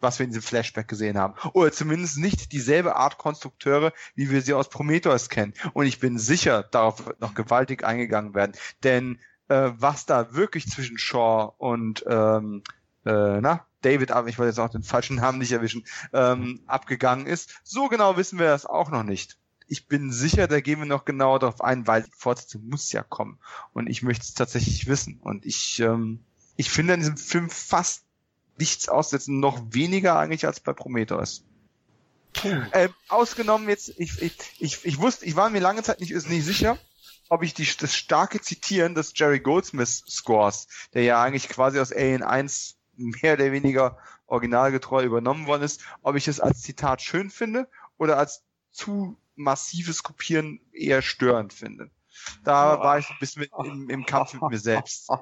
[0.00, 1.34] was wir in diesem Flashback gesehen haben.
[1.54, 5.54] Oder zumindest nicht dieselbe Art Konstrukteure, wie wir sie aus Prometheus kennen.
[5.72, 8.52] Und ich bin sicher, darauf wird noch gewaltig eingegangen werden.
[8.82, 9.18] Denn
[9.48, 12.62] äh, was da wirklich zwischen Shaw und ähm,
[13.04, 17.26] äh, na, David, aber ich wollte jetzt auch den falschen Namen nicht erwischen, ähm, abgegangen
[17.26, 17.60] ist.
[17.64, 19.38] So genau wissen wir das auch noch nicht.
[19.66, 23.02] Ich bin sicher, da gehen wir noch genauer darauf ein, weil die Fortsetzung muss ja
[23.02, 23.38] kommen.
[23.72, 25.20] Und ich möchte es tatsächlich wissen.
[25.22, 26.20] Und ich, ähm,
[26.56, 28.04] ich finde an diesem Film fast
[28.58, 31.44] nichts aussetzen, noch weniger eigentlich als bei Prometheus.
[32.72, 36.28] Äh, ausgenommen jetzt, ich, ich, ich, ich wusste, ich war mir lange Zeit nicht, ist
[36.28, 36.78] nicht sicher,
[37.28, 41.92] ob ich die, das starke Zitieren des Jerry Goldsmith Scores, der ja eigentlich quasi aus
[41.92, 47.30] Alien 1 mehr oder weniger originalgetreu übernommen worden ist, ob ich es als Zitat schön
[47.30, 47.68] finde
[47.98, 51.90] oder als zu massives Kopieren eher störend finde.
[52.44, 55.08] Da war ich ein bisschen mit, im, im Kampf mit mir selbst.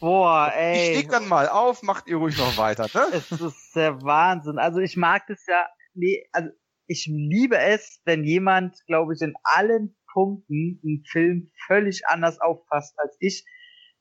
[0.00, 0.90] Boah, ey.
[0.90, 3.06] Ich leg dann mal auf, macht ihr ruhig noch weiter, ne?
[3.12, 4.58] Es ist der Wahnsinn.
[4.58, 6.50] Also ich mag das ja, nee, also
[6.86, 12.98] ich liebe es, wenn jemand, glaube ich, in allen Punkten einen Film völlig anders auffasst
[12.98, 13.46] als ich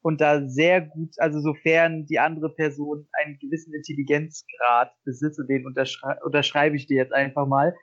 [0.02, 5.66] und da sehr gut, also sofern die andere Person einen gewissen Intelligenzgrad besitzt, und den
[5.66, 7.76] unterschrei unterschreibe ich dir jetzt einfach mal.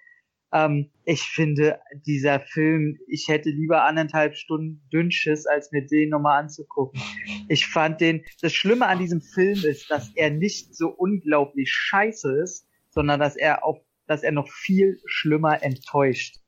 [0.52, 6.42] Ähm, ich finde, dieser Film, ich hätte lieber anderthalb Stunden Dünnschiss, als mir den nochmal
[6.42, 7.00] anzugucken.
[7.48, 12.40] Ich fand den, das Schlimme an diesem Film ist, dass er nicht so unglaublich scheiße
[12.42, 16.38] ist, sondern dass er auf, dass er noch viel schlimmer enttäuscht.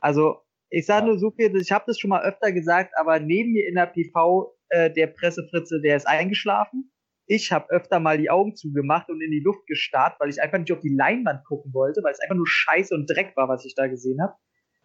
[0.00, 0.38] Also,
[0.70, 3.68] ich sage nur so viel, ich habe das schon mal öfter gesagt, aber neben mir
[3.68, 6.92] in der PV, äh, der Pressefritze, der ist eingeschlafen
[7.26, 10.58] ich habe öfter mal die Augen zugemacht und in die Luft gestarrt, weil ich einfach
[10.58, 13.64] nicht auf die Leinwand gucken wollte, weil es einfach nur Scheiße und Dreck war, was
[13.64, 14.34] ich da gesehen habe.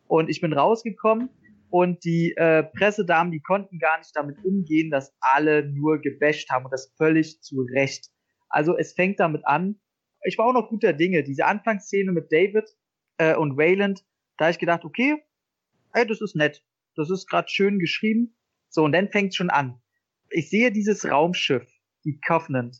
[0.08, 1.30] Und ich bin rausgekommen
[1.70, 6.66] und die äh, Pressedamen, die konnten gar nicht damit umgehen, dass alle nur gebasht haben
[6.66, 8.08] und das völlig zu Recht.
[8.50, 9.82] Also es fängt damit an.
[10.24, 11.24] Ich war auch noch guter Dinge.
[11.24, 12.70] Diese Anfangsszene mit David
[13.18, 14.06] äh, und Wayland,
[14.38, 15.22] da habe ich gedacht, okay,
[15.94, 16.64] ey, das ist nett.
[16.96, 18.37] Das ist gerade schön geschrieben.
[18.70, 19.82] So, und dann fängt schon an.
[20.30, 21.68] Ich sehe dieses Raumschiff
[22.04, 22.78] die Covenant.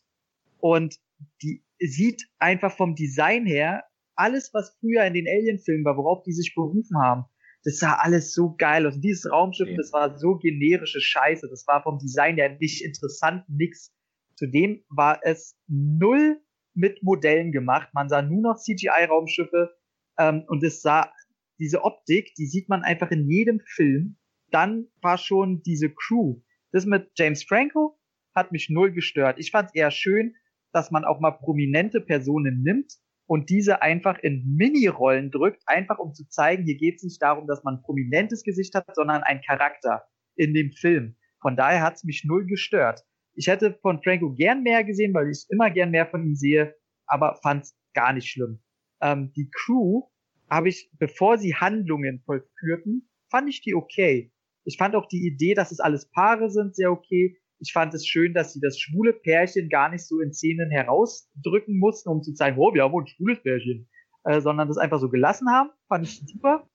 [0.60, 0.98] Und
[1.42, 3.84] die sieht einfach vom Design her
[4.16, 7.26] alles, was früher in den Alien-Filmen war, worauf die sich berufen haben.
[7.64, 8.96] Das sah alles so geil aus.
[8.96, 11.48] Und dieses Raumschiff, das war so generische Scheiße.
[11.50, 13.94] Das war vom Design her nicht interessant, nix.
[14.36, 16.40] Zudem war es null
[16.74, 17.90] mit Modellen gemacht.
[17.94, 19.76] Man sah nur noch CGI-Raumschiffe
[20.18, 21.12] ähm, und es sah
[21.60, 24.18] diese Optik, die sieht man einfach in jedem Film.
[24.52, 26.42] Dann war schon diese Crew.
[26.72, 27.98] Das mit James Franco,
[28.38, 29.40] hat mich null gestört.
[29.40, 30.36] Ich fand es eher schön,
[30.72, 32.94] dass man auch mal prominente Personen nimmt
[33.26, 37.48] und diese einfach in Mini-Rollen drückt, einfach um zu zeigen, hier geht es nicht darum,
[37.48, 40.04] dass man ein prominentes Gesicht hat, sondern ein Charakter
[40.36, 41.18] in dem Film.
[41.42, 43.04] Von daher hat es mich null gestört.
[43.34, 46.76] Ich hätte von Franco gern mehr gesehen, weil ich immer gern mehr von ihm sehe,
[47.06, 48.62] aber fand es gar nicht schlimm.
[49.02, 50.04] Ähm, die Crew
[50.50, 54.32] habe ich, bevor sie Handlungen vollführten, fand ich die okay.
[54.68, 57.38] Ich fand auch die Idee, dass es alles Paare sind, sehr okay.
[57.60, 61.80] Ich fand es schön, dass sie das schwule Pärchen gar nicht so in Szenen herausdrücken
[61.80, 63.88] mussten, um zu zeigen, oh, wir haben ein schwules Pärchen,
[64.26, 65.70] äh, sondern das einfach so gelassen haben.
[65.88, 66.68] Fand ich super.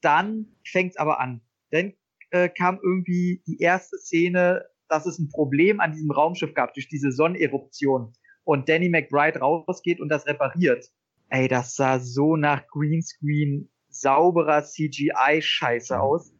[0.00, 1.42] Dann fängt's aber an.
[1.72, 1.92] Dann
[2.30, 6.88] äh, kam irgendwie die erste Szene, dass es ein Problem an diesem Raumschiff gab durch
[6.88, 8.14] diese Sonneneruption
[8.44, 10.86] und Danny McBride rausgeht und das repariert.
[11.28, 16.32] Ey, das sah so nach Greenscreen sauberer CGI-Scheiße aus.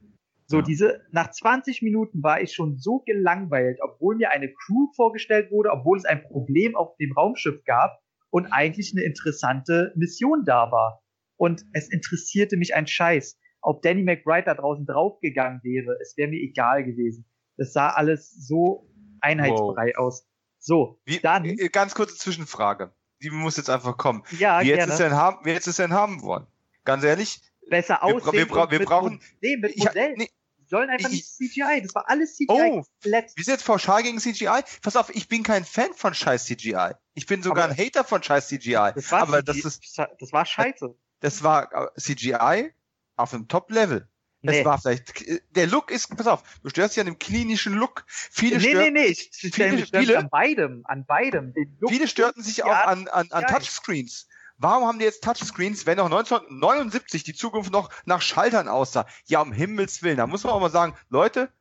[0.49, 0.63] So, ja.
[0.63, 5.71] diese, nach 20 Minuten war ich schon so gelangweilt, obwohl mir eine Crew vorgestellt wurde,
[5.71, 8.01] obwohl es ein Problem auf dem Raumschiff gab
[8.31, 11.03] und eigentlich eine interessante Mission da war.
[11.37, 13.39] Und es interessierte mich ein Scheiß.
[13.61, 17.27] Ob Danny McBride da draußen draufgegangen wäre, es wäre mir egal gewesen.
[17.57, 18.89] Das sah alles so
[19.21, 20.07] einheitsfrei wow.
[20.07, 20.29] aus.
[20.59, 21.45] So, Wie, dann.
[21.45, 22.93] Äh, ganz kurze Zwischenfrage.
[23.23, 24.23] Die muss jetzt einfach kommen.
[24.39, 26.47] Ja, wie jetzt, ist denn haben, wie jetzt ist denn haben wollen?
[26.85, 28.33] Ganz ehrlich, besser aussehen.
[28.33, 29.21] Wir, bra wir, brauchen.
[29.41, 30.15] Nee, mit Modell.
[30.17, 30.31] nee,
[30.69, 31.83] sollen einfach ich, nicht CGI.
[31.83, 32.47] Das war alles CGI.
[32.49, 33.37] Oh, komplett.
[33.37, 34.63] wir sind jetzt pauschal gegen CGI.
[34.83, 36.93] Pass auf, ich bin kein Fan von scheiß CGI.
[37.15, 38.93] Ich bin sogar aber ein Hater von scheiß CGI.
[38.95, 40.95] Das war aber CGI, das ist, das war scheiße.
[41.21, 42.73] Das war CGI
[43.17, 44.09] auf einem Top-Level.
[44.43, 44.61] Nee.
[44.61, 45.25] Es war vielleicht,
[45.57, 48.05] der Look ist, pass auf, du störst dich an dem klinischen Look.
[48.07, 51.53] Viele nee, nee, nee, ich viele, viele, an beidem, an beidem.
[51.89, 54.29] Viele störten sich auch an, an, an Touchscreens.
[54.59, 59.07] Warum haben die jetzt Touchscreens, wenn auch 1979 die Zukunft noch nach Schaltern aussah?
[59.27, 60.17] Ja, um Himmels Willen.
[60.17, 61.53] Da muss man auch mal sagen, Leute,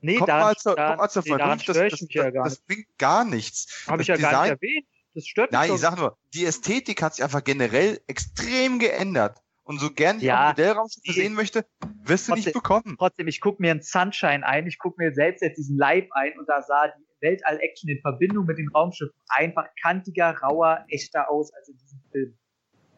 [0.00, 1.68] nee, kommt daran, mal zur, daran, kommt mal zur nee, Vernunft.
[1.68, 3.84] Das, das, ja das, das bringt gar nichts.
[3.86, 4.86] Habe ich ja Design, gar nicht erwähnt.
[5.14, 5.74] Das stört mich Nein, doch.
[5.74, 9.38] ich sag nur, die Ästhetik hat sich einfach generell extrem geändert.
[9.64, 11.66] Und so gern ich Ja, Modellraumschiffe sehen möchte,
[12.02, 12.96] wirst du nicht Trotzdem- bekommen.
[12.98, 16.36] Trotzdem, ich gucke mir einen Sunshine ein, ich gucke mir selbst jetzt diesen Live ein
[16.38, 21.52] und da sah die Weltall-Action in Verbindung mit den Raumschiffen einfach kantiger, rauer, echter aus
[21.54, 22.38] als in diesem Film.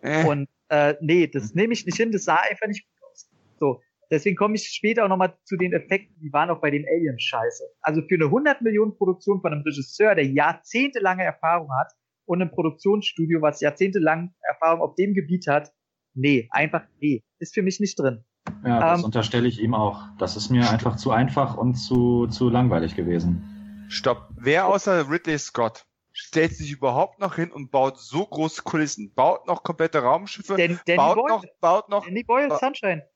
[0.00, 3.30] Äh, Und äh, nee, das nehme ich nicht hin, das sah einfach nicht gut aus.
[3.58, 3.80] So,
[4.10, 7.22] deswegen komme ich später auch nochmal zu den Effekten, die waren auch bei den Aliens
[7.22, 7.64] scheiße.
[7.80, 11.92] Also für eine 100 Millionen Produktion von einem Regisseur, der jahrzehntelange Erfahrung hat
[12.26, 15.72] und ein Produktionsstudio, was jahrzehntelang Erfahrung auf dem Gebiet hat,
[16.14, 18.24] nee, einfach nee, ist für mich nicht drin.
[18.64, 20.02] Ja, das Ähm, unterstelle ich ihm auch.
[20.18, 23.53] Das ist mir einfach zu einfach und zu, zu langweilig gewesen.
[23.88, 24.28] Stopp.
[24.36, 29.46] Wer außer Ridley Scott stellt sich überhaupt noch hin und baut so große Kulissen, baut
[29.46, 33.06] noch komplette Raumschiffe, Dan Danny baut Boyle, noch, baut noch Danny Boyle, Ba- Sunshine.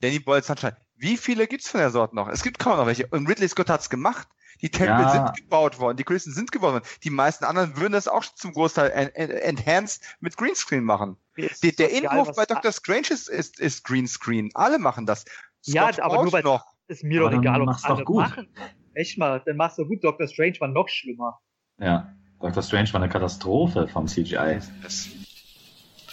[0.00, 0.76] Danny Boyle Sunshine.
[0.96, 2.28] Wie viele gibt's von der Sorte noch?
[2.28, 3.06] Es gibt kaum noch welche.
[3.08, 4.26] Und Ridley Scott hat's gemacht.
[4.62, 5.10] Die Tempel ja.
[5.10, 6.84] sind gebaut worden, die Kulissen sind gebaut worden.
[7.04, 11.18] Die meisten anderen würden das auch zum Großteil en en enhanced mit Greenscreen machen.
[11.36, 12.72] Der, der Innenhof bei Dr.
[12.72, 14.50] Strange ist, ist, ist Greenscreen.
[14.54, 15.26] Alle machen das.
[15.62, 16.64] Scott ja, aber nur weil noch.
[16.86, 18.16] ist mir doch egal, ob alle gut.
[18.16, 18.48] machen.
[18.96, 20.02] Echt mal, dann machst du gut.
[20.02, 20.26] Dr.
[20.26, 21.38] Strange war noch schlimmer.
[21.78, 22.62] Ja, Dr.
[22.62, 24.58] Strange war eine Katastrophe vom CGI.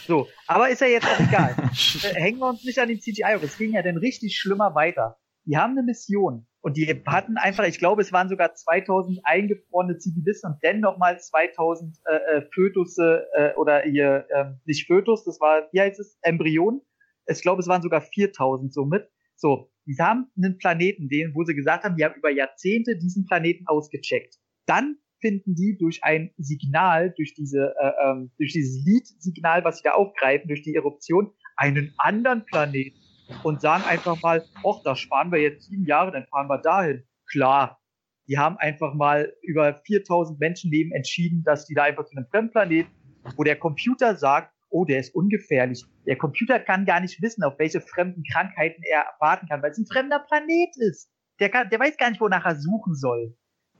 [0.05, 1.55] So, aber ist ja jetzt auch egal.
[2.03, 3.43] Äh, hängen wir uns nicht an den CGI auf.
[3.43, 5.17] Es ging ja dann richtig schlimmer weiter.
[5.45, 9.97] Die haben eine Mission und die hatten einfach, ich glaube, es waren sogar 2000 eingefrorene
[9.97, 15.39] Zivilisten und dann nochmal 2000 äh, äh, Fötusse äh, oder hier, äh, nicht Fötus, das
[15.39, 16.81] war, wie heißt es, Embryon.
[17.27, 19.09] Ich glaube, es waren sogar 4000 somit.
[19.43, 23.25] So, die haben einen Planeten, den, wo sie gesagt haben, die haben über Jahrzehnte diesen
[23.25, 24.37] Planeten ausgecheckt.
[24.65, 29.83] Dann finden die durch ein Signal, durch diese, äh, ähm, durch dieses Lead-Signal, was sie
[29.83, 32.97] da aufgreifen, durch die Eruption, einen anderen Planeten
[33.43, 37.03] und sagen einfach mal, ach, da sparen wir jetzt sieben Jahre, dann fahren wir dahin.
[37.29, 37.81] Klar,
[38.29, 42.93] die haben einfach mal über 4000 Menschenleben entschieden, dass die da einfach zu einem Fremdplaneten,
[43.35, 45.85] wo der Computer sagt, oh, der ist ungefährlich.
[46.05, 49.77] Der Computer kann gar nicht wissen, auf welche fremden Krankheiten er warten kann, weil es
[49.77, 51.09] ein fremder Planet ist.
[51.39, 53.37] Der, kann, der weiß gar nicht, wonach er suchen soll.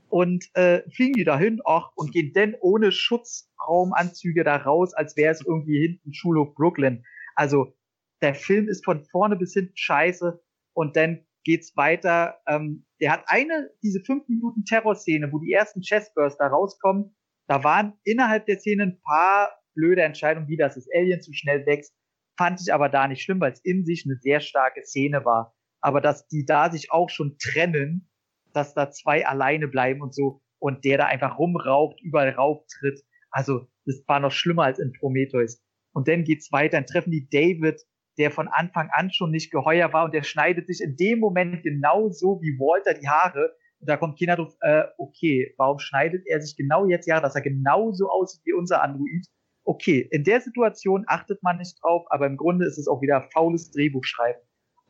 [0.09, 5.31] Und äh, fliegen die dahin, ach, und gehen dann ohne Schutzraumanzüge da raus, als wäre
[5.31, 7.03] es irgendwie hinten Schulhof Brooklyn.
[7.35, 7.73] Also
[8.21, 10.39] der Film ist von vorne bis hinten scheiße
[10.73, 12.39] und dann geht's weiter.
[12.47, 17.15] Ähm, der hat eine, diese fünf Minuten Terrorszene, wo die ersten Chestburster rauskommen.
[17.47, 21.65] Da waren innerhalb der Szene ein paar blöde Entscheidungen, wie das das Alien zu schnell
[21.65, 21.93] wächst.
[22.37, 25.55] Fand ich aber da nicht schlimm, weil es in sich eine sehr starke Szene war.
[25.81, 28.09] Aber dass die da sich auch schon trennen,
[28.53, 33.01] dass da zwei alleine bleiben und so und der da einfach rumraucht, überall rauftritt.
[33.29, 35.61] Also, das war noch schlimmer als in Prometheus.
[35.93, 37.81] Und dann geht's weiter, dann treffen die David,
[38.17, 41.63] der von Anfang an schon nicht geheuer war und der schneidet sich in dem Moment
[41.63, 43.55] genauso wie Walter die Haare.
[43.79, 47.35] Und da kommt keiner drauf, äh, okay, warum schneidet er sich genau jetzt Haare, dass
[47.35, 49.25] er genauso aussieht wie unser Android?
[49.65, 53.29] Okay, in der Situation achtet man nicht drauf, aber im Grunde ist es auch wieder
[53.33, 54.41] faules Drehbuchschreiben.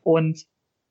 [0.02, 0.46] Und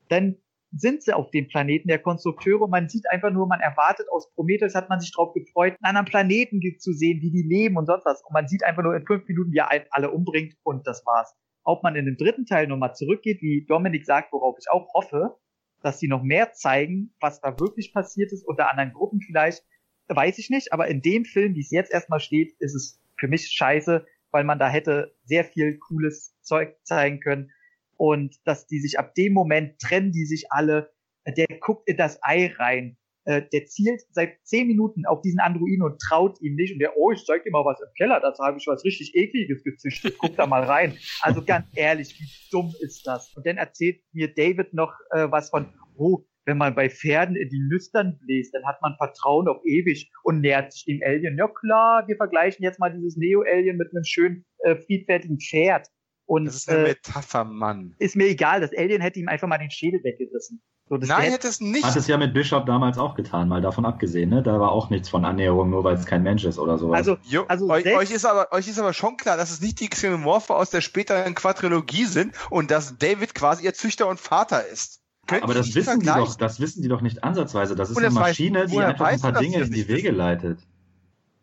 [0.10, 0.38] dann
[0.72, 4.74] sind sie auf dem Planeten der Konstrukteure man sieht einfach nur, man erwartet aus Prometheus,
[4.74, 8.06] hat man sich drauf gefreut, einen anderen Planeten zu sehen, wie die leben und sonst
[8.06, 8.24] was.
[8.24, 11.36] Und man sieht einfach nur in fünf Minuten, wie er alle umbringt und das war's
[11.64, 15.38] ob man in dem dritten Teil nochmal zurückgeht, wie Dominik sagt, worauf ich auch hoffe,
[15.82, 19.64] dass sie noch mehr zeigen, was da wirklich passiert ist, unter anderen Gruppen vielleicht,
[20.08, 23.30] weiß ich nicht, aber in dem Film, wie es jetzt erstmal steht, ist es für
[23.30, 27.52] mich scheiße, weil man da hätte sehr viel cooles Zeug zeigen können
[27.96, 30.92] und dass die sich ab dem Moment trennen, die sich alle,
[31.26, 35.82] der guckt in das Ei rein äh, der zielt seit zehn Minuten auf diesen Androiden
[35.82, 36.74] und traut ihm nicht.
[36.74, 39.16] Und der, oh, ich zeig dir mal was im Keller, da habe ich was richtig
[39.16, 40.98] ekliges gezüchtet, guck da mal rein.
[41.22, 43.34] Also ganz ehrlich, wie dumm ist das?
[43.36, 47.50] Und dann erzählt mir David noch äh, was von, oh, wenn man bei Pferden in
[47.50, 51.38] die Nüstern bläst, dann hat man Vertrauen auf ewig und nähert sich dem Alien.
[51.38, 55.88] Ja klar, wir vergleichen jetzt mal dieses Neo-Alien mit einem schönen, äh, friedfertigen Pferd.
[56.26, 57.96] Und, das ist eine äh, Metapher, Mann.
[58.00, 60.62] Ist mir egal, das Alien hätte ihm einfach mal den Schädel weggerissen.
[60.90, 61.86] So, Nein, hätte es nicht.
[61.86, 64.44] Hat es ja mit Bishop damals auch getan, mal davon abgesehen, ne?
[64.44, 66.98] Da war auch nichts von Annäherung, nur weil es kein Mensch ist oder sowas.
[66.98, 69.80] Also, jo, also euch, euch, ist aber, euch ist aber schon klar, dass es nicht
[69.80, 74.68] die Xenomorphe aus der späteren Quadrilogie sind und dass David quasi ihr Züchter und Vater
[74.68, 75.03] ist.
[75.26, 77.76] Könnt aber das wissen die doch, das wissen die doch nicht ansatzweise.
[77.76, 80.60] Das ist eine Maschine, weiß, die einfach ein paar Dinge in die Wege leitet.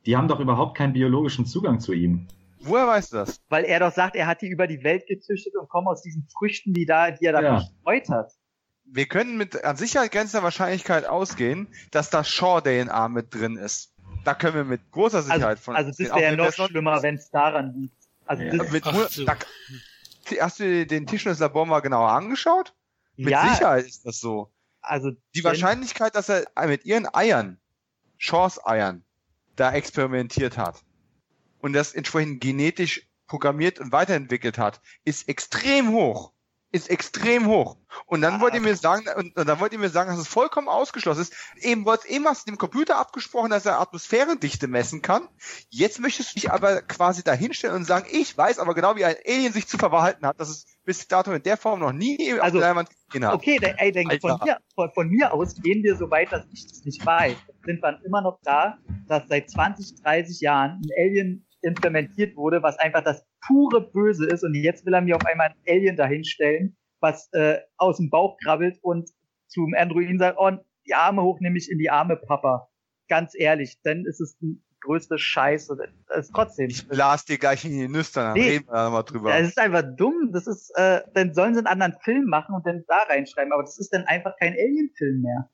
[0.07, 2.27] Die haben doch überhaupt keinen biologischen Zugang zu ihm.
[2.61, 3.41] Woher weißt du das?
[3.49, 6.27] Weil er doch sagt, er hat die über die Welt gezüchtet und kommt aus diesen
[6.29, 7.61] Früchten, die da, die er da ja.
[7.61, 8.33] verstreut hat
[8.93, 13.93] wir können mit an Sicherheit grenzender Wahrscheinlichkeit ausgehen, dass da Shaw-DNA mit drin ist.
[14.25, 17.03] Da können wir mit großer also, Sicherheit also, von Also das wäre ja noch schlimmer,
[17.03, 17.97] wenn es daran liegt.
[18.27, 18.63] Also ja.
[18.71, 19.25] mit nur, so.
[19.25, 19.37] da,
[20.41, 22.75] hast du den Tischlerslabor mal genauer angeschaut?
[23.21, 24.51] Mit ja, Sicherheit ist das so.
[24.81, 27.61] Also die Wahrscheinlichkeit, dass er mit ihren Eiern,
[28.17, 29.05] Shaws Eiern,
[29.57, 30.83] da experimentiert hat
[31.61, 36.33] und das entsprechend genetisch programmiert und weiterentwickelt hat, ist extrem hoch
[36.73, 37.77] ist extrem hoch.
[38.07, 40.21] Und dann ah, wollt ihr mir sagen, und, und, dann wollt ihr mir sagen, dass
[40.21, 41.33] es vollkommen ausgeschlossen ist.
[41.57, 45.29] Eben wollt eben hast du dem Computer abgesprochen, dass er Atmosphärendichte messen kann.
[45.69, 49.17] Jetzt möchtest du dich aber quasi dahinstellen und sagen, ich weiß aber genau, wie ein
[49.27, 52.59] Alien sich zu verhalten hat, dass es bis dato in der Form noch nie also,
[52.59, 53.35] jemand gesehen hat.
[53.35, 56.45] Okay, der, ey, denk, von, mir, von, von, mir aus gehen wir so weit, dass
[56.53, 57.37] ich das nicht weiß.
[57.65, 58.77] Sind wir immer noch da,
[59.07, 64.43] dass seit 20, 30 Jahren ein Alien implementiert wurde, was einfach das pure Böse ist.
[64.43, 68.37] Und jetzt will er mir auf einmal ein Alien dahinstellen, was äh, aus dem Bauch
[68.43, 69.11] krabbelt und
[69.47, 70.51] zum Androiden sagt, oh,
[70.89, 72.69] die Arme hoch, nehme ich in die Arme, Papa.
[73.09, 75.77] Ganz ehrlich, dann ist es ein größte Scheiße.
[76.09, 76.69] Das ist trotzdem.
[76.69, 79.33] Ich las dir gleich in die Nüstern, dann nee, reden wir da mal drüber.
[79.33, 80.31] Das ist einfach dumm.
[80.33, 83.53] Das ist, äh, dann sollen sie einen anderen Film machen und dann da reinschreiben.
[83.53, 85.51] Aber das ist dann einfach kein Alien-Film mehr.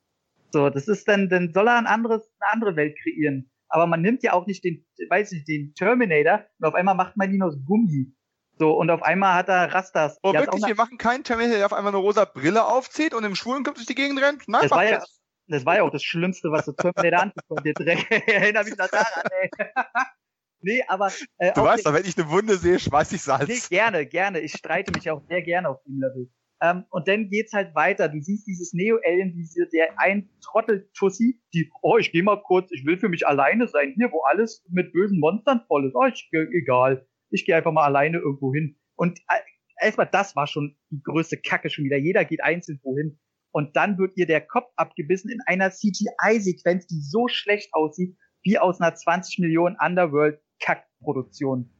[0.50, 3.50] So, das ist dann, dann soll er ein anderes, eine andere Welt kreieren.
[3.68, 7.16] Aber man nimmt ja auch nicht den, weiß nicht, den Terminator und auf einmal macht
[7.16, 8.12] man ihn aus Gummi.
[8.58, 10.18] So, und auf einmal hat er Rastas.
[10.22, 10.66] Oh, wirklich?
[10.66, 13.86] Wir machen keinen Terminator, der auf einmal eine rosa Brille aufzieht und im Schwulenclub durch
[13.86, 14.48] die Gegend rennt?
[14.48, 15.04] Nein, das war ja.
[15.48, 18.10] Das war ja auch das Schlimmste, was so Terminator angekommen der Dreck.
[18.28, 19.50] Erinnere mich noch daran, ey.
[20.60, 23.48] nee, aber, äh, Du weißt doch, wenn ich eine Wunde sehe, schmeiß ich Salz.
[23.48, 24.40] Nee, gerne, gerne.
[24.40, 26.30] Ich streite mich auch sehr gerne auf dem Level.
[26.62, 28.08] Ähm, und dann geht's halt weiter.
[28.08, 32.86] Du siehst dieses Neo-Alien, diese, der ein Trottel-Tussi, die, oh, ich geh mal kurz, ich
[32.86, 35.94] will für mich alleine sein, hier, wo alles mit bösen Monstern voll ist.
[35.94, 37.06] Oh, ich, egal.
[37.30, 38.78] Ich gehe einfach mal alleine irgendwo hin.
[38.94, 41.98] Und äh, erstmal, das war schon die größte Kacke schon wieder.
[41.98, 43.18] Jeder geht einzeln wohin.
[43.56, 48.58] Und dann wird ihr der Kopf abgebissen in einer CGI-Sequenz, die so schlecht aussieht, wie
[48.58, 51.70] aus einer 20 Millionen Underworld-Kack-Produktion.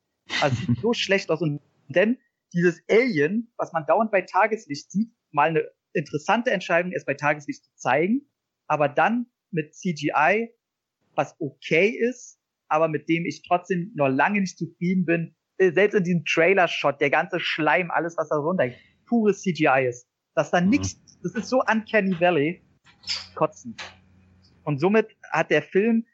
[0.41, 1.43] Also sieht so schlecht aus.
[1.43, 2.17] Und denn
[2.55, 7.63] dieses Alien, was man dauernd bei Tageslicht sieht, mal eine interessante Entscheidung, es bei Tageslicht
[7.63, 8.23] zu zeigen,
[8.69, 10.49] aber dann mit CGI,
[11.15, 15.37] was okay ist, aber mit dem ich trotzdem noch lange nicht zufrieden bin.
[15.59, 18.71] Äh, Selbst in diesem Trailer-Shot, der ganze Schleim, alles, was da runter,
[19.07, 20.09] pures CGI ist.
[20.37, 20.69] Dass da Mhm.
[20.69, 22.63] nichts, das ist so Uncanny Valley,
[23.35, 23.75] kotzen.
[24.65, 26.07] Und somit hat der Film,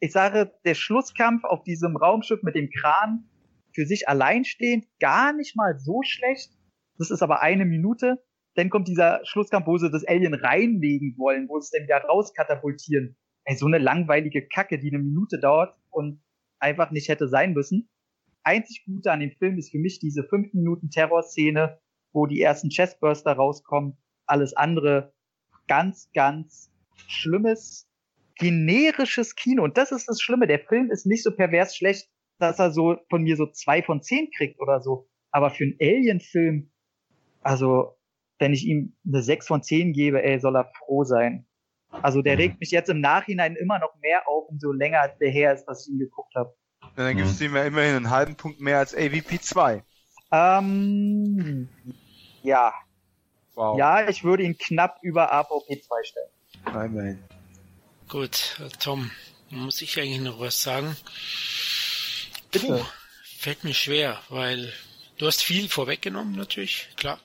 [0.00, 3.28] ich sage, der Schlusskampf auf diesem Raumschiff mit dem Kran
[3.74, 6.52] für sich alleinstehend gar nicht mal so schlecht.
[6.96, 8.22] Das ist aber eine Minute.
[8.54, 12.02] Dann kommt dieser Schlusskampf, wo sie das Alien reinlegen wollen, wo sie es dann wieder
[12.08, 13.16] rauskatapultieren.
[13.44, 16.22] Ey, so eine langweilige Kacke, die eine Minute dauert und
[16.58, 17.88] einfach nicht hätte sein müssen.
[18.42, 21.80] Einzig Gute an dem Film ist für mich diese fünf Minuten Terrorszene,
[22.16, 23.98] wo die ersten Chestburster rauskommen.
[24.26, 25.12] Alles andere
[25.68, 26.72] ganz, ganz
[27.06, 27.88] schlimmes,
[28.36, 29.62] generisches Kino.
[29.62, 30.46] Und das ist das Schlimme.
[30.46, 34.02] Der Film ist nicht so pervers schlecht, dass er so von mir so zwei von
[34.02, 35.08] zehn kriegt oder so.
[35.30, 36.72] Aber für einen Alien-Film,
[37.42, 37.98] also
[38.38, 41.46] wenn ich ihm eine sechs von zehn gebe, ey, soll er froh sein.
[41.90, 42.40] Also der Mhm.
[42.40, 45.86] regt mich jetzt im Nachhinein immer noch mehr auf, umso länger der her ist, dass
[45.86, 46.54] ich ihn geguckt habe.
[46.96, 49.82] Ja, dann gibst du ihm ja immerhin einen halben Punkt mehr als AVP 2.
[50.32, 51.68] Ähm,
[52.46, 52.72] ja,
[53.54, 53.78] Wow.
[53.78, 56.28] ja, ich würde ihn knapp über AVP 2 stellen.
[56.66, 57.24] Nein, nein.
[58.08, 59.10] Gut, Tom,
[59.48, 60.94] muss ich eigentlich noch was sagen?
[62.50, 62.66] Bitte.
[62.66, 62.84] Puh,
[63.38, 64.72] fällt mir schwer, weil
[65.16, 67.18] du hast viel vorweggenommen, natürlich, klar.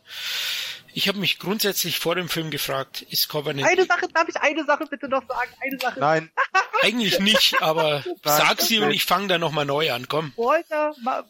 [0.93, 4.64] Ich habe mich grundsätzlich vor dem Film gefragt, ist Covenant Eine Sache, darf ich eine
[4.65, 5.52] Sache bitte noch sagen?
[5.61, 5.99] Eine Sache.
[5.99, 6.31] Nein,
[6.82, 10.34] eigentlich nicht, aber sag sie und ich fange da nochmal neu an, komm.
[10.36, 11.26] Walter ma-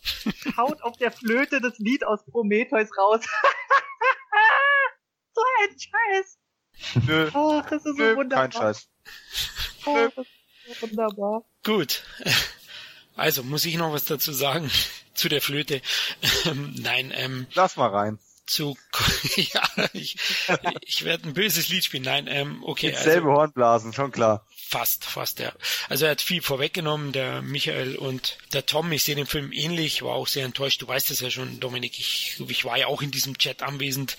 [0.57, 3.21] haut auf der Flöte das Lied aus Prometheus raus.
[5.33, 6.37] so ein Scheiß.
[7.07, 8.49] nö, Ach, das ist so nö, wunderbar.
[8.49, 8.87] kein Scheiß.
[9.85, 10.25] Oh, das
[10.67, 11.43] ist so wunderbar.
[11.63, 12.03] Gut.
[13.15, 14.69] Also, muss ich noch was dazu sagen
[15.13, 15.81] zu der Flöte?
[16.45, 18.19] Ähm, Nein, ähm, Lass mal rein.
[18.47, 18.77] zu,
[19.35, 19.61] ja,
[19.93, 20.17] ich,
[20.85, 22.03] ich werde ein böses Lied spielen.
[22.03, 22.93] Nein, ähm, okay.
[22.95, 24.45] Selbe Hornblasen, schon klar.
[24.71, 25.51] Fast, fast, ja.
[25.89, 28.89] Also er hat viel vorweggenommen, der Michael und der Tom.
[28.93, 30.81] Ich sehe den Film ähnlich, war auch sehr enttäuscht.
[30.81, 31.99] Du weißt es ja schon, Dominik.
[31.99, 34.15] Ich, ich war ja auch in diesem Chat anwesend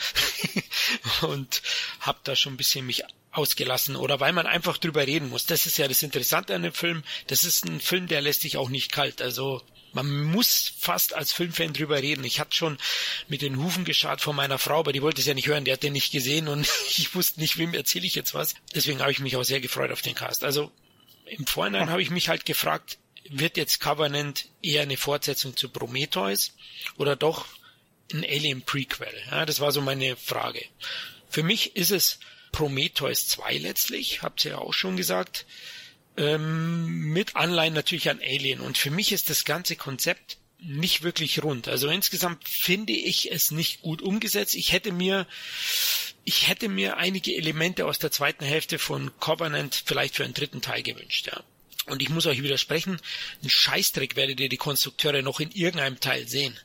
[1.23, 1.62] und
[2.01, 5.47] habe da schon ein bisschen mich ausgelassen oder weil man einfach drüber reden muss.
[5.47, 7.03] Das ist ja das Interessante an dem Film.
[7.29, 9.23] Das ist ein Film, der lässt dich auch nicht kalt.
[9.23, 9.62] Also
[9.93, 12.24] man muss fast als Filmfan drüber reden.
[12.24, 12.78] Ich hatte schon
[13.28, 15.73] mit den Hufen geschart von meiner Frau, aber die wollte es ja nicht hören, die
[15.73, 18.55] hat den nicht gesehen und ich wusste nicht, wem erzähle ich jetzt was.
[18.74, 20.44] Deswegen habe ich mich auch sehr gefreut auf den Cast.
[20.44, 20.73] Also
[21.27, 22.98] im Vorhinein habe ich mich halt gefragt,
[23.28, 26.55] wird jetzt Covenant eher eine Fortsetzung zu Prometheus
[26.97, 27.47] oder doch
[28.12, 29.14] ein Alien Prequel?
[29.31, 30.64] Ja, das war so meine Frage.
[31.28, 32.19] Für mich ist es
[32.51, 35.47] Prometheus 2 letztlich, habt ihr ja auch schon gesagt
[36.17, 38.61] ähm, mit Anleihen natürlich an Alien.
[38.61, 41.69] Und für mich ist das ganze Konzept nicht wirklich rund.
[41.69, 44.55] Also insgesamt finde ich es nicht gut umgesetzt.
[44.55, 45.27] Ich hätte mir,
[46.25, 50.63] ich hätte mir einige Elemente aus der zweiten Hälfte von Covenant vielleicht für einen dritten
[50.63, 51.43] Teil gewünscht, ja.
[51.87, 53.01] Und ich muss euch widersprechen,
[53.43, 56.57] ein Scheißdreck werdet ihr die Konstrukteure noch in irgendeinem Teil sehen.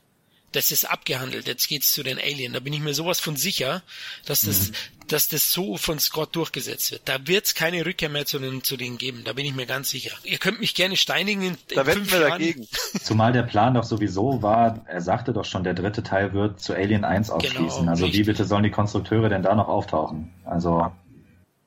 [0.58, 1.46] Das ist abgehandelt.
[1.46, 2.52] Jetzt geht's zu den Alien.
[2.54, 3.84] Da bin ich mir sowas von sicher,
[4.26, 4.72] dass das,
[5.08, 7.04] dass das so von Scott durchgesetzt wird.
[7.06, 9.22] Da wird's keine Rückkehr mehr zu den, zu denen geben.
[9.24, 10.10] Da bin ich mir ganz sicher.
[10.24, 12.32] Ihr könnt mich gerne steinigen in, in Da fünf wir Jahren.
[12.32, 12.68] dagegen.
[13.04, 16.74] Zumal der Plan doch sowieso war, er sagte doch schon, der dritte Teil wird zu
[16.74, 17.82] Alien 1 ausschließen.
[17.82, 18.26] Genau, also wie richtig.
[18.26, 20.34] bitte sollen die Konstrukteure denn da noch auftauchen?
[20.44, 20.92] Also,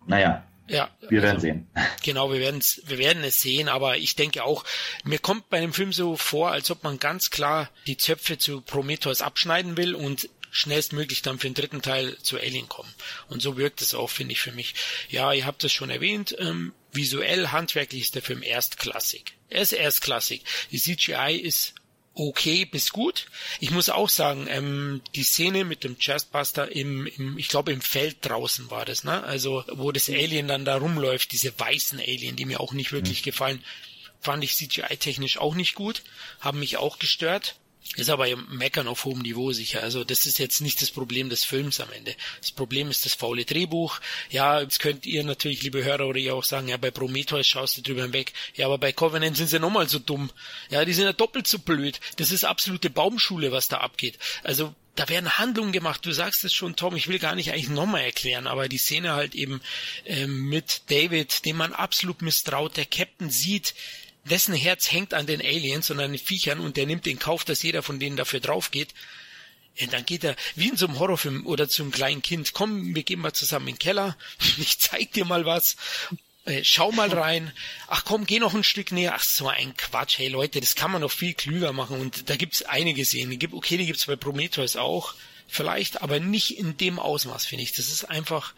[0.08, 1.68] naja, Ja, wir werden also, sehen.
[2.02, 4.64] Genau, wir werden wir werden es sehen, aber ich denke auch,
[5.05, 8.60] mir kommt bei dem Film so vor, als ob man ganz klar die Zöpfe zu
[8.60, 12.92] Prometheus abschneiden will und schnellstmöglich dann für den dritten Teil zu Alien kommen.
[13.28, 14.74] Und so wirkt es auch, finde ich, für mich.
[15.09, 19.36] Ja, ihr habt es schon erwähnt, ähm, visuell, handwerklich ist der Film erstklassig.
[19.48, 20.42] Er ist erstklassig.
[20.70, 21.74] Die CGI ist
[22.20, 23.26] okay bis gut.
[23.60, 27.80] Ich muss auch sagen, ähm, die Szene mit dem Chestbuster im, im ich glaube im
[27.80, 29.24] Feld draußen war das, ne?
[29.24, 33.22] Also wo das Alien dann da rumläuft, diese weißen Alien, die mir auch nicht wirklich
[33.22, 33.24] mhm.
[33.24, 33.64] gefallen,
[34.20, 36.02] fand ich CGI-technisch auch nicht gut,
[36.40, 37.56] haben mich auch gestört.
[37.97, 39.82] Ist aber Meckern auf hohem Niveau sicher.
[39.82, 42.15] Also das ist jetzt nicht das Problem des Films am Ende.
[42.40, 44.01] Das Problem ist das faule Drehbuch.
[44.31, 47.78] Ja, jetzt könnt ihr natürlich, liebe Hörer, oder ihr auch sagen, ja, bei Prometheus schaust
[47.78, 48.32] du drüber hinweg.
[48.55, 50.31] Ja, aber bei Covenant sind sie nochmal so dumm.
[50.70, 51.98] Ja, die sind ja doppelt so blöd.
[52.16, 54.19] Das ist absolute Baumschule, was da abgeht.
[54.44, 56.05] Also da werden Handlungen gemacht.
[56.05, 59.12] Du sagst es schon, Tom, ich will gar nicht eigentlich nochmal erklären, aber die Szene
[59.12, 59.61] halt eben
[60.05, 63.74] ähm, mit David, dem man absolut misstraut, der Captain sieht,
[64.24, 67.44] dessen Herz hängt an den Aliens und an den Viechern und der nimmt in Kauf,
[67.44, 68.94] dass jeder von denen dafür drauf geht.
[69.90, 72.52] Dann geht er wie in so einem Horrorfilm oder zum kleinen Kind.
[72.52, 74.16] Komm, wir gehen mal zusammen in den Keller.
[74.59, 75.76] Ich zeig dir mal was.
[76.44, 77.52] Äh, schau mal rein.
[77.86, 79.14] Ach komm, geh noch ein Stück näher.
[79.14, 80.18] Ach, so ein Quatsch.
[80.18, 82.01] Hey Leute, das kann man noch viel klüger machen.
[82.01, 83.38] Und da gibt's einige Szenen.
[83.52, 85.14] Okay, die gibt's bei Prometheus auch.
[85.47, 87.72] Vielleicht, aber nicht in dem Ausmaß, finde ich.
[87.72, 88.55] Das ist einfach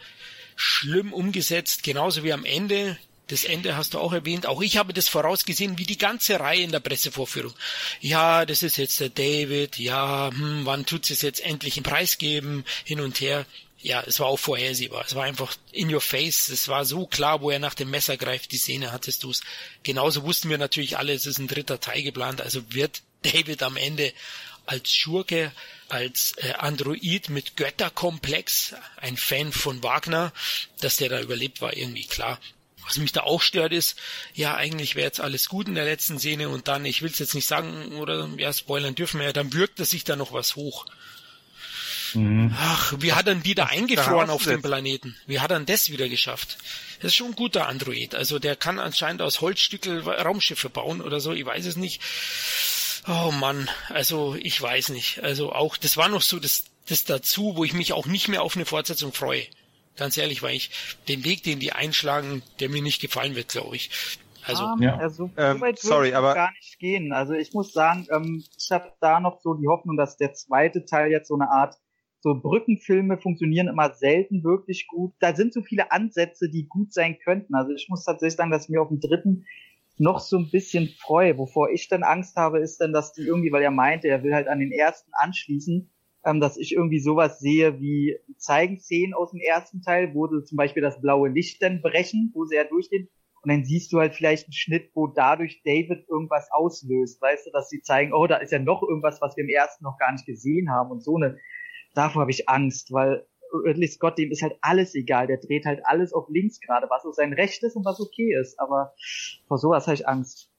[0.55, 1.83] schlimm umgesetzt.
[1.83, 2.97] Genauso wie am Ende
[3.27, 4.45] das Ende hast du auch erwähnt.
[4.45, 7.53] Auch ich habe das vorausgesehen, wie die ganze Reihe in der Pressevorführung.
[8.01, 9.77] Ja, das ist jetzt der David.
[9.79, 12.65] Ja, hm, wann tut es jetzt endlich einen Preis geben?
[12.83, 13.45] Hin und her.
[13.79, 15.03] Ja, es war auch vorhersehbar.
[15.05, 16.49] Es war einfach in your face.
[16.49, 18.51] Es war so klar, wo er nach dem Messer greift.
[18.51, 19.41] Die Szene hattest du es.
[19.83, 22.41] Genauso wussten wir natürlich alle, es ist ein dritter Teil geplant.
[22.41, 24.13] Also wird David am Ende
[24.65, 25.51] als Schurke,
[25.89, 30.31] als äh, Android mit Götterkomplex, ein Fan von Wagner,
[30.79, 32.39] dass der da überlebt war, irgendwie klar.
[32.85, 33.97] Was mich da auch stört ist,
[34.33, 37.19] ja, eigentlich wäre jetzt alles gut in der letzten Szene und dann, ich will es
[37.19, 40.33] jetzt nicht sagen, oder ja, spoilern dürfen wir ja, dann wirkt er sich da noch
[40.33, 40.85] was hoch.
[42.13, 42.53] Mhm.
[42.57, 45.15] Ach, wie hat er die da eingefroren auf dem Planeten?
[45.25, 46.57] Wie hat er denn das wieder geschafft?
[47.01, 48.15] Das ist schon ein guter Android.
[48.15, 52.01] Also der kann anscheinend aus Holzstückel Raumschiffe bauen oder so, ich weiß es nicht.
[53.07, 55.23] Oh Mann, also ich weiß nicht.
[55.23, 58.41] Also auch, das war noch so das, das dazu, wo ich mich auch nicht mehr
[58.41, 59.45] auf eine Fortsetzung freue.
[59.95, 60.71] Ganz ehrlich, weil ich
[61.07, 64.17] den Weg, den die einschlagen, der mir nicht gefallen wird, glaube ich.
[64.45, 64.97] Also, um, ja.
[64.97, 67.13] also so ähm, weit sorry, ich aber gar nicht gehen.
[67.13, 70.85] Also ich muss sagen, ähm, ich habe da noch so die Hoffnung, dass der zweite
[70.85, 71.77] Teil jetzt so eine Art
[72.19, 75.13] so Brückenfilme funktionieren immer selten wirklich gut.
[75.19, 77.53] Da sind so viele Ansätze, die gut sein könnten.
[77.53, 79.45] Also ich muss tatsächlich sagen, dass ich mir auf dem dritten
[79.97, 81.37] noch so ein bisschen freue.
[81.37, 84.33] Wovor ich dann Angst habe, ist dann, dass die irgendwie, weil er meinte, er will
[84.33, 85.92] halt an den ersten anschließen,
[86.25, 90.43] ähm, dass ich irgendwie sowas sehe wie zeigen Szenen aus dem ersten Teil, wo sie
[90.43, 93.09] zum Beispiel das blaue Licht dann brechen, wo sie ja durchgehen.
[93.41, 97.51] Und dann siehst du halt vielleicht einen Schnitt, wo dadurch David irgendwas auslöst, weißt du,
[97.51, 100.13] dass sie zeigen, oh, da ist ja noch irgendwas, was wir im ersten noch gar
[100.13, 101.37] nicht gesehen haben und so eine.
[101.93, 105.27] Davor habe ich Angst, weil Ridley Scott, dem ist halt alles egal.
[105.27, 108.33] Der dreht halt alles auf links gerade, was so sein Recht ist und was okay
[108.39, 108.59] ist.
[108.59, 108.93] Aber
[109.47, 110.49] vor sowas habe ich Angst.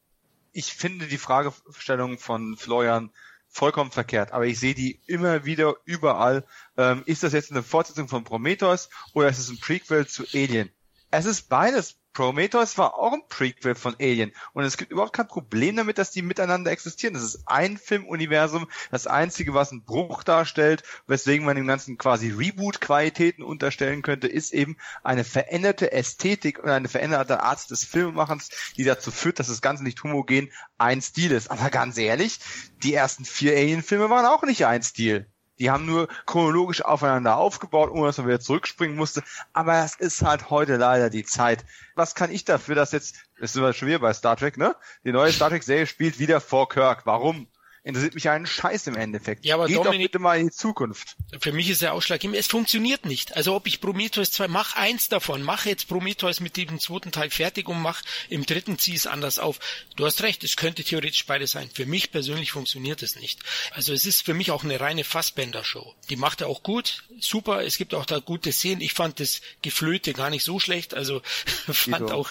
[0.52, 3.10] Ich finde die Fragestellung von Florian
[3.54, 4.32] vollkommen verkehrt.
[4.32, 6.44] Aber ich sehe die immer wieder überall.
[6.76, 10.70] Ähm, ist das jetzt eine Fortsetzung von Prometheus oder ist es ein Prequel zu Alien?
[11.16, 15.26] Es ist beides Prometheus war auch ein Prequel von Alien und es gibt überhaupt kein
[15.26, 17.14] Problem damit, dass die miteinander existieren.
[17.14, 22.30] Das ist ein Filmuniversum, das einzige, was einen Bruch darstellt, weswegen man dem Ganzen quasi
[22.30, 28.84] Reboot-Qualitäten unterstellen könnte, ist eben eine veränderte Ästhetik und eine veränderte Art des Filmemachens, die
[28.84, 31.50] dazu führt, dass das Ganze nicht homogen ein Stil ist.
[31.50, 32.38] Aber ganz ehrlich,
[32.84, 35.28] die ersten vier Alien-Filme waren auch nicht ein Stil.
[35.58, 39.22] Die haben nur chronologisch aufeinander aufgebaut, ohne dass man wieder zurückspringen musste.
[39.52, 41.64] Aber es ist halt heute leider die Zeit.
[41.94, 44.74] Was kann ich dafür, dass jetzt, das sind wir schon wieder bei Star Trek, ne?
[45.04, 47.06] Die neue Star Trek Serie spielt wieder vor Kirk.
[47.06, 47.46] Warum?
[47.84, 49.44] Interessiert mich einen Scheiß im Endeffekt.
[49.44, 51.16] Ja, aber Geht Dominik, doch bitte mal in die Zukunft.
[51.38, 53.36] Für mich ist der Ausschlag, es funktioniert nicht.
[53.36, 57.28] Also ob ich Prometheus 2, mach eins davon, mach jetzt Prometheus mit dem zweiten Teil
[57.28, 59.60] fertig und mach im dritten zieh es anders auf.
[59.96, 61.68] Du hast recht, es könnte theoretisch beides sein.
[61.72, 63.40] Für mich persönlich funktioniert es nicht.
[63.72, 65.94] Also es ist für mich auch eine reine Fassbender-Show.
[66.08, 68.80] Die macht er auch gut, super, es gibt auch da gute Szenen.
[68.80, 71.20] Ich fand das Geflöte gar nicht so schlecht, also
[71.66, 72.30] fand auch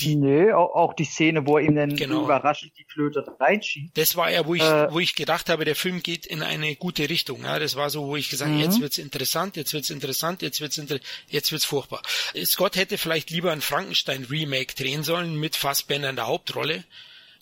[0.00, 0.16] die...
[0.16, 2.24] Nee, auch, die Szene, wo er ihm dann genau.
[2.24, 3.96] überraschend die Flöte reinschiebt.
[3.96, 6.76] Das war ja, wo ich, äh, wo ich gedacht habe, der Film geht in eine
[6.76, 7.44] gute Richtung.
[7.44, 8.60] Ja, das war so, wo ich gesagt, mhm.
[8.60, 12.02] jetzt wird's interessant, jetzt wird's interessant, jetzt wird's inter jetzt wird's furchtbar.
[12.44, 16.84] Scott hätte vielleicht lieber ein Frankenstein Remake drehen sollen mit Fassbender in der Hauptrolle,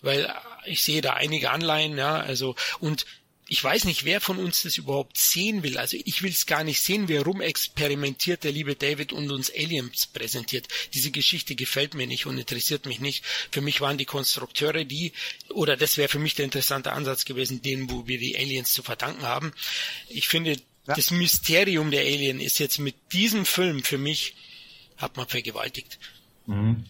[0.02, 0.32] weil
[0.64, 3.06] ich sehe da einige Anleihen, ja, also und
[3.48, 5.78] ich weiß nicht, wer von uns das überhaupt sehen will.
[5.78, 10.08] Also ich will es gar nicht sehen, wer rumexperimentiert, der liebe David und uns Aliens
[10.08, 10.66] präsentiert.
[10.94, 13.24] Diese Geschichte gefällt mir nicht und interessiert mich nicht.
[13.52, 15.12] Für mich waren die Konstrukteure die,
[15.50, 18.82] oder das wäre für mich der interessante Ansatz gewesen, denen, wo wir die Aliens zu
[18.82, 19.52] verdanken haben.
[20.08, 20.94] Ich finde, ja.
[20.94, 24.34] das Mysterium der Alien ist jetzt mit diesem Film für mich,
[24.96, 26.00] hat man vergewaltigt.
[26.46, 26.84] Mhm.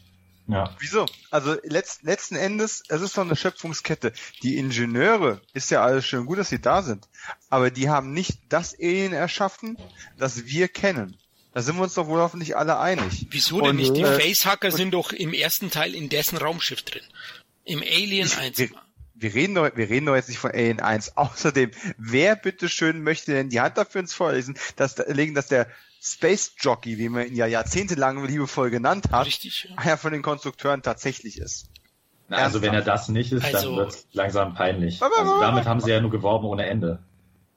[0.48, 0.74] Ja.
[0.78, 1.06] Wieso?
[1.30, 4.12] Also letzt, letzten Endes, es ist doch eine Schöpfungskette.
[4.42, 7.08] Die Ingenieure, ist ja alles schön gut, dass sie da sind,
[7.50, 9.76] aber die haben nicht das Alien erschaffen,
[10.16, 11.16] das wir kennen.
[11.52, 13.28] Da sind wir uns doch wohl hoffentlich alle einig.
[13.30, 13.96] Wieso denn und, nicht?
[13.96, 17.02] Die äh, Facehacker sind doch im ersten Teil in dessen Raumschiff drin.
[17.64, 18.58] Im Alien 1.
[18.58, 18.68] Wir,
[19.14, 21.12] wir reden doch, wir reden doch jetzt nicht von Alien 1.
[21.16, 25.66] Außerdem, wer bitteschön möchte denn die Hand dafür ins Feuer legen, dass, legen, dass der
[26.00, 29.76] Space Jockey, wie man ihn ja jahrzehntelang liebevoll genannt hat, Richtig, ja.
[29.76, 31.68] einer von den Konstrukteuren tatsächlich ist.
[32.28, 35.00] Na, also wenn er das nicht ist, also, dann wird es langsam peinlich.
[35.02, 36.98] Also damit haben sie ja nur geworben ohne Ende.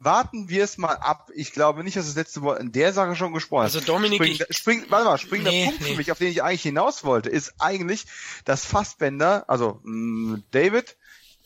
[0.02, 1.30] Warten wir es mal ab.
[1.36, 3.76] Ich glaube nicht, dass das letzte Wort in der Sache schon gesprochen ist.
[3.76, 5.88] Also Dominik, spring, ich, spring, warte mal, springender nee, Punkt nee.
[5.88, 8.06] für mich, auf den ich eigentlich hinaus wollte, ist eigentlich,
[8.46, 10.96] dass Fassbender, also mh, mm, David,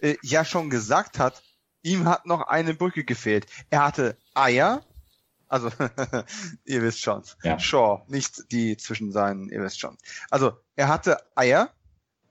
[0.02, 1.42] äh, ja schon gesagt hat,
[1.82, 3.48] ihm hat noch eine Brücke gefehlt.
[3.70, 4.84] Er hatte Eier,
[5.54, 5.70] also,
[6.66, 7.22] ihr wisst schon.
[7.44, 7.60] Ja.
[7.60, 10.00] Shaw, nicht die zwischen seinen, ihr wisst schon.
[10.32, 11.72] Also, er hatte Eier,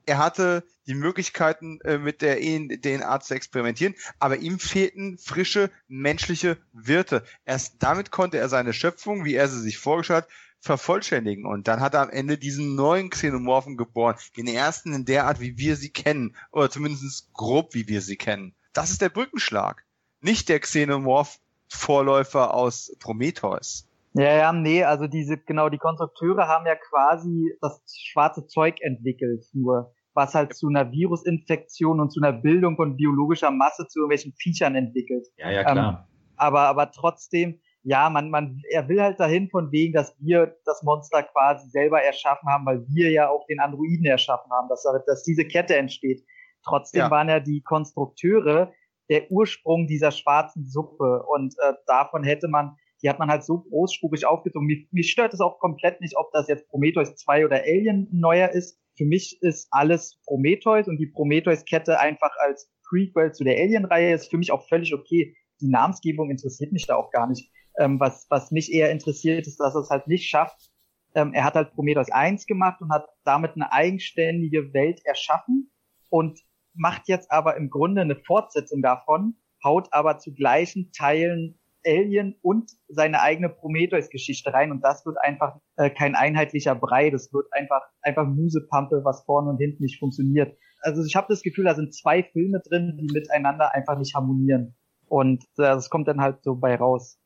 [0.05, 6.57] er hatte die Möglichkeiten, äh, mit der DNA zu experimentieren, aber ihm fehlten frische menschliche
[6.73, 7.23] Wirte.
[7.45, 10.29] Erst damit konnte er seine Schöpfung, wie er sie sich vorgestellt hat,
[10.59, 11.45] vervollständigen.
[11.45, 15.39] Und dann hat er am Ende diesen neuen Xenomorphen geboren, den ersten in der Art,
[15.39, 18.53] wie wir sie kennen, oder zumindest grob, wie wir sie kennen.
[18.73, 19.85] Das ist der Brückenschlag.
[20.19, 21.39] Nicht der Xenomorph
[21.73, 23.87] Vorläufer aus Prometheus.
[24.13, 29.43] Ja, ja, nee, also diese, genau, die Konstrukteure haben ja quasi das schwarze Zeug entwickelt,
[29.53, 34.33] nur was halt zu einer Virusinfektion und zu einer Bildung von biologischer Masse zu irgendwelchen
[34.37, 35.27] Viechern entwickelt.
[35.37, 36.07] Ja, ja, klar.
[36.07, 40.55] Ähm, aber, aber trotzdem, ja, man, man, er will halt dahin von wegen, dass wir
[40.65, 44.85] das Monster quasi selber erschaffen haben, weil wir ja auch den Androiden erschaffen haben, dass,
[45.07, 46.23] dass diese Kette entsteht.
[46.63, 47.11] Trotzdem ja.
[47.11, 48.71] waren ja die Konstrukteure
[49.09, 51.23] der Ursprung dieser schwarzen Suppe.
[51.27, 54.67] Und äh, davon hätte man, die hat man halt so großspurig aufgezogen.
[54.67, 58.49] Mich, mich stört es auch komplett nicht, ob das jetzt Prometheus 2 oder Alien neuer
[58.49, 58.79] ist.
[58.95, 64.29] Für mich ist alles Prometheus und die Prometheus-Kette einfach als Prequel zu der Alien-Reihe ist
[64.29, 65.35] für mich auch völlig okay.
[65.61, 67.49] Die Namensgebung interessiert mich da auch gar nicht.
[67.79, 70.69] Ähm, was, was mich eher interessiert, ist, dass er es halt nicht schafft.
[71.15, 75.71] Ähm, er hat halt Prometheus 1 gemacht und hat damit eine eigenständige Welt erschaffen
[76.09, 76.39] und
[76.73, 82.71] macht jetzt aber im Grunde eine Fortsetzung davon, haut aber zu gleichen Teilen Alien und
[82.87, 87.81] seine eigene Prometheus-Geschichte rein und das wird einfach äh, kein einheitlicher Brei, das wird einfach
[88.01, 90.57] einfach Musepampe, was vorne und hinten nicht funktioniert.
[90.81, 94.75] Also ich habe das Gefühl, da sind zwei Filme drin, die miteinander einfach nicht harmonieren
[95.07, 97.17] und äh, das kommt dann halt so bei raus.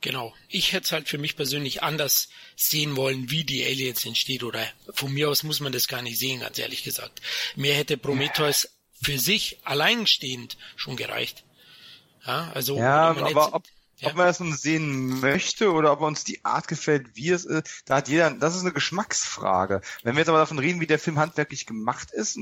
[0.00, 0.34] Genau.
[0.48, 4.60] Ich hätte es halt für mich persönlich anders sehen wollen, wie die Aliens entsteht oder
[4.92, 7.22] von mir aus muss man das gar nicht sehen, ganz ehrlich gesagt.
[7.56, 8.73] Mir hätte Prometheus
[9.04, 11.44] für sich alleinstehend schon gereicht.
[12.26, 13.64] Ja, also ja, aber jetzt, ob,
[13.98, 14.08] ja.
[14.08, 17.82] ob man das nun sehen möchte oder ob uns die Art gefällt, wie es ist,
[17.84, 19.82] da hat jeder, das ist eine Geschmacksfrage.
[20.02, 22.36] Wenn wir jetzt aber davon reden, wie der Film handwerklich gemacht ist,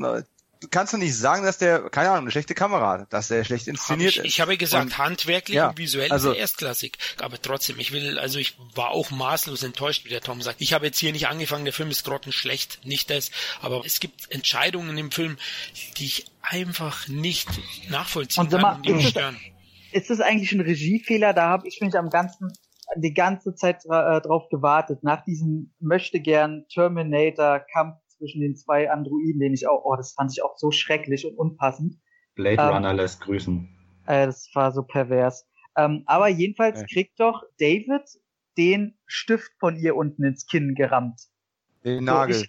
[0.70, 3.68] kannst du nicht sagen, dass der, keine Ahnung, eine schlechte Kamera hat, dass der schlecht
[3.68, 4.34] inszeniert hab ich, ist.
[4.34, 6.98] Ich habe gesagt, und, handwerklich ja, und visuell also, ist er erstklassig.
[7.20, 10.60] Aber trotzdem, ich will, also ich war auch maßlos enttäuscht, wie der Tom sagt.
[10.60, 14.30] Ich habe jetzt hier nicht angefangen, der Film ist grottenschlecht, nicht das, aber es gibt
[14.30, 15.38] Entscheidungen im Film,
[15.98, 17.48] die ich einfach nicht
[17.90, 19.38] nachvollziehen und kann und die mich stören.
[19.92, 21.34] Ist das eigentlich ein Regiefehler?
[21.34, 22.52] Da habe ich mich am ganzen
[22.96, 28.90] die ganze Zeit äh, drauf gewartet, nach diesem möchte gern Terminator Kampf zwischen den zwei
[28.90, 31.96] Androiden, den ich auch, oh, das fand ich auch so schrecklich und unpassend.
[32.36, 33.68] Blade ähm, Runner lässt grüßen.
[34.06, 35.46] Äh, das war so pervers.
[35.76, 36.86] Ähm, aber jedenfalls ja.
[36.86, 38.02] kriegt doch David
[38.56, 41.20] den Stift von ihr unten ins Kinn gerammt.
[41.84, 42.34] Den Nagel.
[42.34, 42.44] So,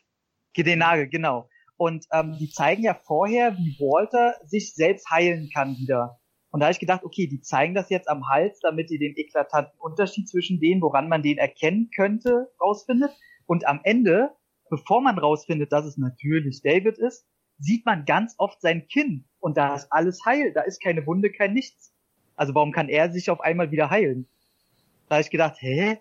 [0.55, 1.49] ich, den Nagel, genau.
[1.77, 6.19] Und ähm, die zeigen ja vorher, wie Walter sich selbst heilen kann wieder.
[6.51, 9.17] Und da habe ich gedacht, okay, die zeigen das jetzt am Hals, damit ihr den
[9.17, 13.09] eklatanten Unterschied zwischen denen, woran man den erkennen könnte, rausfindet.
[13.47, 14.29] Und am Ende
[14.73, 17.27] bevor man rausfindet, dass es natürlich David ist,
[17.59, 21.31] sieht man ganz oft sein Kinn und da ist alles heil, da ist keine Wunde,
[21.31, 21.93] kein nichts.
[22.35, 24.27] Also warum kann er sich auf einmal wieder heilen?
[25.07, 25.99] Da habe ich gedacht, hä?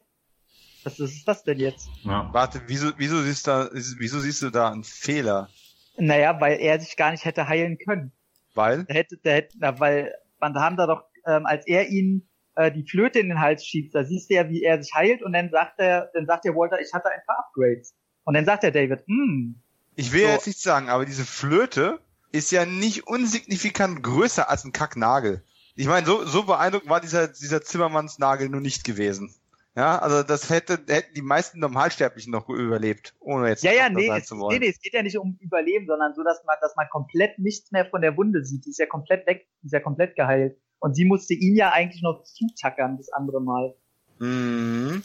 [0.85, 1.91] Was ist das denn jetzt?
[2.03, 2.31] Ja.
[2.33, 5.51] Warte, wieso, wieso siehst du da, wieso siehst du da einen Fehler?
[5.99, 8.11] Naja, weil er sich gar nicht hätte heilen können.
[8.55, 8.85] Weil?
[8.85, 12.73] Der hätte, der hätte, na, weil, man haben da doch, ähm, als er ihn äh,
[12.73, 15.35] die Flöte in den Hals schiebt, da siehst du ja, wie er sich heilt und
[15.35, 17.95] dann sagt er, dann sagt der Walter, ich hatte ein paar Upgrades.
[18.25, 19.57] Und dann sagt der David, hm.
[19.95, 20.29] Ich will so.
[20.29, 25.45] jetzt nicht sagen, aber diese Flöte ist ja nicht unsignifikant größer als ein Kacknagel.
[25.75, 29.35] Ich meine, so, so beeindruckend war dieser, dieser Zimmermannsnagel nur nicht gewesen.
[29.75, 34.07] Ja, also das hätte, hätten die meisten Normalsterblichen noch überlebt, ohne jetzt ja, ja, nee,
[34.09, 34.59] es, zu wollen.
[34.59, 37.39] Nee, nee, es geht ja nicht um Überleben, sondern so, dass man, dass man komplett
[37.39, 38.67] nichts mehr von der Wunde sieht.
[38.67, 40.59] Die ist ja komplett weg, die ist ja komplett geheilt.
[40.79, 43.75] Und sie musste ihn ja eigentlich noch zutackern, das andere Mal.
[44.19, 45.03] Mhm.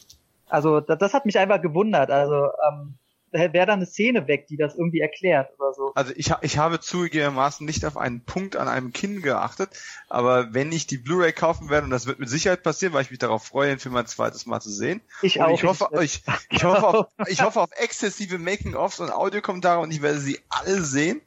[0.50, 2.12] Also das, das hat mich einfach gewundert.
[2.12, 2.98] Also ähm,
[3.32, 5.92] wäre da eine Szene weg, die das irgendwie erklärt oder so.
[5.96, 9.70] Also ich, ich habe zugegebenermaßen nicht auf einen Punkt an einem Kinn geachtet,
[10.10, 13.12] aber wenn ich die Blu-ray kaufen werde, und das wird mit Sicherheit passieren, weil ich
[13.12, 15.02] mich darauf freue, den Film ein zweites Mal zu sehen.
[15.22, 15.58] Ich und auch.
[15.58, 20.02] Ich hoffe, ich, ich, hoffe auf, ich hoffe auf exzessive Making-ofs und Audiokommentare und ich
[20.02, 21.22] werde sie alle sehen.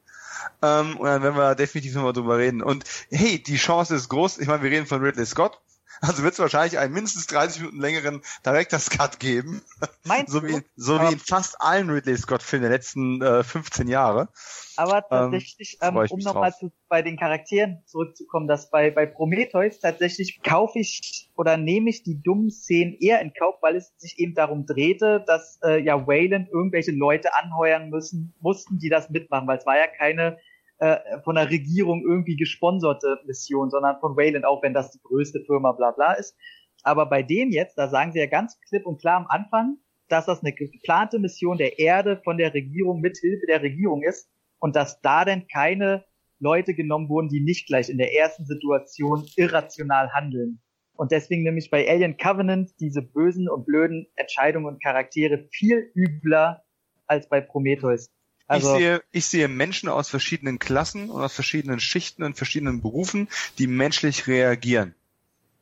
[0.63, 2.63] Ähm, und dann werden wir definitiv nochmal drüber reden.
[2.63, 4.39] Und hey, die Chance ist groß.
[4.39, 5.61] Ich meine, wir reden von Ridley Scott.
[6.01, 9.63] Also wird es wahrscheinlich einen mindestens 30 Minuten längeren Director's Cut geben.
[10.05, 10.49] Meinst so du?
[10.49, 14.29] wie, so wie in fast allen Ridley Scott-Filmen der letzten äh, 15 Jahre.
[14.77, 16.55] Aber tatsächlich, ähm, ich um nochmal
[16.89, 22.23] bei den Charakteren zurückzukommen, dass bei, bei Prometheus tatsächlich kaufe ich oder nehme ich die
[22.23, 26.49] dummen Szenen eher in Kauf, weil es sich eben darum drehte, dass äh, ja Wayland
[26.49, 30.39] irgendwelche Leute anheuern müssen, mussten, die das mitmachen, weil es war ja keine
[30.81, 35.45] äh, von der Regierung irgendwie gesponserte Mission, sondern von Wayland, auch wenn das die größte
[35.45, 36.37] Firma bla bla ist.
[36.83, 39.77] Aber bei denen jetzt, da sagen sie ja ganz klipp und klar am Anfang,
[40.09, 44.29] dass das eine geplante Mission der Erde von der Regierung mit Hilfe der Regierung ist
[44.59, 46.05] und dass da denn keine
[46.39, 50.61] Leute genommen wurden, die nicht gleich in der ersten Situation irrational handeln.
[50.97, 56.63] Und deswegen nämlich bei Alien Covenant diese bösen und blöden Entscheidungen und Charaktere viel übler
[57.07, 58.11] als bei Prometheus.
[58.51, 62.83] Also, ich, sehe, ich sehe Menschen aus verschiedenen Klassen und aus verschiedenen Schichten und verschiedenen
[62.83, 64.97] Berufen, die menschlich reagieren.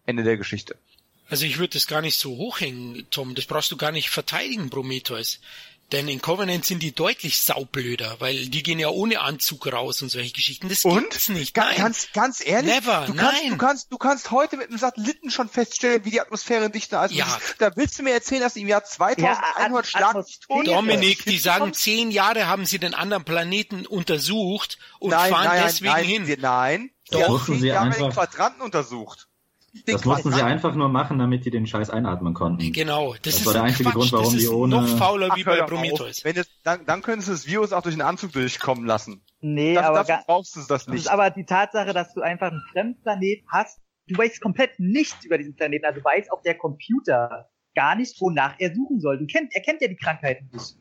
[0.06, 0.74] Ende der Geschichte.
[1.28, 3.34] Also ich würde das gar nicht so hochhängen, Tom.
[3.34, 5.40] Das brauchst du gar nicht verteidigen, Prometheus.
[5.90, 10.10] Denn in Covenant sind die deutlich saublöder, weil die gehen ja ohne Anzug raus und
[10.10, 10.68] solche Geschichten.
[10.68, 11.00] Das Und?
[11.00, 11.54] gibt's nicht.
[11.54, 11.76] Ga- Nein.
[11.78, 13.50] Ganz, ganz ehrlich, Never, du, kannst, nein.
[13.52, 17.14] du kannst, du kannst heute mit einem Satelliten schon feststellen, wie die Atmosphäre dichter ist.
[17.14, 17.26] Ja.
[17.58, 20.44] Da willst du mir erzählen, dass im Jahr 2100 Ja, Schlag nicht.
[20.48, 25.62] Dominik, die sagen, zehn Jahre haben sie den anderen Planeten untersucht und nein, fahren nein,
[25.64, 26.26] deswegen nein, hin.
[26.26, 27.18] Sie, nein, Doch.
[27.18, 29.27] die haben sie Jahre einfach- den Quadranten untersucht.
[29.86, 32.72] Das mussten sie einfach nur machen, damit die den Scheiß einatmen konnten.
[32.72, 33.94] Genau, das, Das ist war der ein einzige Quatsch.
[33.98, 36.24] Grund, warum das ist die ohne- noch fauler wie Ach, bei Prometheus.
[36.24, 39.22] Wenn es, dann, dann könntest du das Virus auch durch den Anzug durchkommen lassen.
[39.40, 41.00] nee, Das, aber dafür brauchst du das Das nicht.
[41.00, 43.80] ist aber die Tatsache, dass du einfach einen Fremdplanet hast.
[44.06, 45.84] Du weißt komplett nichts über diesen Planeten.
[45.84, 49.18] Also weiß auch der Computer gar nicht, wonach er suchen soll.
[49.18, 50.76] Du kennt, er kennt ja die Krankheiten nicht.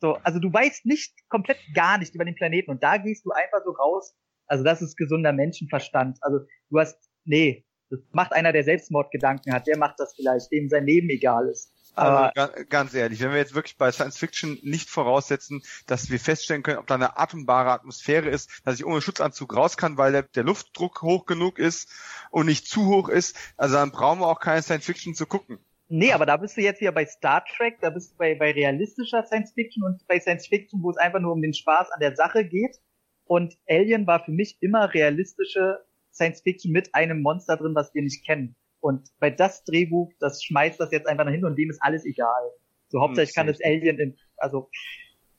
[0.00, 3.32] So, also du weißt nicht komplett gar nicht über den Planeten und da gehst du
[3.32, 4.14] einfach so raus.
[4.46, 6.18] Also das ist gesunder Menschenverstand.
[6.22, 6.38] Also
[6.70, 10.86] du hast, nee, das macht einer, der Selbstmordgedanken hat, der macht das vielleicht, dem sein
[10.86, 11.72] Leben egal ist.
[11.94, 16.08] Also Aber ga, ganz ehrlich, wenn wir jetzt wirklich bei Science Fiction nicht voraussetzen, dass
[16.08, 19.96] wir feststellen können, ob da eine atembare Atmosphäre ist, dass ich ohne Schutzanzug raus kann,
[19.96, 21.92] weil der, der Luftdruck hoch genug ist
[22.30, 25.58] und nicht zu hoch ist, also dann brauchen wir auch keine Science Fiction zu gucken.
[25.88, 28.52] Nee, aber da bist du jetzt wieder bei Star Trek, da bist du bei, bei
[28.52, 31.98] realistischer Science Fiction und bei Science Fiction, wo es einfach nur um den Spaß an
[31.98, 32.78] der Sache geht.
[33.24, 35.80] Und Alien war für mich immer realistische
[36.20, 38.54] Science Fiction mit einem Monster drin, was wir nicht kennen.
[38.80, 42.04] Und bei das Drehbuch, das schmeißt das jetzt einfach nach hinten und dem ist alles
[42.04, 42.50] egal.
[42.88, 44.70] So hauptsächlich kann Hm, das Alien in, also,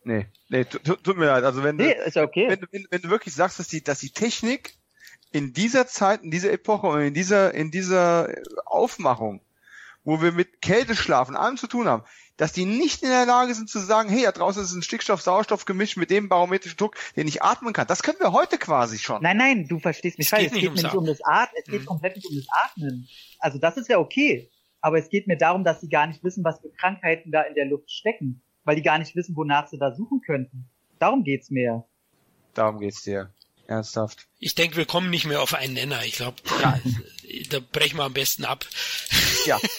[0.03, 1.43] Nee, nee, tu- tu- tut mir leid.
[1.43, 2.47] Also wenn nee, du, ist ja okay.
[2.49, 4.73] wenn, du- wenn, wenn du wirklich sagst, dass die, dass die Technik
[5.31, 8.29] in dieser Zeit, in dieser Epoche und in dieser, in dieser
[8.65, 9.41] Aufmachung,
[10.03, 12.03] wo wir mit Kälteschlaf und allem zu tun haben,
[12.41, 15.95] dass die nicht in der Lage sind zu sagen, hey, da draußen ist ein Stickstoff-Sauerstoff-Gemisch
[15.95, 17.85] mit dem barometrischen Druck, den ich atmen kann.
[17.85, 19.21] Das können wir heute quasi schon.
[19.21, 20.45] Nein, nein, du verstehst mich Es falsch.
[20.45, 21.85] geht Es nicht geht ums mir nicht um das Atmen, es geht Mhm.
[21.85, 23.07] komplett nicht um das Atmen.
[23.37, 24.49] Also das ist ja okay.
[24.81, 27.53] Aber es geht mir darum, dass sie gar nicht wissen, was für Krankheiten da in
[27.53, 28.41] der Luft stecken.
[28.63, 30.67] Weil die gar nicht wissen, wonach sie da suchen könnten.
[30.97, 31.85] Darum geht's mir.
[32.55, 33.31] Darum geht's dir.
[33.71, 34.27] Ernsthaft.
[34.39, 36.03] Ich denke, wir kommen nicht mehr auf einen Nenner.
[36.05, 36.79] Ich glaube, da,
[37.49, 38.65] da brechen wir am besten ab.
[39.45, 39.59] Ja.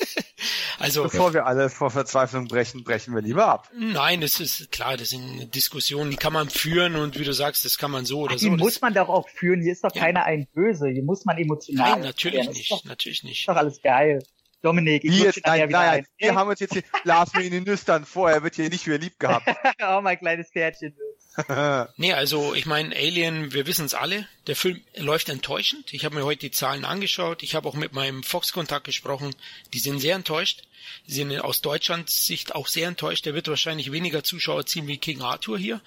[0.81, 3.71] Also Bevor wir alle vor Verzweiflung brechen, brechen wir lieber ab.
[3.79, 7.65] nein, das ist klar, das sind Diskussionen, die kann man führen und wie du sagst,
[7.65, 8.51] das kann man so oder Die so.
[8.51, 9.63] muss Das, man doch auch führen.
[9.63, 10.01] Hier ist doch Ja.
[10.03, 10.89] keiner ein Böse.
[10.89, 11.93] Hier muss man emotional.
[11.93, 13.41] nein, natürlich nicht, Ist doch, natürlich nicht.
[13.41, 14.25] ist doch alles geil.
[14.63, 16.07] Dominik, ich jetzt, nein, wieder nein, ein.
[16.19, 18.87] wir haben uns jetzt hier, Lars mir in den Nüstern vor, er wird hier nicht
[18.89, 19.47] mehr lieb gehabt.
[19.89, 20.97] oh, mein kleines Pferdchen.
[21.97, 25.93] Nee, also ich meine, Alien, wir wissen es alle, der Film läuft enttäuschend.
[25.93, 27.43] Ich habe mir heute die Zahlen angeschaut.
[27.43, 29.35] Ich habe auch mit meinem Fox-Kontakt gesprochen.
[29.73, 30.63] Die sind sehr enttäuscht.
[31.07, 33.25] Die sind aus Deutschlands Sicht auch sehr enttäuscht.
[33.27, 35.81] Der wird wahrscheinlich weniger Zuschauer ziehen wie King Arthur hier.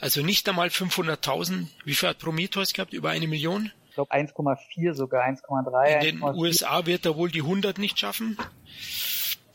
[0.00, 1.66] Also nicht einmal 500.000.
[1.84, 2.92] Wie viel hat Prometheus gehabt?
[2.92, 3.70] Über eine Million?
[3.90, 5.94] Ich glaube 1,4 sogar, 1,3.
[5.94, 6.36] In den 1,4.
[6.36, 8.38] USA wird er wohl die 100 nicht schaffen.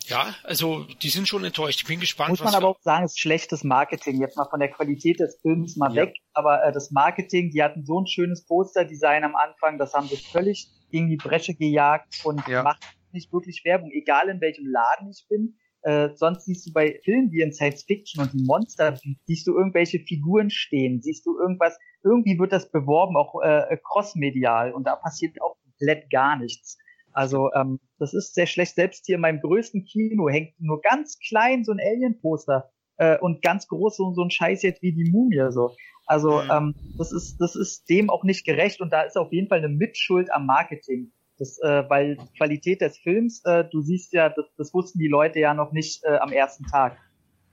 [0.07, 1.81] Ja, also die sind schon enttäuscht.
[1.81, 4.19] Ich bin gespannt, Muss man was aber auch sagen, ist schlechtes Marketing.
[4.19, 6.03] Jetzt mal von der Qualität des Films mal Ja.
[6.03, 6.15] weg.
[6.33, 10.17] Aber äh, das Marketing, die hatten so ein schönes Posterdesign am Anfang, das haben sie
[10.17, 12.63] völlig gegen die Bresche gejagt und Ja.
[12.63, 15.57] macht nicht wirklich Werbung, egal in welchem Laden ich bin.
[15.81, 19.55] Äh, sonst siehst du bei Filmen wie in Science Fiction und in Monster, siehst du
[19.55, 24.95] irgendwelche Figuren stehen, siehst du irgendwas, irgendwie wird das beworben, auch äh, crossmedial und da
[24.95, 26.77] passiert auch komplett gar nichts.
[27.13, 28.75] Also ähm, das ist sehr schlecht.
[28.75, 32.71] Selbst hier in meinem größten Kino hängt nur ganz klein so ein Alien-Poster.
[32.97, 35.75] äh, und ganz groß so, so ein Scheiß jetzt wie die Mumie so.
[36.05, 36.51] Also mhm.
[36.51, 39.59] ähm, das ist das ist dem auch nicht gerecht und da ist auf jeden Fall
[39.59, 41.11] eine Mitschuld am Marketing.
[41.37, 45.39] Das, äh, weil Qualität des Films, äh, du siehst ja, das, das wussten die Leute
[45.39, 46.97] ja noch nicht äh, am ersten Tag.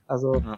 [0.07, 0.57] Also ja.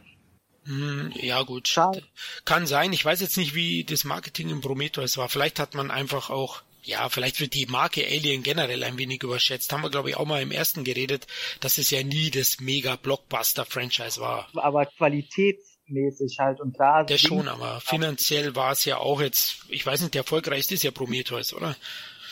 [0.66, 2.04] Hm, ja gut, Schade.
[2.44, 2.92] kann sein.
[2.94, 5.30] Ich weiß jetzt nicht, wie das Marketing im Prometheus war.
[5.30, 9.72] Vielleicht hat man einfach auch ja, vielleicht wird die Marke Alien generell ein wenig überschätzt.
[9.74, 11.28] Haben wir, glaube ich, auch mal im ersten geredet,
[11.60, 14.48] dass es ja nie das mega Blockbuster-Franchise war.
[14.56, 17.04] Aber qualitätsmäßig halt und da.
[17.04, 20.84] Der schon, aber finanziell war es ja auch jetzt, ich weiß nicht, der erfolgreichste ist
[20.84, 21.76] ja Prometheus, oder?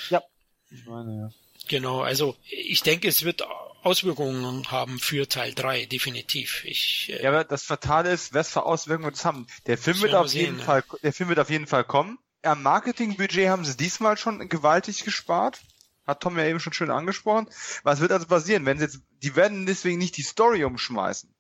[0.10, 0.22] Ja.
[0.70, 1.30] Ich meine, ja.
[1.68, 3.44] Genau, also ich denke, es wird
[3.84, 6.64] Auswirkungen haben für Teil 3, definitiv.
[6.66, 9.48] Ich, äh, ja, aber das Fatale ist, was für Auswirkungen das haben.
[9.66, 10.64] Der Film wird auf sehen, jeden ne?
[10.64, 12.18] Fall, der Film wird auf jeden Fall kommen.
[12.44, 15.62] Am Marketingbudget haben sie diesmal schon gewaltig gespart.
[16.06, 17.48] Hat Tom ja eben schon schön angesprochen.
[17.84, 21.34] Was wird also passieren, wenn sie jetzt, die werden deswegen nicht die Story umschmeißen.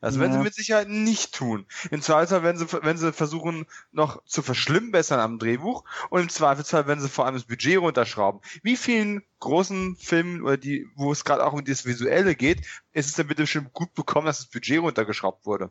[0.00, 0.20] Das ja.
[0.20, 1.66] werden sie mit Sicherheit nicht tun.
[1.90, 6.86] Im Zweifelsfall werden sie, wenn sie versuchen, noch zu verschlimmbessern am Drehbuch und im Zweifelsfall
[6.86, 8.40] werden sie vor allem das Budget runterschrauben.
[8.62, 12.60] Wie vielen großen Filmen, oder die, wo es gerade auch um das Visuelle geht,
[12.92, 15.70] ist es denn bitte schon gut bekommen, dass das Budget runtergeschraubt wurde?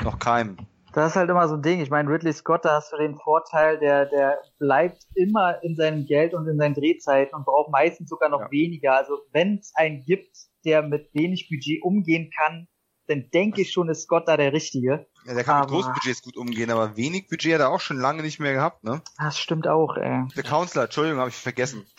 [0.00, 0.56] Noch keinem.
[0.96, 1.82] Das ist halt immer so ein Ding.
[1.82, 6.06] Ich meine, Ridley Scott, da hast du den Vorteil, der, der bleibt immer in seinem
[6.06, 8.50] Geld und in seinen Drehzeiten und braucht meistens sogar noch ja.
[8.50, 8.96] weniger.
[8.96, 10.34] Also wenn es einen gibt,
[10.64, 12.66] der mit wenig Budget umgehen kann,
[13.08, 15.06] dann denke ich schon, ist Scott da der Richtige.
[15.26, 17.98] Ja, der kann aber, mit Großbudgets gut umgehen, aber wenig Budget hat er auch schon
[17.98, 19.02] lange nicht mehr gehabt, ne?
[19.18, 20.26] Das stimmt auch, ey.
[20.34, 21.84] Der Counselor, Entschuldigung, habe ich vergessen.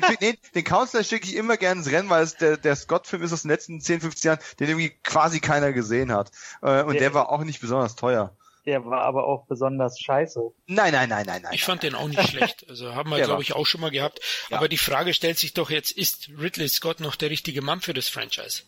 [0.00, 3.22] den, den, den Counselor schicke ich immer gerne ins Rennen, weil es der, der Scott-Film
[3.22, 6.30] ist aus den letzten 10, 15 Jahren, den irgendwie quasi keiner gesehen hat.
[6.62, 8.34] Äh, und der, der war auch nicht besonders teuer.
[8.64, 10.40] Der war aber auch besonders scheiße.
[10.68, 11.52] Nein, nein, nein, nein, nein.
[11.52, 12.64] Ich fand den auch nicht schlecht.
[12.68, 14.20] Also haben wir, glaube ich, auch schon mal gehabt.
[14.50, 14.58] Ja.
[14.58, 17.92] Aber die Frage stellt sich doch jetzt, ist Ridley Scott noch der richtige Mann für
[17.92, 18.62] das Franchise?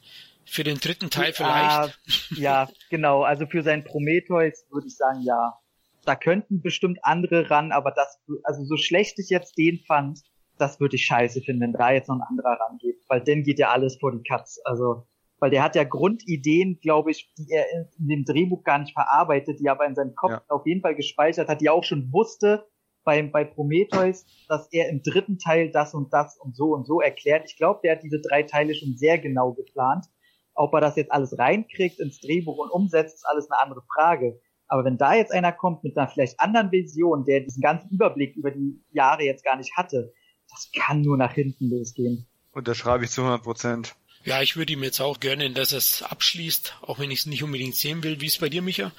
[0.44, 1.98] Für den dritten Teil vielleicht?
[2.36, 3.22] Ja, genau.
[3.22, 5.58] Also für sein Prometheus würde ich sagen, ja.
[6.04, 10.20] Da könnten bestimmt andere ran, aber das, also so schlecht ich jetzt den fand,
[10.58, 13.02] das würde ich scheiße finden, wenn da jetzt noch ein anderer rangeht.
[13.08, 14.60] Weil dann geht ja alles vor die Katz.
[14.64, 15.06] Also,
[15.38, 17.64] weil der hat ja Grundideen, glaube ich, die er
[17.98, 20.42] in dem Drehbuch gar nicht verarbeitet, die aber in seinem Kopf ja.
[20.48, 22.66] auf jeden Fall gespeichert hat, die er auch schon wusste
[23.04, 27.00] bei, bei Prometheus, dass er im dritten Teil das und das und so und so
[27.00, 27.44] erklärt.
[27.46, 30.06] Ich glaube, der hat diese drei Teile schon sehr genau geplant.
[30.54, 34.40] Ob er das jetzt alles reinkriegt ins Drehbuch und umsetzt, ist alles eine andere Frage.
[34.68, 38.36] Aber wenn da jetzt einer kommt mit einer vielleicht anderen Vision, der diesen ganzen Überblick
[38.36, 40.12] über die Jahre jetzt gar nicht hatte,
[40.54, 42.26] das kann nur nach hinten losgehen.
[42.52, 43.96] Und da schreibe ich zu 100 Prozent.
[44.24, 47.42] Ja, ich würde ihm jetzt auch gönnen, dass es abschließt, auch wenn ich es nicht
[47.42, 48.20] unbedingt sehen will.
[48.20, 48.92] Wie ist bei dir, Micha?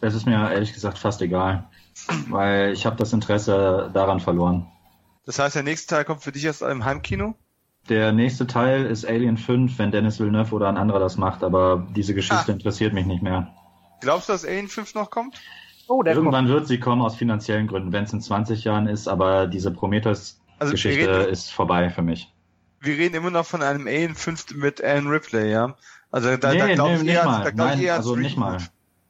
[0.00, 1.68] Es ist mir ehrlich gesagt fast egal,
[2.28, 4.68] weil ich habe das Interesse daran verloren.
[5.26, 7.34] Das heißt, der nächste Teil kommt für dich erst im Heimkino?
[7.88, 11.88] Der nächste Teil ist Alien 5, wenn Dennis Villeneuve oder ein anderer das macht, aber
[11.96, 12.52] diese Geschichte ah.
[12.52, 13.54] interessiert mich nicht mehr.
[14.00, 15.40] Glaubst du, dass Alien 5 noch kommt?
[15.88, 16.48] Oh, Irgendwann kommt.
[16.48, 20.37] wird sie kommen aus finanziellen Gründen, wenn es in 20 Jahren ist, aber diese Prometheus-Geschichte
[20.58, 22.32] also ist vorbei für mich.
[22.80, 25.74] Wir reden immer noch von einem Alien 5 mit Alan Ripley, ja?
[26.10, 27.44] Also da, nee, da glaube nee, ich eher, mal.
[27.44, 28.58] Da glaub Nein, ich eher also nicht mal.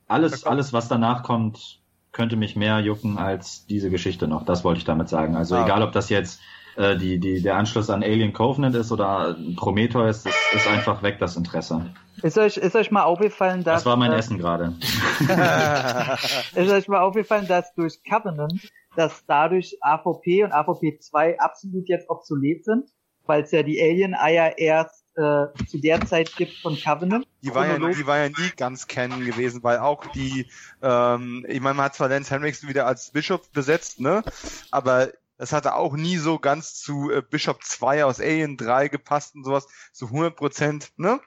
[0.08, 1.80] Alles, alles, was danach kommt,
[2.12, 4.44] könnte mich mehr jucken als diese Geschichte noch.
[4.44, 5.36] Das wollte ich damit sagen.
[5.36, 5.64] Also ah.
[5.64, 6.40] egal, ob das jetzt
[6.76, 11.18] äh, die, die, der Anschluss an Alien Covenant ist oder Prometheus, das ist einfach weg,
[11.18, 11.86] das Interesse.
[12.22, 13.82] Ist euch, ist euch mal aufgefallen, dass...
[13.82, 14.74] Das war mein äh, Essen gerade.
[16.54, 18.60] ist euch mal aufgefallen, dass durch Covenant,
[18.98, 22.90] dass dadurch AVP und AVP 2 absolut jetzt obsolet sind,
[23.26, 27.24] weil es ja die Alien-Eier erst äh, zu der Zeit gibt von Covenant.
[27.42, 30.50] Die war, ja, die war ja nie ganz kennen gewesen, weil auch die,
[30.82, 34.24] ähm, ich meine, man hat zwar Lance Henriksen wieder als Bischof besetzt, ne?
[34.72, 39.36] Aber das hatte auch nie so ganz zu äh, Bishop 2 aus Alien 3 gepasst
[39.36, 41.20] und sowas, so 100 Prozent, ne?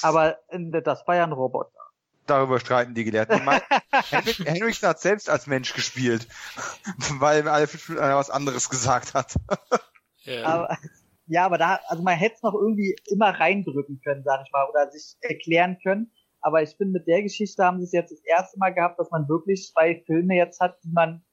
[0.00, 1.79] Aber äh, das war ja ein Roboter.
[2.30, 3.40] Darüber streiten die Gelehrten.
[4.44, 6.28] Henrik, hat selbst als Mensch gespielt,
[7.18, 7.66] weil Minuten
[7.98, 9.34] was anderes gesagt hat.
[10.22, 10.44] ja.
[10.44, 10.78] Aber,
[11.26, 14.68] ja, aber da, also man hätte es noch irgendwie immer reindrücken können, sag ich mal,
[14.70, 16.12] oder sich erklären können.
[16.40, 19.10] Aber ich finde, mit der Geschichte haben sie es jetzt das erste Mal gehabt, dass
[19.10, 21.24] man wirklich zwei Filme jetzt hat, die man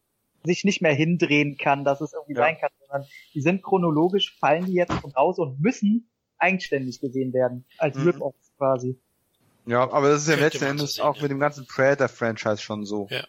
[0.43, 2.40] sich nicht mehr hindrehen kann, dass es irgendwie ja.
[2.40, 6.09] sein kann, sondern die sind chronologisch, fallen die jetzt raus und müssen
[6.40, 8.08] eigenständig gesehen werden, als mhm.
[8.08, 9.00] Rip-Offs quasi.
[9.68, 11.22] Ja, aber das ist ja letzten Endes sehen, auch ja.
[11.24, 13.08] mit dem ganzen Predator-Franchise schon so.
[13.12, 13.28] Ja.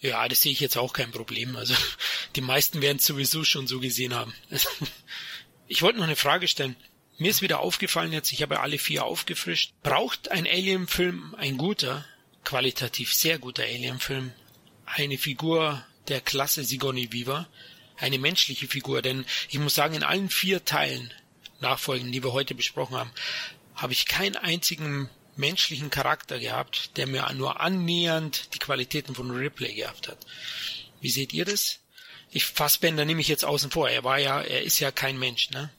[0.00, 1.56] Ja, das sehe ich jetzt auch kein Problem.
[1.56, 1.74] Also
[2.36, 4.34] die meisten werden es sowieso schon so gesehen haben.
[5.68, 6.76] Ich wollte noch eine Frage stellen.
[7.16, 9.72] Mir ist wieder aufgefallen jetzt, ich habe alle vier aufgefrischt.
[9.82, 12.04] Braucht ein Alien-Film, ein guter,
[12.44, 14.32] qualitativ sehr guter Alien-Film,
[14.84, 17.48] eine Figur der Klasse Sigourney Weaver
[18.02, 21.12] eine menschliche Figur, denn ich muss sagen, in allen vier Teilen
[21.60, 23.12] Nachfolgen, die wir heute besprochen haben,
[23.76, 29.74] habe ich keinen einzigen menschlichen Charakter gehabt, der mir nur annähernd die Qualitäten von Ripley
[29.74, 30.18] gehabt hat.
[31.00, 31.80] Wie seht ihr das?
[32.30, 33.88] Ich Fassbender nehme ich jetzt außen vor.
[33.90, 35.70] Er war ja, er ist ja kein Mensch, ne?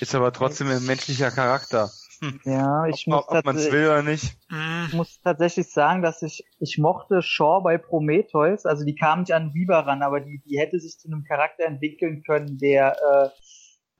[0.00, 1.92] Ist aber trotzdem ein menschlicher Charakter.
[2.20, 2.40] Hm.
[2.44, 4.36] Ja, ich ob, muss ob man es will oder nicht.
[4.48, 4.86] Mhm.
[4.88, 9.32] Ich muss tatsächlich sagen, dass ich ich mochte Shaw bei Prometheus, also die kam nicht
[9.32, 13.28] an Weaver ran, aber die die hätte sich zu einem Charakter entwickeln können, der äh,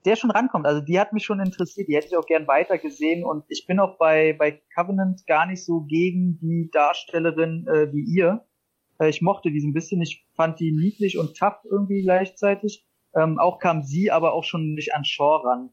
[0.05, 0.65] der schon rankommt.
[0.65, 3.65] Also die hat mich schon interessiert, die hätte ich auch gern weiter gesehen und ich
[3.67, 8.45] bin auch bei bei Covenant gar nicht so gegen die Darstellerin äh, wie ihr.
[8.99, 12.85] Äh, ich mochte die so ein bisschen, ich fand die niedlich und tough irgendwie gleichzeitig.
[13.15, 15.69] Ähm, auch kam sie aber auch schon nicht an Shaw ran.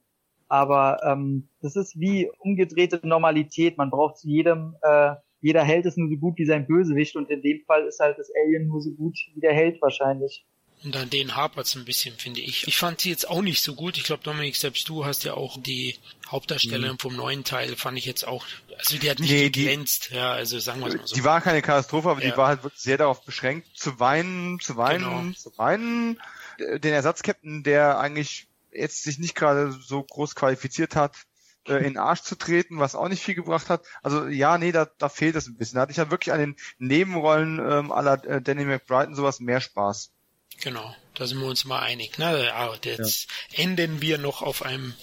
[0.49, 3.79] Aber ähm, das ist wie umgedrehte Normalität.
[3.79, 7.31] Man braucht zu jedem, äh, jeder Held ist nur so gut wie sein Bösewicht und
[7.31, 10.45] in dem Fall ist halt das Alien nur so gut wie der Held wahrscheinlich.
[10.83, 12.67] Und an denen hapert's ein bisschen, finde ich.
[12.67, 13.99] Ich fand sie jetzt auch nicht so gut.
[13.99, 16.99] Ich glaube, Dominik, selbst du hast ja auch die Hauptdarstellerin mhm.
[16.99, 18.47] vom neuen Teil, fand ich jetzt auch,
[18.79, 21.15] also die hat nicht nee, geglänzt, ja, also sagen wir mal so.
[21.15, 22.31] Die war keine Katastrophe, aber ja.
[22.31, 25.33] die war halt wirklich sehr darauf beschränkt, zu weinen, zu weinen, genau.
[25.37, 26.21] zu weinen.
[26.59, 31.17] Den Ersatzkapitän, der eigentlich jetzt sich nicht gerade so groß qualifiziert hat,
[31.67, 33.85] äh, in den Arsch zu treten, was auch nicht viel gebracht hat.
[34.03, 35.77] Also ja, nee, da, da fehlt es ein bisschen.
[35.77, 39.41] Da hatte ich ja wirklich an den Nebenrollen ähm, aller äh, Danny McBride und sowas
[39.41, 40.13] mehr Spaß.
[40.61, 42.19] Genau, da sind wir uns mal einig.
[42.19, 42.53] Ne?
[42.55, 43.65] Aber jetzt ja.
[43.65, 44.95] enden wir noch auf einem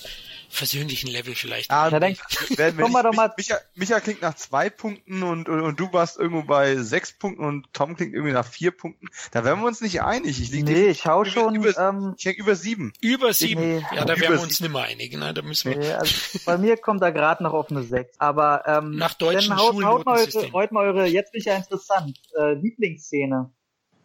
[0.50, 1.72] versöhnlichen Level vielleicht.
[1.72, 2.17] Ah, da denk,
[2.58, 3.34] werden wir nicht, doch mal.
[3.38, 7.43] Micha, Micha klingt nach zwei Punkten und, und, und, du warst irgendwo bei sechs Punkten
[7.43, 9.08] und Tom klingt irgendwie nach vier Punkten.
[9.32, 10.42] Da wären wir uns nicht einig.
[10.42, 11.56] Ich lieg nee, ich hau schon.
[11.56, 12.93] Über, ähm, ich über sieben.
[13.01, 13.77] Über sieben.
[13.77, 15.16] Nee, ja, da wären wir uns nicht mehr einig.
[15.17, 15.34] Ne?
[15.34, 15.77] Da müssen wir.
[15.77, 16.14] Nee, also
[16.45, 18.19] bei mir kommt da gerade noch auf eine sechs.
[18.19, 21.45] Aber ähm, nach deutschen dann haut, haut mal eure, haut mal eure, jetzt bin ich
[21.45, 23.51] ja interessant, äh, Lieblingsszene.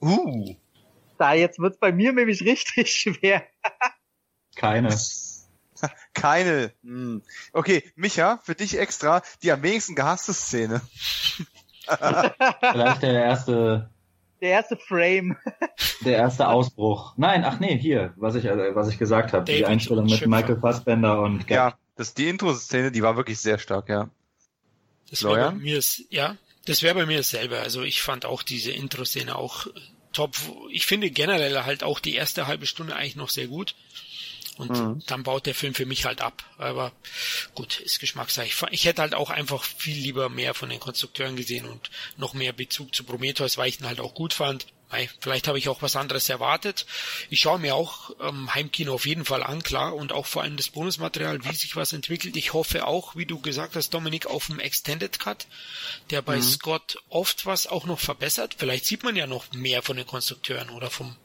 [0.00, 0.56] Uh.
[1.22, 3.44] Da jetzt wird's bei mir nämlich richtig schwer.
[4.56, 4.88] Keine.
[6.14, 6.72] Keine.
[6.82, 7.22] Hm.
[7.52, 10.80] Okay, Micha, für dich extra die am wenigsten gehasste Szene.
[11.86, 13.90] Vielleicht der erste.
[14.40, 15.36] Der erste Frame.
[16.04, 17.14] der erste Ausbruch.
[17.16, 19.44] Nein, ach nee, hier, was ich, also, was ich gesagt habe.
[19.44, 20.28] Die Einstellung mit Schiffer.
[20.28, 21.56] Michael Fassbender und Gap.
[21.56, 24.10] Ja, das die Intro-Szene, die war wirklich sehr stark, ja.
[25.08, 26.36] Das wäre bei mir, ja,
[26.66, 27.60] das wäre bei mir dasselbe.
[27.60, 29.68] Also ich fand auch diese Intro-Szene auch
[30.12, 30.36] top.
[30.70, 33.74] Ich finde generell halt auch die erste halbe Stunde eigentlich noch sehr gut.
[34.58, 35.02] Und mhm.
[35.06, 36.44] dann baut der Film für mich halt ab.
[36.58, 36.92] Aber
[37.54, 38.46] gut, ist Geschmackssache.
[38.46, 42.34] Ich, ich hätte halt auch einfach viel lieber mehr von den Konstrukteuren gesehen und noch
[42.34, 44.66] mehr Bezug zu Prometheus, weil ich ihn halt auch gut fand.
[45.20, 46.86] Vielleicht habe ich auch was anderes erwartet.
[47.30, 50.56] Ich schaue mir auch ähm, Heimkino auf jeden Fall an, klar, und auch vor allem
[50.56, 52.36] das Bonusmaterial, wie sich was entwickelt.
[52.36, 55.46] Ich hoffe auch, wie du gesagt hast, Dominik, auf dem Extended Cut,
[56.10, 56.42] der bei mhm.
[56.42, 58.56] Scott oft was auch noch verbessert.
[58.58, 61.16] Vielleicht sieht man ja noch mehr von den Konstrukteuren oder vom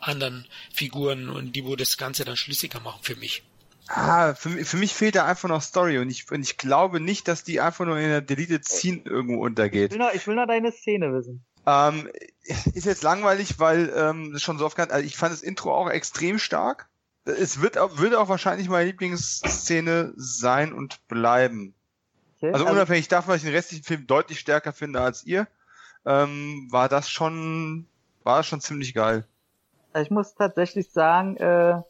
[0.00, 3.42] anderen Figuren und die, wo das Ganze dann schlüssiger machen für mich.
[3.88, 7.26] Ah, für, für mich fehlt da einfach noch Story und ich, und ich glaube nicht,
[7.26, 9.92] dass die einfach nur in der Deleted Scene irgendwo untergeht.
[9.92, 11.46] Ich will noch, ich will noch deine Szene wissen.
[11.68, 12.08] Ähm,
[12.74, 14.90] ist jetzt langweilig, weil ähm, das schon so oft kann.
[14.90, 16.88] Also ich fand das Intro auch extrem stark.
[17.24, 21.74] Es wird auch, würde auch wahrscheinlich meine Lieblingsszene sein und bleiben.
[22.38, 25.46] Okay, also, also unabhängig davon, dass ich den restlichen Film deutlich stärker finde als ihr,
[26.06, 27.86] ähm, war das schon,
[28.22, 29.26] war das schon ziemlich geil.
[29.92, 31.82] Also ich muss tatsächlich sagen, äh,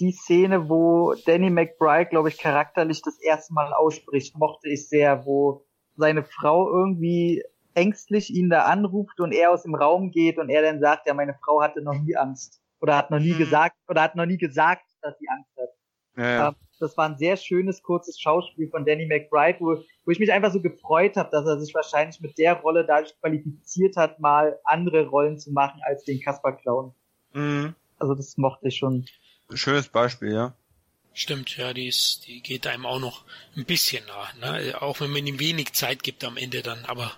[0.00, 5.26] die Szene, wo Danny McBride, glaube ich, charakterlich das erste Mal ausbricht, mochte ich sehr,
[5.26, 5.64] wo
[5.96, 7.44] seine Frau irgendwie
[7.74, 11.14] ängstlich ihn da anruft und er aus dem Raum geht und er dann sagt, ja,
[11.14, 12.60] meine Frau hatte noch nie Angst.
[12.80, 13.38] Oder hat noch nie mhm.
[13.38, 15.68] gesagt, oder hat noch nie gesagt, dass sie Angst hat.
[16.16, 16.48] Ja, ja.
[16.48, 20.32] Ähm, das war ein sehr schönes, kurzes Schauspiel von Danny McBride, wo, wo ich mich
[20.32, 24.58] einfach so gefreut habe, dass er sich wahrscheinlich mit der Rolle dadurch qualifiziert hat, mal
[24.64, 26.94] andere Rollen zu machen als den Kasper Clown.
[27.34, 27.74] Mhm.
[27.98, 29.04] Also das mochte ich schon.
[29.52, 30.54] Schönes Beispiel, ja.
[31.12, 33.24] Stimmt, ja, die ist, die geht einem auch noch
[33.56, 34.80] ein bisschen nach, ne?
[34.80, 37.12] Auch wenn man ihm wenig Zeit gibt am Ende dann, aber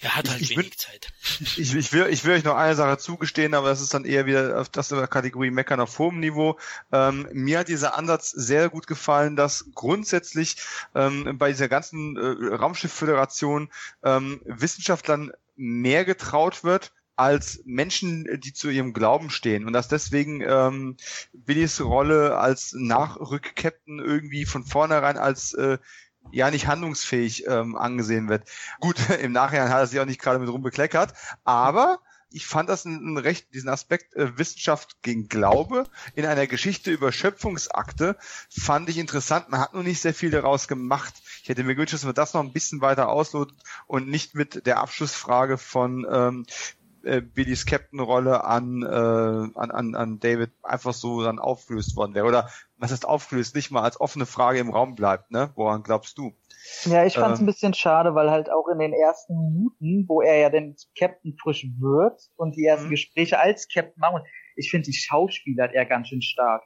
[0.00, 1.08] er hat halt ich, wenig will, Zeit.
[1.56, 4.26] Ich, ich, will, ich will euch noch eine Sache zugestehen, aber das ist dann eher
[4.26, 6.58] wieder auf das in der Kategorie Meckern auf hohem Niveau.
[6.92, 10.56] Ähm, mir hat dieser Ansatz sehr gut gefallen, dass grundsätzlich
[10.94, 13.70] ähm, bei dieser ganzen äh, Raumschiffföderation
[14.04, 20.40] ähm, Wissenschaftlern mehr getraut wird, als Menschen, die zu ihrem Glauben stehen und dass deswegen
[20.40, 20.96] ähm,
[21.32, 25.78] Billys Rolle als Nachrückcaptain irgendwie von vornherein als äh,
[26.30, 28.48] ja nicht handlungsfähig ähm, angesehen wird.
[28.80, 31.12] Gut, im Nachhinein hat er sich auch nicht gerade mit rumbekleckert,
[31.44, 31.98] aber
[32.30, 36.90] ich fand das ein, ein recht, diesen Aspekt äh, Wissenschaft gegen Glaube in einer Geschichte
[36.90, 38.16] über Schöpfungsakte
[38.50, 39.48] fand ich interessant.
[39.48, 41.14] Man hat nur nicht sehr viel daraus gemacht.
[41.42, 43.56] Ich hätte mir gewünscht, dass man das noch ein bisschen weiter auslotet
[43.86, 46.46] und nicht mit der Abschlussfrage von ähm,
[47.04, 52.26] äh, Billys Captain-Rolle an, äh, an, an, an David einfach so dann aufgelöst worden wäre.
[52.26, 55.50] Oder was heißt aufgelöst, nicht mal als offene Frage im Raum bleibt, ne?
[55.54, 56.34] Woran glaubst du?
[56.84, 57.44] Ja, ich fand es Ähm.
[57.44, 61.36] ein bisschen schade, weil halt auch in den ersten Minuten, wo er ja zum Captain
[61.40, 62.90] frisch wird und die ersten Mhm.
[62.90, 64.22] Gespräche als Captain machen,
[64.56, 66.62] ich finde die Schauspieler hat er ganz schön stark.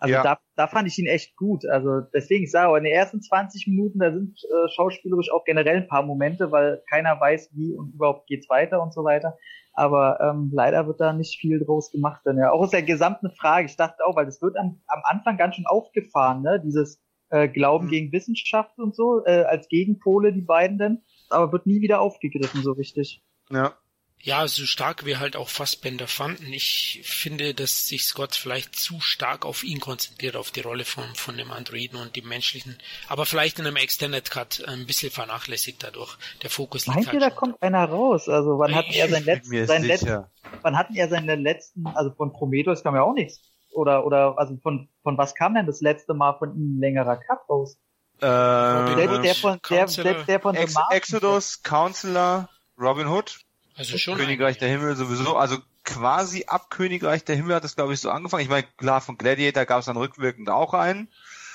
[0.00, 0.22] Also Ja.
[0.22, 1.64] da, da fand ich ihn echt gut.
[1.66, 5.76] Also deswegen ich sage, in den ersten 20 Minuten, da sind äh, schauspielerisch auch generell
[5.76, 9.36] ein paar Momente, weil keiner weiß, wie und überhaupt geht's weiter und so weiter.
[9.74, 12.22] Aber ähm, leider wird da nicht viel draus gemacht.
[12.26, 15.02] Denn ja, auch aus der gesamten Frage, ich dachte auch, weil das wird am, am
[15.04, 16.60] Anfang ganz schön aufgefahren, ne?
[16.64, 17.90] Dieses äh, Glauben Mhm.
[17.90, 22.62] gegen Wissenschaft und so, äh, als Gegenpole, die beiden denn, aber wird nie wieder aufgegriffen,
[22.62, 23.22] so richtig.
[23.50, 23.74] Ja.
[24.22, 26.52] Ja, so stark wir halt auch Fassbender fanden.
[26.52, 31.04] Ich finde, dass sich Scott vielleicht zu stark auf ihn konzentriert, auf die Rolle von,
[31.14, 32.76] von dem Androiden und dem menschlichen.
[33.08, 36.18] Aber vielleicht in einem Extended Cut ein bisschen vernachlässigt dadurch.
[36.42, 38.28] Der Fokus liegt Meint halt ihr, da kommt einer raus?
[38.28, 40.24] Also wann hat er sein Bin letzten, mir sein letzten,
[40.60, 43.40] wann hatten er seine letzten, also von Prometheus kam ja auch nichts.
[43.72, 47.16] Oder, oder, also von, von was kam denn das letzte Mal von ihm ein längerer
[47.16, 47.78] Cut raus?
[48.20, 50.74] Äh, Selbst der von, der, selbst der von The Ex.
[50.90, 53.40] Exodus, Counselor, Robin Hood,
[53.80, 54.18] Also schon.
[54.18, 58.10] Königreich der Himmel sowieso, also quasi ab Königreich der Himmel hat das glaube ich so
[58.10, 58.42] angefangen.
[58.42, 61.08] Ich meine, klar, von Gladiator gab es dann rückwirkend auch einen.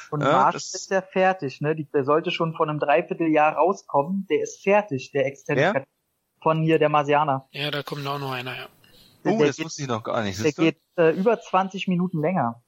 [0.10, 1.76] Und Ja, das- ist ja fertig, ne?
[1.76, 4.26] Die, der sollte schon von einem Dreivierteljahr rauskommen.
[4.30, 5.74] Der ist fertig, der Extended?
[5.74, 5.84] Cut
[6.42, 7.48] von hier, der Marsianer.
[7.52, 8.68] Ja, da kommt auch noch einer, ja.
[9.24, 10.44] Der, Oh, der das geht, wusste ich noch gar nicht.
[10.44, 12.64] der geht äh, über 20 Minuten länger.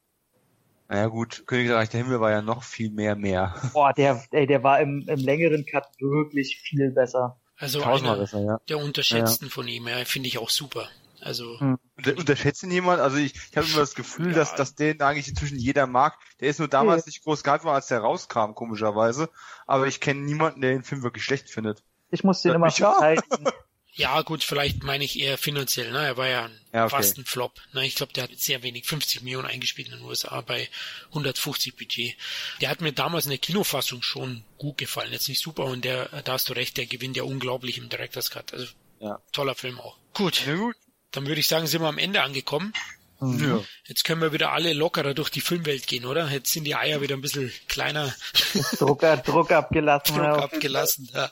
[0.87, 3.55] Naja gut, Königreich der Himmel war ja noch viel mehr mehr.
[3.73, 7.39] Boah, der, ey, der war im, im längeren Cut wirklich viel besser.
[7.57, 8.59] Also einer besser, ja.
[8.69, 10.87] der unterschätzten von ihm, ja, finde ich auch super.
[11.19, 11.79] Also, Hm.
[11.97, 13.01] Unter, unterschätzt ihn jemand?
[13.01, 14.35] Also ich, ich habe immer das Gefühl, Ja.
[14.35, 16.13] dass, dass den eigentlich inzwischen jeder mag.
[16.39, 19.29] Der ist nur damals nicht groß gehypt worden, als der rauskam, komischerweise.
[19.65, 21.83] Aber ich kenne niemanden, der den Film wirklich schlecht findet.
[22.11, 23.45] Ich muss den Ja, immer verteidigen.
[23.97, 26.05] ja gut, vielleicht meine ich eher finanziell, ne?
[26.05, 26.95] Er war ja, ein Ja, okay.
[26.95, 27.59] fast ein Flop.
[27.73, 27.85] Ne?
[27.85, 30.69] Ich glaube, der hat sehr wenig, 50 Millionen eingespielt in den USA bei
[31.09, 32.15] 150 Budget.
[32.61, 35.11] Der hat mir damals in der Kinofassung schon gut gefallen.
[35.11, 38.29] Jetzt nicht super und der, da hast du recht, der gewinnt ja unglaublich im Director's
[38.31, 38.53] Cut.
[38.53, 38.67] Also
[38.99, 39.19] Ja.
[39.31, 39.97] toller Film auch.
[40.13, 40.75] Gut, Na gut.
[41.11, 42.73] dann würde ich sagen, sind wir am Ende angekommen.
[43.19, 43.39] Mhm.
[43.49, 43.59] Ja.
[43.85, 46.27] Jetzt können wir wieder alle lockerer durch die Filmwelt gehen, oder?
[46.29, 48.13] Jetzt sind die Eier wieder ein bisschen kleiner,
[48.79, 50.15] Druck, Druck abgelassen.
[50.15, 50.35] Druck ja.
[50.43, 51.09] abgelassen.
[51.13, 51.31] Ja.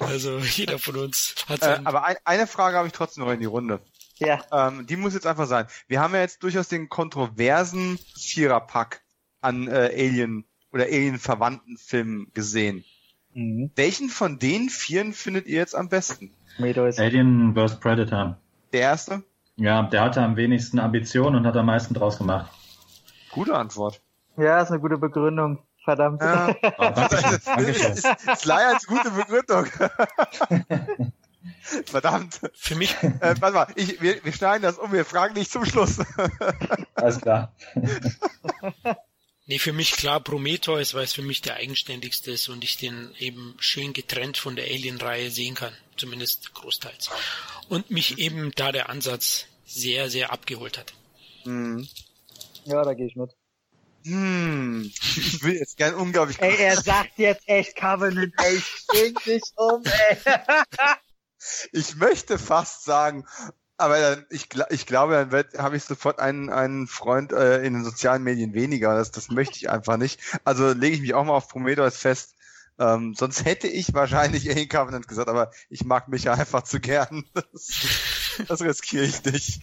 [0.00, 1.86] Also jeder von uns hat Äh, sein...
[1.86, 3.80] aber ein, eine Frage habe ich trotzdem noch in die Runde.
[4.18, 5.66] Ja, Ähm, die muss jetzt einfach sein.
[5.86, 9.02] Wir haben ja jetzt durchaus den kontroversen Viererpack
[9.40, 12.84] an äh, Alien oder Alien-verwandten Filmen gesehen.
[13.34, 13.70] mhm.
[13.76, 16.32] Welchen von den vieren findet ihr jetzt am besten?
[16.58, 17.78] Alien vs.
[17.80, 18.36] Predator.
[18.72, 19.22] Der erste?
[19.58, 22.50] Ja, der hatte am wenigsten Ambitionen und hat am meisten draus gemacht.
[23.32, 24.00] Gute Antwort.
[24.36, 25.58] Ja, ist eine gute Begründung.
[25.84, 26.22] Verdammt.
[26.22, 26.54] Ja.
[26.78, 26.90] Oh.
[26.94, 27.92] Dankeschön.
[27.92, 29.66] ist leider als gute Begründung.
[31.86, 32.40] Verdammt.
[32.54, 35.64] Für mich Äh, warte mal, ich, wir, wir schneiden das um, wir fragen dich zum
[35.64, 35.98] Schluss.
[36.94, 37.52] Alles klar.
[39.48, 43.14] Nee, für mich klar Prometheus, weil es für mich der eigenständigste ist und ich den
[43.18, 45.72] eben schön getrennt von der Alien-Reihe sehen kann.
[45.96, 47.08] Zumindest großteils.
[47.70, 50.92] Und mich eben da der Ansatz sehr, sehr abgeholt hat.
[51.44, 51.88] Hm.
[52.66, 53.30] Ja, da gehe ich mit.
[54.04, 54.92] Hm.
[55.16, 56.38] Ich will jetzt gern unglaublich.
[56.42, 60.18] Ey, er sagt jetzt echt Covenant, ey, ich dich um, ey.
[61.72, 63.24] Ich möchte fast sagen,
[63.78, 67.74] aber dann, ich, gla- ich glaube, dann habe ich sofort einen, einen Freund äh, in
[67.74, 68.96] den sozialen Medien weniger.
[68.96, 70.20] Das, das möchte ich einfach nicht.
[70.44, 72.34] Also lege ich mich auch mal auf Prometheus fest.
[72.80, 76.80] Ähm, sonst hätte ich wahrscheinlich Alien Covenant gesagt, aber ich mag mich ja einfach zu
[76.80, 77.24] gern.
[77.34, 79.62] Das, das riskiere ich nicht.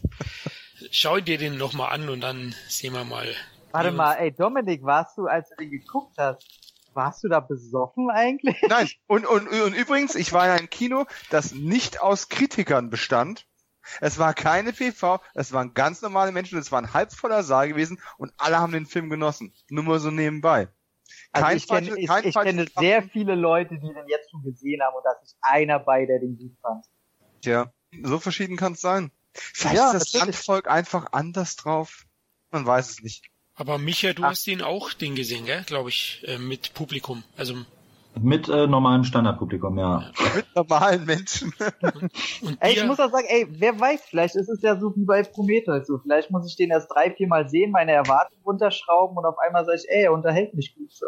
[0.91, 3.33] Schau dir den nochmal an und dann sehen wir mal.
[3.71, 6.45] Warte mal, ey, Dominik, warst du, als du den geguckt hast,
[6.93, 8.57] warst du da besoffen eigentlich?
[8.67, 13.45] Nein, und, und, und übrigens, ich war in einem Kino, das nicht aus Kritikern bestand.
[14.01, 17.69] Es war keine PV, es waren ganz normale Menschen, es war ein halb voller Saal
[17.69, 19.53] gewesen und alle haben den Film genossen.
[19.69, 20.67] Nur mal so nebenbei.
[21.31, 24.31] Also Kein ich kenne, falsches- ich, kein ich kenne sehr viele Leute, die den jetzt
[24.31, 26.85] schon gesehen haben und da ist einer bei, der den gut fand.
[27.41, 27.71] Tja,
[28.03, 29.11] so verschieden kann es sein.
[29.33, 30.21] Vielleicht Ja, ist das.
[30.21, 32.05] Landvolk einfach anders drauf.
[32.51, 33.25] Man weiß es nicht.
[33.53, 34.29] Aber Micha, du Ah.
[34.29, 35.63] hast ihn auch den gesehen, gell?
[35.63, 37.23] Glaube ich, äh, mit Publikum.
[37.37, 37.55] Also
[38.21, 40.11] Mit äh, normalem Standardpublikum, ja.
[40.35, 41.53] Mit normalen Menschen.
[42.41, 45.05] und Ey, ich muss auch sagen, ey, wer weiß, vielleicht ist es ja so wie
[45.05, 45.99] bei Prometheus so.
[45.99, 49.65] Vielleicht muss ich den erst drei, vier Mal sehen, meine Erwartungen runterschrauben und auf einmal
[49.65, 51.05] sage ich, ey, er unterhält mich gut so.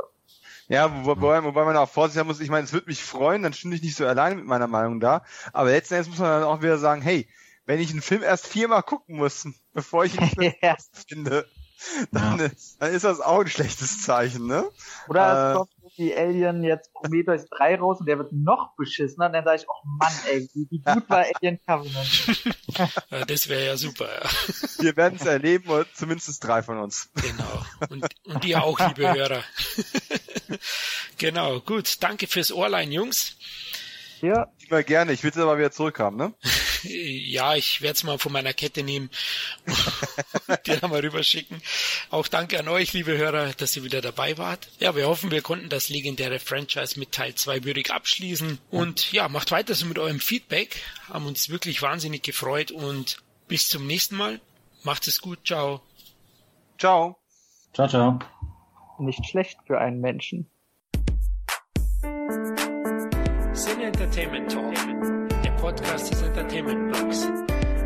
[0.68, 3.42] Ja, wo- wobei, wobei man auch vorsichtig sein muss, ich meine, es würde mich freuen,
[3.44, 5.24] dann stünde ich nicht so alleine mit meiner Meinung da.
[5.54, 7.28] Aber letzten Endes muss man dann auch wieder sagen, hey,
[7.66, 10.76] wenn ich einen Film erst viermal gucken muss, bevor ich ihn Ja.
[11.08, 11.48] finde,
[12.12, 14.66] dann, ist, dann ist das auch ein schlechtes Zeichen, ne?
[15.08, 19.28] Oder Äh, es kommt die Alien jetzt Prometheus 3 raus und der wird noch beschissener.
[19.28, 22.56] Und dann sage ich, oh Mann, ey, wie, gut war Alien Covenant?
[23.28, 24.30] Das wäre ja super, ja.
[24.84, 27.10] Wir werden es erleben, oder zumindest drei von uns.
[27.16, 27.66] Genau.
[27.90, 29.44] Und, und ihr auch, liebe Hörer.
[31.18, 32.04] genau, gut.
[32.04, 33.36] Danke fürs Ohrlein, Jungs.
[34.22, 35.14] Ja, Immer gerne.
[35.14, 36.34] Ich will es aber wieder zurückhaben, ne?
[36.88, 39.10] Ja, ich werde es mal von meiner Kette nehmen
[39.66, 41.62] und dir mal rüberschicken.
[42.10, 44.70] Auch danke an euch, liebe Hörer, dass ihr wieder dabei wart.
[44.80, 48.60] Ja, wir hoffen, wir konnten das legendäre Franchise mit Teil 2 würdig abschließen.
[48.72, 50.82] Und ja, macht weiter so mit eurem Feedback.
[51.10, 53.18] Haben uns wirklich wahnsinnig gefreut und
[53.48, 54.40] bis zum nächsten Mal.
[54.84, 55.40] Macht es gut.
[55.46, 55.82] Ciao.
[56.78, 57.18] Ciao.
[57.74, 58.20] Ciao, ciao.
[59.00, 60.50] nicht schlecht für einen Menschen.
[63.54, 65.17] Sin Entertainment Talk,
[65.68, 67.28] Podcast des Entertainment Blogs.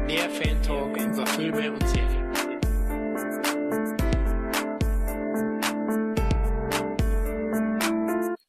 [0.06, 2.31] Mehr Fan Talk über Filme und Serien.